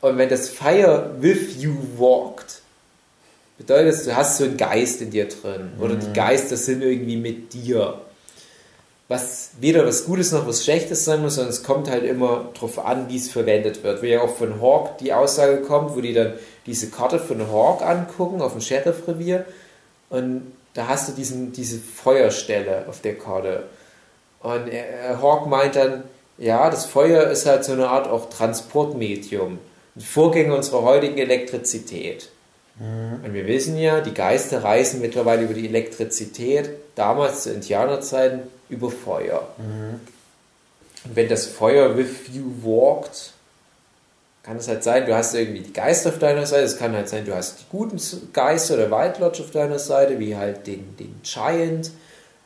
Und 0.00 0.18
wenn 0.18 0.28
das 0.28 0.48
Fire 0.48 1.14
with 1.18 1.60
you 1.60 1.74
walkt, 1.96 2.60
bedeutet 3.58 3.92
das, 3.92 4.04
du 4.04 4.16
hast 4.16 4.38
so 4.38 4.44
einen 4.44 4.56
Geist 4.56 5.00
in 5.00 5.10
dir 5.10 5.28
drin. 5.28 5.72
Oder 5.80 5.94
die 5.94 6.08
mhm. 6.08 6.12
Geister 6.12 6.56
sind 6.56 6.82
irgendwie 6.82 7.16
mit 7.16 7.52
dir. 7.52 8.00
Was 9.08 9.50
weder 9.60 9.86
was 9.86 10.04
Gutes 10.04 10.32
noch 10.32 10.46
was 10.46 10.64
Schlechtes 10.64 11.04
sein 11.04 11.20
muss, 11.20 11.34
sondern 11.34 11.52
es 11.52 11.62
kommt 11.62 11.90
halt 11.90 12.04
immer 12.04 12.50
darauf 12.54 12.84
an, 12.84 13.08
wie 13.08 13.16
es 13.16 13.30
verwendet 13.30 13.82
wird. 13.82 14.02
Wie 14.02 14.08
ja 14.08 14.22
auch 14.22 14.36
von 14.36 14.60
Hawk 14.60 14.98
die 14.98 15.12
Aussage 15.12 15.58
kommt, 15.62 15.94
wo 15.94 16.00
die 16.00 16.14
dann 16.14 16.34
diese 16.66 16.88
Karte 16.88 17.18
von 17.18 17.50
Hawk 17.50 17.82
angucken 17.82 18.40
auf 18.40 18.52
dem 18.52 18.60
Sheriff-Revier 18.60 19.44
und 20.12 20.52
da 20.74 20.88
hast 20.88 21.08
du 21.08 21.12
diesen, 21.12 21.52
diese 21.52 21.78
Feuerstelle 21.78 22.86
auf 22.86 23.00
der 23.00 23.18
Karte. 23.18 23.64
Und 24.42 24.70
Hawk 25.20 25.46
meint 25.46 25.76
dann, 25.76 26.04
ja, 26.38 26.68
das 26.70 26.86
Feuer 26.86 27.28
ist 27.30 27.46
halt 27.46 27.64
so 27.64 27.72
eine 27.72 27.88
Art 27.88 28.08
auch 28.08 28.28
Transportmedium. 28.28 29.58
ein 29.96 30.00
Vorgänger 30.00 30.56
unserer 30.56 30.82
heutigen 30.82 31.18
Elektrizität. 31.18 32.28
Mhm. 32.78 33.24
Und 33.24 33.34
wir 33.34 33.46
wissen 33.46 33.76
ja, 33.76 34.00
die 34.00 34.14
Geister 34.14 34.64
reisen 34.64 35.00
mittlerweile 35.00 35.42
über 35.42 35.54
die 35.54 35.66
Elektrizität, 35.66 36.70
damals 36.94 37.44
zu 37.44 37.52
Indianerzeiten 37.52 38.40
über 38.68 38.90
Feuer. 38.90 39.46
Mhm. 39.58 40.00
Und 41.04 41.16
wenn 41.16 41.28
das 41.28 41.46
Feuer 41.46 41.96
with 41.96 42.28
you 42.32 42.44
walked, 42.62 43.32
kann 44.42 44.56
es 44.56 44.66
halt 44.66 44.82
sein, 44.82 45.06
du 45.06 45.14
hast 45.14 45.34
irgendwie 45.34 45.60
die 45.60 45.72
Geister 45.72 46.10
auf 46.10 46.18
deiner 46.18 46.46
Seite, 46.46 46.64
es 46.64 46.76
kann 46.76 46.94
halt 46.94 47.08
sein, 47.08 47.24
du 47.24 47.34
hast 47.34 47.60
die 47.60 47.64
guten 47.70 48.00
Geister 48.32 48.74
oder 48.74 48.90
White 48.90 49.20
Lodge 49.20 49.42
auf 49.42 49.52
deiner 49.52 49.78
Seite, 49.78 50.18
wie 50.18 50.36
halt 50.36 50.66
den, 50.66 50.96
den 50.96 51.20
Giant, 51.22 51.92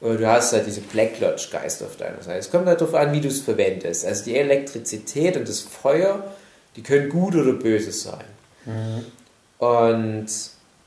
oder 0.01 0.17
du 0.17 0.27
hast 0.29 0.53
halt 0.53 0.67
diese 0.67 0.83
Black 0.83 1.21
Lodge 1.21 1.49
Geister 1.51 1.87
auf 1.87 1.97
deiner 1.97 2.23
Seite. 2.23 2.39
Es 2.39 2.51
kommt 2.51 2.67
halt 2.67 2.81
darauf 2.81 2.95
an, 2.95 3.13
wie 3.13 3.21
du 3.21 3.29
es 3.29 3.41
verwendest. 3.41 4.05
Also 4.05 4.25
die 4.25 4.37
Elektrizität 4.37 5.37
und 5.37 5.49
das 5.49 5.61
Feuer, 5.61 6.23
die 6.77 6.83
können 6.83 7.09
gut 7.09 7.35
oder 7.35 7.53
böse 7.53 7.93
sein. 7.93 8.25
Mhm. 8.67 9.07
Und 9.59 10.27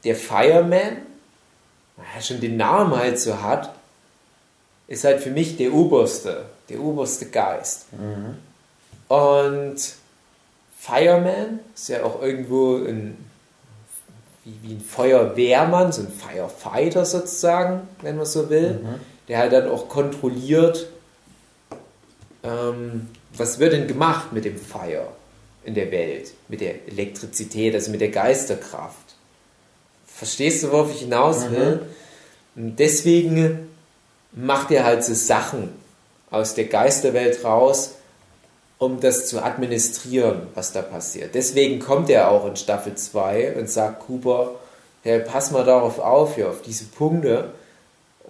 der 0.03 0.15
Fireman, 0.15 0.97
der 1.97 2.21
schon 2.21 2.39
den 2.39 2.57
Namen 2.57 2.95
halt 2.95 3.19
so 3.19 3.41
hat, 3.41 3.73
ist 4.87 5.03
halt 5.03 5.21
für 5.21 5.31
mich 5.31 5.57
der 5.57 5.73
oberste, 5.73 6.45
der 6.69 6.79
oberste 6.79 7.25
Geist. 7.25 7.85
Mhm. 7.93 8.37
Und 9.13 9.77
Fireman 10.77 11.59
ist 11.75 11.89
ja 11.89 12.03
auch 12.03 12.21
irgendwo 12.21 12.77
ein, 12.77 13.28
wie, 14.45 14.57
wie 14.61 14.73
ein 14.73 14.81
Feuerwehrmann, 14.81 15.91
so 15.91 16.01
ein 16.01 16.11
Firefighter 16.11 17.05
sozusagen, 17.05 17.87
wenn 18.01 18.17
man 18.17 18.25
so 18.25 18.49
will, 18.49 18.73
mhm. 18.73 18.99
der 19.27 19.39
halt 19.39 19.53
dann 19.53 19.69
auch 19.69 19.89
kontrolliert, 19.89 20.87
ähm, 22.43 23.09
was 23.33 23.59
wird 23.59 23.73
denn 23.73 23.87
gemacht 23.87 24.33
mit 24.33 24.45
dem 24.45 24.57
Feuer 24.57 25.07
in 25.63 25.75
der 25.75 25.91
Welt, 25.91 26.33
mit 26.47 26.61
der 26.61 26.87
Elektrizität, 26.87 27.75
also 27.75 27.91
mit 27.91 28.01
der 28.01 28.09
Geisterkraft. 28.09 29.15
Verstehst 30.07 30.63
du, 30.63 30.71
worauf 30.71 30.91
ich 30.91 31.01
hinaus 31.01 31.45
mhm. 31.45 31.51
will? 31.51 31.75
Mhm. 32.55 32.63
Und 32.63 32.79
deswegen 32.79 33.69
macht 34.31 34.71
er 34.71 34.83
halt 34.83 35.03
so 35.03 35.13
Sachen 35.13 35.69
aus 36.31 36.55
der 36.55 36.65
Geisterwelt 36.65 37.43
raus, 37.43 37.95
um 38.79 39.01
das 39.01 39.27
zu 39.27 39.43
administrieren, 39.43 40.47
was 40.55 40.71
da 40.71 40.81
passiert. 40.81 41.35
Deswegen 41.35 41.79
kommt 41.79 42.09
er 42.09 42.31
auch 42.31 42.47
in 42.47 42.55
Staffel 42.55 42.95
2 42.95 43.57
und 43.57 43.69
sagt 43.69 44.07
Cooper, 44.07 44.51
hey, 45.03 45.19
pass 45.19 45.51
mal 45.51 45.65
darauf 45.65 45.99
auf, 45.99 46.35
hier, 46.35 46.49
auf 46.49 46.61
diese 46.61 46.85
Punkte, 46.85 47.51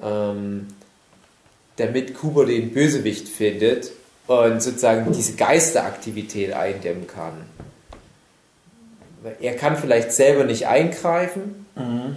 ähm, 0.03 0.67
damit 1.77 2.15
Cooper 2.15 2.45
den 2.45 2.73
Bösewicht 2.73 3.29
findet 3.29 3.91
und 4.25 4.61
sozusagen 4.61 5.11
diese 5.13 5.35
Geisteraktivität 5.35 6.53
eindämmen 6.53 7.07
kann. 7.07 7.33
Er 9.39 9.55
kann 9.55 9.77
vielleicht 9.77 10.11
selber 10.11 10.45
nicht 10.45 10.65
eingreifen, 10.67 11.65
mhm. 11.75 12.15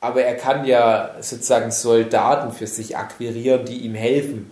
aber 0.00 0.22
er 0.22 0.34
kann 0.36 0.66
ja 0.66 1.14
sozusagen 1.20 1.70
Soldaten 1.70 2.52
für 2.52 2.66
sich 2.66 2.96
akquirieren, 2.96 3.64
die 3.64 3.78
ihm 3.78 3.94
helfen, 3.94 4.50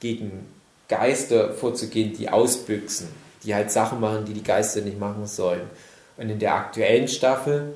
gegen 0.00 0.53
Geister 0.88 1.52
vorzugehen, 1.52 2.12
die 2.16 2.28
ausbüchsen, 2.28 3.08
die 3.42 3.54
halt 3.54 3.70
Sachen 3.70 4.00
machen, 4.00 4.24
die 4.24 4.34
die 4.34 4.42
Geister 4.42 4.80
nicht 4.80 4.98
machen 4.98 5.26
sollen. 5.26 5.68
Und 6.16 6.30
in 6.30 6.38
der 6.38 6.54
aktuellen 6.54 7.08
Staffel 7.08 7.74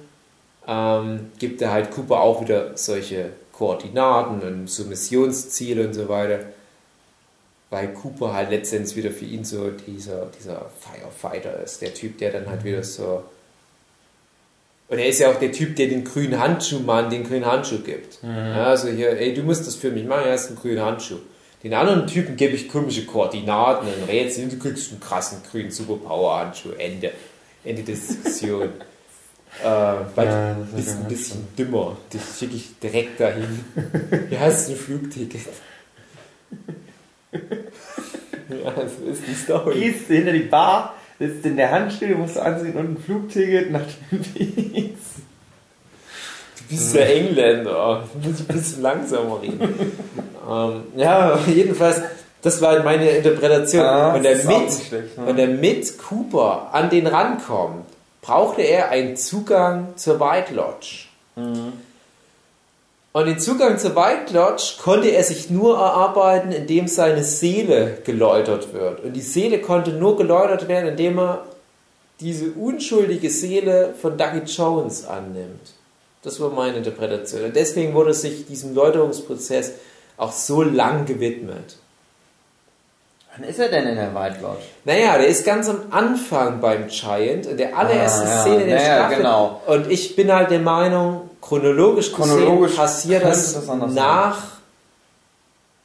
ähm, 0.67 1.33
gibt 1.39 1.63
er 1.63 1.73
halt 1.73 1.91
Cooper 1.91 2.21
auch 2.21 2.41
wieder 2.41 2.77
solche 2.77 3.31
Koordinaten 3.53 4.41
und 4.43 4.71
so 4.71 4.85
Missionsziele 4.85 5.87
und 5.87 5.95
so 5.95 6.09
weiter 6.09 6.41
weil 7.71 7.89
Cooper 7.89 8.33
halt 8.33 8.51
letztendlich 8.51 8.97
wieder 8.97 9.11
für 9.11 9.25
ihn 9.25 9.45
so 9.45 9.71
dieser, 9.71 10.27
dieser 10.39 10.71
Firefighter 10.81 11.63
ist. 11.63 11.83
Der 11.83 11.93
Typ, 11.93 12.19
der 12.19 12.33
dann 12.33 12.49
halt 12.49 12.65
wieder 12.65 12.83
so. 12.83 13.25
Und 14.89 14.99
er 14.99 15.07
ist 15.07 15.19
ja 15.19 15.31
auch 15.31 15.39
der 15.39 15.53
Typ, 15.53 15.77
der 15.77 15.89
den 15.89 16.03
grünen 16.03 16.41
Handschuhmann 16.41 17.11
den 17.11 17.25
grünen 17.25 17.45
Handschuh 17.45 17.81
gibt. 17.81 18.23
Mhm. 18.23 18.31
Ja, 18.31 18.65
also 18.69 18.89
hier, 18.89 19.11
ey, 19.11 19.35
du 19.35 19.43
musst 19.43 19.67
das 19.67 19.75
für 19.75 19.91
mich 19.91 20.07
machen, 20.07 20.25
er 20.27 20.35
ist 20.35 20.51
ein 20.51 20.57
grünen 20.57 20.81
Handschuh. 20.81 21.19
Den 21.63 21.75
anderen 21.75 22.07
Typen 22.07 22.37
gebe 22.37 22.55
ich 22.55 22.69
komische 22.69 23.05
Koordinaten 23.05 23.89
und 23.89 24.09
Rätsel 24.09 24.45
und 24.45 24.53
du 24.53 24.59
kriegst 24.59 24.93
einen 24.93 25.01
krassen 25.01 25.39
grünen 25.51 25.71
Superpower-Handschuh. 25.71 26.73
Ende. 26.79 27.13
Ende 27.65 27.83
Diskussion. 27.83 28.69
äh, 29.65 29.67
weil 30.15 30.27
ja, 30.27 30.55
du 30.55 30.77
bist 30.77 30.97
ein 30.97 31.09
bisschen 31.09 31.49
dümmer. 31.59 31.97
Dich 32.13 32.23
schicke 32.39 32.55
ich 32.55 32.79
direkt 32.79 33.19
dahin. 33.19 33.65
Hier 34.29 34.41
hast 34.41 34.69
du 34.69 34.73
ein 34.73 34.79
Flugticket. 34.79 35.49
ja, 37.33 38.75
so 38.77 39.11
ist 39.11 39.23
die 39.27 39.35
Story. 39.35 39.81
Gehst 39.81 40.07
hinter 40.07 40.33
die 40.33 40.41
Bar, 40.41 40.95
sitzt 41.19 41.45
in 41.45 41.57
der 41.57 41.73
Handstelle, 41.73 42.15
musst 42.15 42.37
du 42.37 42.41
ansehen 42.41 42.77
und 42.77 42.93
ein 42.93 42.99
Flugticket 42.99 43.73
nach 43.73 43.83
Twin 44.09 44.23
Peaks. 44.23 45.08
Du 46.69 46.77
bist 46.77 46.95
ja 46.95 47.03
Engländer. 47.03 48.05
Du 48.23 48.29
musst 48.29 48.41
ein 48.49 48.57
bisschen 48.57 48.83
langsamer 48.83 49.41
reden. 49.41 49.93
ähm, 50.51 50.83
ja, 50.97 51.39
jedenfalls, 51.47 52.03
das 52.43 52.61
war 52.61 52.83
meine 52.83 53.09
Interpretation. 53.09 53.83
Ah, 53.83 54.15
wenn, 54.15 54.23
der 54.23 54.37
mit, 54.37 54.47
schlecht, 54.47 54.93
ne? 54.93 55.27
wenn 55.27 55.37
der 55.37 55.49
mit 55.49 55.99
Cooper 55.99 56.69
an 56.73 56.91
den 56.91 57.07
rankommt, 57.07 57.87
brauchte 58.21 58.63
er 58.63 58.91
einen 58.91 59.17
Zugang 59.17 59.95
zur 59.97 60.21
White 60.21 60.55
Lodge. 60.55 61.07
Mhm. 61.37 61.73
Und 63.13 63.27
den 63.27 63.39
Zugang 63.39 63.79
zur 63.79 63.97
White 63.97 64.35
Lodge 64.35 64.75
konnte 64.83 65.09
er 65.09 65.25
sich 65.25 65.49
nur 65.49 65.77
erarbeiten, 65.79 66.53
indem 66.53 66.87
seine 66.87 67.25
Seele 67.25 67.99
geläutert 68.05 68.75
wird. 68.75 69.03
Und 69.03 69.15
die 69.15 69.23
Seele 69.23 69.61
konnte 69.61 69.93
nur 69.93 70.19
geläutert 70.19 70.69
werden, 70.69 70.91
indem 70.91 71.19
er 71.19 71.47
diese 72.21 72.51
unschuldige 72.51 73.31
Seele 73.31 73.95
von 74.01 74.19
Dougie 74.19 74.43
Jones 74.45 75.07
annimmt. 75.07 75.78
Das 76.23 76.41
war 76.41 76.51
meine 76.51 76.79
Interpretation. 76.79 77.45
Und 77.45 77.57
deswegen 77.57 77.95
wurde 77.95 78.15
sich 78.15 78.47
diesem 78.47 78.75
Läuterungsprozess 78.75 79.73
auch 80.17 80.33
so 80.33 80.63
lang 80.63 81.07
gewidmet. 81.07 81.77
Wann 83.37 83.49
ist 83.49 83.61
er 83.61 83.69
denn 83.69 83.87
in 83.87 83.95
der 83.95 84.15
White 84.15 84.39
Lodge? 84.43 84.63
Naja, 84.85 85.17
der 85.17 85.29
ist 85.29 85.45
ganz 85.45 85.69
am 85.69 85.83
Anfang 85.91 86.61
beim 86.61 86.89
Giant, 86.89 87.47
in 87.47 87.57
der 87.57 87.77
allerersten 87.77 88.27
ah, 88.27 88.31
ja. 88.31 88.43
Szene 88.43 88.65
der 88.65 88.77
naja, 88.77 88.97
Staffel. 88.97 89.17
Genau. 89.19 89.63
Und 89.67 89.91
ich 89.91 90.17
bin 90.17 90.33
halt 90.33 90.51
der 90.51 90.59
Meinung, 90.59 91.31
chronologisch, 91.41 92.13
chronologisch 92.13 92.75
passiert 92.75 93.25
das, 93.25 93.55
das 93.55 93.67
nach 93.95 94.59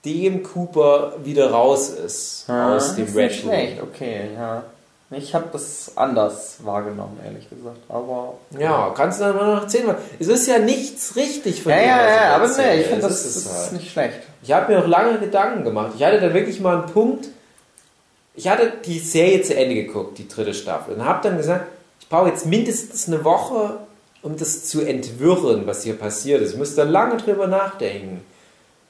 dem 0.04 0.44
Cooper 0.44 1.14
wieder 1.24 1.52
raus 1.52 1.90
ist 1.90 2.46
ja, 2.48 2.76
aus 2.76 2.96
dem 2.96 3.14
Red 3.16 3.32
schlecht, 3.32 3.82
okay, 3.82 4.32
ja. 4.36 4.64
Ich 5.16 5.36
habe 5.36 5.48
das 5.52 5.92
anders 5.96 6.58
wahrgenommen, 6.64 7.20
ehrlich 7.24 7.50
gesagt. 7.50 7.80
Aber 7.90 8.36
ja, 8.58 8.92
kannst 8.96 9.20
du 9.20 9.26
dann 9.26 9.36
mal 9.36 9.56
noch 9.56 9.62
erzählen. 9.64 9.96
Es 10.20 10.28
ist 10.28 10.48
ja 10.48 10.60
nichts 10.60 11.16
richtig 11.16 11.64
von 11.64 11.72
ja, 11.72 11.78
dir. 11.78 11.86
Ja, 11.86 12.08
ja, 12.08 12.36
aber 12.36 12.48
nee, 12.48 12.82
ich 12.82 12.88
finde 12.88 13.02
das, 13.02 13.26
ist, 13.26 13.52
halt. 13.52 13.74
nicht 13.74 13.92
schlecht. 13.92 14.20
Ich 14.42 14.52
habe 14.52 14.72
mir 14.72 14.80
noch 14.80 14.88
lange 14.88 15.20
Gedanken 15.20 15.64
gemacht. 15.64 15.94
Ich 15.96 16.04
hatte 16.04 16.20
da 16.20 16.34
wirklich 16.34 16.60
mal 16.60 16.84
einen 16.84 16.92
Punkt. 16.92 17.28
Ich 18.36 18.48
hatte 18.48 18.74
die 18.86 19.00
Serie 19.00 19.42
zu 19.42 19.56
Ende 19.56 19.76
geguckt, 19.76 20.18
die 20.18 20.28
dritte 20.28 20.54
Staffel, 20.54 20.96
und 20.96 21.06
habe 21.06 21.28
dann 21.28 21.38
gesagt, 21.38 21.66
ich 22.00 22.10
brauche 22.10 22.30
jetzt 22.30 22.46
mindestens 22.46 23.08
eine 23.08 23.24
Woche, 23.24 23.78
um 24.24 24.38
das 24.38 24.66
zu 24.66 24.82
entwirren, 24.82 25.68
was 25.68 25.84
hier 25.84 25.94
passiert 25.94 26.42
ist. 26.42 26.54
Ich 26.54 26.58
musste 26.58 26.78
da 26.78 26.84
lange 26.84 27.18
drüber 27.18 27.48
nachdenken. 27.48 28.22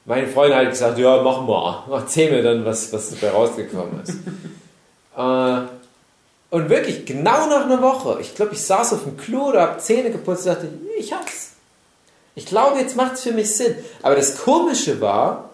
Meine 0.06 0.26
Freundin 0.26 0.58
hat 0.58 0.70
gesagt, 0.70 0.98
ja, 0.98 1.22
mach 1.22 1.42
mal, 1.42 1.84
erzähl 1.90 2.30
mir 2.30 2.42
dann, 2.42 2.64
was, 2.64 2.92
was 2.92 3.10
dabei 3.10 3.32
rausgekommen 3.32 4.02
ist. 4.02 4.10
äh, 5.16 5.83
und 6.50 6.70
wirklich, 6.70 7.04
genau 7.04 7.46
nach 7.48 7.64
einer 7.64 7.82
Woche, 7.82 8.18
ich 8.20 8.34
glaube, 8.34 8.54
ich 8.54 8.62
saß 8.62 8.92
auf 8.92 9.04
dem 9.04 9.16
Klo 9.16 9.48
oder 9.48 9.62
habe 9.62 9.78
Zähne 9.80 10.10
geputzt 10.10 10.46
und 10.46 10.54
dachte, 10.54 10.68
ich 10.98 11.12
hab's. 11.12 11.50
Ich 12.36 12.46
glaube, 12.46 12.78
jetzt 12.78 12.96
macht 12.96 13.14
es 13.14 13.22
für 13.22 13.32
mich 13.32 13.54
Sinn. 13.56 13.76
Aber 14.02 14.16
das 14.16 14.38
Komische 14.38 15.00
war, 15.00 15.50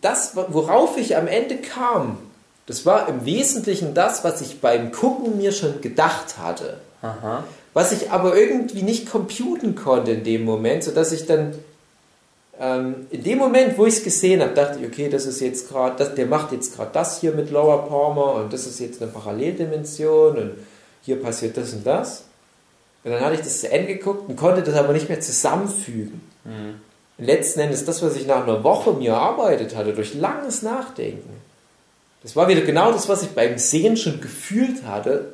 das, 0.00 0.34
worauf 0.34 0.96
ich 0.96 1.16
am 1.16 1.26
Ende 1.26 1.56
kam, 1.56 2.18
das 2.66 2.84
war 2.84 3.08
im 3.08 3.24
Wesentlichen 3.24 3.94
das, 3.94 4.24
was 4.24 4.40
ich 4.40 4.60
beim 4.60 4.92
Gucken 4.92 5.38
mir 5.38 5.52
schon 5.52 5.80
gedacht 5.80 6.38
hatte. 6.38 6.78
Aha. 7.00 7.44
Was 7.74 7.92
ich 7.92 8.10
aber 8.10 8.36
irgendwie 8.36 8.82
nicht 8.82 9.10
computen 9.10 9.74
konnte 9.74 10.12
in 10.12 10.24
dem 10.24 10.44
Moment, 10.44 10.84
sodass 10.84 11.12
ich 11.12 11.26
dann 11.26 11.54
ähm, 12.60 13.06
in 13.10 13.22
dem 13.22 13.38
Moment, 13.38 13.78
wo 13.78 13.86
ich 13.86 13.94
es 13.94 14.02
gesehen 14.04 14.40
habe, 14.40 14.52
dachte 14.52 14.80
ich, 14.80 14.86
okay, 14.86 15.08
das 15.08 15.26
ist 15.26 15.40
jetzt 15.40 15.68
gerade, 15.68 16.04
der 16.04 16.26
macht 16.26 16.52
jetzt 16.52 16.74
gerade 16.74 16.90
das 16.92 17.20
hier 17.20 17.32
mit 17.32 17.50
Lower 17.50 17.86
Palmer 17.88 18.34
und 18.34 18.52
das 18.52 18.66
ist 18.66 18.80
jetzt 18.80 19.00
eine 19.00 19.10
Paralleldimension 19.10 20.36
und 20.36 20.52
hier 21.02 21.22
passiert 21.22 21.56
das 21.56 21.72
und 21.72 21.86
das. 21.86 22.24
Und 23.04 23.12
dann 23.12 23.20
hatte 23.20 23.36
ich 23.36 23.42
das 23.42 23.60
zu 23.60 23.70
Ende 23.70 23.94
geguckt 23.94 24.28
und 24.28 24.36
konnte 24.36 24.62
das 24.62 24.74
aber 24.74 24.92
nicht 24.92 25.08
mehr 25.08 25.20
zusammenfügen. 25.20 26.20
Mhm. 26.44 26.80
Letzten 27.18 27.60
Endes 27.60 27.84
das, 27.84 28.02
was 28.02 28.16
ich 28.16 28.26
nach 28.26 28.42
einer 28.42 28.62
Woche 28.64 28.92
mir 28.92 29.12
erarbeitet 29.12 29.76
hatte, 29.76 29.92
durch 29.92 30.14
langes 30.14 30.62
Nachdenken, 30.62 31.30
das 32.22 32.34
war 32.34 32.48
wieder 32.48 32.62
genau 32.62 32.90
das, 32.90 33.08
was 33.08 33.22
ich 33.22 33.30
beim 33.30 33.58
Sehen 33.58 33.96
schon 33.96 34.20
gefühlt 34.20 34.84
hatte, 34.84 35.32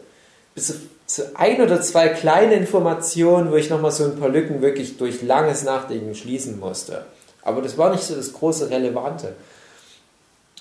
bis 0.55 0.75
zu 1.07 1.37
ein 1.37 1.61
oder 1.61 1.81
zwei 1.81 2.09
kleine 2.09 2.55
Informationen, 2.55 3.51
wo 3.51 3.57
ich 3.57 3.71
nochmal 3.71 3.91
so 3.93 4.05
ein 4.05 4.19
paar 4.19 4.29
Lücken 4.29 4.63
wirklich 4.63 4.97
durch 4.97 5.23
langes 5.23 5.65
Nachdenken 5.65 6.15
schließen 6.15 6.59
musste. 6.59 7.07
Aber 7.45 7.63
das 7.63 7.79
war 7.79 7.91
nicht 7.91 8.03
so 8.03 8.17
das 8.17 8.33
große 8.33 8.71
Relevante. 8.71 9.37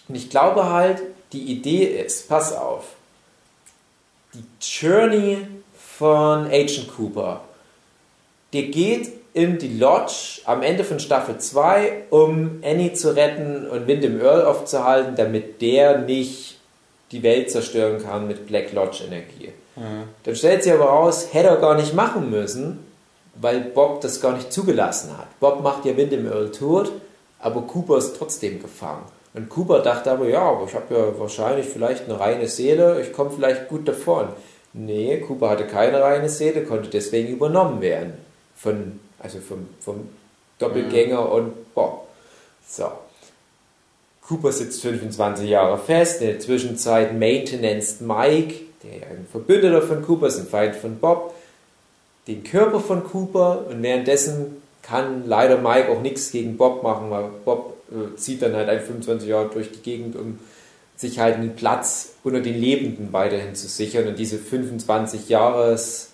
Und 0.07 0.15
ich 0.15 0.29
glaube 0.29 0.69
halt, 0.69 1.01
die 1.31 1.43
Idee 1.43 1.85
ist, 1.85 2.27
pass 2.27 2.53
auf, 2.53 2.89
die 4.33 4.43
Journey 4.61 5.47
von 5.75 6.47
Agent 6.47 6.89
Cooper, 6.95 7.41
der 8.51 8.63
geht 8.63 9.11
in 9.33 9.57
die 9.57 9.79
Lodge 9.79 10.41
am 10.45 10.61
Ende 10.61 10.83
von 10.83 10.99
Staffel 10.99 11.37
2, 11.37 12.03
um 12.11 12.61
Annie 12.63 12.93
zu 12.93 13.15
retten 13.15 13.67
und 13.67 13.87
Wyndham 13.87 14.19
Earl 14.21 14.45
aufzuhalten, 14.45 15.15
damit 15.15 15.61
der 15.61 15.99
nicht 15.99 16.57
die 17.11 17.23
Welt 17.23 17.49
zerstören 17.49 18.03
kann 18.03 18.27
mit 18.27 18.45
Black 18.45 18.73
Lodge 18.73 19.05
Energie. 19.05 19.53
Mhm. 19.75 20.03
Dann 20.23 20.35
stellt 20.35 20.63
sich 20.63 20.73
aber 20.73 20.85
raus, 20.85 21.29
hätte 21.31 21.47
er 21.47 21.57
gar 21.57 21.75
nicht 21.75 21.93
machen 21.93 22.29
müssen, 22.29 22.79
weil 23.35 23.61
Bob 23.61 24.01
das 24.01 24.21
gar 24.21 24.33
nicht 24.33 24.53
zugelassen 24.53 25.17
hat. 25.17 25.39
Bob 25.39 25.61
macht 25.61 25.85
ja 25.85 25.97
Wyndham 25.97 26.27
Earl 26.27 26.51
tot, 26.51 26.91
aber 27.39 27.61
Cooper 27.61 27.97
ist 27.97 28.15
trotzdem 28.17 28.61
gefangen. 28.61 29.03
Und 29.33 29.49
Cooper 29.49 29.79
dachte 29.79 30.11
aber, 30.11 30.27
ja, 30.27 30.41
aber 30.41 30.65
ich 30.67 30.75
habe 30.75 30.93
ja 30.93 31.19
wahrscheinlich 31.19 31.67
vielleicht 31.67 32.05
eine 32.05 32.19
reine 32.19 32.47
Seele, 32.47 33.01
ich 33.01 33.11
komme 33.13 33.31
vielleicht 33.31 33.67
gut 33.67 33.87
davon. 33.87 34.27
Nee, 34.73 35.19
Cooper 35.19 35.49
hatte 35.49 35.65
keine 35.65 36.01
reine 36.01 36.29
Seele, 36.29 36.63
konnte 36.63 36.89
deswegen 36.89 37.29
übernommen 37.29 37.81
werden. 37.81 38.13
Von, 38.55 38.99
also 39.19 39.39
vom, 39.39 39.67
vom 39.79 40.09
Doppelgänger 40.59 41.21
mhm. 41.21 41.31
und 41.31 41.73
Bob. 41.73 42.07
So. 42.67 42.91
Cooper 44.27 44.51
sitzt 44.51 44.81
25 44.81 45.49
Jahre 45.49 45.77
fest, 45.77 46.21
in 46.21 46.27
der 46.27 46.39
Zwischenzeit 46.39 47.17
maintenance 47.17 47.99
Mike, 47.99 48.55
der 48.83 48.99
ja 48.99 49.07
ein 49.07 49.27
Verbündeter 49.29 49.81
von 49.81 50.03
Cooper 50.03 50.27
ist, 50.27 50.39
ein 50.39 50.47
Feind 50.47 50.75
von 50.75 50.97
Bob, 50.97 51.33
den 52.27 52.43
Körper 52.43 52.79
von 52.79 53.03
Cooper 53.03 53.65
und 53.69 53.81
währenddessen 53.83 54.61
kann 54.81 55.27
leider 55.27 55.57
Mike 55.57 55.89
auch 55.89 56.01
nichts 56.01 56.31
gegen 56.31 56.57
Bob 56.57 56.83
machen, 56.83 57.09
weil 57.09 57.25
Bob 57.45 57.77
äh, 57.91 58.15
zieht 58.17 58.41
dann 58.41 58.55
halt 58.55 58.69
ein 58.69 58.81
25 58.81 59.29
Jahre 59.29 59.49
durch 59.49 59.71
die 59.71 59.81
Gegend, 59.81 60.15
um 60.15 60.39
sich 60.95 61.19
halt 61.19 61.35
einen 61.35 61.55
Platz 61.55 62.13
unter 62.23 62.41
den 62.41 62.59
Lebenden 62.59 63.11
weiterhin 63.11 63.55
zu 63.55 63.67
sichern 63.67 64.07
und 64.07 64.19
diese 64.19 64.37
25 64.37 65.29
Jahres 65.29 66.09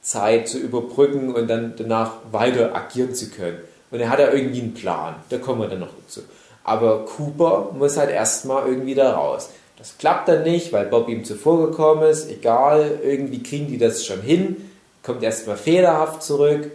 Zeit 0.00 0.48
zu 0.48 0.58
überbrücken 0.58 1.34
und 1.34 1.48
dann 1.48 1.74
danach 1.76 2.12
weiter 2.30 2.74
agieren 2.74 3.14
zu 3.14 3.28
können. 3.30 3.58
Und 3.90 4.00
er 4.00 4.10
hat 4.10 4.18
ja 4.18 4.32
irgendwie 4.32 4.60
einen 4.60 4.74
Plan, 4.74 5.16
da 5.28 5.38
kommen 5.38 5.60
wir 5.60 5.68
dann 5.68 5.80
noch 5.80 5.94
dazu. 6.04 6.22
Aber 6.64 7.04
Cooper 7.04 7.72
muss 7.76 7.96
halt 7.96 8.10
erstmal 8.10 8.66
irgendwie 8.66 8.94
da 8.94 9.12
raus. 9.12 9.50
Das 9.78 9.98
klappt 9.98 10.28
dann 10.28 10.42
nicht, 10.42 10.72
weil 10.72 10.86
Bob 10.86 11.08
ihm 11.08 11.24
zuvor 11.24 11.70
gekommen 11.70 12.02
ist. 12.04 12.30
Egal, 12.30 12.98
irgendwie 13.04 13.42
kriegen 13.42 13.68
die 13.68 13.78
das 13.78 14.04
schon 14.04 14.22
hin. 14.22 14.65
Kommt 15.06 15.22
erstmal 15.22 15.56
fehlerhaft 15.56 16.24
zurück. 16.24 16.68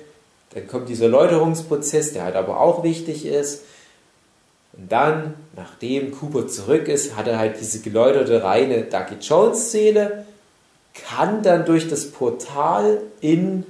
Dann 0.53 0.65
kommt 0.65 0.87
dieser 0.87 1.09
Läuterungsprozess, 1.09 2.13
der 2.13 2.23
halt 2.23 2.35
aber 2.35 2.61
auch 2.61 2.81
wichtig 2.81 3.25
ist. 3.25 3.63
Und 4.71 4.89
dann, 4.89 5.33
nachdem 5.55 6.17
Cooper 6.17 6.47
zurück 6.47 6.87
ist, 6.87 7.17
hat 7.17 7.27
er 7.27 7.37
halt 7.37 7.59
diese 7.59 7.81
geläuterte 7.81 8.41
reine 8.41 8.83
Ducky 8.83 9.15
Jones 9.19 9.71
Seele, 9.71 10.25
kann 10.93 11.43
dann 11.43 11.65
durch 11.65 11.89
das 11.89 12.09
Portal 12.09 13.01
in 13.19 13.65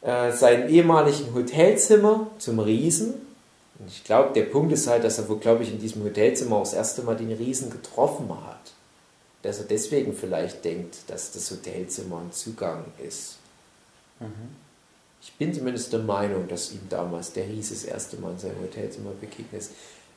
äh, 0.00 0.32
seinem 0.32 0.68
ehemaligen 0.68 1.32
Hotelzimmer 1.32 2.26
zum 2.38 2.58
Riesen. 2.58 3.14
Und 3.78 3.88
ich 3.88 4.02
glaube, 4.02 4.32
der 4.34 4.42
Punkt 4.42 4.72
ist 4.72 4.88
halt, 4.88 5.04
dass 5.04 5.18
er 5.18 5.28
wohl, 5.28 5.38
glaube 5.38 5.62
ich, 5.62 5.70
in 5.70 5.78
diesem 5.78 6.02
Hotelzimmer 6.02 6.56
auch 6.56 6.64
das 6.64 6.74
erste 6.74 7.02
Mal 7.02 7.14
den 7.14 7.30
Riesen 7.30 7.70
getroffen 7.70 8.28
hat. 8.28 8.72
Dass 9.42 9.58
er 9.58 9.66
deswegen 9.66 10.14
vielleicht 10.14 10.64
denkt, 10.64 10.98
dass 11.06 11.30
das 11.30 11.48
Hotelzimmer 11.50 12.18
ein 12.18 12.32
Zugang 12.32 12.84
ist. 13.04 13.38
Ich 15.22 15.32
bin 15.34 15.54
zumindest 15.54 15.92
der 15.92 16.00
Meinung, 16.00 16.48
dass 16.48 16.72
ihm 16.72 16.88
damals 16.88 17.32
der 17.32 17.46
Ries 17.46 17.70
das 17.70 17.84
erste 17.84 18.16
Mal 18.16 18.32
in 18.32 18.38
seinem 18.38 18.60
Hotelzimmer 18.60 19.12
begegnet 19.20 19.62
ist. 19.62 19.70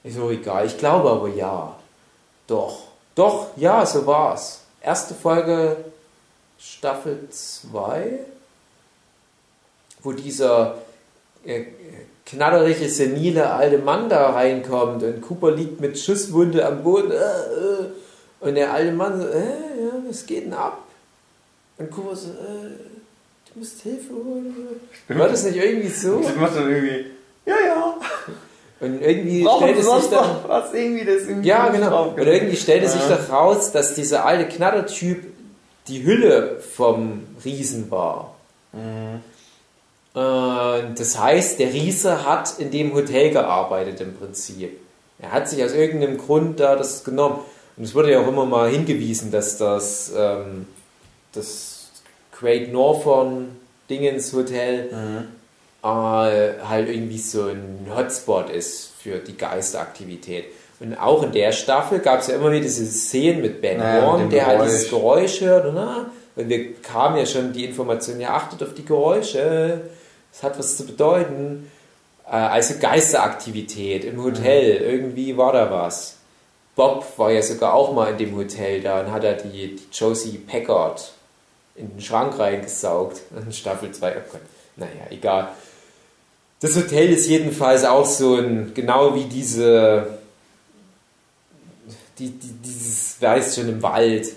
Ist 0.04 0.20
auch 0.20 0.32
egal. 0.32 0.66
Ich 0.66 0.78
glaube 0.78 1.10
aber 1.10 1.30
ja. 1.30 1.76
Doch. 2.48 2.88
Doch, 3.14 3.48
ja, 3.56 3.86
so 3.86 4.06
war's. 4.06 4.62
Erste 4.82 5.14
Folge 5.14 5.78
Staffel 6.60 7.28
2, 7.30 8.20
wo 10.02 10.12
dieser 10.12 10.80
äh, 11.46 11.66
knatterige, 12.26 12.90
senile 12.90 13.52
alte 13.52 13.78
Mann 13.78 14.10
da 14.10 14.32
reinkommt 14.32 15.04
und 15.04 15.22
Cooper 15.22 15.52
liegt 15.52 15.80
mit 15.80 15.98
Schusswunde 15.98 16.66
am 16.66 16.84
Boden 16.84 17.12
äh, 17.12 17.16
äh, 17.16 17.88
und 18.42 18.56
der 18.56 18.74
alte 18.74 18.92
Mann 18.92 19.22
so, 19.22 19.28
äh, 19.28 19.40
ja, 19.40 19.92
was 20.08 20.26
geht 20.26 20.46
denn 20.46 20.54
ab? 20.54 20.80
Und 21.78 21.92
Cooper 21.92 22.16
so, 22.16 22.30
äh, 22.30 22.95
du 23.56 23.60
musst 23.60 23.82
Hilfe 23.82 24.14
holen. 24.14 24.54
War 25.08 25.30
das 25.30 25.44
nicht 25.46 25.58
irgendwie 25.58 25.88
so? 25.88 26.20
Das 26.20 26.36
macht 26.36 26.56
dann 26.56 26.70
irgendwie, 26.70 27.06
ja, 27.46 27.56
ja. 27.66 27.96
Und 28.82 29.02
irgendwie 29.02 29.44
Brauchen 29.44 29.64
stellt 29.64 29.80
es 29.80 29.86
sich 29.86 30.10
dann, 30.12 30.36
was 30.48 30.74
irgendwie 30.74 31.06
das 31.06 31.24
irgendwie 31.24 31.48
Ja, 31.48 31.70
genau. 31.70 32.10
Und 32.10 32.28
irgendwie 32.28 32.58
stellt 32.58 32.84
es 32.84 32.94
sich 32.94 33.02
doch 33.04 33.30
raus, 33.32 33.72
dass 33.72 33.96
dieser 33.96 34.26
alte 34.26 34.54
Knattertyp 34.54 35.24
die 35.88 36.04
Hülle 36.04 36.60
vom 36.60 37.24
Riesen 37.44 37.90
war. 37.90 38.36
Mhm. 38.74 39.22
das 40.14 41.18
heißt, 41.18 41.60
der 41.60 41.72
Riese 41.72 42.26
hat 42.26 42.60
in 42.60 42.72
dem 42.72 42.94
Hotel 42.94 43.32
gearbeitet 43.32 44.02
im 44.02 44.16
Prinzip. 44.16 44.78
Er 45.20 45.32
hat 45.32 45.48
sich 45.48 45.64
aus 45.64 45.72
irgendeinem 45.72 46.18
Grund 46.18 46.60
da 46.60 46.76
das 46.76 47.06
genommen. 47.06 47.40
Und 47.78 47.84
es 47.84 47.96
wurde 47.96 48.12
ja 48.12 48.22
auch 48.22 48.28
immer 48.28 48.46
mal 48.46 48.70
hingewiesen, 48.70 49.32
dass 49.32 49.58
das, 49.58 50.12
ähm, 50.16 50.68
das 51.32 51.85
Great 52.40 52.72
Northern 52.72 53.56
Dingens 53.90 54.34
Hotel 54.34 54.90
mhm. 54.92 55.28
äh, 55.84 55.88
halt 56.68 56.90
irgendwie 56.90 57.18
so 57.18 57.44
ein 57.48 57.88
Hotspot 57.96 58.50
ist 58.50 58.94
für 59.02 59.20
die 59.20 59.38
Geisteraktivität. 59.38 60.46
Und 60.80 60.98
auch 60.98 61.24
in 61.24 61.32
der 61.32 61.52
Staffel 61.52 62.00
gab 62.00 62.20
es 62.20 62.28
ja 62.28 62.36
immer 62.36 62.52
wieder 62.52 62.62
diese 62.62 62.86
Szenen 62.86 63.42
mit 63.42 63.62
Ben 63.62 63.78
naja, 63.78 64.06
Horn, 64.06 64.30
der 64.30 64.46
halt 64.46 64.64
dieses 64.64 64.90
Geräusch 64.90 65.42
hört. 65.42 65.66
Und, 65.68 65.76
na, 65.76 66.10
und 66.36 66.50
wir 66.50 66.74
kamen 66.82 67.18
ja 67.18 67.26
schon 67.26 67.54
die 67.54 67.66
Information, 67.66 68.20
ja, 68.20 68.32
achtet 68.32 68.62
auf 68.62 68.74
die 68.74 68.84
Geräusche, 68.84 69.82
das 70.34 70.44
hat 70.44 70.60
was 70.60 70.76
zu 70.76 70.86
bedeuten. 70.86 71.72
Äh, 72.28 72.36
also 72.36 72.74
Geisteraktivität 72.80 74.04
im 74.04 74.22
Hotel, 74.22 74.80
mhm. 74.80 74.90
irgendwie 74.90 75.38
war 75.38 75.54
da 75.54 75.72
was. 75.72 76.18
Bob 76.76 77.06
war 77.18 77.32
ja 77.32 77.42
sogar 77.42 77.74
auch 77.74 77.94
mal 77.94 78.12
in 78.12 78.18
dem 78.18 78.36
Hotel 78.36 78.82
da 78.82 79.00
und 79.00 79.12
hat 79.12 79.24
er 79.24 79.36
die, 79.36 79.78
die 79.78 79.88
Josie 79.94 80.40
Packard 80.40 81.14
in 81.76 81.90
den 81.90 82.02
Schrank 82.02 82.38
reingesaugt. 82.40 83.22
In 83.36 83.52
Staffel 83.52 83.92
2, 83.92 84.12
oh 84.12 84.32
Gott, 84.32 84.42
naja, 84.76 85.08
egal. 85.10 85.50
Das 86.62 86.76
Hotel 86.76 87.10
ist 87.10 87.28
jedenfalls 87.28 87.84
auch 87.84 88.06
so 88.06 88.36
ein, 88.36 88.72
genau 88.74 89.14
wie 89.14 89.26
diese 89.26 90.20
die, 92.18 92.30
die, 92.30 92.54
dieses, 92.64 93.22
weiß 93.22 93.56
schon, 93.56 93.70
im 93.70 93.84
Wald, 93.84 94.28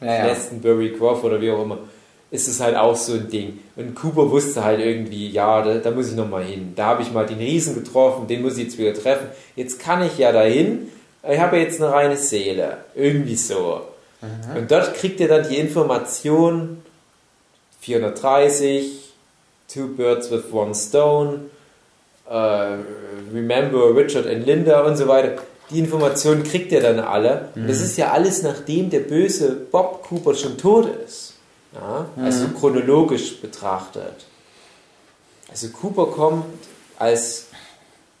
ja, 0.00 0.06
ja. 0.06 0.24
Glastonbury 0.24 0.90
Grove 0.90 1.26
oder 1.26 1.40
wie 1.40 1.50
auch 1.50 1.62
immer, 1.62 1.78
ist 2.30 2.48
es 2.48 2.60
halt 2.60 2.76
auch 2.76 2.96
so 2.96 3.14
ein 3.14 3.28
Ding. 3.28 3.58
Und 3.76 3.94
Cooper 3.94 4.30
wusste 4.30 4.64
halt 4.64 4.80
irgendwie, 4.80 5.28
ja, 5.30 5.62
da, 5.62 5.78
da 5.78 5.90
muss 5.90 6.10
ich 6.10 6.16
nochmal 6.16 6.44
hin. 6.44 6.72
Da 6.76 6.86
habe 6.86 7.02
ich 7.02 7.12
mal 7.12 7.26
den 7.26 7.38
Riesen 7.38 7.74
getroffen, 7.74 8.26
den 8.28 8.42
muss 8.42 8.56
ich 8.56 8.64
jetzt 8.64 8.78
wieder 8.78 8.94
treffen. 8.94 9.28
Jetzt 9.56 9.80
kann 9.80 10.04
ich 10.04 10.18
ja 10.18 10.32
dahin. 10.32 10.88
Ich 11.28 11.38
habe 11.38 11.58
jetzt 11.58 11.80
eine 11.80 11.92
reine 11.92 12.16
Seele. 12.16 12.78
Irgendwie 12.94 13.36
so. 13.36 13.82
Mhm. 14.20 14.56
Und 14.56 14.70
dort 14.70 14.94
kriegt 14.94 15.20
ihr 15.20 15.28
dann 15.28 15.48
die 15.48 15.58
Information 15.58 16.82
430, 17.80 19.12
Two 19.72 19.88
Birds 19.88 20.30
with 20.30 20.52
One 20.52 20.74
Stone, 20.74 21.40
uh, 22.28 22.76
Remember 23.32 23.94
Richard 23.94 24.26
and 24.26 24.44
Linda 24.46 24.80
und 24.84 24.96
so 24.96 25.06
weiter 25.08 25.38
die 25.70 25.78
Informationen 25.78 26.42
kriegt 26.42 26.72
ihr 26.72 26.80
dann 26.80 26.98
alle. 26.98 27.48
Mhm. 27.54 27.62
Und 27.62 27.68
das 27.68 27.80
ist 27.80 27.96
ja 27.96 28.10
alles, 28.10 28.42
nachdem 28.42 28.90
der 28.90 29.00
böse 29.00 29.52
Bob 29.52 30.04
Cooper 30.08 30.34
schon 30.34 30.58
tot 30.58 30.88
ist. 31.06 31.34
Ja? 31.74 32.06
Also 32.16 32.48
mhm. 32.48 32.56
chronologisch 32.56 33.40
betrachtet. 33.40 34.26
Also 35.48 35.68
Cooper 35.68 36.06
kommt 36.06 36.44
als 36.98 37.46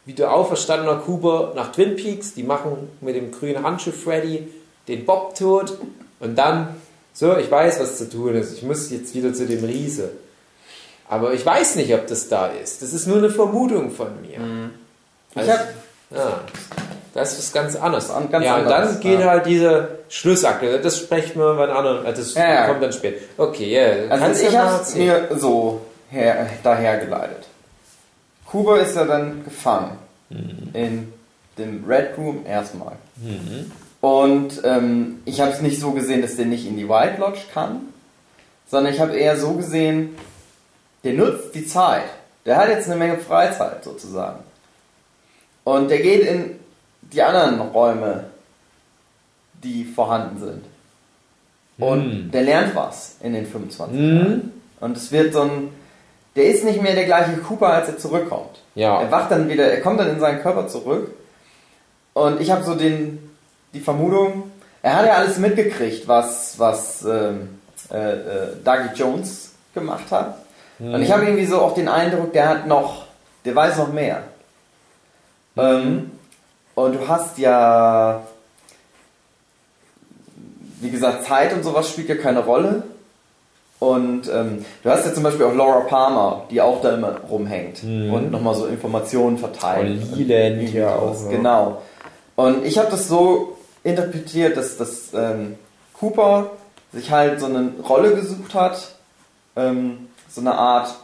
wieder 0.04 0.32
auferstandener 0.32 0.96
Cooper 0.96 1.52
nach 1.54 1.72
Twin 1.72 1.96
Peaks. 1.96 2.34
Die 2.34 2.42
machen 2.42 2.88
mit 3.00 3.16
dem 3.16 3.30
grünen 3.30 3.62
Handschuh 3.62 3.92
Freddy 3.92 4.48
den 4.90 5.06
Bob 5.06 5.34
tot. 5.34 5.78
Und 6.20 6.36
dann, 6.36 6.76
so, 7.14 7.36
ich 7.36 7.50
weiß, 7.50 7.80
was 7.80 7.96
zu 7.96 8.10
tun 8.10 8.34
ist. 8.34 8.52
Ich 8.52 8.62
muss 8.62 8.90
jetzt 8.90 9.14
wieder 9.14 9.32
zu 9.32 9.46
dem 9.46 9.64
Riese. 9.64 10.10
Aber 11.08 11.32
ich 11.32 11.44
weiß 11.44 11.76
nicht, 11.76 11.92
ob 11.94 12.06
das 12.06 12.28
da 12.28 12.46
ist. 12.46 12.82
Das 12.82 12.92
ist 12.92 13.06
nur 13.06 13.18
eine 13.18 13.30
Vermutung 13.30 13.90
von 13.90 14.08
mir. 14.20 14.38
Mhm. 14.38 14.70
Also, 15.34 15.50
ja. 15.50 16.40
Das 17.14 17.38
ist 17.38 17.52
ganz 17.52 17.74
anders. 17.74 18.08
Ganz 18.30 18.44
ja, 18.44 18.58
und 18.58 18.66
dann 18.66 19.00
geht 19.00 19.18
ja. 19.18 19.26
halt 19.26 19.46
diese 19.46 19.88
Schlussakte. 20.08 20.80
Das 20.80 20.98
sprechen 20.98 21.40
wir 21.40 21.54
beim 21.54 21.70
anderen. 21.70 22.06
Äh, 22.06 22.14
das 22.14 22.34
ja, 22.34 22.66
kommt 22.68 22.82
dann 22.82 22.92
später. 22.92 23.20
Okay, 23.36 23.72
ja. 23.72 24.04
Yeah. 24.04 24.10
Also 24.12 24.46
ich 24.46 24.56
habe 24.56 24.82
es 24.82 24.94
mir 24.94 25.28
so 25.36 25.80
her, 26.10 26.48
dahergeleitet. 26.62 27.46
Kuba 28.46 28.78
ist 28.78 28.94
ja 28.94 29.04
dann 29.04 29.44
gefangen 29.44 29.98
mhm. 30.28 30.70
in 30.72 31.12
dem 31.58 31.84
Red 31.86 32.16
Room 32.16 32.46
erstmal. 32.46 32.92
Mhm. 33.16 33.72
Und 34.00 34.62
ähm, 34.64 35.20
ich 35.26 35.40
habe 35.40 35.52
es 35.52 35.60
nicht 35.60 35.78
so 35.80 35.92
gesehen, 35.92 36.22
dass 36.22 36.36
der 36.36 36.46
nicht 36.46 36.66
in 36.66 36.76
die 36.76 36.88
White 36.88 37.20
Lodge 37.20 37.40
kann, 37.52 37.80
sondern 38.70 38.92
ich 38.94 39.00
habe 39.00 39.14
eher 39.16 39.36
so 39.36 39.52
gesehen, 39.54 40.16
der 41.04 41.14
nutzt 41.14 41.54
die 41.54 41.66
Zeit. 41.66 42.04
Der 42.46 42.56
hat 42.56 42.68
jetzt 42.68 42.86
eine 42.86 42.96
Menge 42.96 43.18
Freizeit 43.18 43.84
sozusagen. 43.84 44.38
Und 45.64 45.90
der 45.90 45.98
geht 46.00 46.22
in 46.26 46.58
die 47.02 47.22
anderen 47.22 47.60
Räume 47.60 48.24
die 49.62 49.84
vorhanden 49.84 50.38
sind. 50.40 50.64
Und 51.78 52.28
Mm. 52.28 52.30
der 52.30 52.42
lernt 52.42 52.74
was 52.74 53.16
in 53.20 53.34
den 53.34 53.46
25 53.46 53.98
Mhm. 54.00 54.16
Jahren. 54.16 54.52
Und 54.80 54.96
es 54.96 55.12
wird 55.12 55.34
so 55.34 55.42
ein. 55.42 55.68
Der 56.36 56.44
ist 56.46 56.64
nicht 56.64 56.80
mehr 56.80 56.94
der 56.94 57.04
gleiche 57.04 57.36
Cooper, 57.38 57.68
als 57.68 57.88
er 57.88 57.98
zurückkommt. 57.98 58.60
Ja. 58.74 59.02
Er 59.02 59.10
wacht 59.10 59.30
dann 59.30 59.48
wieder, 59.50 59.64
er 59.70 59.80
kommt 59.82 60.00
dann 60.00 60.08
in 60.08 60.20
seinen 60.20 60.40
Körper 60.40 60.68
zurück. 60.68 61.12
Und 62.14 62.40
ich 62.40 62.50
habe 62.50 62.62
so 62.64 62.74
den, 62.74 63.29
die 63.74 63.80
Vermutung, 63.80 64.50
er 64.82 64.96
hat 64.96 65.06
ja 65.06 65.14
alles 65.14 65.38
mitgekriegt, 65.38 66.08
was, 66.08 66.58
was 66.58 67.04
ähm, 67.04 67.58
äh, 67.92 68.12
äh, 68.12 68.48
Dougie 68.64 68.94
Jones 68.94 69.52
gemacht 69.74 70.10
hat. 70.10 70.36
Und 70.78 71.02
ich 71.02 71.12
habe 71.12 71.24
irgendwie 71.24 71.44
so 71.44 71.60
auch 71.60 71.74
den 71.74 71.88
Eindruck, 71.88 72.32
der 72.32 72.48
hat 72.48 72.66
noch, 72.66 73.04
der 73.44 73.54
weiß 73.54 73.76
noch 73.76 73.92
mehr. 73.92 74.22
Ähm, 75.56 76.10
und 76.74 76.94
du 76.94 77.06
hast 77.06 77.36
ja, 77.36 78.22
wie 80.80 80.90
gesagt, 80.90 81.24
Zeit 81.24 81.52
und 81.52 81.62
sowas 81.64 81.90
spielt 81.90 82.08
ja 82.08 82.14
keine 82.16 82.40
Rolle. 82.40 82.82
Und 83.78 84.28
ähm, 84.32 84.64
du 84.82 84.90
hast 84.90 85.06
ja 85.06 85.12
zum 85.14 85.22
Beispiel 85.22 85.46
auch 85.46 85.54
Laura 85.54 85.80
Palmer, 85.80 86.44
die 86.50 86.60
auch 86.60 86.80
da 86.82 86.94
immer 86.94 87.16
rumhängt 87.30 87.82
Mhm. 87.82 88.12
und 88.12 88.30
nochmal 88.30 88.54
so 88.54 88.66
Informationen 88.66 89.38
verteilt. 89.38 90.02
Und 90.12 90.18
Leland 90.26 90.72
ja 90.72 90.94
auch. 90.96 91.28
Genau. 91.28 91.82
Und 92.36 92.64
ich 92.64 92.78
habe 92.78 92.90
das 92.90 93.08
so 93.08 93.56
interpretiert, 93.82 94.56
dass, 94.56 94.76
dass 94.76 95.12
ähm, 95.14 95.56
Cooper 95.94 96.50
sich 96.92 97.10
halt 97.10 97.40
so 97.40 97.46
eine 97.46 97.72
Rolle 97.88 98.14
gesucht 98.14 98.54
hat, 98.54 98.94
ähm, 99.56 100.08
so 100.28 100.40
eine 100.40 100.54
Art, 100.54 100.94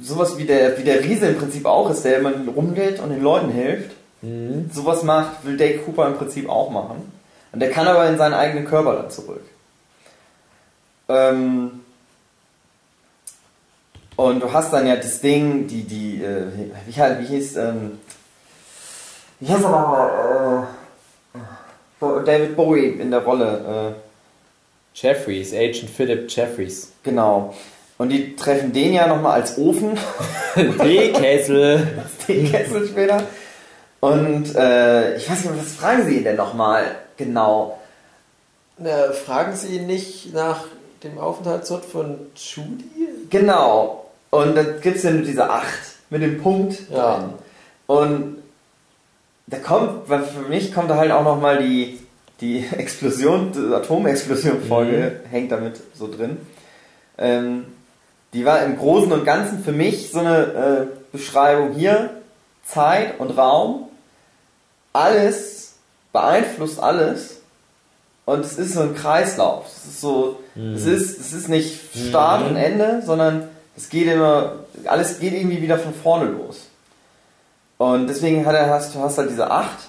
sowas 0.00 0.38
wie 0.38 0.44
der, 0.44 0.78
wie 0.78 0.84
der 0.84 1.02
Riese 1.02 1.26
im 1.26 1.38
Prinzip 1.38 1.66
auch 1.66 1.90
ist, 1.90 2.04
der 2.04 2.18
immer 2.18 2.32
rumgeht 2.54 3.00
und 3.00 3.10
den 3.10 3.22
Leuten 3.22 3.50
hilft. 3.50 3.90
Mhm. 4.22 4.70
Sowas 4.72 5.02
macht, 5.02 5.44
will 5.44 5.56
Dave 5.56 5.78
Cooper 5.78 6.06
im 6.06 6.16
Prinzip 6.16 6.48
auch 6.48 6.70
machen. 6.70 7.12
Und 7.52 7.60
der 7.60 7.70
kann 7.70 7.88
aber 7.88 8.08
in 8.08 8.18
seinen 8.18 8.34
eigenen 8.34 8.64
Körper 8.64 8.94
dann 8.96 9.10
zurück. 9.10 9.42
Ähm 11.08 11.80
und 14.16 14.42
du 14.42 14.52
hast 14.52 14.72
dann 14.72 14.86
ja 14.86 14.96
das 14.96 15.20
Ding, 15.20 15.68
die, 15.68 15.84
die, 15.84 16.22
äh, 16.22 16.46
wie, 16.54 16.72
wie, 16.86 17.20
wie 17.20 17.24
hieß, 17.24 17.56
ähm, 17.56 17.98
wie 19.38 19.46
hieß 19.46 19.62
er 19.62 19.70
nochmal, 19.70 20.66
äh, 20.66 20.77
David 22.00 22.56
Bowie 22.56 22.86
in 23.00 23.10
der 23.10 23.20
Rolle, 23.20 23.94
äh, 23.94 24.98
Jeffries, 25.00 25.52
Agent 25.52 25.90
Philip 25.90 26.30
Jeffries. 26.30 26.92
genau. 27.02 27.54
Und 27.98 28.10
die 28.10 28.36
treffen 28.36 28.72
den 28.72 28.92
ja 28.94 29.08
nochmal 29.08 29.40
als 29.40 29.58
Ofen, 29.58 29.98
D-Kessel. 30.56 31.84
den 32.28 32.48
Kessel 32.48 32.86
später. 32.86 33.24
Und 33.98 34.54
äh, 34.54 35.16
ich 35.16 35.28
weiß 35.28 35.44
nicht, 35.44 35.58
was 35.58 35.72
fragen 35.72 36.06
sie 36.06 36.18
ihn 36.18 36.24
denn 36.24 36.36
nochmal 36.36 36.84
genau? 37.16 37.78
Na, 38.78 39.10
fragen 39.10 39.56
Sie 39.56 39.74
ihn 39.78 39.86
nicht 39.88 40.32
nach 40.32 40.66
dem 41.02 41.18
Aufenthaltsort 41.18 41.84
von 41.84 42.18
Judy? 42.36 42.84
Genau. 43.30 44.04
Und 44.30 44.56
dann 44.56 44.80
gibt 44.80 44.98
es 44.98 45.02
ja 45.02 45.10
nur 45.10 45.22
diese 45.22 45.50
8 45.50 45.64
mit 46.10 46.22
dem 46.22 46.40
Punkt. 46.40 46.78
Ja. 46.92 47.16
drin. 47.16 47.32
Und 47.88 48.42
da 49.50 49.58
kommt, 49.58 50.08
weil 50.08 50.24
für 50.24 50.48
mich 50.48 50.72
kommt 50.72 50.90
da 50.90 50.96
halt 50.96 51.10
auch 51.10 51.24
nochmal 51.24 51.58
die, 51.58 51.98
die 52.40 52.64
Explosion, 52.76 53.52
die 53.52 53.74
Atomexplosion-Folge 53.74 55.20
hängt 55.30 55.52
damit 55.52 55.80
so 55.94 56.10
drin. 56.10 56.38
Ähm, 57.16 57.64
die 58.34 58.44
war 58.44 58.62
im 58.62 58.76
Großen 58.76 59.10
und 59.10 59.24
Ganzen 59.24 59.64
für 59.64 59.72
mich 59.72 60.10
so 60.10 60.18
eine 60.18 60.38
äh, 60.38 60.86
Beschreibung 61.12 61.72
hier, 61.72 62.10
Zeit 62.64 63.18
und 63.18 63.30
Raum, 63.30 63.88
alles 64.92 65.74
beeinflusst 66.12 66.80
alles 66.80 67.40
und 68.26 68.44
es 68.44 68.58
ist 68.58 68.74
so 68.74 68.80
ein 68.80 68.94
Kreislauf. 68.94 69.66
Es 69.66 69.86
ist 69.86 70.00
so, 70.02 70.40
es 70.54 70.84
ist, 70.84 71.18
es 71.18 71.32
ist 71.32 71.48
nicht 71.48 71.80
Start 71.96 72.46
und 72.46 72.56
Ende, 72.56 73.02
sondern 73.04 73.48
es 73.74 73.88
geht 73.88 74.06
immer, 74.06 74.56
alles 74.84 75.18
geht 75.18 75.32
irgendwie 75.32 75.62
wieder 75.62 75.78
von 75.78 75.94
vorne 75.94 76.30
los. 76.30 76.67
Und 77.78 78.08
deswegen 78.08 78.44
hat 78.44 78.54
er, 78.54 78.70
hast, 78.70 78.94
du 78.94 79.00
hast 79.00 79.18
halt 79.18 79.30
diese 79.30 79.50
acht, 79.50 79.88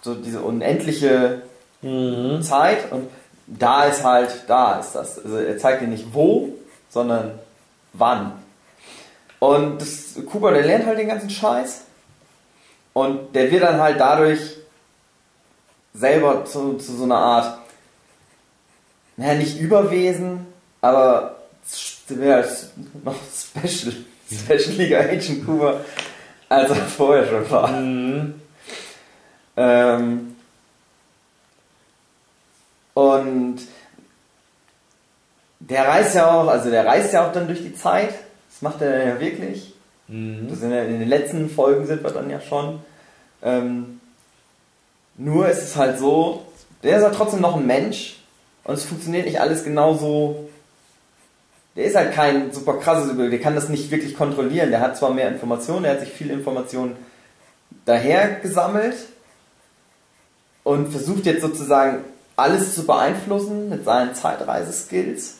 so 0.00 0.14
diese 0.14 0.40
unendliche 0.40 1.42
Mhm. 1.82 2.42
Zeit 2.42 2.90
und 2.90 3.08
da 3.46 3.84
ist 3.84 4.02
halt, 4.02 4.44
da 4.48 4.80
ist 4.80 4.92
das. 4.92 5.22
Also 5.24 5.36
er 5.38 5.58
zeigt 5.58 5.82
dir 5.82 5.86
nicht 5.86 6.12
wo, 6.12 6.54
sondern 6.88 7.38
wann. 7.92 8.32
Und 9.38 9.80
das, 9.80 10.14
Cooper, 10.26 10.52
der 10.52 10.62
lernt 10.64 10.86
halt 10.86 10.98
den 10.98 11.08
ganzen 11.08 11.30
Scheiß. 11.30 11.82
Und 12.92 13.34
der 13.34 13.50
wird 13.50 13.62
dann 13.62 13.80
halt 13.80 14.00
dadurch 14.00 14.56
selber 15.94 16.44
zu, 16.44 16.74
zu 16.74 16.96
so 16.96 17.04
einer 17.04 17.18
Art, 17.18 17.58
naja, 19.16 19.34
nicht 19.34 19.58
Überwesen, 19.60 20.46
aber 20.80 21.36
als 22.30 22.70
noch 23.04 23.14
Special, 23.32 23.94
Special 24.30 24.76
Liga 24.76 25.00
Agent 25.00 25.44
Cooper, 25.44 25.80
als 26.48 26.70
er 26.70 26.76
vorher 26.76 27.26
schon 27.26 27.50
war. 27.50 27.68
Mhm. 27.68 28.40
Ähm, 29.56 30.36
und 32.94 33.58
der 35.60 35.88
reist 35.88 36.14
ja 36.14 36.30
auch, 36.30 36.48
also 36.48 36.70
der 36.70 36.86
reist 36.86 37.12
ja 37.12 37.26
auch 37.26 37.32
dann 37.32 37.46
durch 37.46 37.62
die 37.62 37.74
Zeit. 37.74 38.14
Das 38.50 38.62
macht 38.62 38.80
er 38.80 39.06
ja 39.06 39.20
wirklich. 39.20 39.74
Mhm. 40.08 40.48
Das 40.48 40.62
ja 40.62 40.82
in 40.82 41.00
den 41.00 41.08
letzten 41.08 41.50
Folgen 41.50 41.86
sind 41.86 42.02
wir 42.02 42.10
dann 42.10 42.30
ja 42.30 42.40
schon. 42.40 42.80
Ähm, 43.42 44.00
nur 45.16 45.48
ist 45.48 45.62
es 45.62 45.76
halt 45.76 45.98
so, 45.98 46.46
der 46.82 46.98
ist 46.98 47.04
halt 47.04 47.14
trotzdem 47.14 47.40
noch 47.40 47.56
ein 47.56 47.66
Mensch 47.66 48.18
und 48.64 48.74
es 48.74 48.84
funktioniert 48.84 49.26
nicht 49.26 49.40
alles 49.40 49.64
genauso. 49.64 50.48
Der 51.76 51.84
ist 51.84 51.94
halt 51.94 52.14
kein 52.14 52.52
super 52.52 52.78
krasses 52.78 53.10
Überblick, 53.10 53.32
der 53.32 53.40
kann 53.40 53.54
das 53.54 53.68
nicht 53.68 53.90
wirklich 53.90 54.16
kontrollieren. 54.16 54.70
Der 54.70 54.80
hat 54.80 54.96
zwar 54.96 55.12
mehr 55.12 55.28
Informationen, 55.28 55.82
der 55.82 55.92
hat 55.92 56.00
sich 56.00 56.10
viel 56.10 56.30
Informationen 56.30 56.96
daher 57.84 58.40
gesammelt 58.40 58.96
und 60.64 60.88
versucht 60.88 61.26
jetzt 61.26 61.42
sozusagen 61.42 62.04
alles 62.34 62.74
zu 62.74 62.86
beeinflussen 62.86 63.68
mit 63.68 63.84
seinen 63.84 64.14
Zeitreiseskills. 64.14 65.36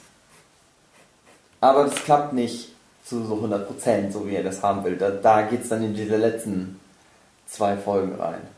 Aber 1.61 1.85
das 1.85 1.97
klappt 1.97 2.33
nicht 2.35 2.73
zu 3.05 3.25
so 3.25 3.35
100%, 3.37 4.13
so 4.13 4.29
wie 4.29 4.37
er 4.37 4.43
das 4.43 4.63
haben 4.63 4.85
will. 4.85 4.97
Da, 4.97 5.11
da 5.11 5.43
geht 5.43 5.63
es 5.63 5.69
dann 5.69 5.83
in 5.83 5.95
diese 5.95 6.17
letzten 6.17 6.79
zwei 7.47 7.77
Folgen 7.77 8.15
rein. 8.21 8.56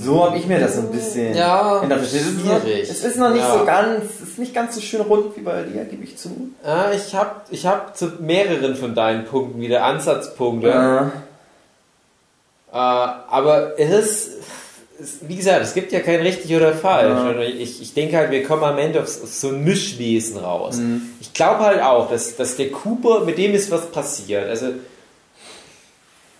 So 0.00 0.24
habe 0.24 0.38
ich 0.38 0.46
mir 0.46 0.58
das 0.58 0.76
so 0.76 0.80
ein 0.82 0.90
bisschen 0.90 1.34
Ja. 1.36 1.82
Es 1.88 2.12
ist 2.14 2.40
schwierig. 2.40 2.88
Es 2.90 3.04
ist 3.04 3.16
noch 3.18 3.30
nicht 3.30 3.42
Ja. 3.42 3.58
so 3.58 3.64
ganz, 3.66 4.04
es 4.22 4.28
ist 4.30 4.38
nicht 4.38 4.54
ganz 4.54 4.74
so 4.74 4.80
schön 4.80 5.02
rund 5.02 5.36
wie 5.36 5.42
bei 5.42 5.62
dir, 5.64 5.84
gebe 5.84 6.02
ich 6.04 6.16
zu. 6.16 6.30
Ah, 6.64 6.92
ich 6.94 7.14
habe 7.14 7.42
ich 7.50 7.66
hab 7.66 7.96
zu 7.96 8.12
mehreren 8.20 8.74
von 8.76 8.94
deinen 8.94 9.24
Punkten 9.26 9.60
wieder 9.60 9.84
Ansatzpunkte. 9.84 10.68
Äh, 10.70 11.18
Äh, 12.72 12.76
aber 12.78 13.78
es 13.78 13.90
ist, 13.90 14.30
es, 15.00 15.18
wie 15.22 15.36
gesagt, 15.36 15.62
es 15.62 15.72
gibt 15.74 15.92
ja 15.92 16.00
kein 16.00 16.20
richtig 16.20 16.54
oder 16.54 16.72
falsch. 16.72 17.36
Ja. 17.36 17.40
Ich, 17.42 17.80
ich 17.80 17.94
denke 17.94 18.16
halt, 18.16 18.30
wir 18.30 18.42
kommen 18.44 18.64
am 18.64 18.78
Ende 18.78 19.00
auf, 19.00 19.22
auf 19.22 19.32
so 19.32 19.48
ein 19.48 19.62
Mischwesen 19.64 20.38
raus. 20.38 20.76
Mhm. 20.78 21.02
Ich 21.20 21.32
glaube 21.32 21.60
halt 21.64 21.82
auch, 21.82 22.10
dass, 22.10 22.36
dass 22.36 22.56
der 22.56 22.70
Cooper, 22.72 23.20
mit 23.24 23.38
dem 23.38 23.54
ist 23.54 23.70
was 23.70 23.86
passiert. 23.90 24.48
Also, 24.48 24.66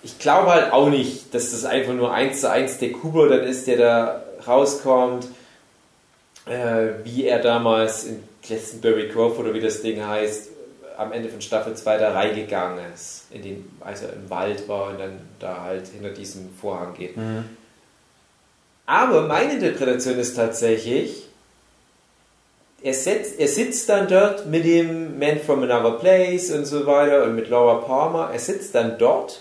ich 0.07 0.21
glaube 0.21 0.53
halt 0.53 0.73
auch 0.73 0.89
nicht, 0.89 1.35
dass 1.35 1.51
das 1.51 1.65
einfach 1.65 1.93
nur 1.93 2.13
eins 2.13 2.41
zu 2.41 2.49
eins 2.49 2.79
der 2.79 2.93
Cooper 2.93 3.29
dann 3.29 3.41
ist, 3.41 3.67
der 3.67 3.77
da 3.77 4.23
rauskommt, 4.47 5.27
äh, 6.47 6.91
wie 7.03 7.25
er 7.25 7.41
damals 7.41 8.05
in 8.05 8.23
Glastonbury 8.41 9.09
Grove 9.09 9.41
oder 9.41 9.53
wie 9.53 9.61
das 9.61 9.83
Ding 9.83 10.07
heißt, 10.07 10.51
am 10.97 11.11
Ende 11.11 11.29
von 11.29 11.41
Staffel 11.41 11.75
2 11.75 11.99
da 11.99 12.13
reingegangen 12.13 12.79
ist, 12.95 13.25
in 13.33 13.43
den, 13.43 13.79
als 13.81 14.03
er 14.03 14.13
im 14.13 14.31
Wald 14.31 14.69
war 14.69 14.91
und 14.91 15.01
dann 15.01 15.19
da 15.41 15.63
halt 15.63 15.89
hinter 15.89 16.11
diesem 16.11 16.55
Vorhang 16.55 16.95
geht. 16.95 17.17
Aber 18.87 19.23
meine 19.23 19.55
Interpretation 19.55 20.17
ist 20.21 20.37
tatsächlich, 20.37 21.25
er, 22.81 22.95
setzt, 22.95 23.41
er 23.41 23.49
sitzt 23.49 23.89
dann 23.89 24.07
dort 24.07 24.47
mit 24.47 24.65
dem 24.65 25.19
Man 25.19 25.41
from 25.41 25.65
Another 25.65 25.99
Place 25.99 26.53
und 26.53 26.65
so 26.65 26.87
weiter 26.87 27.25
und 27.25 27.35
mit 27.35 27.49
Laura 27.49 27.81
Palmer. 27.81 28.31
Er 28.33 28.39
sitzt 28.39 28.77
dann 28.77 28.99
dort 28.99 29.41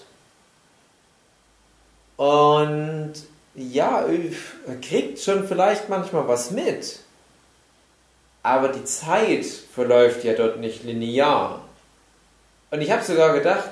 und 2.18 3.14
ja, 3.56 4.06
kriegt 4.82 5.20
schon 5.20 5.48
vielleicht 5.48 5.90
manchmal 5.90 6.28
was 6.28 6.52
mit. 6.52 7.00
Aber 8.44 8.68
die 8.68 8.84
Zeit 8.84 9.46
verläuft 9.46 10.24
ja 10.24 10.34
dort 10.34 10.60
nicht 10.60 10.84
linear. 10.84 11.62
Und 12.72 12.82
ich 12.82 12.92
habe 12.92 13.04
sogar 13.04 13.34
gedacht, 13.34 13.72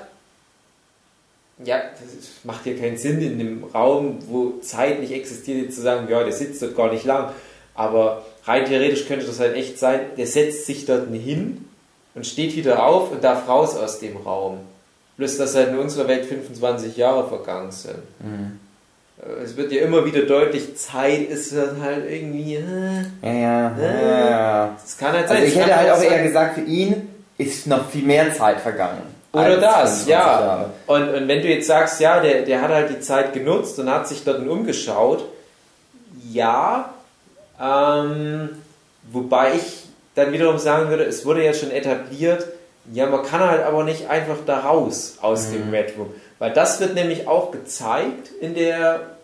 ja, 1.64 1.78
das 1.78 2.44
macht 2.44 2.66
ja 2.66 2.74
keinen 2.74 2.96
Sinn 2.96 3.20
in 3.22 3.40
einem 3.40 3.64
Raum, 3.64 4.18
wo 4.26 4.58
Zeit 4.60 5.00
nicht 5.00 5.12
existiert, 5.12 5.72
zu 5.72 5.80
sagen, 5.80 6.08
ja, 6.08 6.24
der 6.24 6.32
sitzt 6.32 6.60
dort 6.62 6.74
gar 6.74 6.92
nicht 6.92 7.04
lang. 7.04 7.32
Aber 7.74 8.24
rein 8.44 8.64
theoretisch 8.64 9.06
könnte 9.06 9.26
das 9.26 9.40
halt 9.40 9.54
echt 9.54 9.78
sein, 9.78 10.00
der 10.16 10.26
setzt 10.26 10.66
sich 10.66 10.86
dort 10.86 11.08
hin 11.12 11.68
und 12.14 12.26
steht 12.26 12.56
wieder 12.56 12.84
auf 12.84 13.12
und 13.12 13.22
darf 13.22 13.48
raus 13.48 13.76
aus 13.76 14.00
dem 14.00 14.16
Raum. 14.16 14.60
Bloß, 15.16 15.36
dass 15.38 15.54
halt 15.54 15.68
in 15.68 15.78
unserer 15.78 16.08
Welt 16.08 16.26
25 16.26 16.96
Jahre 16.96 17.28
vergangen 17.28 17.70
sind. 17.70 17.98
Es 19.42 19.56
wird 19.56 19.70
ja 19.72 19.82
immer 19.82 20.04
wieder 20.04 20.22
deutlich, 20.22 20.76
Zeit 20.76 21.28
ist 21.28 21.54
dann 21.56 21.80
halt 21.80 22.10
irgendwie. 22.10 22.56
Äh, 22.56 22.62
Ja, 23.22 23.32
ja, 23.32 23.72
ja, 23.78 24.30
ja. 24.30 24.76
das 24.82 24.98
kann 24.98 25.12
halt 25.12 25.28
sein. 25.28 25.36
Also 25.38 25.48
ich 25.48 25.56
hätte 25.58 25.76
halt 25.76 25.90
auch 25.92 25.96
sein- 25.98 26.10
eher 26.12 26.22
gesagt, 26.24 26.54
für 26.56 26.62
ihn 26.62 27.08
ist 27.38 27.66
noch 27.68 27.88
viel 27.88 28.04
mehr 28.04 28.34
Zeit 28.34 28.60
vergangen. 28.60 29.02
Oder 29.32 29.56
das, 29.56 30.02
25 30.02 30.06
ja. 30.08 30.18
Jahre. 30.18 30.70
Und, 30.86 31.08
und 31.08 31.28
wenn 31.28 31.40
du 31.42 31.48
jetzt 31.48 31.66
sagst, 31.66 32.00
ja, 32.00 32.20
der, 32.20 32.42
der 32.42 32.60
hat 32.60 32.70
halt 32.70 32.90
die 32.90 33.00
Zeit 33.00 33.32
genutzt 33.32 33.78
und 33.78 33.90
hat 33.90 34.06
sich 34.08 34.22
dort 34.24 34.46
umgeschaut, 34.46 35.24
ja, 36.32 36.92
ähm, 37.60 38.48
wobei 39.10 39.54
ich 39.54 39.84
dann 40.14 40.32
wiederum 40.32 40.58
sagen 40.58 40.88
würde, 40.90 41.04
es 41.04 41.24
wurde 41.24 41.44
ja 41.44 41.52
schon 41.54 41.70
etabliert, 41.70 42.46
ja, 42.92 43.06
man 43.06 43.24
kann 43.24 43.40
halt 43.40 43.62
aber 43.62 43.84
nicht 43.84 44.08
einfach 44.08 44.36
da 44.44 44.60
raus 44.60 45.18
aus 45.20 45.50
dem 45.50 45.70
Red 45.70 45.96
Room. 45.96 46.10
Weil 46.38 46.52
das 46.52 46.80
wird 46.80 46.94
nämlich 46.94 47.26
auch 47.26 47.50
gezeigt 47.50 48.30
in 48.40 48.54
der 48.54 49.14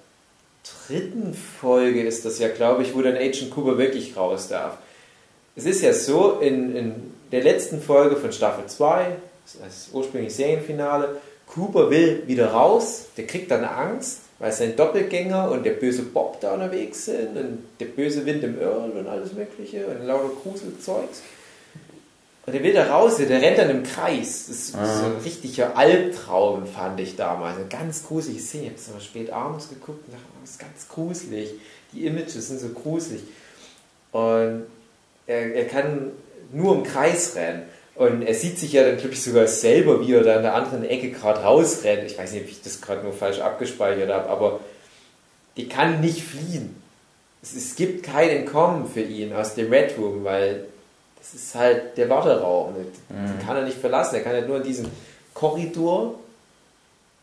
dritten 0.87 1.35
Folge 1.35 2.03
ist 2.03 2.24
das 2.24 2.39
ja, 2.39 2.49
glaube 2.49 2.82
ich, 2.82 2.95
wo 2.95 3.03
dann 3.03 3.16
Agent 3.16 3.51
Cooper 3.51 3.78
wirklich 3.78 4.16
raus 4.16 4.49
darf. 4.49 4.78
Es 5.57 5.65
ist 5.65 5.82
ja 5.82 5.93
so, 5.93 6.39
in, 6.41 6.77
in 6.77 6.95
der 7.32 7.43
letzten 7.43 7.81
Folge 7.81 8.16
von 8.16 8.32
Staffel 8.32 8.66
2, 8.66 9.16
das 9.62 9.91
ursprüngliche 9.93 10.35
Serienfinale, 10.35 11.20
Cooper 11.47 11.91
will 11.91 12.23
wieder 12.27 12.53
raus, 12.53 13.07
der 13.16 13.27
kriegt 13.27 13.51
dann 13.51 13.65
Angst, 13.65 14.20
weil 14.39 14.53
sein 14.53 14.77
Doppelgänger 14.77 15.51
und 15.51 15.66
der 15.66 15.73
böse 15.73 16.03
Bob 16.03 16.41
da 16.41 16.55
unterwegs 16.55 17.07
sind 17.07 17.37
und 17.37 17.65
der 17.81 17.87
böse 17.87 18.24
Wind 18.24 18.45
im 18.45 18.61
Earl 18.61 18.91
und 18.91 19.07
alles 19.07 19.32
mögliche 19.32 19.87
und 19.87 20.07
lauter 20.07 20.31
Gruselzeugs. 20.43 21.23
Und 22.51 22.55
der 22.55 22.64
will 22.64 22.72
da 22.72 22.93
raus, 22.93 23.16
der 23.16 23.31
rennt 23.31 23.59
dann 23.59 23.70
im 23.70 23.85
Kreis. 23.85 24.47
Das 24.48 24.56
ist 24.56 24.72
so 24.72 24.78
ein 24.78 25.18
richtiger 25.24 25.77
Albtraum, 25.77 26.66
fand 26.66 26.98
ich 26.98 27.14
damals. 27.14 27.56
Eine 27.56 27.66
ganz 27.66 28.05
gruselige 28.05 28.40
Szene. 28.40 28.64
Ich 28.64 28.70
habe 28.70 28.81
es 28.81 28.90
aber 28.90 29.01
spät 29.01 29.31
abends 29.31 29.68
geguckt 29.68 30.05
und 30.09 30.14
dachte, 30.14 30.24
oh, 30.35 30.39
das 30.40 30.51
ist 30.51 30.59
ganz 30.59 30.89
gruselig. 30.89 31.51
Die 31.93 32.06
Images 32.06 32.48
sind 32.48 32.59
so 32.59 32.70
gruselig. 32.70 33.22
Und 34.10 34.64
er, 35.28 35.55
er 35.55 35.64
kann 35.66 36.10
nur 36.52 36.74
im 36.74 36.82
Kreis 36.82 37.36
rennen. 37.36 37.62
Und 37.94 38.22
er 38.22 38.35
sieht 38.35 38.59
sich 38.59 38.72
ja 38.72 38.82
dann, 38.82 38.97
glaube 38.97 39.14
ich, 39.14 39.22
sogar 39.22 39.47
selber, 39.47 40.05
wie 40.05 40.12
er 40.12 40.24
da 40.24 40.35
in 40.35 40.43
der 40.43 40.55
anderen 40.56 40.85
Ecke 40.85 41.12
gerade 41.12 41.43
rausrennt. 41.43 42.10
Ich 42.10 42.18
weiß 42.18 42.32
nicht, 42.32 42.43
ob 42.43 42.51
ich 42.51 42.62
das 42.62 42.81
gerade 42.81 43.05
nur 43.05 43.12
falsch 43.12 43.39
abgespeichert 43.39 44.10
habe, 44.10 44.28
aber 44.28 44.59
die 45.56 45.68
kann 45.68 46.01
nicht 46.01 46.24
fliehen. 46.24 46.82
Es, 47.44 47.55
es 47.55 47.77
gibt 47.77 48.02
kein 48.02 48.28
Entkommen 48.31 48.89
für 48.89 49.02
ihn 49.02 49.32
aus 49.32 49.55
dem 49.55 49.72
Red 49.72 49.97
Room, 49.97 50.24
weil 50.24 50.64
das 51.20 51.34
ist 51.34 51.55
halt 51.55 51.97
der 51.97 52.09
Warteraum. 52.09 52.74
Den 52.74 53.47
kann 53.47 53.56
er 53.56 53.64
nicht 53.64 53.78
verlassen. 53.78 54.16
Er 54.16 54.22
kann 54.22 54.32
halt 54.32 54.48
nur 54.48 54.56
in 54.56 54.62
diesen 54.62 54.88
Korridor 55.34 56.14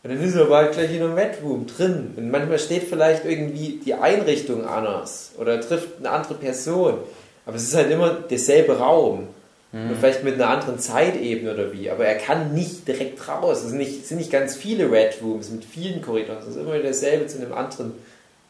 und 0.02 0.10
dann 0.10 0.22
ist 0.22 0.36
er 0.36 0.42
aber 0.42 0.58
halt 0.58 0.72
gleich 0.72 0.94
in 0.94 1.02
einem 1.02 1.14
Red 1.14 1.42
Room 1.42 1.66
drin. 1.66 2.14
Und 2.16 2.30
manchmal 2.30 2.58
steht 2.58 2.84
vielleicht 2.84 3.24
irgendwie 3.24 3.80
die 3.84 3.94
Einrichtung 3.94 4.64
anders 4.64 5.32
oder 5.36 5.54
er 5.54 5.60
trifft 5.60 5.98
eine 5.98 6.10
andere 6.10 6.34
Person. 6.34 6.98
Aber 7.44 7.56
es 7.56 7.64
ist 7.64 7.74
halt 7.74 7.90
immer 7.90 8.10
derselbe 8.10 8.78
Raum. 8.78 9.28
Nur 9.70 9.96
vielleicht 9.96 10.24
mit 10.24 10.36
einer 10.36 10.48
anderen 10.48 10.78
Zeitebene 10.78 11.52
oder 11.52 11.74
wie. 11.74 11.90
Aber 11.90 12.06
er 12.06 12.14
kann 12.14 12.54
nicht 12.54 12.88
direkt 12.88 13.28
raus. 13.28 13.58
Es 13.58 13.68
sind 13.68 13.76
nicht, 13.76 14.00
es 14.00 14.08
sind 14.08 14.16
nicht 14.16 14.32
ganz 14.32 14.56
viele 14.56 14.90
Red 14.90 15.18
Rooms 15.22 15.50
mit 15.50 15.62
vielen 15.62 16.00
Korridoren. 16.00 16.38
Es 16.38 16.46
ist 16.46 16.56
immer 16.56 16.78
derselbe 16.78 17.26
zu 17.26 17.38
einem 17.38 17.52
anderen 17.52 17.92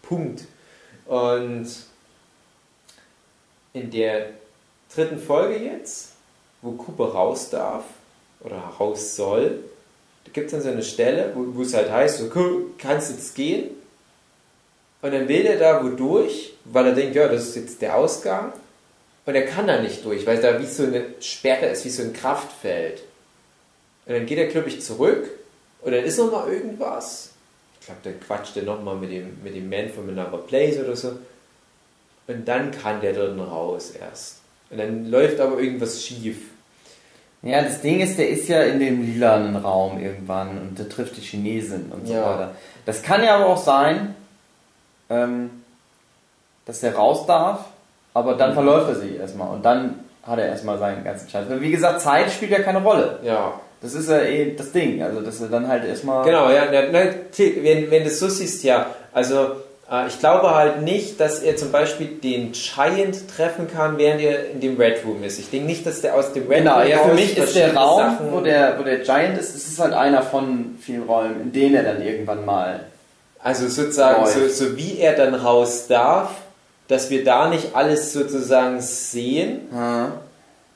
Punkt. 0.02 0.42
Und 1.06 1.66
in 3.72 3.90
der 3.90 4.26
dritten 4.94 5.18
Folge 5.20 5.56
jetzt, 5.58 6.10
wo 6.62 6.72
Cooper 6.72 7.12
raus 7.12 7.50
darf 7.50 7.84
oder 8.40 8.56
raus 8.56 9.16
soll, 9.16 9.60
da 10.24 10.32
gibt 10.32 10.46
es 10.46 10.52
dann 10.52 10.62
so 10.62 10.68
eine 10.68 10.82
Stelle, 10.82 11.32
wo, 11.34 11.56
wo 11.56 11.62
es 11.62 11.74
halt 11.74 11.90
heißt, 11.90 12.18
so, 12.18 12.30
"Cool, 12.34 12.66
kannst 12.78 13.10
jetzt 13.10 13.34
gehen. 13.34 13.70
Und 15.00 15.12
dann 15.12 15.28
will 15.28 15.46
er 15.46 15.58
da 15.58 15.82
wodurch, 15.82 16.54
weil 16.64 16.86
er 16.86 16.94
denkt, 16.94 17.14
ja, 17.14 17.28
das 17.28 17.48
ist 17.48 17.56
jetzt 17.56 17.80
der 17.80 17.96
Ausgang. 17.96 18.52
Und 19.26 19.34
er 19.34 19.46
kann 19.46 19.66
da 19.66 19.80
nicht 19.80 20.04
durch, 20.04 20.26
weil 20.26 20.40
da 20.40 20.60
wie 20.60 20.66
so 20.66 20.84
eine 20.84 21.04
Sperre 21.20 21.66
ist, 21.66 21.84
wie 21.84 21.90
so 21.90 22.02
ein 22.02 22.12
Kraftfeld. 22.12 23.02
Und 24.06 24.14
dann 24.14 24.26
geht 24.26 24.38
er, 24.38 24.46
glaube 24.46 24.68
ich, 24.68 24.80
zurück 24.80 25.28
und 25.82 25.92
dann 25.92 26.02
ist 26.02 26.18
noch 26.18 26.32
mal 26.32 26.50
irgendwas. 26.50 27.30
Ich 27.80 27.86
glaube, 27.86 28.00
dann 28.04 28.20
quatscht 28.20 28.56
er 28.56 28.62
nochmal 28.64 28.96
mit 28.96 29.10
dem, 29.12 29.42
mit 29.42 29.54
dem 29.54 29.68
Man 29.68 29.90
from 29.90 30.08
Another 30.08 30.38
Place 30.38 30.78
oder 30.78 30.96
so. 30.96 31.12
Und 32.26 32.46
dann 32.46 32.70
kann 32.70 33.00
der 33.00 33.12
dort 33.12 33.38
raus 33.38 33.90
erst. 33.90 34.37
Und 34.70 34.78
dann 34.78 35.06
läuft 35.10 35.40
aber 35.40 35.58
irgendwas 35.58 36.02
schief. 36.02 36.38
Ja, 37.42 37.62
das 37.62 37.80
Ding 37.80 38.00
ist, 38.00 38.18
der 38.18 38.28
ist 38.28 38.48
ja 38.48 38.62
in 38.62 38.80
dem 38.80 39.02
lilanen 39.02 39.56
Raum 39.56 40.00
irgendwann 40.00 40.58
und 40.58 40.78
der 40.78 40.88
trifft 40.88 41.16
die 41.16 41.20
Chinesin 41.20 41.90
und 41.92 42.06
so 42.06 42.12
Ja. 42.14 42.22
weiter. 42.24 42.50
Das 42.84 43.02
kann 43.02 43.22
ja 43.22 43.36
aber 43.36 43.46
auch 43.46 43.62
sein, 43.62 44.14
ähm, 45.08 45.50
dass 46.66 46.80
der 46.80 46.94
raus 46.96 47.26
darf, 47.26 47.60
aber 48.12 48.34
dann 48.34 48.54
verläuft 48.54 48.88
er 48.88 48.96
sich 48.96 49.16
erstmal 49.16 49.50
und 49.54 49.64
dann 49.64 50.00
hat 50.24 50.38
er 50.38 50.46
erstmal 50.48 50.78
seinen 50.78 51.04
ganzen 51.04 51.28
Scheiß. 51.28 51.46
Wie 51.48 51.70
gesagt, 51.70 52.00
Zeit 52.00 52.30
spielt 52.30 52.50
ja 52.50 52.58
keine 52.60 52.82
Rolle. 52.82 53.20
Ja. 53.22 53.58
Das 53.80 53.94
ist 53.94 54.10
ja 54.10 54.20
eh 54.20 54.54
das 54.56 54.72
Ding, 54.72 55.00
also 55.02 55.20
dass 55.20 55.40
er 55.40 55.48
dann 55.48 55.68
halt 55.68 55.84
erstmal. 55.84 56.24
Genau, 56.24 56.50
ja, 56.50 56.64
na, 56.70 56.82
na, 56.90 57.00
wenn, 57.62 57.90
wenn 57.90 58.02
du 58.02 58.08
es 58.08 58.18
so 58.18 58.28
siehst, 58.28 58.64
ja. 58.64 58.86
Also 59.12 59.52
ich 60.06 60.18
glaube 60.18 60.54
halt 60.54 60.82
nicht, 60.82 61.18
dass 61.18 61.40
er 61.40 61.56
zum 61.56 61.72
Beispiel 61.72 62.08
den 62.22 62.52
Giant 62.52 63.26
treffen 63.34 63.68
kann, 63.72 63.96
während 63.96 64.20
er 64.20 64.50
in 64.50 64.60
dem 64.60 64.76
Red 64.76 65.02
Room 65.06 65.22
ist. 65.24 65.38
Ich 65.38 65.48
denke 65.50 65.66
nicht, 65.66 65.86
dass 65.86 66.02
der 66.02 66.14
aus 66.14 66.32
dem 66.34 66.46
Red 66.46 66.58
Genau, 66.58 66.78
Room 66.80 66.88
ja, 66.88 66.98
für 66.98 67.14
mich 67.14 67.38
ist 67.38 67.56
der 67.56 67.74
Raum, 67.74 68.00
Sachen- 68.00 68.32
wo 68.32 68.40
der, 68.40 68.78
wo 68.78 68.82
der 68.82 68.98
Giant 68.98 69.38
ist, 69.38 69.54
das 69.54 69.66
ist 69.66 69.78
halt 69.80 69.94
einer 69.94 70.22
von 70.22 70.76
vielen 70.80 71.04
Räumen, 71.04 71.40
in 71.40 71.52
denen 71.52 71.74
er 71.76 71.84
dann 71.84 72.02
irgendwann 72.02 72.44
mal. 72.44 72.80
Also 73.42 73.66
sozusagen, 73.68 74.26
so, 74.26 74.48
so 74.48 74.76
wie 74.76 74.98
er 74.98 75.14
dann 75.14 75.34
raus 75.34 75.86
darf, 75.88 76.32
dass 76.88 77.08
wir 77.08 77.24
da 77.24 77.48
nicht 77.48 77.74
alles 77.74 78.12
sozusagen 78.12 78.80
sehen. 78.80 79.60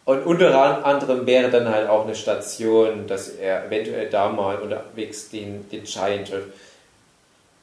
Und 0.05 0.27
unter 0.27 0.85
anderem 0.87 1.27
wäre 1.27 1.51
dann 1.51 1.69
halt 1.69 1.89
auch 1.89 2.05
eine 2.05 2.15
Station, 2.15 3.07
dass 3.07 3.29
er 3.29 3.67
eventuell 3.67 4.09
da 4.11 4.29
mal 4.31 4.57
unterwegs 4.57 5.29
den, 5.31 5.69
den 5.71 5.85
Giant 5.85 6.29
trifft. 6.29 6.49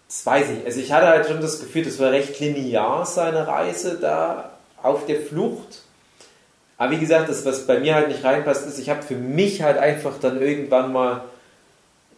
Das 0.10 0.26
weiß 0.26 0.50
ich. 0.50 0.66
Also 0.66 0.80
ich 0.80 0.92
hatte 0.92 1.08
halt 1.08 1.28
schon 1.28 1.40
das 1.40 1.60
Gefühl, 1.60 1.86
das 1.86 2.00
war 2.00 2.12
recht 2.12 2.40
linear, 2.40 3.06
seine 3.06 3.48
Reise 3.48 4.00
da 4.00 4.58
auf 4.82 5.06
der 5.06 5.22
Flucht. 5.22 5.84
Aber 6.80 6.92
wie 6.92 6.98
gesagt, 6.98 7.30
das, 7.30 7.46
was 7.46 7.68
bei 7.68 7.80
mir 7.80 7.94
halt 7.94 8.08
nicht 8.08 8.24
reinpasst, 8.24 8.66
ist, 8.66 8.80
ich 8.80 8.90
habe 8.90 9.04
für 9.04 9.16
mich 9.16 9.62
halt 9.62 9.78
einfach 9.78 10.20
dann 10.20 10.42
irgendwann 10.42 10.92
mal 10.92 11.26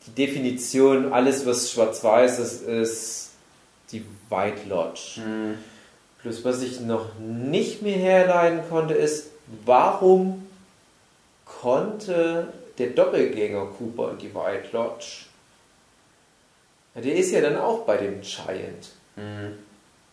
die 0.07 0.11
Definition, 0.11 1.11
alles 1.11 1.45
was 1.45 1.69
schwarz-weiß 1.71 2.39
ist, 2.39 2.61
ist 2.61 3.31
die 3.91 4.05
White 4.29 4.69
Lodge. 4.69 5.19
Plus 6.21 6.45
was 6.45 6.61
ich 6.61 6.79
noch 6.79 7.19
nicht 7.19 7.81
mehr 7.81 7.97
herleiten 7.97 8.61
konnte, 8.69 8.93
ist, 8.93 9.31
warum 9.65 10.47
konnte 11.45 12.53
der 12.77 12.87
Doppelgänger 12.87 13.65
Cooper 13.77 14.11
in 14.11 14.17
die 14.19 14.33
White 14.33 14.69
Lodge? 14.71 15.25
Ja, 16.95 17.01
der 17.01 17.15
ist 17.15 17.31
ja 17.31 17.41
dann 17.41 17.57
auch 17.57 17.79
bei 17.85 17.97
dem 17.97 18.21
Giant. 18.21 18.89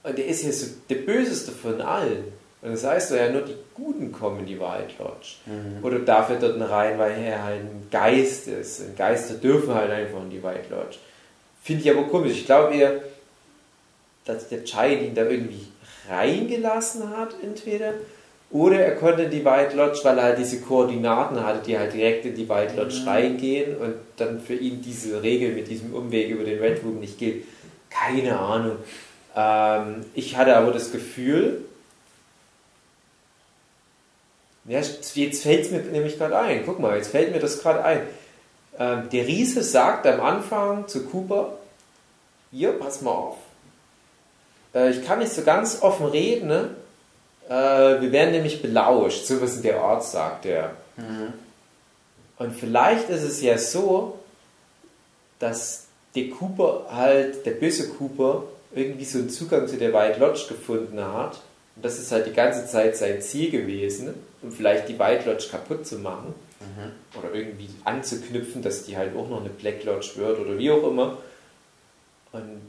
Und 0.02 0.18
der 0.18 0.26
ist 0.26 0.42
ja 0.44 0.52
so 0.52 0.66
der 0.88 0.96
böseste 0.96 1.52
von 1.52 1.80
allen. 1.80 2.24
Und 2.60 2.72
das 2.72 2.84
heißt 2.84 3.12
ja 3.12 3.30
nur, 3.30 3.42
die 3.42 3.56
Guten 3.74 4.10
kommen 4.10 4.40
in 4.40 4.46
die 4.46 4.58
White 4.58 4.94
Lodge. 4.98 5.36
Oder 5.82 6.00
darf 6.00 6.30
er 6.30 6.36
dort 6.36 6.60
rein, 6.70 6.98
weil 6.98 7.20
er 7.22 7.44
halt 7.44 7.60
ein 7.60 7.86
Geist 7.90 8.48
ist. 8.48 8.80
Und 8.80 8.96
Geister 8.96 9.34
dürfen 9.34 9.74
halt 9.74 9.90
einfach 9.90 10.20
in 10.22 10.30
die 10.30 10.42
White 10.42 10.68
Lodge. 10.70 10.98
Finde 11.62 11.82
ich 11.82 11.90
aber 11.90 12.08
komisch. 12.08 12.32
Ich 12.32 12.46
glaube 12.46 12.74
eher, 12.74 13.00
dass 14.24 14.48
der 14.48 14.58
Giant 14.60 15.02
ihn 15.02 15.14
da 15.14 15.24
irgendwie 15.24 15.68
reingelassen 16.08 17.16
hat, 17.16 17.34
entweder. 17.42 17.94
Oder 18.50 18.80
er 18.80 18.96
konnte 18.96 19.24
in 19.24 19.30
die 19.30 19.44
White 19.44 19.76
Lodge, 19.76 20.00
weil 20.04 20.16
er 20.16 20.24
halt 20.24 20.38
diese 20.38 20.60
Koordinaten 20.60 21.44
hatte, 21.44 21.66
die 21.66 21.78
halt 21.78 21.92
direkt 21.92 22.24
in 22.24 22.34
die 22.34 22.48
White 22.48 22.76
Lodge 22.76 23.02
reingehen 23.04 23.76
und 23.76 23.94
dann 24.16 24.40
für 24.40 24.54
ihn 24.54 24.80
diese 24.80 25.22
Regel 25.22 25.52
mit 25.52 25.68
diesem 25.68 25.92
Umweg 25.92 26.30
über 26.30 26.44
den 26.44 26.58
Red 26.58 26.82
Room 26.82 26.98
nicht 26.98 27.18
gilt. 27.18 27.44
Keine 27.90 28.38
Ahnung. 28.38 28.76
Ähm, 29.36 30.06
ich 30.14 30.36
hatte 30.36 30.56
aber 30.56 30.72
das 30.72 30.92
Gefühl, 30.92 31.62
ja, 34.64 34.80
jetzt 34.80 35.42
fällt 35.42 35.64
es 35.64 35.70
mir 35.70 35.80
nämlich 35.80 36.16
gerade 36.16 36.38
ein. 36.38 36.62
Guck 36.64 36.78
mal, 36.78 36.96
jetzt 36.96 37.08
fällt 37.08 37.32
mir 37.32 37.40
das 37.40 37.60
gerade 37.60 37.84
ein. 37.84 38.00
Ähm, 38.78 39.10
der 39.10 39.26
Riese 39.26 39.62
sagt 39.62 40.06
am 40.06 40.20
Anfang 40.20 40.88
zu 40.88 41.04
Cooper, 41.04 41.58
hier, 42.50 42.72
pass 42.72 43.02
mal 43.02 43.10
auf. 43.10 43.36
Äh, 44.74 44.90
ich 44.90 45.04
kann 45.04 45.18
nicht 45.18 45.32
so 45.32 45.42
ganz 45.42 45.82
offen 45.82 46.06
reden, 46.06 46.48
ne? 46.48 46.70
Äh, 47.48 48.00
wir 48.00 48.12
werden 48.12 48.32
nämlich 48.32 48.60
belauscht, 48.60 49.24
so 49.24 49.40
was 49.40 49.60
der 49.62 49.82
Ort 49.82 50.04
sagt, 50.04 50.44
der. 50.44 50.72
Und 52.38 52.54
vielleicht 52.54 53.08
ist 53.08 53.22
es 53.22 53.42
ja 53.42 53.58
so, 53.58 54.18
dass 55.38 55.86
der 56.14 56.30
Cooper 56.30 56.86
halt, 56.90 57.44
der 57.46 57.52
böse 57.52 57.88
Cooper, 57.90 58.44
irgendwie 58.74 59.04
so 59.04 59.18
einen 59.18 59.30
Zugang 59.30 59.66
zu 59.66 59.76
der 59.76 59.92
White 59.92 60.20
Lodge 60.20 60.46
gefunden 60.48 61.00
hat. 61.00 61.40
Und 61.74 61.84
das 61.84 61.98
ist 61.98 62.12
halt 62.12 62.26
die 62.26 62.32
ganze 62.32 62.66
Zeit 62.66 62.96
sein 62.96 63.22
Ziel 63.22 63.50
gewesen, 63.50 64.14
um 64.42 64.52
vielleicht 64.52 64.88
die 64.88 64.98
White 64.98 65.28
Lodge 65.28 65.46
kaputt 65.50 65.86
zu 65.86 65.98
machen. 65.98 66.34
Oder 67.18 67.34
irgendwie 67.34 67.68
anzuknüpfen, 67.84 68.62
dass 68.62 68.84
die 68.84 68.96
halt 68.96 69.16
auch 69.16 69.28
noch 69.28 69.40
eine 69.40 69.48
Black 69.48 69.84
Lodge 69.84 70.10
wird 70.16 70.38
oder 70.38 70.58
wie 70.58 70.70
auch 70.70 70.86
immer. 70.88 71.18
Und 72.32 72.60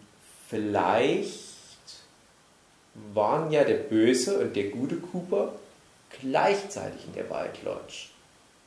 vielleicht 0.48 1.49
waren 3.14 3.52
ja 3.52 3.64
der 3.64 3.76
böse 3.76 4.40
und 4.40 4.56
der 4.56 4.66
gute 4.66 4.96
Cooper 4.98 5.54
gleichzeitig 6.22 7.06
in 7.06 7.14
der 7.14 7.30
White 7.30 7.60
Lodge, 7.66 8.08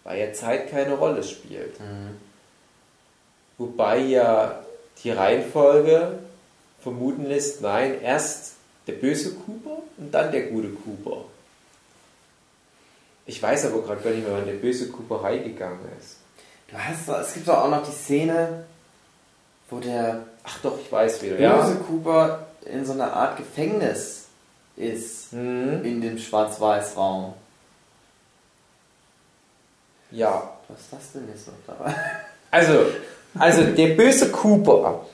weil 0.04 0.20
ja 0.20 0.32
Zeit 0.32 0.70
keine 0.70 0.94
Rolle 0.94 1.22
spielt. 1.22 1.78
Mhm. 1.80 2.16
Wobei 3.58 3.98
ja 3.98 4.60
die 5.02 5.10
Reihenfolge 5.10 6.18
vermuten 6.80 7.26
lässt, 7.26 7.60
nein, 7.60 8.00
erst 8.00 8.54
der 8.86 8.94
böse 8.94 9.34
Cooper 9.34 9.82
und 9.98 10.12
dann 10.12 10.32
der 10.32 10.42
gute 10.48 10.68
Cooper. 10.70 11.24
Ich 13.26 13.40
weiß 13.40 13.66
aber 13.66 13.82
gerade 13.82 14.00
gar 14.00 14.10
nicht 14.10 14.26
mehr, 14.26 14.36
wann 14.36 14.46
der 14.46 14.54
böse 14.54 14.88
Cooper 14.88 15.22
heimgegangen 15.22 15.78
ist. 16.00 16.16
Du 16.68 16.76
hast, 16.76 17.08
doch- 17.08 17.20
es 17.20 17.34
gibt 17.34 17.46
doch 17.46 17.58
auch 17.58 17.70
noch 17.70 17.86
die 17.86 17.92
Szene, 17.92 18.64
wo 19.70 19.78
der 19.78 20.24
Ach 20.44 20.58
doch, 20.62 20.78
ich 20.80 20.90
weiß 20.90 21.22
wieder. 21.22 21.36
böse 21.36 21.74
Ja. 21.74 21.80
Cooper 21.86 22.46
in 22.66 22.84
so 22.84 22.92
einer 22.92 23.12
Art 23.12 23.36
Gefängnis 23.36 24.21
ist. 24.82 25.32
Mhm. 25.32 25.84
In 25.84 26.00
dem 26.00 26.18
Schwarz-Weiß-Raum. 26.18 27.34
ja. 30.10 30.48
Was 30.68 30.80
ist 30.80 30.92
das 30.92 31.12
denn 31.12 31.28
jetzt 31.28 31.46
noch 31.48 31.54
dabei? 31.66 31.94
Also, 32.50 32.84
also 33.38 33.62
der 33.64 33.88
böse 33.94 34.30
Cooper, 34.30 35.06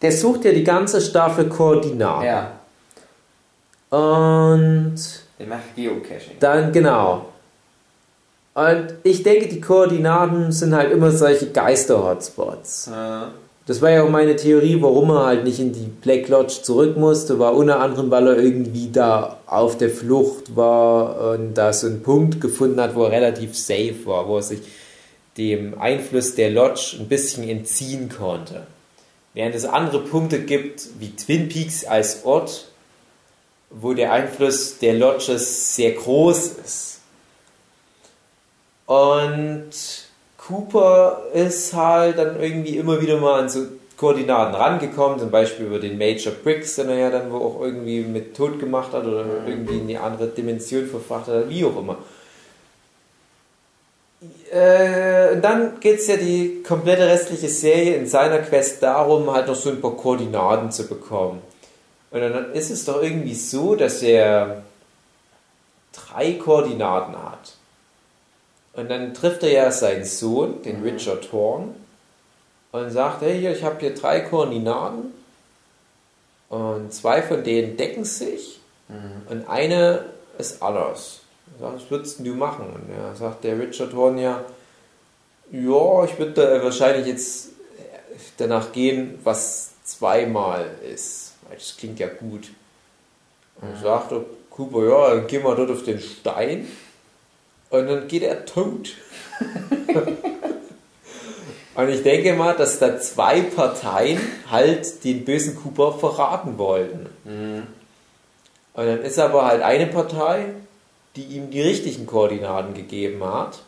der 0.00 0.12
sucht 0.12 0.46
ja 0.46 0.52
die 0.52 0.64
ganze 0.64 1.00
Staffel 1.02 1.46
Koordinaten. 1.50 2.24
Ja, 2.24 2.52
Und 3.90 4.94
der 5.38 5.46
macht 5.46 5.76
Geocaching. 5.76 6.38
dann, 6.40 6.72
genau. 6.72 7.26
Und 8.54 8.94
ich 9.02 9.22
denke, 9.22 9.48
die 9.48 9.60
Koordinaten 9.60 10.52
sind 10.52 10.74
halt 10.74 10.90
immer 10.90 11.10
solche 11.10 11.50
Geister-Hotspots. 11.50 12.88
Äh, 12.88 13.26
Das 13.70 13.80
war 13.82 13.90
ja 13.90 14.02
auch 14.02 14.10
meine 14.10 14.34
Theorie, 14.34 14.82
warum 14.82 15.10
er 15.10 15.26
halt 15.26 15.44
nicht 15.44 15.60
in 15.60 15.72
die 15.72 15.86
Black 16.02 16.26
Lodge 16.26 16.60
zurück 16.60 16.96
musste, 16.96 17.38
war 17.38 17.54
unter 17.54 17.78
anderem, 17.78 18.10
weil 18.10 18.26
er 18.26 18.36
irgendwie 18.36 18.90
da 18.90 19.38
auf 19.46 19.78
der 19.78 19.90
Flucht 19.90 20.56
war 20.56 21.34
und 21.34 21.54
da 21.54 21.72
so 21.72 21.86
einen 21.86 22.02
Punkt 22.02 22.40
gefunden 22.40 22.80
hat, 22.80 22.96
wo 22.96 23.04
er 23.04 23.12
relativ 23.12 23.56
safe 23.56 23.94
war, 24.06 24.26
wo 24.26 24.38
er 24.38 24.42
sich 24.42 24.58
dem 25.38 25.80
Einfluss 25.80 26.34
der 26.34 26.50
Lodge 26.50 26.96
ein 26.98 27.06
bisschen 27.06 27.48
entziehen 27.48 28.08
konnte. 28.08 28.66
Während 29.34 29.54
es 29.54 29.64
andere 29.66 30.00
Punkte 30.00 30.40
gibt, 30.40 30.88
wie 30.98 31.14
Twin 31.14 31.48
Peaks 31.48 31.84
als 31.84 32.24
Ort, 32.24 32.66
wo 33.70 33.94
der 33.94 34.10
Einfluss 34.12 34.78
der 34.78 34.94
Lodges 34.94 35.76
sehr 35.76 35.92
groß 35.92 36.56
ist. 36.64 36.98
Und 38.86 40.09
Cooper 40.46 41.22
ist 41.34 41.74
halt 41.74 42.18
dann 42.18 42.40
irgendwie 42.40 42.76
immer 42.76 43.00
wieder 43.00 43.18
mal 43.18 43.40
an 43.40 43.48
so 43.48 43.66
Koordinaten 43.96 44.54
rangekommen, 44.54 45.18
zum 45.18 45.30
Beispiel 45.30 45.66
über 45.66 45.78
den 45.78 45.98
Major 45.98 46.32
Briggs, 46.32 46.76
den 46.76 46.88
er 46.88 46.96
ja 46.96 47.10
dann 47.10 47.30
wo 47.30 47.36
auch 47.36 47.60
irgendwie 47.60 48.00
mit 48.00 48.34
tot 48.34 48.58
gemacht 48.58 48.92
hat 48.92 49.04
oder 49.04 49.26
irgendwie 49.46 49.78
in 49.78 49.88
die 49.88 49.98
andere 49.98 50.28
Dimension 50.28 50.86
verfrachtet 50.86 51.34
hat, 51.34 51.50
wie 51.50 51.64
auch 51.64 51.76
immer. 51.76 51.98
Äh, 54.50 55.34
und 55.34 55.42
dann 55.42 55.78
geht 55.80 56.00
es 56.00 56.06
ja 56.06 56.16
die 56.16 56.62
komplette 56.66 57.06
restliche 57.06 57.48
Serie 57.48 57.96
in 57.96 58.06
seiner 58.06 58.38
Quest 58.38 58.82
darum, 58.82 59.30
halt 59.30 59.46
noch 59.46 59.54
so 59.54 59.68
ein 59.68 59.80
paar 59.80 59.96
Koordinaten 59.96 60.70
zu 60.70 60.88
bekommen. 60.88 61.42
Und 62.10 62.20
dann 62.20 62.52
ist 62.54 62.70
es 62.70 62.86
doch 62.86 63.02
irgendwie 63.02 63.34
so, 63.34 63.74
dass 63.74 64.02
er 64.02 64.62
drei 65.92 66.32
Koordinaten 66.32 67.14
hat. 67.14 67.59
Und 68.72 68.88
dann 68.90 69.14
trifft 69.14 69.42
er 69.42 69.50
ja 69.50 69.70
seinen 69.72 70.04
Sohn, 70.04 70.62
den 70.62 70.82
Richard 70.82 71.32
Horn, 71.32 71.74
und 72.72 72.90
sagt, 72.90 73.22
hey, 73.22 73.38
hier, 73.38 73.52
ich 73.52 73.64
habe 73.64 73.80
hier 73.80 73.94
drei 73.94 74.20
Koordinaten. 74.20 75.12
Und 76.48 76.92
zwei 76.92 77.22
von 77.22 77.44
denen 77.44 77.76
decken 77.76 78.04
sich 78.04 78.60
und 79.28 79.48
eine 79.48 80.06
ist 80.36 80.62
anders. 80.62 81.20
Er 81.54 81.60
sagt, 81.60 81.82
was 81.82 81.90
würdest 81.90 82.26
du 82.26 82.34
machen? 82.34 82.66
Und 82.74 82.92
er 82.92 83.14
sagt 83.14 83.44
der 83.44 83.58
Richard 83.58 83.92
Horn 83.94 84.18
ja, 84.18 84.44
ja, 85.52 86.04
ich 86.04 86.18
würde 86.18 86.62
wahrscheinlich 86.62 87.06
jetzt 87.06 87.50
danach 88.36 88.72
gehen, 88.72 89.18
was 89.22 89.70
zweimal 89.84 90.70
ist. 90.92 91.34
Das 91.50 91.76
klingt 91.76 91.98
ja 92.00 92.08
gut. 92.08 92.48
Und 93.60 93.72
dann 93.72 93.82
sagt 93.82 94.12
der 94.12 94.22
Cooper, 94.50 94.88
ja, 94.88 95.14
dann 95.14 95.26
gehen 95.26 95.44
wir 95.44 95.54
dort 95.54 95.70
auf 95.70 95.84
den 95.84 96.00
Stein. 96.00 96.66
Und 97.70 97.86
dann 97.86 98.08
geht 98.08 98.22
er 98.22 98.44
tot. 98.44 98.90
Und 101.74 101.88
ich 101.88 102.02
denke 102.02 102.34
mal, 102.34 102.54
dass 102.54 102.78
da 102.78 103.00
zwei 103.00 103.40
Parteien 103.42 104.20
halt 104.50 105.02
den 105.04 105.24
bösen 105.24 105.56
Cooper 105.56 105.92
verraten 105.92 106.58
wollten. 106.58 107.08
Und 107.24 108.86
dann 108.86 109.02
ist 109.02 109.18
aber 109.18 109.46
halt 109.46 109.62
eine 109.62 109.86
Partei, 109.86 110.46
die 111.16 111.22
ihm 111.22 111.50
die 111.50 111.62
richtigen 111.62 112.06
Koordinaten 112.06 112.74
gegeben 112.74 113.24
hat. 113.24 113.62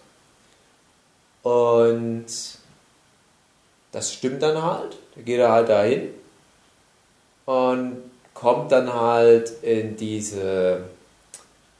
Und 1.42 2.26
das 3.92 4.12
stimmt 4.12 4.42
dann 4.42 4.62
halt. 4.62 4.96
Da 5.14 5.22
geht 5.22 5.38
er 5.38 5.52
halt 5.52 5.68
dahin 5.68 6.08
und 7.46 7.96
kommt 8.34 8.72
dann 8.72 8.92
halt 8.92 9.50
in 9.62 9.96
diese 9.96 10.84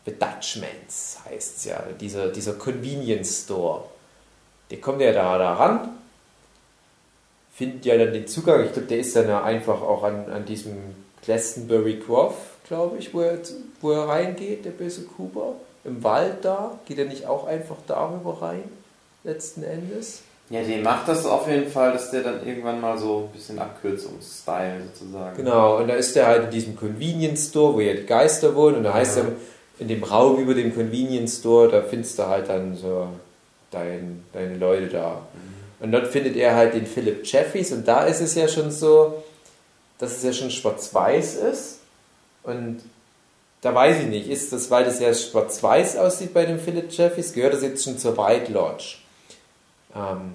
The 0.04 0.12
Dutchmans, 0.12 1.18
heißt 1.28 1.56
es 1.58 1.64
ja, 1.64 1.82
dieser, 2.00 2.28
dieser 2.28 2.54
Convenience 2.54 3.44
Store. 3.44 3.84
Der 4.70 4.80
kommt 4.80 5.00
ja 5.00 5.12
da, 5.12 5.38
da 5.38 5.54
ran, 5.54 5.88
findet 7.54 7.84
ja 7.84 7.96
dann 7.96 8.12
den 8.12 8.26
Zugang. 8.26 8.64
Ich 8.64 8.72
glaube, 8.72 8.88
der 8.88 8.98
ist 8.98 9.14
dann 9.14 9.28
ja 9.28 9.42
einfach 9.44 9.80
auch 9.82 10.02
an, 10.02 10.30
an 10.30 10.44
diesem 10.44 10.76
Glastonbury 11.24 12.00
Grove, 12.04 12.34
glaube 12.66 12.98
ich, 12.98 13.12
wo 13.14 13.20
er, 13.20 13.38
wo 13.80 13.92
er 13.92 14.08
reingeht, 14.08 14.64
der 14.64 14.70
böse 14.70 15.02
Cooper. 15.04 15.54
Im 15.84 16.02
Wald 16.02 16.44
da. 16.44 16.78
Geht 16.86 16.98
er 16.98 17.04
nicht 17.06 17.26
auch 17.26 17.46
einfach 17.46 17.76
darüber 17.86 18.40
rein, 18.40 18.64
letzten 19.24 19.62
Endes? 19.64 20.22
Ja, 20.48 20.62
den 20.62 20.82
macht 20.82 21.08
das 21.08 21.24
auf 21.24 21.48
jeden 21.48 21.70
Fall, 21.70 21.92
dass 21.92 22.10
der 22.10 22.22
dann 22.22 22.46
irgendwann 22.46 22.80
mal 22.80 22.98
so 22.98 23.28
ein 23.28 23.32
bisschen 23.36 23.58
Abkürzungsstyle 23.58 24.82
sozusagen. 24.94 25.36
Genau, 25.36 25.78
und 25.78 25.88
da 25.88 25.94
ist 25.94 26.16
er 26.16 26.26
halt 26.26 26.44
in 26.44 26.50
diesem 26.50 26.76
Convenience 26.76 27.48
Store, 27.48 27.74
wo 27.74 27.80
ja 27.80 27.94
die 27.94 28.04
Geister 28.04 28.54
wohnen, 28.54 28.76
und 28.78 28.84
da 28.84 28.94
heißt 28.94 29.16
Ja. 29.18 29.22
er, 29.24 29.32
in 29.82 29.88
dem 29.88 30.04
Raum 30.04 30.38
über 30.38 30.54
dem 30.54 30.74
Convenience 30.74 31.38
Store, 31.38 31.68
da 31.68 31.82
findest 31.82 32.18
du 32.18 32.26
halt 32.26 32.48
dann 32.48 32.76
so 32.76 33.08
dein, 33.70 34.24
deine 34.32 34.56
Leute 34.56 34.88
da. 34.88 35.22
Und 35.80 35.90
dort 35.92 36.06
findet 36.06 36.36
er 36.36 36.54
halt 36.54 36.74
den 36.74 36.86
Philip 36.86 37.26
Jeffries, 37.26 37.72
und 37.72 37.86
da 37.86 38.04
ist 38.04 38.20
es 38.20 38.34
ja 38.34 38.46
schon 38.46 38.70
so, 38.70 39.22
dass 39.98 40.12
es 40.16 40.22
ja 40.22 40.32
schon 40.32 40.50
schwarz-weiß 40.50 41.34
ist. 41.34 41.80
Und 42.44 42.80
da 43.60 43.74
weiß 43.74 44.02
ich 44.02 44.06
nicht, 44.06 44.28
ist 44.28 44.52
das, 44.52 44.70
weil 44.70 44.84
das 44.84 45.00
ja 45.00 45.12
schwarz-weiß 45.12 45.96
aussieht 45.96 46.32
bei 46.32 46.46
dem 46.46 46.58
Philip 46.60 46.90
Jeffries, 46.90 47.32
gehört 47.32 47.54
das 47.54 47.62
jetzt 47.62 47.84
schon 47.84 47.98
zur 47.98 48.16
White 48.16 48.52
Lodge? 48.52 48.96
Ähm, 49.94 50.34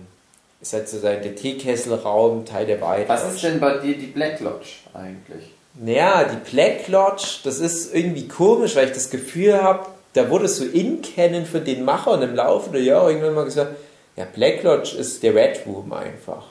ist 0.62 0.74
halt 0.74 0.90
so 0.90 1.00
der 1.00 1.36
Teekesselraum, 1.36 2.46
Teil 2.46 2.66
der 2.66 2.82
White 2.82 3.08
Was 3.08 3.24
Lodge. 3.24 3.36
ist 3.36 3.44
denn 3.44 3.60
bei 3.60 3.78
dir 3.78 3.98
die 3.98 4.08
Black 4.08 4.40
Lodge 4.42 4.68
eigentlich? 4.94 5.52
Naja, 5.80 6.24
die 6.24 6.52
Black 6.52 6.88
Lodge, 6.88 7.40
das 7.44 7.60
ist 7.60 7.94
irgendwie 7.94 8.28
komisch, 8.28 8.76
weil 8.76 8.88
ich 8.88 8.94
das 8.94 9.10
Gefühl 9.10 9.62
habe, 9.62 9.86
da 10.14 10.30
wurde 10.30 10.48
so 10.48 10.66
in 10.66 11.02
Kennen 11.02 11.46
von 11.46 11.64
den 11.64 11.86
Machern 11.86 12.22
im 12.24 12.36
Laufe 12.36 12.72
der 12.72 12.82
Jahre 12.82 13.12
irgendwann 13.12 13.36
mal 13.36 13.46
gesagt, 13.46 13.76
ja, 14.16 14.26
Black 14.26 14.64
Lodge 14.64 14.98
ist 14.98 15.22
der 15.22 15.36
Red 15.36 15.62
Room 15.68 15.94
einfach. 15.94 16.48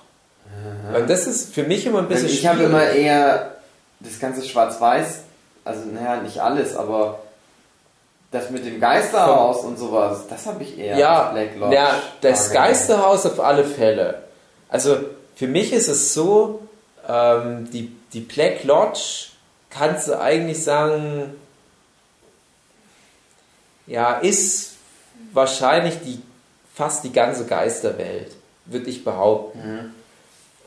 Und 0.96 1.10
das 1.10 1.26
ist 1.26 1.52
für 1.52 1.64
mich 1.64 1.84
immer 1.86 1.98
ein 1.98 2.08
bisschen 2.08 2.28
ich 2.28 2.46
habe 2.46 2.62
immer 2.62 2.88
eher 2.88 3.56
das 4.00 4.20
ganze 4.20 4.46
Schwarz-Weiß, 4.46 5.20
also 5.64 5.80
naja, 5.92 6.22
nicht 6.22 6.38
alles, 6.38 6.76
aber 6.76 7.18
das 8.30 8.50
mit 8.50 8.64
dem 8.64 8.80
Geisterhaus 8.80 9.64
und 9.64 9.78
sowas, 9.78 10.24
das 10.28 10.46
habe 10.46 10.62
ich 10.62 10.78
eher 10.78 10.96
ja, 10.96 11.30
Black 11.30 11.56
Lodge. 11.58 11.74
ja, 11.74 12.02
das. 12.20 12.52
Geisterhaus 12.52 13.26
auf 13.26 13.40
alle 13.40 13.64
Fälle. 13.64 14.22
Also 14.68 14.96
für 15.34 15.48
mich 15.48 15.72
ist 15.72 15.88
es 15.88 16.14
so, 16.14 16.60
ähm, 17.08 17.68
die, 17.72 17.95
die 18.12 18.20
Black 18.20 18.64
Lodge 18.64 19.28
kannst 19.70 20.08
du 20.08 20.18
eigentlich 20.18 20.62
sagen, 20.62 21.34
ja, 23.86 24.14
ist 24.14 24.72
wahrscheinlich 25.32 25.94
die, 26.04 26.20
fast 26.74 27.04
die 27.04 27.12
ganze 27.12 27.46
Geisterwelt, 27.46 28.32
würde 28.66 28.90
ich 28.90 29.04
behaupten. 29.04 29.94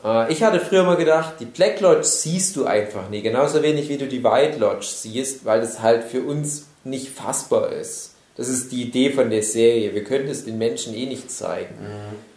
Äh, 0.04 0.32
Ich 0.32 0.42
hatte 0.42 0.60
früher 0.60 0.84
mal 0.84 0.96
gedacht, 0.96 1.34
die 1.40 1.44
Black 1.44 1.80
Lodge 1.80 2.04
siehst 2.04 2.56
du 2.56 2.64
einfach 2.64 3.08
nie, 3.10 3.22
genauso 3.22 3.62
wenig 3.62 3.88
wie 3.88 3.98
du 3.98 4.06
die 4.06 4.24
White 4.24 4.58
Lodge 4.58 4.86
siehst, 4.86 5.44
weil 5.44 5.60
das 5.60 5.80
halt 5.80 6.04
für 6.04 6.22
uns 6.22 6.66
nicht 6.84 7.10
fassbar 7.10 7.72
ist. 7.72 8.14
Das 8.36 8.48
ist 8.48 8.72
die 8.72 8.82
Idee 8.82 9.12
von 9.12 9.28
der 9.28 9.42
Serie. 9.42 9.94
Wir 9.94 10.02
können 10.02 10.28
es 10.28 10.46
den 10.46 10.56
Menschen 10.56 10.94
eh 10.94 11.04
nicht 11.04 11.30
zeigen. 11.30 11.74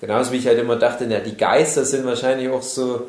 Genauso 0.02 0.34
wie 0.34 0.38
ich 0.38 0.48
halt 0.48 0.60
immer 0.60 0.76
dachte, 0.76 1.06
na, 1.08 1.20
die 1.20 1.38
Geister 1.38 1.86
sind 1.86 2.06
wahrscheinlich 2.06 2.50
auch 2.50 2.62
so, 2.64 3.08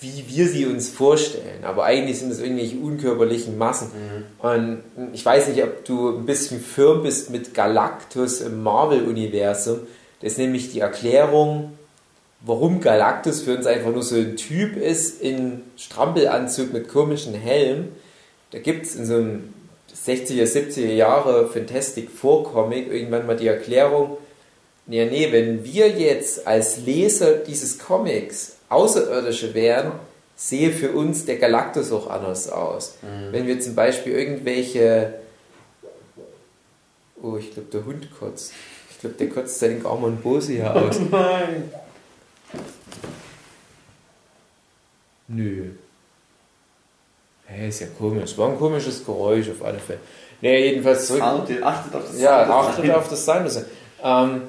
wie 0.00 0.24
wir 0.28 0.48
sie 0.48 0.66
uns 0.66 0.88
vorstellen. 0.88 1.64
Aber 1.64 1.84
eigentlich 1.84 2.18
sind 2.20 2.30
es 2.30 2.40
irgendwelche 2.40 2.76
unkörperlichen 2.76 3.58
Massen. 3.58 3.90
Und 4.38 4.82
ich 5.12 5.24
weiß 5.24 5.48
nicht, 5.48 5.62
ob 5.62 5.84
du 5.84 6.16
ein 6.18 6.26
bisschen 6.26 6.60
firm 6.60 7.02
bist 7.02 7.30
mit 7.30 7.54
Galactus 7.54 8.40
im 8.40 8.62
Marvel-Universum. 8.62 9.80
Das 10.20 10.32
ist 10.32 10.38
nämlich 10.38 10.72
die 10.72 10.80
Erklärung 10.80 11.72
warum 12.40 12.80
Galactus 12.80 13.42
für 13.42 13.56
uns 13.56 13.66
einfach 13.66 13.92
nur 13.92 14.02
so 14.02 14.16
ein 14.16 14.36
Typ 14.36 14.76
ist 14.76 15.20
in 15.20 15.62
Strampelanzug 15.76 16.72
mit 16.72 16.88
komischen 16.88 17.34
Helm. 17.34 17.88
Da 18.50 18.58
gibt 18.58 18.86
es 18.86 18.94
in 18.94 19.06
so 19.06 19.14
einem 19.14 19.54
60er, 20.06 20.44
70er 20.44 20.92
Jahre 20.92 21.48
Fantastic 21.48 22.10
Four 22.10 22.44
Comic 22.44 22.88
irgendwann 22.88 23.26
mal 23.26 23.36
die 23.36 23.48
Erklärung, 23.48 24.16
ja, 24.90 25.04
nee, 25.04 25.30
wenn 25.32 25.64
wir 25.66 25.88
jetzt 25.90 26.46
als 26.46 26.78
Leser 26.78 27.34
dieses 27.34 27.78
Comics 27.78 28.56
Außerirdische 28.68 29.54
wären, 29.54 29.92
sehe 30.36 30.72
für 30.72 30.92
uns 30.92 31.24
der 31.24 31.36
Galactus 31.36 31.92
auch 31.92 32.08
anders 32.08 32.50
aus. 32.50 32.96
Mhm. 33.02 33.32
Wenn 33.32 33.46
wir 33.46 33.60
zum 33.60 33.74
Beispiel 33.74 34.12
irgendwelche. 34.12 35.14
Oh, 37.20 37.36
ich 37.36 37.52
glaube, 37.52 37.68
der 37.72 37.84
Hund 37.84 38.08
kotzt. 38.18 38.52
Ich 38.90 39.00
glaube, 39.00 39.16
der 39.16 39.28
kotzt 39.28 39.58
seinen 39.58 39.82
Garmon 39.82 40.16
Bose 40.18 40.52
hier 40.52 40.74
aus. 40.74 40.98
Nein! 41.10 41.72
Nö. 45.26 45.70
Hey, 47.44 47.68
ist 47.68 47.80
ja 47.80 47.86
komisch. 47.98 48.36
War 48.38 48.50
ein 48.50 48.58
komisches 48.58 49.04
Geräusch 49.04 49.48
auf 49.50 49.64
alle 49.64 49.78
Fälle. 49.78 50.00
Nee, 50.40 50.70
jedenfalls 50.70 51.06
zurück. 51.06 51.22
Achtet 51.22 51.62
auf 51.62 52.04
das 52.06 52.20
Ja, 52.20 52.48
achtet 52.48 52.90
auf 52.90 53.08
das 53.08 53.24
Sein 53.24 53.42
müssen. 53.42 53.64
Ähm, 54.02 54.42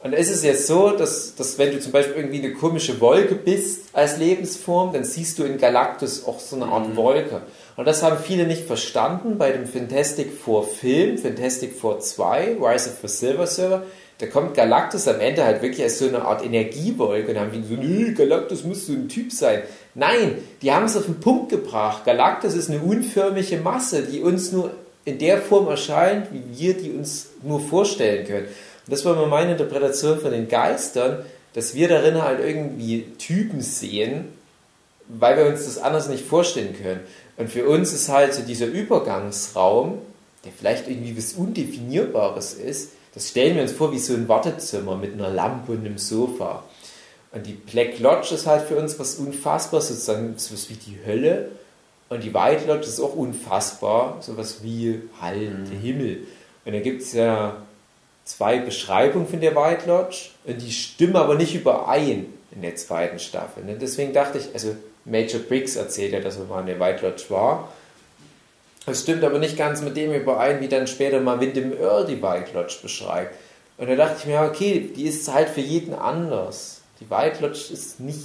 und 0.00 0.12
es 0.12 0.30
ist 0.30 0.44
jetzt 0.44 0.66
so, 0.66 0.90
dass, 0.90 1.34
dass 1.34 1.58
wenn 1.58 1.72
du 1.72 1.80
zum 1.80 1.90
Beispiel 1.90 2.16
irgendwie 2.16 2.38
eine 2.38 2.52
komische 2.52 3.00
Wolke 3.00 3.34
bist 3.34 3.88
als 3.94 4.18
Lebensform, 4.18 4.92
dann 4.92 5.04
siehst 5.04 5.38
du 5.38 5.44
in 5.44 5.58
Galactus 5.58 6.26
auch 6.26 6.38
so 6.38 6.56
eine 6.56 6.66
Art 6.66 6.90
mhm. 6.90 6.96
Wolke. 6.96 7.42
Und 7.76 7.86
das 7.86 8.02
haben 8.02 8.18
viele 8.22 8.46
nicht 8.46 8.66
verstanden 8.66 9.38
bei 9.38 9.52
dem 9.52 9.66
Fantastic 9.66 10.32
Four 10.32 10.66
Film, 10.66 11.18
Fantastic 11.18 11.74
Four 11.78 12.00
2, 12.00 12.56
Rise 12.60 12.90
of 12.90 12.96
the 13.02 13.08
Silver 13.08 13.46
Server. 13.46 13.82
Da 14.18 14.26
kommt 14.26 14.54
Galactus 14.54 15.08
am 15.08 15.20
Ende 15.20 15.44
halt 15.44 15.60
wirklich 15.60 15.82
als 15.82 15.98
so 15.98 16.06
eine 16.06 16.22
Art 16.24 16.44
Energiewolke 16.44 17.32
und 17.32 17.38
haben 17.38 17.52
die 17.52 17.62
so, 17.66 17.74
nö, 17.74 18.14
Galactus 18.14 18.64
muss 18.64 18.86
so 18.86 18.92
ein 18.92 19.08
Typ 19.08 19.32
sein. 19.32 19.62
Nein, 19.94 20.38
die 20.62 20.72
haben 20.72 20.86
es 20.86 20.96
auf 20.96 21.06
den 21.06 21.20
Punkt 21.20 21.50
gebracht. 21.50 22.04
Galactus 22.04 22.54
ist 22.54 22.70
eine 22.70 22.80
unförmige 22.80 23.58
Masse, 23.58 24.02
die 24.02 24.20
uns 24.20 24.52
nur 24.52 24.70
in 25.06 25.18
der 25.18 25.38
Form 25.38 25.68
erscheint, 25.68 26.28
wie 26.32 26.42
wir 26.58 26.74
die 26.74 26.90
uns 26.90 27.28
nur 27.42 27.60
vorstellen 27.60 28.26
können. 28.26 28.48
Das 28.88 29.04
war 29.04 29.14
immer 29.14 29.26
meine 29.26 29.52
Interpretation 29.52 30.20
von 30.20 30.30
den 30.30 30.48
Geistern, 30.48 31.24
dass 31.54 31.74
wir 31.74 31.88
darin 31.88 32.22
halt 32.22 32.40
irgendwie 32.40 33.06
Typen 33.18 33.60
sehen, 33.60 34.28
weil 35.08 35.36
wir 35.36 35.46
uns 35.46 35.64
das 35.64 35.78
anders 35.78 36.08
nicht 36.08 36.24
vorstellen 36.24 36.76
können. 36.76 37.00
Und 37.36 37.50
für 37.50 37.68
uns 37.68 37.92
ist 37.92 38.08
halt 38.08 38.34
so 38.34 38.42
dieser 38.42 38.66
Übergangsraum, 38.66 39.98
der 40.44 40.52
vielleicht 40.52 40.88
irgendwie 40.88 41.16
was 41.16 41.32
Undefinierbares 41.34 42.54
ist, 42.54 42.90
das 43.14 43.30
stellen 43.30 43.56
wir 43.56 43.62
uns 43.62 43.72
vor 43.72 43.92
wie 43.92 43.98
so 43.98 44.12
ein 44.12 44.28
Wartezimmer 44.28 44.96
mit 44.96 45.14
einer 45.14 45.30
Lampe 45.30 45.72
und 45.72 45.86
einem 45.86 45.98
Sofa. 45.98 46.64
Und 47.32 47.46
die 47.46 47.54
Black 47.54 47.98
Lodge 47.98 48.34
ist 48.34 48.46
halt 48.46 48.68
für 48.68 48.76
uns 48.76 48.98
was 48.98 49.16
unfassbar, 49.16 49.80
sozusagen 49.80 50.34
sowas 50.36 50.68
wie 50.68 50.74
die 50.74 50.98
Hölle. 51.04 51.50
Und 52.08 52.22
die 52.22 52.32
White 52.32 52.66
Lodge 52.66 52.86
ist 52.86 53.00
auch 53.00 53.16
unfassbar, 53.16 54.18
sowas 54.20 54.62
wie 54.62 55.00
halt 55.20 55.58
mhm. 55.58 55.70
der 55.70 55.78
Himmel. 55.78 56.26
Und 56.64 56.72
da 56.72 56.80
gibt 56.80 57.02
es 57.02 57.12
ja 57.12 57.56
zwei 58.26 58.58
Beschreibungen 58.58 59.26
von 59.26 59.40
der 59.40 59.56
White 59.56 59.88
Lodge 59.88 60.30
und 60.44 60.60
die 60.60 60.72
stimmen 60.72 61.16
aber 61.16 61.36
nicht 61.36 61.54
überein 61.54 62.26
in 62.50 62.60
der 62.60 62.74
zweiten 62.76 63.18
Staffel. 63.18 63.64
Ne? 63.64 63.76
Deswegen 63.80 64.12
dachte 64.12 64.38
ich, 64.38 64.52
also 64.52 64.76
Major 65.04 65.40
Briggs 65.40 65.76
erzählt 65.76 66.12
ja, 66.12 66.20
dass 66.20 66.36
er 66.36 66.44
mal 66.44 66.60
in 66.60 66.66
der 66.66 66.80
White 66.80 67.06
Lodge 67.06 67.24
war. 67.28 67.72
Es 68.84 69.02
stimmt 69.02 69.24
aber 69.24 69.38
nicht 69.38 69.56
ganz 69.56 69.80
mit 69.80 69.96
dem 69.96 70.12
überein, 70.12 70.60
wie 70.60 70.68
dann 70.68 70.86
später 70.86 71.20
mal 71.20 71.40
Windham 71.40 71.72
Earl 71.72 72.06
die 72.06 72.20
White 72.20 72.50
Lodge 72.52 72.76
beschreibt. 72.82 73.34
Und 73.78 73.88
da 73.88 73.94
dachte 73.94 74.16
ich 74.20 74.26
mir, 74.26 74.40
okay, 74.40 74.90
die 74.94 75.04
ist 75.04 75.32
halt 75.32 75.48
für 75.48 75.60
jeden 75.60 75.94
anders. 75.94 76.80
Die 77.00 77.08
White 77.08 77.42
Lodge 77.42 77.72
ist 77.72 78.00
nicht, 78.00 78.18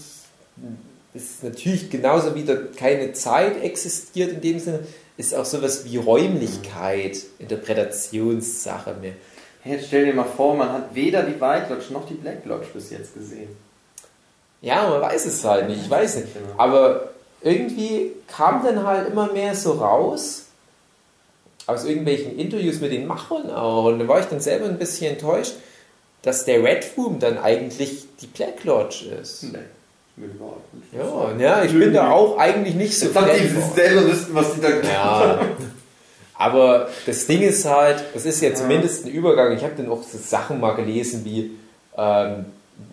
ist 1.14 1.44
natürlich 1.44 1.90
genauso 1.90 2.34
wie 2.34 2.44
da 2.44 2.56
keine 2.76 3.14
Zeit 3.14 3.61
existiert 3.61 4.32
in 4.32 4.41
dem 4.41 4.60
Sinne, 4.60 4.80
ist 5.18 5.36
auch 5.36 5.45
sowas 5.45 5.86
wie 5.86 5.98
Räumlichkeit, 5.98 7.18
Interpretationssache 7.38 8.95
mehr. 8.95 9.14
Jetzt 9.63 9.88
stell 9.88 10.05
dir 10.05 10.13
mal 10.13 10.25
vor, 10.25 10.55
man 10.55 10.71
hat 10.71 10.95
weder 10.95 11.23
die 11.23 11.39
White 11.39 11.67
Lodge 11.69 11.93
noch 11.93 12.07
die 12.07 12.15
Black 12.15 12.45
Lodge 12.45 12.67
bis 12.73 12.89
jetzt 12.89 13.13
gesehen. 13.13 13.49
Ja, 14.61 14.88
man 14.89 15.01
weiß 15.01 15.25
es 15.25 15.43
halt 15.43 15.67
nicht, 15.69 15.81
ich 15.83 15.89
weiß 15.89 16.17
nicht. 16.17 16.29
Aber 16.57 17.09
irgendwie 17.41 18.11
kam 18.27 18.63
dann 18.63 18.85
halt 18.85 19.09
immer 19.09 19.31
mehr 19.31 19.55
so 19.55 19.73
raus, 19.73 20.45
aus 21.67 21.85
irgendwelchen 21.85 22.38
Interviews 22.38 22.79
mit 22.79 22.91
den 22.91 23.05
Machern 23.07 23.49
auch, 23.51 23.85
und 23.85 23.99
da 23.99 24.07
war 24.07 24.19
ich 24.19 24.25
dann 24.25 24.39
selber 24.39 24.65
ein 24.65 24.77
bisschen 24.77 25.13
enttäuscht, 25.13 25.53
dass 26.21 26.45
der 26.45 26.63
Red 26.63 26.85
Room 26.97 27.19
dann 27.19 27.38
eigentlich 27.38 28.05
die 28.19 28.27
Black 28.27 28.63
Lodge 28.63 29.05
ist. 29.21 29.43
Nee. 29.43 29.59
Ja, 30.91 31.31
ja, 31.39 31.63
ich 31.63 31.71
bin 31.71 31.93
da 31.93 32.11
auch 32.11 32.38
eigentlich 32.38 32.75
nicht 32.75 32.99
so. 32.99 33.07
Jetzt 33.07 33.15
die 33.15 33.81
selber 33.81 34.07
wissen, 34.07 34.35
was 34.35 34.53
die 34.53 34.61
da 34.61 34.69
ja. 34.69 35.39
Aber 36.41 36.89
das 37.05 37.27
Ding 37.27 37.43
ist 37.43 37.65
halt, 37.65 38.03
es 38.15 38.26
ist 38.26 38.41
ja 38.41 38.51
zumindest 38.55 39.05
ein 39.05 39.11
Übergang. 39.11 39.55
Ich 39.55 39.63
habe 39.63 39.73
dann 39.77 39.91
auch 39.91 40.01
so 40.01 40.18
Sachen 40.18 40.59
mal 40.59 40.73
gelesen 40.73 41.23
wie, 41.23 41.51
ähm, 41.95 42.45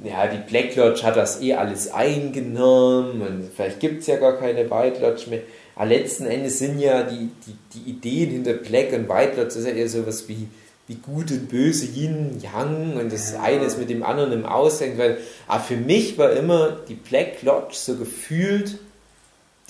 ja, 0.05 0.27
die 0.27 0.37
Black 0.47 0.77
Lodge 0.77 1.03
hat 1.03 1.17
das 1.17 1.41
eh 1.41 1.55
alles 1.55 1.91
eingenommen 1.91 3.23
und 3.23 3.51
vielleicht 3.57 3.81
gibt 3.81 4.03
es 4.03 4.07
ja 4.07 4.17
gar 4.17 4.37
keine 4.37 4.71
White 4.71 5.01
Lodge 5.01 5.31
mehr. 5.31 5.41
Aber 5.77 5.87
letzten 5.87 6.27
Endes 6.27 6.59
sind 6.59 6.79
ja 6.79 7.05
die, 7.05 7.31
die, 7.47 7.57
die 7.73 7.91
Ideen 7.91 8.33
hinter 8.33 8.53
Black 8.53 8.93
und 8.93 9.09
White 9.09 9.37
Lodge, 9.37 9.45
das 9.45 9.57
ist 9.57 9.67
ja 9.67 9.73
eher 9.73 9.89
sowas 9.89 10.29
wie, 10.29 10.47
wie 10.87 10.97
gut 10.97 11.31
und 11.31 11.49
böse, 11.49 11.87
Yin, 11.87 12.43
Yang 12.43 12.99
und 13.01 13.11
das 13.11 13.33
ja. 13.33 13.41
eine 13.41 13.65
ist 13.65 13.79
mit 13.79 13.89
dem 13.89 14.03
anderen 14.03 14.33
im 14.33 14.45
Aushängen. 14.45 14.99
Weil, 14.99 15.17
aber 15.47 15.65
für 15.65 15.79
mich 15.79 16.19
war 16.19 16.33
immer 16.33 16.77
die 16.87 16.97
Black 16.97 17.41
Lodge 17.41 17.73
so 17.73 17.97
gefühlt 17.97 18.77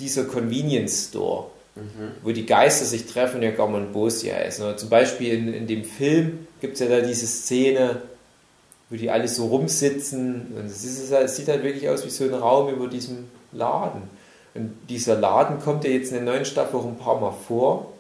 dieser 0.00 0.24
Convenience 0.24 1.10
Store 1.10 1.46
mhm. 1.78 2.12
wo 2.22 2.32
die 2.32 2.46
Geister 2.46 2.84
sich 2.84 3.06
treffen, 3.06 3.42
ja 3.42 3.50
Gaumon 3.50 3.92
Bosia 3.92 4.36
ist. 4.38 4.60
Ne? 4.60 4.76
Zum 4.76 4.88
Beispiel 4.88 5.32
in, 5.32 5.54
in 5.54 5.66
dem 5.66 5.84
Film 5.84 6.46
gibt 6.60 6.74
es 6.74 6.80
ja 6.80 6.88
da 6.88 7.00
diese 7.00 7.26
Szene, 7.26 8.02
wo 8.90 8.96
die 8.96 9.10
alle 9.10 9.28
so 9.28 9.46
rumsitzen. 9.46 10.52
Und 10.56 10.66
es, 10.66 10.84
es 10.84 11.36
sieht 11.36 11.48
halt 11.48 11.62
wirklich 11.62 11.88
aus 11.88 12.04
wie 12.04 12.10
so 12.10 12.24
ein 12.24 12.34
Raum 12.34 12.72
über 12.72 12.88
diesem 12.88 13.28
Laden. 13.52 14.02
Und 14.54 14.72
dieser 14.88 15.16
Laden 15.16 15.60
kommt 15.60 15.84
ja 15.84 15.90
jetzt 15.90 16.08
in 16.08 16.24
der 16.24 16.34
neuen 16.34 16.44
Staffel 16.44 16.80
auch 16.80 16.86
ein 16.86 16.98
paar 16.98 17.20
Mal 17.20 17.34
vor. 17.46 17.92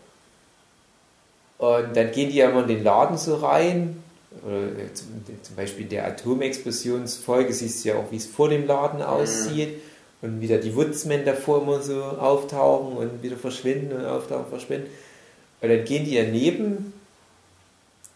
Und 1.58 1.96
dann 1.96 2.12
gehen 2.12 2.30
die 2.30 2.36
ja 2.36 2.50
immer 2.50 2.62
in 2.62 2.68
den 2.68 2.84
Laden 2.84 3.18
so 3.18 3.36
rein. 3.36 4.02
Oder 4.46 4.94
zum, 4.94 5.56
Beispiel 5.56 5.84
in 5.84 5.90
der 5.90 6.06
Atomexplosionsfolge 6.06 7.52
siehst 7.52 7.84
du 7.84 7.88
ja 7.88 7.96
auch, 7.96 8.10
wie 8.10 8.16
es 8.16 8.26
vor 8.26 8.48
dem 8.48 8.66
Laden 8.66 9.00
mhm. 9.00 9.06
aussieht. 9.06 9.76
Mhm 9.76 9.87
und 10.20 10.40
wieder 10.40 10.58
die 10.58 10.74
Woodsmen 10.74 11.24
davor 11.24 11.62
immer 11.62 11.80
so 11.80 12.02
auftauchen 12.02 12.96
und 12.96 13.22
wieder 13.22 13.36
verschwinden 13.36 13.96
und 13.96 14.04
auftauchen, 14.04 14.46
verschwinden. 14.50 14.88
Und 15.60 15.68
dann 15.68 15.84
gehen 15.84 16.04
die 16.04 16.14
ja 16.14 16.24
neben 16.24 16.92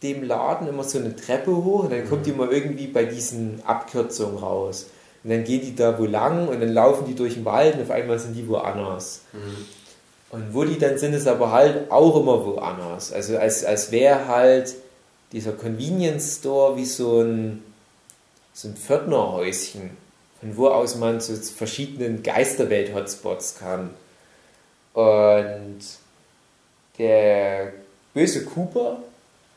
dem 0.03 0.24
Laden 0.24 0.69
immer 0.69 0.85
so 0.85 0.99
eine 0.99 1.15
Treppe 1.15 1.55
hoch 1.55 1.85
und 1.85 1.93
dann 1.93 2.09
kommt 2.09 2.27
die 2.27 2.33
mhm. 2.33 2.39
mal 2.39 2.53
irgendwie 2.53 2.89
bei 2.89 3.05
diesen 3.05 3.62
Abkürzungen 3.65 4.39
raus. 4.39 4.87
Und 5.23 5.31
dann 5.31 5.45
gehen 5.45 5.61
die 5.61 5.77
da 5.77 5.99
wo 5.99 6.05
lang 6.05 6.49
und 6.49 6.61
dann 6.61 6.73
laufen 6.73 7.07
die 7.07 7.15
durch 7.15 7.35
den 7.35 7.45
Wald 7.45 7.77
und 7.77 7.83
auf 7.83 7.91
einmal 7.91 8.19
sind 8.19 8.35
die 8.35 8.49
woanders. 8.49 9.23
Mhm. 9.33 9.66
Und 10.31 10.55
wo 10.55 10.65
die 10.65 10.79
dann 10.79 10.99
sind, 10.99 11.12
ist 11.12 11.29
aber 11.29 11.53
halt 11.53 11.91
auch 11.91 12.19
immer 12.20 12.45
woanders. 12.45 13.12
Also 13.12 13.37
als, 13.37 13.65
als 13.65 13.93
wäre 13.93 14.27
halt 14.27 14.74
dieser 15.31 15.53
Convenience 15.53 16.39
Store 16.39 16.77
wie 16.77 16.85
so 16.85 17.20
ein, 17.20 17.62
so 18.53 18.69
ein 18.69 18.74
Pförtnerhäuschen 18.74 20.02
von 20.43 20.56
wo 20.56 20.69
aus 20.69 20.97
man 20.97 21.20
zu 21.20 21.36
verschiedenen 21.36 22.24
Geisterwelt-Hotspots 22.24 23.60
kann. 23.60 23.90
Und 24.93 25.78
der 26.98 27.73
böse 28.12 28.44
Cooper, 28.44 28.98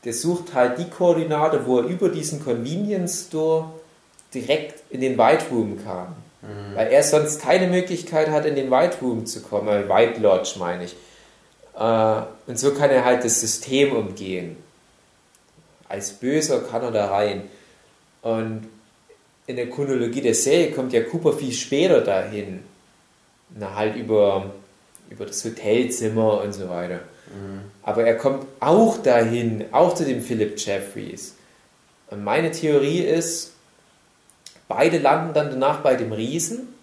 der 0.04 0.12
sucht 0.12 0.54
halt 0.54 0.78
die 0.78 0.88
Koordinate, 0.88 1.66
wo 1.66 1.80
er 1.80 1.86
über 1.86 2.08
diesen 2.08 2.42
Convenience 2.42 3.26
Store 3.26 3.72
direkt 4.32 4.80
in 4.90 5.00
den 5.00 5.18
White 5.18 5.46
Room 5.50 5.82
kam. 5.84 6.14
Mhm. 6.42 6.76
Weil 6.76 6.92
er 6.92 7.02
sonst 7.02 7.42
keine 7.42 7.66
Möglichkeit 7.66 8.30
hat, 8.30 8.46
in 8.46 8.54
den 8.54 8.70
White 8.70 8.98
Room 9.02 9.26
zu 9.26 9.42
kommen, 9.42 9.68
äh, 9.68 9.88
White 9.88 10.20
Lodge 10.20 10.54
meine 10.60 10.84
ich. 10.84 10.94
Äh, 11.76 12.22
und 12.46 12.58
so 12.60 12.72
kann 12.72 12.90
er 12.90 13.04
halt 13.04 13.24
das 13.24 13.40
System 13.40 13.92
umgehen. 13.92 14.56
Als 15.88 16.12
Böser 16.12 16.60
kann 16.60 16.82
er 16.82 16.92
da 16.92 17.06
rein. 17.08 17.42
Und 18.22 18.68
in 19.46 19.56
der 19.56 19.70
Chronologie 19.70 20.20
der 20.20 20.34
Serie 20.34 20.72
kommt 20.72 20.92
ja 20.92 21.02
Cooper 21.02 21.32
viel 21.32 21.52
später 21.52 22.00
dahin. 22.00 22.62
Na, 23.50 23.74
halt 23.74 23.96
über, 23.96 24.52
über 25.08 25.24
das 25.24 25.44
Hotelzimmer 25.44 26.40
und 26.42 26.52
so 26.52 26.68
weiter. 26.68 27.00
Mhm. 27.26 27.60
Aber 27.82 28.04
er 28.04 28.16
kommt 28.16 28.46
auch 28.60 28.98
dahin, 28.98 29.66
auch 29.72 29.94
zu 29.94 30.04
dem 30.04 30.20
Philip 30.20 30.58
Jeffries. 30.58 31.36
Und 32.10 32.24
meine 32.24 32.50
Theorie 32.50 33.00
ist, 33.00 33.52
beide 34.68 34.98
landen 34.98 35.34
dann 35.34 35.50
danach 35.50 35.80
bei 35.80 35.94
dem 35.94 36.12
Riesen. 36.12 36.74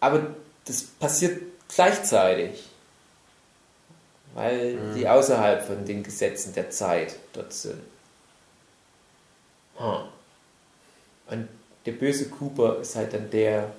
Aber 0.00 0.26
das 0.66 0.82
passiert 0.82 1.40
gleichzeitig. 1.74 2.64
Weil 4.34 4.74
mhm. 4.74 4.94
die 4.94 5.08
außerhalb 5.08 5.66
von 5.66 5.86
den 5.86 6.02
Gesetzen 6.02 6.52
der 6.54 6.70
Zeit 6.70 7.16
dort 7.32 7.54
sind. 7.54 7.80
Und 9.78 11.48
der 11.86 11.92
böse 11.92 12.28
Cooper 12.28 12.80
ist 12.80 12.96
halt 12.96 13.14
dann 13.14 13.30
der, 13.30 13.70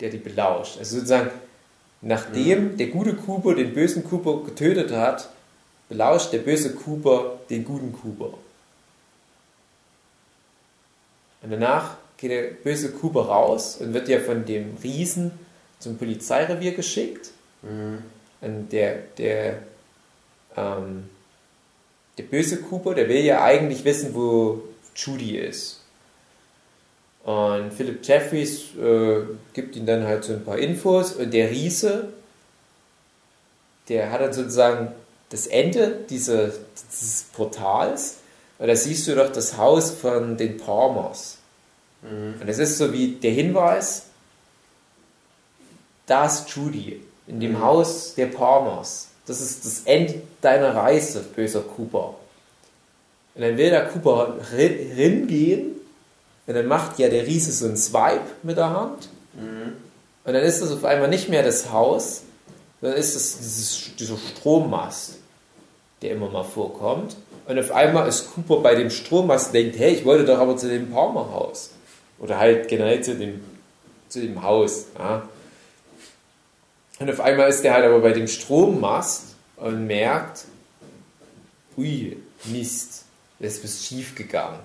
der 0.00 0.10
die 0.10 0.18
belauscht. 0.18 0.78
Also 0.78 0.96
sozusagen, 0.96 1.30
nachdem 2.00 2.76
der 2.76 2.88
gute 2.88 3.14
Cooper 3.14 3.54
den 3.54 3.74
bösen 3.74 4.04
Cooper 4.04 4.44
getötet 4.44 4.90
hat, 4.92 5.28
belauscht 5.88 6.32
der 6.32 6.38
böse 6.38 6.74
Cooper 6.74 7.38
den 7.50 7.64
guten 7.64 7.92
Cooper. 7.92 8.38
Und 11.42 11.50
danach 11.50 11.96
geht 12.16 12.30
der 12.30 12.42
böse 12.50 12.92
Cooper 12.92 13.22
raus 13.22 13.76
und 13.76 13.94
wird 13.94 14.08
ja 14.08 14.20
von 14.20 14.44
dem 14.44 14.76
Riesen 14.82 15.32
zum 15.78 15.96
Polizeirevier 15.96 16.72
geschickt. 16.72 17.30
Und 17.62 18.72
der, 18.72 18.98
der, 19.18 19.58
ähm, 20.56 21.08
der 22.18 22.22
böse 22.24 22.60
Cooper, 22.62 22.94
der 22.94 23.08
will 23.08 23.24
ja 23.24 23.42
eigentlich 23.42 23.84
wissen, 23.84 24.14
wo 24.14 24.62
Judy 25.00 25.38
ist. 25.38 25.80
Und 27.24 27.72
Philip 27.72 28.00
Jeffries 28.02 28.74
äh, 28.76 29.22
gibt 29.52 29.76
ihm 29.76 29.86
dann 29.86 30.04
halt 30.04 30.24
so 30.24 30.32
ein 30.32 30.44
paar 30.44 30.58
Infos 30.58 31.12
und 31.12 31.32
der 31.32 31.50
Riese, 31.50 32.08
der 33.88 34.10
hat 34.10 34.20
dann 34.20 34.32
sozusagen 34.32 34.92
das 35.28 35.46
Ende 35.46 36.00
diese, 36.08 36.52
dieses 36.90 37.24
Portals 37.24 38.16
und 38.58 38.68
da 38.68 38.76
siehst 38.76 39.06
du 39.08 39.14
doch 39.14 39.32
das 39.32 39.56
Haus 39.56 39.90
von 39.90 40.36
den 40.36 40.56
Palmers. 40.56 41.38
Und 42.02 42.46
das 42.46 42.58
ist 42.58 42.78
so 42.78 42.92
wie 42.92 43.12
der 43.12 43.32
Hinweis, 43.32 44.06
da 46.06 46.26
ist 46.26 46.48
Judy, 46.50 47.02
in 47.26 47.40
dem 47.40 47.60
Haus 47.60 48.14
der 48.14 48.26
Palmers. 48.26 49.08
Das 49.26 49.40
ist 49.40 49.64
das 49.64 49.82
Ende 49.84 50.22
deiner 50.40 50.74
Reise, 50.74 51.20
böser 51.20 51.60
Cooper. 51.60 52.16
Und 53.34 53.42
dann 53.42 53.56
will 53.56 53.70
der 53.70 53.86
Cooper 53.86 54.36
rin- 54.56 54.92
ringehen 54.96 55.72
und 56.46 56.54
dann 56.54 56.66
macht 56.66 56.98
ja 56.98 57.08
der 57.08 57.26
Riese 57.26 57.52
so 57.52 57.66
einen 57.66 57.76
Swipe 57.76 58.26
mit 58.42 58.56
der 58.56 58.70
Hand. 58.70 59.08
Und 60.24 60.34
dann 60.34 60.42
ist 60.42 60.60
das 60.60 60.72
auf 60.72 60.84
einmal 60.84 61.08
nicht 61.08 61.28
mehr 61.28 61.42
das 61.42 61.70
Haus, 61.70 62.22
sondern 62.80 62.98
ist 62.98 63.14
das 63.14 63.38
dieses, 63.38 63.96
dieser 63.98 64.16
Strommast, 64.16 65.18
der 66.02 66.12
immer 66.12 66.28
mal 66.28 66.44
vorkommt. 66.44 67.16
Und 67.46 67.58
auf 67.58 67.70
einmal 67.72 68.08
ist 68.08 68.32
Cooper 68.34 68.60
bei 68.60 68.74
dem 68.74 68.90
Strommast 68.90 69.48
und 69.48 69.54
denkt, 69.54 69.78
hey, 69.78 69.92
ich 69.94 70.04
wollte 70.04 70.24
doch 70.24 70.38
aber 70.38 70.56
zu 70.56 70.68
dem 70.68 70.90
Palmer-Haus. 70.90 71.70
Oder 72.18 72.38
halt 72.38 72.68
generell 72.68 73.02
zu 73.02 73.14
dem, 73.14 73.40
zu 74.08 74.20
dem 74.20 74.42
Haus. 74.42 74.86
Ja. 74.98 75.28
Und 76.98 77.10
auf 77.10 77.20
einmal 77.20 77.48
ist 77.48 77.64
der 77.64 77.74
halt 77.74 77.84
aber 77.84 78.00
bei 78.00 78.12
dem 78.12 78.28
Strommast 78.28 79.34
und 79.56 79.86
merkt, 79.86 80.44
ui, 81.76 82.18
Mist, 82.44 83.04
da 83.40 83.46
ist 83.46 83.86
schief 83.86 84.14
gegangen. 84.14 84.58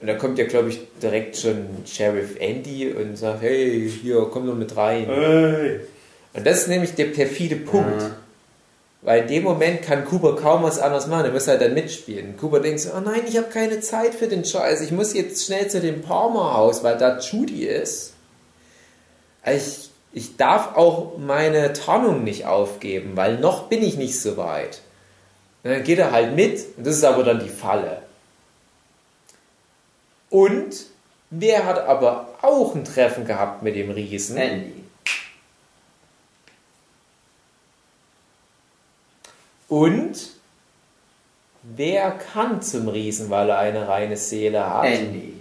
Und 0.00 0.06
da 0.06 0.14
kommt 0.14 0.38
ja, 0.38 0.46
glaube 0.46 0.70
ich, 0.70 0.80
direkt 1.02 1.36
schon 1.36 1.66
Sheriff 1.84 2.36
Andy 2.38 2.90
und 2.92 3.16
sagt, 3.16 3.42
hey, 3.42 3.90
hier, 4.02 4.28
komm 4.30 4.46
doch 4.46 4.54
mit 4.54 4.74
rein. 4.76 5.06
Hey. 5.06 5.80
Und 6.32 6.46
das 6.46 6.62
ist 6.62 6.68
nämlich 6.68 6.94
der 6.94 7.06
perfide 7.06 7.56
Punkt. 7.56 8.10
Weil 9.02 9.22
in 9.22 9.28
dem 9.28 9.44
Moment 9.44 9.82
kann 9.82 10.04
Cooper 10.04 10.36
kaum 10.36 10.62
was 10.62 10.78
anderes 10.78 11.06
machen. 11.06 11.24
Er 11.24 11.32
muss 11.32 11.48
halt 11.48 11.62
dann 11.62 11.74
mitspielen. 11.74 12.36
Cooper 12.36 12.60
denkt 12.60 12.80
so, 12.80 12.90
oh 12.96 13.00
nein, 13.00 13.22
ich 13.26 13.36
habe 13.36 13.48
keine 13.48 13.80
Zeit 13.80 14.14
für 14.14 14.28
den 14.28 14.44
Scheiß. 14.44 14.82
Ich 14.82 14.92
muss 14.92 15.14
jetzt 15.14 15.44
schnell 15.44 15.68
zu 15.68 15.80
dem 15.80 16.02
Palmer-Haus, 16.02 16.82
weil 16.82 16.98
da 16.98 17.18
Judy 17.18 17.64
ist. 17.64 18.12
Ich, 19.46 19.90
ich 20.12 20.36
darf 20.36 20.76
auch 20.76 21.16
meine 21.16 21.72
Tarnung 21.72 22.24
nicht 22.24 22.46
aufgeben, 22.46 23.12
weil 23.14 23.38
noch 23.38 23.68
bin 23.68 23.82
ich 23.82 23.96
nicht 23.96 24.20
so 24.20 24.36
weit. 24.36 24.80
Und 25.62 25.70
dann 25.70 25.82
geht 25.82 25.98
er 25.98 26.12
halt 26.12 26.36
mit. 26.36 26.60
Und 26.76 26.86
das 26.86 26.96
ist 26.96 27.04
aber 27.04 27.22
dann 27.22 27.42
die 27.42 27.48
Falle. 27.48 28.02
Und 30.30 30.86
wer 31.30 31.66
hat 31.66 31.78
aber 31.86 32.28
auch 32.42 32.74
ein 32.74 32.84
Treffen 32.84 33.26
gehabt 33.26 33.62
mit 33.62 33.74
dem 33.76 33.90
Riesen? 33.90 34.36
Andy. 34.36 34.72
Und 39.68 40.30
wer 41.62 42.10
kann 42.12 42.60
zum 42.62 42.88
Riesen, 42.88 43.30
weil 43.30 43.50
er 43.50 43.58
eine 43.58 43.86
reine 43.88 44.16
Seele 44.16 44.68
hat? 44.68 44.84
Andy. 44.84 45.34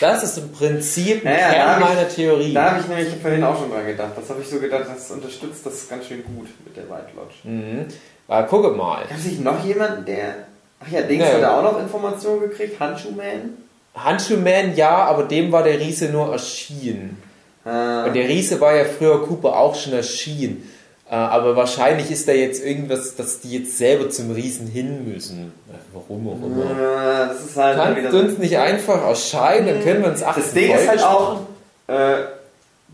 Das 0.00 0.22
ist 0.22 0.38
im 0.38 0.50
Prinzip 0.52 1.26
ein 1.26 1.32
Ja, 1.32 1.38
ja, 1.38 1.48
da 1.48 1.52
Kern 1.52 1.68
hab 1.68 1.80
ich- 1.80 1.84
meiner 1.96 2.08
Theorie. 2.08 2.54
Da 2.54 2.70
habe 2.70 2.80
ich 2.80 2.86
nämlich 2.88 3.16
vorhin 3.20 3.44
auch 3.44 3.58
schon 3.58 3.70
dran 3.70 3.84
gedacht. 3.86 4.12
Das 4.16 4.30
habe 4.30 4.40
ich 4.40 4.48
so 4.48 4.58
gedacht, 4.58 4.84
das 4.88 5.10
unterstützt 5.10 5.66
das 5.66 5.88
ganz 5.90 6.06
schön 6.06 6.24
gut 6.24 6.48
mit 6.64 6.74
der 6.74 6.88
White 6.88 7.08
Lodge. 7.14 7.34
Mhm. 7.44 7.86
Weil 8.26 8.46
gucke 8.46 8.70
mal, 8.70 9.02
Gab 9.06 9.18
es 9.18 9.24
nicht 9.26 9.40
noch 9.40 9.62
jemanden, 9.62 10.06
der. 10.06 10.46
Ach 10.82 10.90
ja, 10.90 11.02
Dings 11.02 11.24
Nee. 11.24 11.32
hat 11.34 11.42
er 11.42 11.56
auch 11.58 11.62
noch 11.62 11.78
Informationen 11.80 12.40
gekriegt? 12.42 12.80
Handschuhman? 12.80 13.56
Handschuhman 13.94 14.74
ja, 14.76 14.90
aber 15.04 15.24
dem 15.24 15.52
war 15.52 15.62
der 15.62 15.78
Riese 15.78 16.06
nur 16.08 16.32
erschienen. 16.32 17.20
Äh, 17.64 17.68
Und 18.06 18.14
der 18.14 18.28
Riese 18.28 18.60
war 18.60 18.74
ja 18.74 18.84
früher 18.84 19.22
Cooper 19.26 19.56
auch 19.58 19.74
schon 19.74 19.92
erschienen. 19.92 20.68
Äh, 21.10 21.14
Aber 21.14 21.56
wahrscheinlich 21.56 22.10
ist 22.10 22.26
da 22.28 22.32
jetzt 22.32 22.64
irgendwas, 22.64 23.16
dass 23.16 23.40
die 23.40 23.58
jetzt 23.58 23.76
selber 23.76 24.08
zum 24.08 24.30
Riesen 24.30 24.68
hin 24.68 25.12
müssen. 25.12 25.52
Äh, 25.68 25.74
Warum 25.92 26.28
auch 26.28 26.46
immer. 26.46 26.70
äh, 26.70 27.28
das 27.28 27.44
ist 27.44 27.56
halt 27.56 27.76
Kannst 27.76 28.12
du 28.14 28.18
uns 28.20 28.38
nicht 28.38 28.56
einfach 28.56 29.04
erscheinen, 29.06 29.66
dann 29.66 29.82
können 29.82 30.02
wir 30.02 30.10
uns 30.10 30.22
achten. 30.22 30.40
Das 30.40 30.52
Ding 30.54 30.72
ist 30.74 30.88
halt 30.88 31.02
auch, 31.02 31.40
äh, 31.88 32.16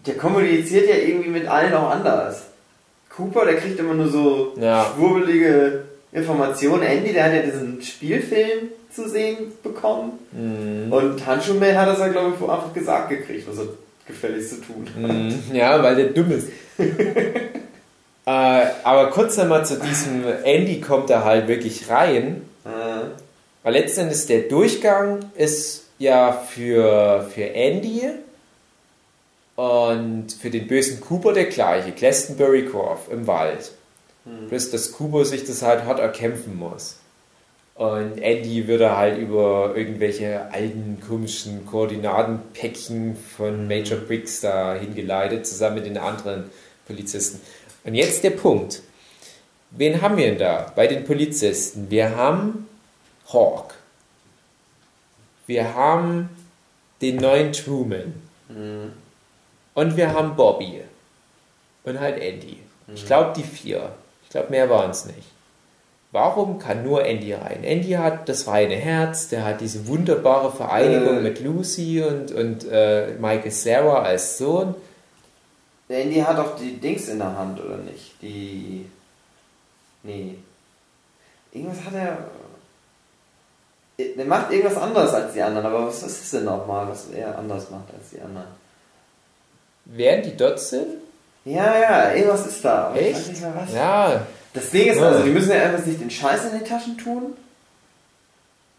der 0.06 0.14
kommuniziert 0.16 0.88
ja 0.88 0.96
irgendwie 0.96 1.28
mit 1.28 1.46
allen 1.46 1.74
auch 1.74 1.90
anders. 1.90 2.42
Cooper, 3.14 3.44
der 3.44 3.56
kriegt 3.56 3.78
immer 3.78 3.94
nur 3.94 4.08
so 4.08 4.52
Ja. 4.60 4.86
schwurbelige 4.96 5.84
Informationen. 6.16 6.82
Andy, 6.82 7.12
der 7.12 7.24
hat 7.24 7.32
ja 7.34 7.43
diesen 7.43 7.82
Spielfilm 7.82 8.70
zu 8.94 9.09
sehen 9.09 9.52
bekommen. 9.62 10.12
Mhm. 10.32 10.90
Und 10.90 11.26
Handschuhman 11.26 11.76
hat 11.76 11.88
das 11.88 11.98
ja, 11.98 12.09
glaube 12.09 12.34
ich, 12.34 12.43
einfach 12.48 12.72
gesagt 12.72 13.10
gekriegt, 13.10 13.47
was 13.48 13.59
er 13.59 13.66
gefälligst 14.06 14.51
zu 14.51 14.56
tun 14.62 14.86
hat. 14.94 15.12
Mhm, 15.12 15.43
Ja, 15.52 15.82
weil 15.82 15.97
der 15.97 16.06
dumm 16.06 16.30
ist. 16.32 16.48
äh, 16.78 17.60
aber 18.24 19.10
kurz 19.10 19.38
einmal 19.38 19.66
zu 19.66 19.78
diesem 19.78 20.24
Andy 20.44 20.80
kommt 20.80 21.10
da 21.10 21.22
halt 21.24 21.48
wirklich 21.48 21.90
rein. 21.90 22.43
Äh, 22.64 22.68
Weil 23.62 23.72
letztendlich 23.74 24.26
der 24.26 24.43
Durchgang 24.43 25.30
ist 25.36 25.84
ja 25.98 26.32
für, 26.32 27.28
für 27.34 27.44
Andy 27.44 28.02
und 29.56 30.32
für 30.40 30.51
den 30.51 30.66
bösen 30.66 31.01
Cooper 31.01 31.32
der 31.32 31.47
gleiche. 31.47 31.93
Glastonbury 31.93 32.66
Cove 32.66 33.01
im 33.10 33.26
Wald. 33.26 33.72
Bloß, 34.48 34.70
dass 34.70 34.92
Cooper 34.92 35.24
sich 35.24 35.44
das 35.44 35.62
halt 35.62 35.84
hart 35.84 36.00
erkämpfen 36.00 36.56
muss. 36.58 36.96
Und 37.76 38.18
Andy 38.18 38.66
würde 38.66 38.96
halt 38.96 39.18
über 39.18 39.74
irgendwelche 39.76 40.50
alten, 40.50 40.98
komischen 41.06 41.66
Koordinatenpäckchen 41.66 43.16
von 43.36 43.68
Major 43.68 43.98
Briggs 43.98 44.40
da 44.40 44.74
hingeleitet, 44.74 45.46
zusammen 45.46 45.76
mit 45.76 45.86
den 45.86 45.98
anderen 45.98 46.50
Polizisten. 46.86 47.40
Und 47.84 47.94
jetzt 47.94 48.24
der 48.24 48.30
Punkt. 48.30 48.82
Wen 49.70 50.00
haben 50.00 50.16
wir 50.16 50.26
denn 50.26 50.38
da 50.38 50.72
bei 50.74 50.86
den 50.86 51.04
Polizisten? 51.04 51.90
Wir 51.90 52.16
haben 52.16 52.66
Hawk. 53.32 53.74
Wir 55.46 55.74
haben 55.74 56.30
den 57.02 57.16
neuen 57.16 57.52
Truman. 57.52 58.14
Und 59.74 59.96
wir 59.96 60.14
haben 60.14 60.34
Bobby. 60.34 60.80
Und 61.84 62.00
halt 62.00 62.18
Andy. 62.20 62.58
Ich 62.94 63.04
glaube, 63.04 63.34
die 63.36 63.42
vier. 63.42 63.90
Ich 64.36 64.38
glaube, 64.42 64.50
mehr 64.50 64.68
waren 64.68 64.90
es 64.90 65.06
nicht. 65.06 65.30
Warum 66.12 66.58
kann 66.58 66.84
nur 66.84 67.06
Andy 67.06 67.32
rein? 67.32 67.64
Andy 67.64 67.92
hat 67.92 68.28
das 68.28 68.46
reine 68.46 68.74
Herz, 68.76 69.28
der 69.28 69.46
hat 69.46 69.62
diese 69.62 69.86
wunderbare 69.88 70.52
Vereinigung 70.52 71.18
Äh. 71.18 71.22
mit 71.22 71.40
Lucy 71.40 72.02
und, 72.02 72.32
und 72.32 72.68
äh, 72.70 73.14
Michael 73.18 73.50
Sarah 73.50 74.02
als 74.02 74.36
Sohn. 74.36 74.74
der 75.88 76.02
Andy 76.02 76.16
hat 76.16 76.38
auch 76.38 76.54
die 76.54 76.76
Dings 76.78 77.08
in 77.08 77.16
der 77.18 77.34
Hand, 77.34 77.58
oder 77.64 77.78
nicht? 77.78 78.12
Die. 78.20 78.84
Nee. 80.02 80.36
Irgendwas 81.52 81.82
hat 81.86 81.94
er. 81.94 82.18
Der 84.18 84.26
macht 84.26 84.52
irgendwas 84.52 84.76
anderes 84.76 85.14
als 85.14 85.32
die 85.32 85.40
anderen, 85.40 85.64
aber 85.66 85.86
was 85.86 86.02
ist 86.02 86.24
es 86.24 86.30
denn 86.32 86.44
nochmal, 86.44 86.86
was 86.88 87.08
er 87.08 87.38
anders 87.38 87.70
macht 87.70 87.88
als 87.98 88.10
die 88.10 88.20
anderen? 88.20 88.48
Während 89.86 90.26
die 90.26 90.36
dort 90.36 90.60
sind? 90.60 90.88
Ja, 91.47 91.78
ja, 91.78 92.12
irgendwas 92.12 92.47
ist 92.47 92.62
da. 92.64 92.89
aber 92.89 93.01
Ich 93.01 93.06
weiß 93.14 93.18
Echt? 93.18 93.28
nicht 93.28 93.40
mehr 93.40 93.52
was. 93.56 93.74
Ja. 93.74 94.20
Das 94.52 94.70
Ding 94.70 94.86
ist 94.89 94.97
Ja. 94.98 95.09
also, 95.09 95.23
die 95.23 95.31
müssen 95.31 95.51
ja 95.51 95.62
einfach 95.62 95.85
nicht 95.86 96.01
den 96.01 96.10
Scheiß 96.10 96.44
in 96.52 96.59
den 96.59 96.68
Taschen 96.68 96.98
tun. 96.98 97.35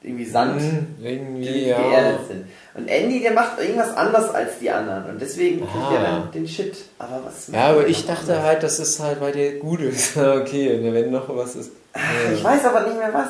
Irgendwie 0.04 0.26
Sand, 0.26 0.62
Hm, 0.62 0.96
die 1.00 1.06
irgendwie, 1.08 1.68
ja. 1.70 1.78
geerdet 1.82 2.20
sind. 2.28 2.46
Und 2.76 2.88
Andy, 2.88 3.20
der 3.22 3.32
macht 3.32 3.60
irgendwas 3.60 3.96
anders 3.98 4.30
als 4.30 4.60
die 4.60 4.70
anderen. 4.70 5.10
Und 5.10 5.22
deswegen 5.22 5.60
kriegt 5.62 5.74
Ah. 5.76 5.96
er 5.96 6.04
dann 6.04 6.32
den 6.32 6.48
Shit. 6.48 6.76
Aber 7.00 7.22
was 7.26 7.48
Ja, 7.52 7.70
aber 7.70 7.82
er 7.82 7.88
ich 7.88 8.06
dachte 8.06 8.34
anders? 8.34 8.44
halt, 8.44 8.64
das 8.64 8.80
ist 8.80 9.00
halt, 9.00 9.20
weil 9.22 9.32
der 9.32 9.54
gut 9.54 9.82
ist. 9.82 10.16
okay, 10.18 10.80
wenn 10.94 11.12
noch 11.12 11.36
was 11.36 11.56
ist. 11.56 11.72
Ich 12.34 12.44
weiß 12.44 12.66
aber 12.66 12.82
nicht 12.82 12.98
mehr 12.98 13.12
was. 13.14 13.30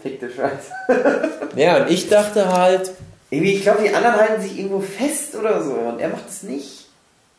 Verfickte 0.00 0.30
Scheiße. 0.30 1.28
Ja, 1.56 1.82
und 1.82 1.90
ich 1.90 2.08
dachte 2.08 2.52
halt, 2.56 2.92
Irgendwie, 3.30 3.54
ich 3.54 3.62
glaube, 3.62 3.82
die 3.82 3.92
anderen 3.94 4.16
halten 4.16 4.40
sich 4.40 4.56
irgendwo 4.58 4.80
fest 4.80 5.34
oder 5.36 5.62
so. 5.62 5.72
Und 5.72 6.00
er 6.00 6.08
macht 6.08 6.28
es 6.28 6.42
nicht. 6.44 6.79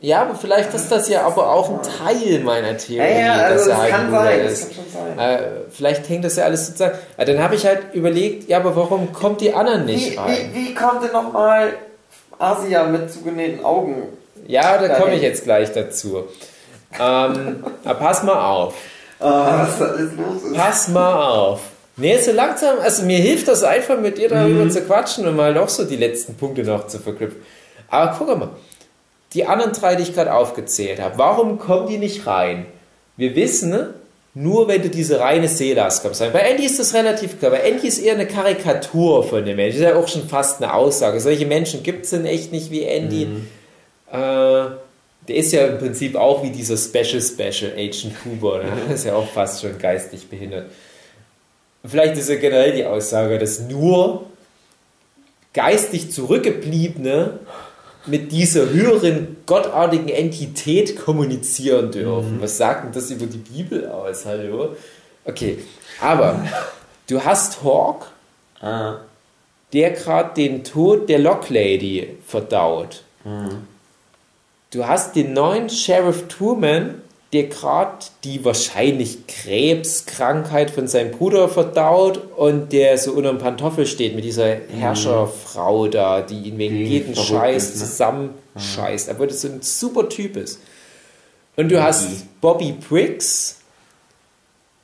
Ja, 0.03 0.23
aber 0.23 0.33
vielleicht 0.35 0.73
ist 0.73 0.91
das 0.91 1.07
ja 1.09 1.25
aber 1.27 1.51
auch 1.51 1.69
ein 1.69 1.79
Teil 1.83 2.39
meiner 2.39 2.75
Theorie. 2.75 3.07
Ja, 3.07 3.19
ja, 3.19 3.33
also 3.33 3.53
dass 3.53 3.67
er 3.67 3.73
das 3.73 3.81
halt 3.83 3.91
kann 3.91 4.07
Bruder 4.07 4.23
sein, 4.23 4.39
ist. 4.45 4.71
Äh, 5.17 5.37
vielleicht 5.69 6.09
hängt 6.09 6.25
das 6.25 6.35
ja 6.37 6.45
alles 6.45 6.65
sozusagen. 6.65 6.97
Ja, 7.19 7.25
dann 7.25 7.39
habe 7.43 7.53
ich 7.53 7.65
halt 7.67 7.93
überlegt, 7.93 8.49
ja, 8.49 8.57
aber 8.57 8.75
warum 8.75 9.13
kommt 9.13 9.41
die 9.41 9.53
anderen 9.53 9.85
nicht 9.85 10.13
Wie, 10.13 10.17
rein? 10.17 10.49
wie, 10.53 10.69
wie 10.69 10.73
kommt 10.73 11.03
denn 11.03 11.11
nochmal 11.11 11.73
Asia 12.39 12.83
mit 12.85 13.11
zugenähten 13.13 13.63
Augen? 13.63 14.03
Ja, 14.47 14.79
da 14.79 14.89
komme 14.99 15.13
ich 15.13 15.21
jetzt 15.21 15.43
gleich 15.43 15.71
dazu. 15.71 16.23
Ähm, 16.99 17.63
pass 17.83 18.23
mal 18.23 18.43
auf. 18.43 18.73
Ah, 19.19 19.67
was 19.67 19.77
da 19.77 19.85
alles 19.85 20.11
los 20.17 20.43
ist. 20.51 20.57
Pass 20.57 20.87
mal 20.87 21.13
auf. 21.29 21.59
Nee, 21.97 22.17
so 22.17 22.31
langsam, 22.31 22.79
also 22.81 23.03
mir 23.03 23.19
hilft 23.19 23.47
das 23.47 23.63
einfach 23.63 23.99
mit 23.99 24.17
dir 24.17 24.29
darüber 24.29 24.63
Mhm. 24.65 24.71
zu 24.71 24.81
quatschen 24.81 25.27
und 25.27 25.35
mal 25.35 25.53
noch 25.53 25.69
so 25.69 25.83
die 25.83 25.97
letzten 25.97 26.33
Punkte 26.35 26.63
noch 26.63 26.87
zu 26.87 26.97
verknüpfen. 26.97 27.39
Aber 27.89 28.15
guck 28.17 28.39
mal, 28.39 28.49
die 29.33 29.45
anderen 29.45 29.73
drei, 29.73 29.95
die 29.95 30.03
ich 30.03 30.13
gerade 30.13 30.33
aufgezählt 30.33 30.99
habe, 30.99 31.17
warum 31.17 31.57
kommen 31.57 31.87
die 31.87 31.97
nicht 31.97 32.27
rein? 32.27 32.65
Wir 33.17 33.35
wissen, 33.35 33.69
ne, 33.69 33.93
nur 34.33 34.67
wenn 34.67 34.81
du 34.81 34.89
diese 34.89 35.19
reine 35.19 35.47
Seele 35.47 35.83
hast, 35.83 36.01
kommst 36.01 36.21
du 36.21 36.25
rein. 36.25 36.33
Bei 36.33 36.39
Andy 36.39 36.65
ist 36.65 36.79
das 36.79 36.93
relativ 36.93 37.39
klar. 37.39 37.51
Bei 37.51 37.59
Andy 37.59 37.87
ist 37.87 37.99
eher 37.99 38.13
eine 38.13 38.27
Karikatur 38.27 39.23
von 39.23 39.45
dem 39.45 39.57
Menschen. 39.57 39.81
Das 39.81 39.89
ist 39.89 39.95
ja 39.95 40.01
auch 40.01 40.07
schon 40.07 40.27
fast 40.27 40.61
eine 40.61 40.73
Aussage. 40.73 41.19
Solche 41.19 41.45
Menschen 41.45 41.83
gibt 41.83 42.05
es 42.05 42.11
denn 42.11 42.25
echt 42.25 42.51
nicht 42.51 42.71
wie 42.71 42.83
Andy. 42.83 43.27
Äh, 44.09 44.15
der 45.27 45.35
ist 45.35 45.51
ja 45.51 45.67
im 45.67 45.77
Prinzip 45.77 46.15
auch 46.15 46.43
wie 46.43 46.49
dieser 46.49 46.77
Special 46.77 47.21
Special 47.21 47.73
Agent 47.73 48.13
Huber. 48.25 48.63
Ne? 48.63 48.71
Der 48.87 48.95
ist 48.95 49.05
ja 49.05 49.15
auch 49.15 49.27
fast 49.27 49.61
schon 49.61 49.77
geistig 49.77 50.29
behindert. 50.29 50.71
Vielleicht 51.83 52.17
ist 52.17 52.29
ja 52.29 52.35
generell 52.35 52.73
die 52.73 52.85
Aussage, 52.85 53.37
dass 53.37 53.59
nur 53.59 54.25
geistig 55.53 56.11
Zurückgebliebene 56.11 57.39
mit 58.05 58.31
dieser 58.31 58.69
höheren 58.69 59.37
gottartigen 59.45 60.09
Entität 60.09 60.97
kommunizieren 60.97 61.91
dürfen. 61.91 62.41
Was 62.41 62.57
sagt 62.57 62.85
denn 62.85 62.91
das 62.91 63.11
über 63.11 63.25
die 63.25 63.37
Bibel 63.37 63.87
aus? 63.89 64.25
Hallo? 64.25 64.75
Okay, 65.25 65.59
aber 66.01 66.43
du 67.07 67.23
hast 67.23 67.63
Hawk, 67.63 68.07
Ah, 68.61 68.97
der 69.73 69.91
gerade 69.91 70.35
den 70.35 70.63
Tod 70.63 71.09
der 71.09 71.17
Locklady 71.17 72.17
verdaut. 72.27 73.03
Du 74.71 74.85
hast 74.85 75.15
den 75.15 75.33
neuen 75.33 75.69
Sheriff 75.69 76.27
Truman, 76.27 77.01
der 77.33 77.43
gerade 77.43 78.05
die 78.25 78.43
wahrscheinlich 78.43 79.25
Krebskrankheit 79.27 80.69
von 80.69 80.87
seinem 80.87 81.11
Bruder 81.11 81.47
verdaut 81.47 82.19
und 82.35 82.73
der 82.73 82.97
so 82.97 83.13
unter 83.13 83.29
dem 83.29 83.37
Pantoffel 83.37 83.85
steht 83.85 84.15
mit 84.15 84.25
dieser 84.25 84.57
Herrscherfrau 84.77 85.87
da, 85.87 86.21
die 86.21 86.41
ihn 86.49 86.57
wegen 86.57 86.75
Die 86.75 86.83
jeden 86.83 87.15
Scheiß 87.15 87.69
ist, 87.69 87.79
ne? 87.79 87.85
zusammenscheißt. 87.85 89.09
Obwohl 89.09 89.27
das 89.27 89.41
so 89.41 89.47
ein 89.47 89.61
super 89.61 90.09
Typ 90.09 90.35
ist. 90.35 90.59
Und 91.55 91.69
du 91.69 91.81
hast 91.81 92.07
Bobby 92.41 92.73
Briggs, 92.73 93.59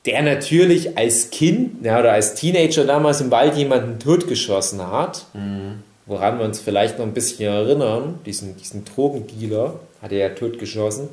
der 0.06 0.22
natürlich 0.22 0.96
als 0.96 1.28
Kind 1.30 1.84
ja, 1.84 2.00
oder 2.00 2.12
als 2.12 2.34
Teenager 2.34 2.84
damals 2.84 3.20
im 3.20 3.30
Wald 3.30 3.56
jemanden 3.56 3.98
totgeschossen 3.98 4.90
hat, 4.90 5.26
woran 6.06 6.38
wir 6.38 6.46
uns 6.46 6.60
vielleicht 6.60 6.98
noch 6.98 7.04
ein 7.04 7.12
bisschen 7.12 7.52
erinnern, 7.52 8.20
diesen, 8.24 8.56
diesen 8.56 8.86
Drogendealer 8.86 9.80
hat 10.00 10.12
er 10.12 10.18
ja 10.18 10.28
totgeschossen. 10.30 11.10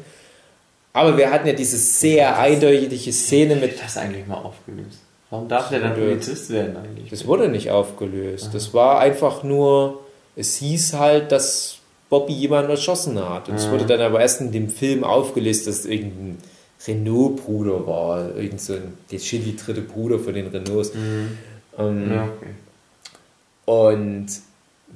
Aber 0.95 1.17
wir 1.17 1.29
hatten 1.29 1.45
ja 1.45 1.51
diese 1.51 1.75
sehr 1.77 2.39
eindeutige 2.39 3.11
Szene 3.11 3.57
mit, 3.57 3.83
das 3.83 3.97
eigentlich 3.97 4.25
mal 4.27 4.35
aufgelöst. 4.37 4.99
Warum 5.29 5.49
darf 5.49 5.67
der 5.67 5.81
dann 5.81 5.93
Polizist 5.93 6.49
werden 6.51 6.77
eigentlich? 6.77 7.09
das 7.09 7.27
wurde 7.27 7.49
nicht 7.49 7.69
aufgelöst. 7.69 8.51
Das 8.53 8.73
war 8.73 8.99
einfach 8.99 9.43
nur, 9.43 9.99
es 10.37 10.55
hieß 10.55 10.93
halt, 10.93 11.33
dass 11.33 11.79
Bobby 12.09 12.31
jemanden 12.31 12.71
erschossen 12.71 13.19
hat. 13.19 13.49
Und 13.49 13.55
es 13.55 13.69
wurde 13.69 13.85
dann 13.85 13.99
aber 13.99 14.21
erst 14.21 14.39
in 14.39 14.53
dem 14.53 14.69
Film 14.69 15.03
aufgelöst, 15.03 15.67
dass 15.67 15.79
es 15.79 15.85
irgendein 15.85 16.37
Renault-Bruder 16.87 17.85
war, 17.85 18.33
irgend 18.37 18.61
so 18.61 18.75
ein, 18.75 18.93
der 19.11 19.19
Chili 19.19 19.53
dritte 19.57 19.81
Bruder 19.81 20.17
von 20.17 20.33
den 20.33 20.47
Renaults. 20.47 20.93
Ähm, 21.77 22.09
Ja, 22.09 22.23
okay. 22.23 22.53
Und 23.65 24.27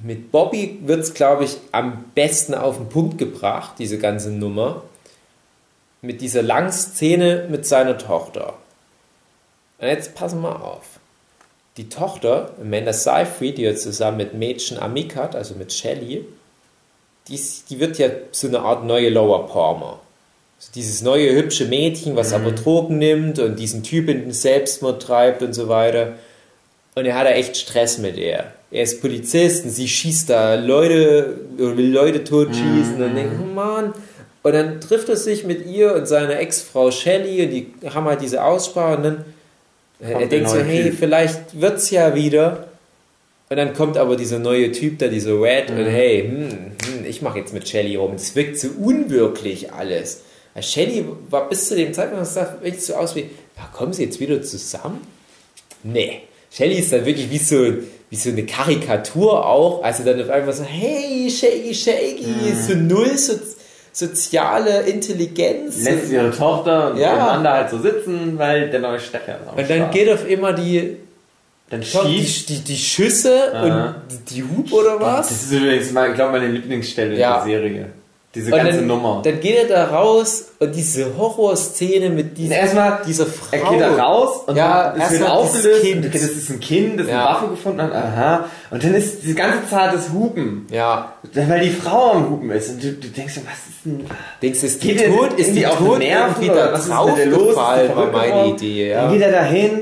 mit 0.02 0.32
Bobby 0.32 0.78
wird 0.86 1.00
es, 1.00 1.12
glaube 1.12 1.44
ich, 1.44 1.58
am 1.72 2.04
besten 2.14 2.54
auf 2.54 2.78
den 2.78 2.88
Punkt 2.88 3.18
gebracht, 3.18 3.72
diese 3.78 3.98
ganze 3.98 4.30
Nummer. 4.30 4.82
Mit 6.02 6.20
dieser 6.20 6.42
langen 6.42 6.72
Szene 6.72 7.46
mit 7.50 7.66
seiner 7.66 7.98
Tochter. 7.98 8.54
Und 9.78 9.88
jetzt 9.88 10.14
passen 10.14 10.40
wir 10.40 10.62
auf. 10.62 11.00
Die 11.76 11.88
Tochter, 11.88 12.52
Amanda 12.60 12.92
Seyfried, 12.92 13.58
die 13.58 13.62
jetzt 13.62 13.82
zusammen 13.82 14.18
mit 14.18 14.34
Mädchen 14.34 14.78
Amik 14.78 15.16
hat, 15.16 15.34
also 15.36 15.54
mit 15.54 15.72
Shelley, 15.72 16.24
die, 17.28 17.40
die 17.68 17.80
wird 17.80 17.98
ja 17.98 18.08
so 18.32 18.48
eine 18.48 18.60
Art 18.60 18.84
neue 18.84 19.08
Lower 19.08 19.46
Palmer. 19.46 20.00
So 20.58 20.72
dieses 20.74 21.00
neue 21.00 21.34
hübsche 21.34 21.64
Mädchen, 21.66 22.16
was 22.16 22.34
aber 22.34 22.52
Drogen 22.52 22.98
nimmt 22.98 23.38
und 23.38 23.58
diesen 23.58 23.82
Typ 23.82 24.08
in 24.08 24.20
den 24.20 24.32
Selbstmord 24.32 25.02
treibt 25.02 25.42
und 25.42 25.54
so 25.54 25.68
weiter. 25.68 26.16
Und 26.94 27.06
er 27.06 27.14
hat 27.14 27.26
da 27.26 27.30
echt 27.30 27.56
Stress 27.56 27.98
mit 27.98 28.16
ihr. 28.16 28.52
Er 28.70 28.82
ist 28.82 29.00
Polizist 29.00 29.64
und 29.64 29.70
sie 29.70 29.88
schießt 29.88 30.28
da 30.28 30.56
Leute, 30.56 31.40
will 31.56 31.90
Leute 31.90 32.24
totschießen 32.24 33.02
und 33.02 33.14
denkt, 33.14 33.40
oh 33.40 33.54
Mann. 33.54 33.94
Und 34.42 34.52
dann 34.52 34.80
trifft 34.80 35.08
er 35.10 35.16
sich 35.16 35.44
mit 35.44 35.66
ihr 35.66 35.94
und 35.94 36.06
seiner 36.06 36.38
Ex-Frau 36.38 36.90
Shelley 36.90 37.42
und 37.44 37.50
die 37.50 37.72
haben 37.92 38.06
halt 38.06 38.22
diese 38.22 38.42
Aussprache 38.42 38.96
und 38.96 39.02
dann 39.04 39.24
er 40.00 40.18
der 40.20 40.28
denkt 40.28 40.48
so, 40.48 40.58
hey, 40.58 40.84
Typ. 40.84 40.98
vielleicht 40.98 41.60
wird's 41.60 41.90
ja 41.90 42.14
wieder. 42.14 42.68
Und 43.50 43.56
dann 43.58 43.74
kommt 43.74 43.98
aber 43.98 44.16
dieser 44.16 44.38
neue 44.38 44.72
Typ 44.72 44.98
da, 44.98 45.08
dieser 45.08 45.38
Red, 45.42 45.68
Mhm. 45.70 45.78
und 45.78 45.86
hey, 45.86 46.22
hm, 46.22 46.48
hm, 46.48 47.04
ich 47.06 47.20
mache 47.20 47.38
jetzt 47.40 47.52
mit 47.52 47.68
Shelly 47.68 47.96
rum. 47.96 48.14
Es 48.14 48.34
wirkt 48.34 48.58
so 48.58 48.68
unwirklich 48.80 49.72
alles. 49.72 50.22
Weil 50.54 50.62
Shelly 50.62 51.04
war 51.28 51.48
bis 51.48 51.68
zu 51.68 51.76
dem 51.76 51.92
Zeitpunkt, 51.92 52.22
das 52.22 52.32
sah 52.34 52.56
echt 52.62 52.80
so 52.82 52.94
aus 52.94 53.14
wie, 53.16 53.20
ja, 53.56 53.68
kommen 53.74 53.92
sie 53.92 54.04
jetzt 54.04 54.20
wieder 54.20 54.40
zusammen? 54.42 55.00
Nee. 55.82 56.22
Shelly 56.50 56.76
ist 56.78 56.92
dann 56.92 57.04
wirklich 57.04 57.30
wie 57.30 57.38
so, 57.38 57.74
wie 58.08 58.16
so 58.16 58.30
eine 58.30 58.44
Karikatur 58.46 59.46
auch, 59.46 59.82
also 59.84 60.02
dann 60.02 60.20
auf 60.22 60.30
einmal 60.30 60.52
so, 60.54 60.64
hey, 60.64 61.30
Shaggy, 61.30 61.74
Shaggy, 61.74 62.26
Mhm. 62.26 62.66
so 62.66 62.74
null 62.74 63.16
so, 63.18 63.34
soziale 63.92 64.82
Intelligenz. 64.82 65.82
Lässt 65.84 66.10
ihre 66.12 66.30
Tochter 66.30 66.92
und 66.92 66.98
Ja. 66.98 67.08
ihren 67.14 67.26
Mann 67.26 67.44
da 67.44 67.52
halt 67.54 67.70
so 67.70 67.78
sitzen, 67.78 68.38
weil 68.38 68.70
der 68.70 68.80
neue 68.80 69.00
Stecker 69.00 69.36
ist 69.40 69.50
und 69.58 69.68
dann 69.70 69.78
Start. 69.78 69.92
geht 69.92 70.10
auf 70.10 70.28
immer 70.28 70.52
die, 70.52 70.96
dann 71.70 71.80
die, 71.80 71.86
schießt. 71.86 72.48
die, 72.48 72.58
die 72.60 72.76
Schüsse 72.76 73.54
Aha. 73.54 73.64
und 74.10 74.30
die, 74.30 74.42
Hub 74.42 74.72
oder 74.72 75.00
was? 75.00 75.28
Das 75.28 75.42
ist 75.42 75.52
übrigens, 75.52 75.86
ich 75.88 75.92
glaube, 76.14 76.32
meine 76.32 76.48
Lieblingsstelle 76.48 77.16
Ja. 77.16 77.42
in 77.42 77.48
der 77.50 77.60
Serie. 77.60 77.86
Diese 78.32 78.52
Und 78.52 78.58
ganze 78.58 78.76
dann, 78.78 78.86
Nummer. 78.86 79.22
Dann 79.24 79.40
geht 79.40 79.56
er 79.56 79.64
da 79.66 79.84
raus 79.86 80.50
und 80.60 80.72
diese 80.72 81.16
Horrorszene 81.18 82.10
mit 82.10 82.38
dieser, 82.38 82.54
Erstmal, 82.58 83.00
dieser 83.04 83.26
Frau. 83.26 83.46
er 83.50 83.70
geht 83.70 83.80
da 83.80 83.96
raus 84.04 84.42
und 84.46 84.56
Ja, 84.56 84.92
dann 84.92 85.00
ist 85.00 85.10
wird 85.18 85.28
aufgelöst. 85.28 85.82
Kind. 85.82 86.06
Okay, 86.06 86.12
das 86.12 86.22
ist 86.30 86.48
ein 86.50 86.60
Kind, 86.60 87.00
das 87.00 87.08
Ja. 87.08 87.26
eine 87.26 87.34
Waffe 87.34 87.48
gefunden 87.48 87.82
hat. 87.82 87.92
Aha. 87.92 88.44
Und 88.70 88.84
dann 88.84 88.94
ist 88.94 89.24
die 89.24 89.34
ganze 89.34 89.68
Zeit 89.68 89.92
das 89.94 90.10
Hupen. 90.12 90.64
Ja. 90.70 91.12
Weil 91.34 91.60
die 91.60 91.70
Frau 91.70 92.12
am 92.12 92.30
Hupen 92.30 92.50
ist. 92.52 92.70
Und 92.70 92.84
du, 92.84 92.92
du 92.92 93.08
denkst 93.08 93.34
so, 93.34 93.40
was 93.40 93.54
ist 93.68 93.84
denn. 93.84 94.06
Denkst 94.40 94.60
du, 94.60 94.66
ist 94.66 94.84
die 94.84 94.94
tot? 94.96 95.32
Ist 95.36 95.56
die 95.56 95.62
tot 95.64 95.98
Nerven 95.98 96.50
oder 96.50 96.66
da 96.66 96.72
was 96.72 96.82
ist 96.82 96.88
der 97.16 97.26
los? 97.26 97.54
Draufgefallen, 97.54 97.96
war 97.96 98.06
meine? 98.12 98.48
Idee. 98.50 98.90
Dann 98.94 99.04
Ja. 99.06 99.10
geht 99.12 99.22
er 99.22 99.32
da 99.32 99.42
hin 99.42 99.80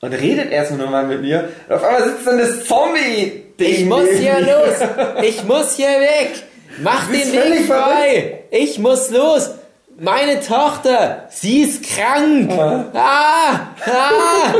und 0.00 0.12
redet 0.12 0.52
erstmal 0.52 0.78
nur 0.82 0.90
mal 0.90 1.06
mit 1.08 1.22
mir. 1.22 1.48
Und 1.68 1.74
auf 1.74 1.82
einmal 1.82 2.04
sitzt 2.04 2.24
dann 2.24 2.38
das 2.38 2.64
Zombie-Ding. 2.66 3.68
Ich 3.68 3.84
muss 3.84 4.08
hier 4.16 4.38
los. 4.42 4.88
Ich 5.24 5.42
muss 5.44 5.74
hier 5.74 5.88
weg. 5.88 6.44
Mach 6.82 7.06
den 7.10 7.32
Weg 7.32 7.66
frei. 7.66 8.44
Ich 8.50 8.78
muss 8.78 9.10
los. 9.10 9.50
Meine 10.00 10.40
Tochter, 10.40 11.24
sie 11.30 11.62
ist 11.62 11.82
krank. 11.82 12.52
Ah, 12.52 12.84
ah, 12.94 13.74
ah. 13.84 14.54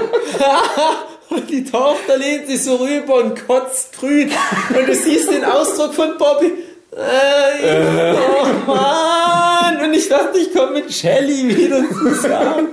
Und 1.30 1.48
die 1.50 1.62
Tochter 1.64 2.16
lehnt 2.16 2.48
sich 2.48 2.64
so 2.64 2.76
rüber 2.76 3.16
und 3.16 3.46
kotzt 3.46 3.92
grün. 3.98 4.32
Und 4.70 4.88
du 4.88 4.94
siehst 4.94 5.30
den 5.30 5.44
Ausdruck 5.44 5.92
von 5.92 6.16
Bobby. 6.16 6.52
Äh, 6.96 8.14
oh 8.14 8.46
Mann. 8.66 9.78
Und 9.84 9.92
ich 9.92 10.08
dachte, 10.08 10.38
ich 10.38 10.54
komme 10.54 10.80
mit 10.80 10.92
Shelly 10.92 11.54
wieder 11.54 11.84
zusammen. 11.90 12.68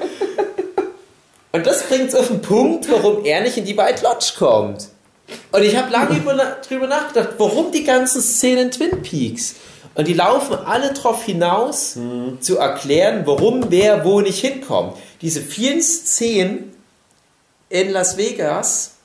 Und 1.52 1.68
das 1.68 1.84
bringt 1.84 2.10
es 2.10 2.16
auf 2.16 2.28
den 2.28 2.42
Punkt, 2.42 2.90
warum 2.90 3.26
er 3.26 3.42
nicht 3.42 3.58
in 3.58 3.66
die 3.66 3.78
White 3.78 4.04
Lodge 4.04 4.34
kommt. 4.40 4.88
Und 5.52 5.64
ich 5.64 5.76
habe 5.76 5.92
lange 5.92 6.18
über, 6.18 6.36
drüber 6.68 6.88
nachgedacht, 6.88 7.36
warum 7.38 7.72
die 7.72 7.84
ganzen 7.84 8.22
Szenen 8.22 8.66
in 8.66 8.72
Twin 8.72 9.02
Peaks. 9.02 9.56
Und 9.96 10.08
die 10.08 10.14
laufen 10.14 10.56
alle 10.66 10.94
darauf 10.94 11.24
hinaus, 11.24 11.98
zu 12.42 12.58
erklären, 12.58 13.22
warum 13.26 13.68
wer 13.70 14.04
wo 14.04 14.20
nicht 14.20 14.40
hinkommt. 14.40 14.98
Diese 15.22 15.42
vielen 15.42 15.82
Szenen 15.82 16.74
in 17.70 17.92
Las 17.92 18.18
Vegas, 18.18 18.96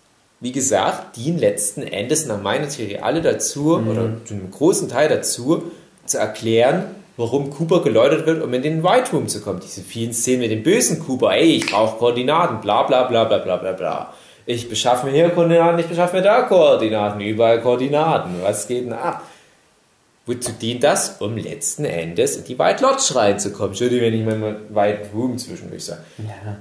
wie 0.41 0.53
gesagt, 0.53 1.17
dienen 1.17 1.39
letzten 1.39 1.83
Endes 1.83 2.27
nach 2.27 2.43
meiner 2.43 2.69
Theorie 2.69 2.99
alle 2.99 3.23
dazu, 3.23 3.77
oder 3.77 4.17
zu 4.25 4.35
einem 4.35 4.51
großen 4.51 4.89
Teil 4.89 5.09
dazu, 5.09 5.71
zu 6.07 6.19
erklären, 6.19 6.87
warum 7.17 7.51
Cooper 7.51 7.83
geläutert 7.83 8.27
wird, 8.27 8.43
um 8.43 8.53
in 8.53 8.63
den 8.63 8.83
White 8.83 9.13
Room 9.13 9.29
zu 9.29 9.41
kommen. 9.41 9.61
Diese 9.61 9.83
vielen 9.83 10.13
Szenen 10.13 10.41
mit 10.41 10.51
dem 10.51 10.63
bösen 10.63 10.99
Cooper, 10.99 11.33
ey, 11.33 11.57
ich 11.57 11.67
brauche 11.67 11.99
Koordinaten, 11.99 12.61
bla 12.61 12.83
bla 12.83 13.05
bla 13.05 13.25
bla 13.25 13.39
bla 13.39 13.57
bla 13.57 13.73
bla. 13.73 14.15
Ich 14.51 14.69
beschaffe 14.69 15.07
mir 15.07 15.13
hier 15.13 15.31
Koordinaten, 15.31 15.79
ich 15.79 15.87
beschaffe 15.87 16.17
mir 16.17 16.23
da 16.23 16.43
Koordinaten, 16.43 17.21
überall 17.21 17.61
Koordinaten. 17.61 18.43
Was 18.43 18.67
geht 18.67 18.85
denn 18.85 18.93
ab? 18.93 19.23
Wozu 20.27 20.51
dient 20.61 20.83
das? 20.83 21.21
Um 21.21 21.37
letzten 21.37 21.85
Endes 21.85 22.37
in 22.37 22.43
die 22.43 22.59
White 22.59 22.83
Lodge 22.83 23.15
reinzukommen. 23.15 23.71
Entschuldigung, 23.71 24.07
wenn 24.07 24.15
ich 24.15 24.27
mal 24.27 24.61
White 24.71 25.11
Room 25.15 25.39
zwischendurch 25.39 25.85
sage. 25.85 26.01
Ja. 26.19 26.57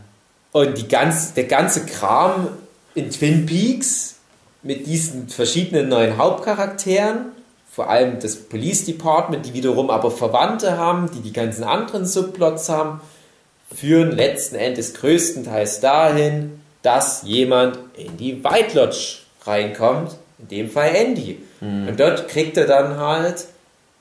Und 0.51 0.77
die 0.77 0.87
ganz, 0.87 1.33
der 1.33 1.45
ganze 1.45 1.87
Kram 1.87 2.49
in 2.93 3.09
Twin 3.09 3.47
Peaks 3.47 4.17
mit 4.61 4.85
diesen 4.85 5.27
verschiedenen 5.27 5.89
neuen 5.89 6.17
Hauptcharakteren, 6.17 7.31
vor 7.71 7.89
allem 7.89 8.19
das 8.19 8.35
Police 8.35 8.85
Department, 8.85 9.47
die 9.47 9.55
wiederum 9.55 9.89
aber 9.89 10.11
Verwandte 10.11 10.77
haben, 10.77 11.09
die 11.11 11.21
die 11.21 11.33
ganzen 11.33 11.63
anderen 11.63 12.05
Subplots 12.05 12.69
haben, 12.69 13.01
führen 13.75 14.11
letzten 14.11 14.57
Endes 14.57 14.93
größtenteils 14.93 15.79
dahin, 15.79 16.59
dass 16.81 17.23
jemand 17.23 17.77
in 17.97 18.17
die 18.17 18.43
White 18.43 18.77
Lodge 18.77 19.17
reinkommt, 19.45 20.15
in 20.39 20.47
dem 20.47 20.69
Fall 20.69 20.95
Andy. 20.95 21.37
Und 21.61 21.99
dort 21.99 22.27
kriegt 22.29 22.55
er 22.55 22.65
dann 22.65 22.97
halt 22.97 23.45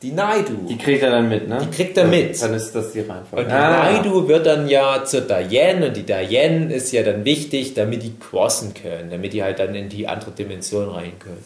die 0.01 0.13
Naidu. 0.13 0.55
Die 0.69 0.79
kriegt 0.79 1.03
er 1.03 1.11
dann 1.11 1.29
mit, 1.29 1.49
ne? 1.49 1.59
Die 1.61 1.75
kriegt 1.77 1.97
er 1.97 2.05
mit. 2.07 2.41
Dann 2.41 2.55
ist 2.55 2.73
das 2.73 2.93
die 2.93 3.01
Reihenfolge. 3.01 3.45
Und 3.45 3.49
die 3.51 3.53
Ah. 3.57 3.91
Naidu 3.93 4.29
wird 4.29 4.47
dann 4.47 4.69
ja 4.69 5.03
zur 5.05 5.23
Diane 5.23 5.89
und 5.89 5.97
die 5.97 6.05
Diane 6.05 6.73
ist 6.73 6.93
ja 6.93 7.03
dann 7.03 7.25
wichtig, 7.25 7.75
damit 7.75 8.05
die 8.05 8.13
crossen 8.17 8.75
können, 8.75 9.11
damit 9.11 9.33
die 9.33 9.43
halt 9.43 9.59
dann 9.59 9.75
in 9.75 9.89
die 9.89 10.07
andere 10.07 10.31
Dimension 10.31 10.89
rein 10.89 11.19
können. 11.19 11.43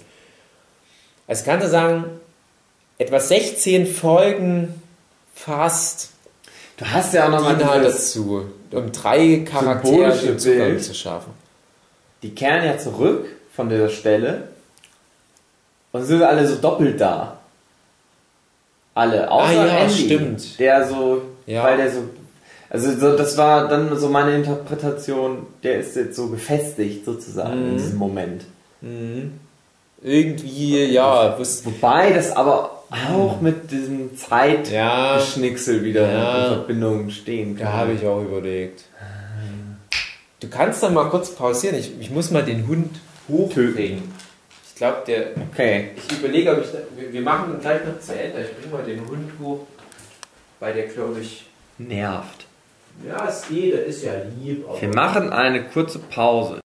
Also 1.26 1.44
kannst 1.46 1.66
du 1.66 1.70
sagen, 1.70 2.04
etwa 2.98 3.18
16 3.20 3.86
Folgen 3.86 4.82
fast 5.34 6.10
Du 6.82 6.90
hast 6.90 7.14
ja 7.14 7.26
auch 7.26 7.30
nochmal 7.30 7.64
halt 7.64 7.84
dieses, 7.86 8.14
dazu, 8.14 8.44
um 8.72 8.90
drei 8.90 9.44
Charaktere 9.48 10.16
den 10.16 10.38
Zugang 10.38 10.80
zu 10.80 10.94
schaffen. 10.94 11.30
die 12.24 12.34
kehren 12.34 12.64
ja 12.64 12.76
zurück 12.76 13.26
von 13.54 13.68
dieser 13.68 13.88
Stelle 13.88 14.48
und 15.92 16.04
sind 16.04 16.22
alle 16.22 16.44
so 16.46 16.56
doppelt 16.56 17.00
da. 17.00 17.38
Alle, 18.94 19.30
außer 19.30 19.46
Ah 19.46 19.52
ja, 19.66 19.76
Andy, 19.84 19.94
stimmt. 20.06 20.58
der 20.58 20.88
so, 20.88 21.22
Ja. 21.46 21.62
weil 21.64 21.76
der 21.76 21.90
so, 21.92 21.98
also 22.68 22.98
so, 22.98 23.16
das 23.16 23.36
war 23.38 23.68
dann 23.68 23.96
so 23.96 24.08
meine 24.08 24.34
Interpretation, 24.34 25.46
der 25.62 25.78
ist 25.78 25.94
jetzt 25.94 26.16
so 26.16 26.26
gefestigt 26.28 27.04
sozusagen 27.04 27.60
Mhm. 27.62 27.68
in 27.70 27.76
diesem 27.78 27.98
Moment. 27.98 28.44
Irgendwie, 30.02 30.84
ja, 30.86 31.38
Wobei 31.38 32.12
das 32.12 32.32
aber 32.34 32.81
auch 32.92 33.40
mit 33.40 33.70
diesem 33.70 34.10
Ja. 34.10 34.16
Zeitgeschnicksel 34.16 35.82
wieder 35.84 36.10
Ja. 36.12 36.46
in 36.48 36.54
Verbindung 36.54 37.10
stehen 37.10 37.56
kann. 37.56 37.66
da 37.66 37.72
habe 37.72 37.92
ich 37.92 38.06
auch 38.06 38.22
überlegt. 38.22 38.84
Du 40.40 40.48
kannst 40.48 40.82
dann 40.82 40.94
mal 40.94 41.08
kurz 41.08 41.34
pausieren. 41.34 41.76
Ich, 41.76 41.92
ich 42.00 42.10
muss 42.10 42.30
mal 42.30 42.42
den 42.44 42.66
Hund 42.66 42.90
hochbringen. 43.28 44.12
Ich 44.68 44.74
glaube, 44.76 44.98
der, 45.06 45.28
Okay. 45.52 45.90
Ich 45.96 46.18
überlege, 46.18 46.50
ob 46.52 46.64
ich. 46.64 46.72
Da, 46.72 46.78
wir, 46.96 47.12
wir 47.12 47.22
machen 47.22 47.58
gleich 47.60 47.84
noch 47.86 48.00
zu 48.00 48.12
Ende. 48.18 48.40
Ich 48.42 48.56
bringe 48.58 48.72
mal 48.74 48.84
den 48.84 49.00
Hund 49.08 49.30
hoch, 49.40 49.60
weil 50.58 50.74
der, 50.74 50.86
glaube 50.88 51.20
ich. 51.20 51.46
Nervt. 51.78 52.46
Ja, 53.06 53.26
es 53.28 53.48
geht, 53.48 53.72
der 53.72 53.84
ist 53.86 54.02
ja 54.04 54.12
lieb. 54.42 54.64
aber- 54.68 54.80
Wir 54.80 54.88
machen 54.94 55.30
eine 55.30 55.64
kurze 55.64 55.98
Pause. 56.00 56.60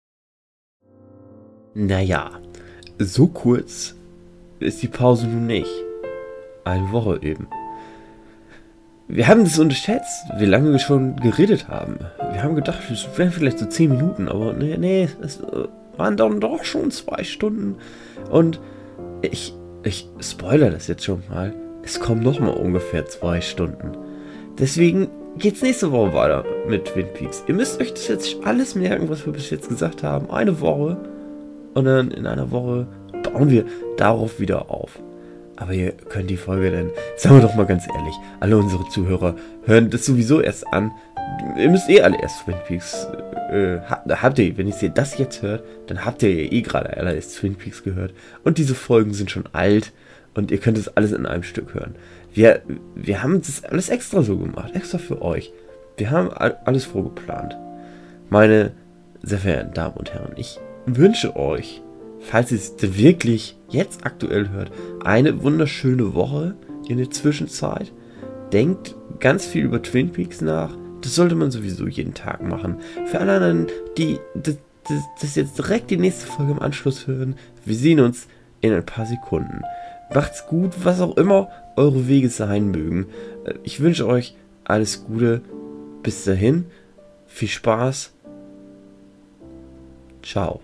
Naja, 1.76 2.32
so 2.98 3.28
kurz 3.28 3.94
ist 4.60 4.82
die 4.82 4.88
Pause 4.88 5.28
nun 5.28 5.45
nicht. 5.45 5.70
Eine 6.68 6.91
Woche 6.91 7.19
eben. 7.22 7.48
Wir 9.07 9.30
haben 9.30 9.45
das 9.45 9.57
unterschätzt, 9.57 10.26
wie 10.38 10.45
lange 10.45 10.73
wir 10.73 10.80
schon 10.80 11.15
geredet 11.15 11.69
haben. 11.69 11.98
Wir 12.34 12.44
haben 12.44 12.56
gedacht, 12.56 12.80
es 12.91 13.07
wären 13.18 13.31
vielleicht 13.31 13.60
so 13.60 13.65
10 13.65 13.89
Minuten, 13.89 14.27
aber 14.27 14.52
nee, 14.52 14.76
nee, 14.77 15.07
es 15.22 15.39
äh, 15.39 15.64
waren 15.95 16.18
dann 16.18 16.41
doch 16.41 16.65
schon 16.65 16.91
zwei 16.91 17.23
Stunden. 17.23 17.77
Und 18.30 18.60
ich, 19.22 19.53
ich 19.84 20.10
spoiler 20.19 20.69
das 20.69 20.88
jetzt 20.88 21.06
schon 21.06 21.23
mal. 21.30 21.53
Es 21.84 22.02
kommen 22.02 22.22
noch 22.22 22.41
mal 22.41 22.49
ungefähr 22.49 23.06
zwei 23.06 23.39
Stunden. 23.39 23.95
Deswegen 24.60 25.07
geht's 25.38 25.61
nächste 25.61 25.94
Woche 25.94 26.14
weiter 26.14 26.44
mit 26.68 26.84
Twin 26.84 27.07
Peaks. 27.14 27.45
Ihr 27.48 27.53
müsst 27.53 27.80
euch 27.80 27.94
das 27.94 28.10
jetzt 28.10 28.35
alles 28.44 28.76
merken, 28.76 29.07
was 29.07 29.26
wir 29.26 29.31
bis 29.31 29.49
jetzt 29.52 29.69
gesagt 29.69 30.03
haben. 30.03 30.30
Eine 30.30 30.60
Woche. 30.60 30.98
Und 31.76 31.85
dann 31.85 32.11
in 32.11 32.27
einer 32.27 32.52
Woche 32.52 32.88
bauen 33.23 33.49
wir 33.49 33.64
darauf 33.95 34.41
wieder 34.41 34.69
auf. 34.69 34.99
Aber 35.58 35.74
ihr 35.74 35.92
könnt 35.92 36.30
die 36.30 36.38
Folge 36.38 36.72
dann, 36.72 36.92
sagen 37.18 37.36
wir 37.36 37.42
doch 37.42 37.56
mal 37.56 37.66
ganz 37.66 37.88
ehrlich, 37.88 38.14
alle 38.40 38.58
unsere 38.58 38.88
Zuhörer 38.90 39.36
hören 39.66 39.90
das 39.90 40.06
sowieso 40.06 40.40
erst 40.40 40.66
an. 40.72 40.92
Ihr 41.58 41.70
müsst 41.70 41.90
eh 41.90 42.02
alle 42.02 42.22
erst 42.22 42.44
Twin 42.46 42.56
Peaks, 42.68 43.08
äh, 43.52 43.80
ha- 43.90 44.04
habt 44.22 44.40
ihr, 44.40 44.58
wenn 44.58 44.68
ihr 44.68 44.90
das 44.90 45.18
jetzt 45.18 45.42
hört, 45.42 45.64
dann 45.88 46.06
habt 46.06 46.22
ihr 46.24 46.32
ja 46.34 46.52
eh 46.52 46.62
gerade 46.62 46.96
alle 46.96 47.14
erst 47.16 47.36
Twin 47.38 47.56
Peaks 47.56 47.84
gehört. 47.84 48.14
Und 48.44 48.58
diese 48.60 48.76
Folgen 48.76 49.14
sind 49.14 49.32
schon 49.32 49.46
alt 49.54 49.92
und 50.36 50.52
ihr 50.52 50.60
könnt 50.60 50.78
es 50.78 50.96
alles 50.96 51.12
in 51.12 51.26
einem 51.26 51.44
Stück 51.44 51.74
hören. 51.74 51.96
Wir, 52.34 52.62
wir 52.96 53.24
haben 53.24 53.42
das 53.42 53.64
alles 53.64 53.90
extra 53.90 54.22
so 54.22 54.38
gemacht, 54.38 54.76
extra 54.76 55.00
für 55.00 55.22
euch. 55.22 55.52
Wir 55.98 56.12
haben 56.12 56.32
all- 56.32 56.58
alles 56.66 56.86
vorgeplant. 56.86 57.58
Meine 58.30 58.72
sehr 59.24 59.40
verehrten 59.40 59.74
Damen 59.74 59.96
und 59.98 60.14
Herren, 60.14 60.34
ich 60.36 60.60
wünsche 60.86 61.36
euch, 61.36 61.82
falls 62.19 62.52
ihr 62.52 62.57
es 62.57 62.76
wirklich 62.80 63.57
jetzt 63.69 64.06
aktuell 64.06 64.49
hört, 64.49 64.72
eine 65.03 65.44
wunderschöne 65.44 66.14
Woche 66.14 66.56
in 66.88 66.98
der 66.98 67.10
Zwischenzeit. 67.10 67.91
Denkt 68.52 68.95
ganz 69.19 69.45
viel 69.45 69.65
über 69.65 69.81
Twin 69.81 70.11
Peaks 70.11 70.41
nach. 70.41 70.76
Das 71.02 71.15
sollte 71.15 71.35
man 71.35 71.52
sowieso 71.52 71.88
jeden 71.88 72.14
Tag 72.14 72.41
machen. 72.41 72.77
Für 73.06 73.19
alle 73.19 73.34
anderen, 73.34 73.68
die 73.98 74.19
das, 74.35 74.57
das, 74.88 75.03
das 75.22 75.35
jetzt 75.35 75.57
direkt 75.57 75.91
die 75.91 75.98
nächste 75.98 76.27
Folge 76.27 76.53
im 76.53 76.61
Anschluss 76.61 77.07
hören, 77.07 77.35
wir 77.65 77.76
sehen 77.76 77.99
uns 77.99 78.27
in 78.61 78.73
ein 78.73 78.85
paar 78.85 79.06
Sekunden. 79.06 79.61
Macht's 80.14 80.48
gut, 80.48 80.72
was 80.84 81.02
auch 81.02 81.18
immer 81.18 81.49
eure 81.76 82.07
Wege 82.07 82.30
sein 82.30 82.72
mögen. 82.72 83.07
Äh, 83.45 83.56
Ich 83.64 83.80
wünsche 83.80 84.07
euch 84.07 84.35
alles 84.64 85.06
Gute. 85.06 85.41
Bis 86.03 86.23
dahin, 86.23 86.65
viel 87.27 87.49
Spaß. 87.49 88.14
Ciao. 90.23 90.61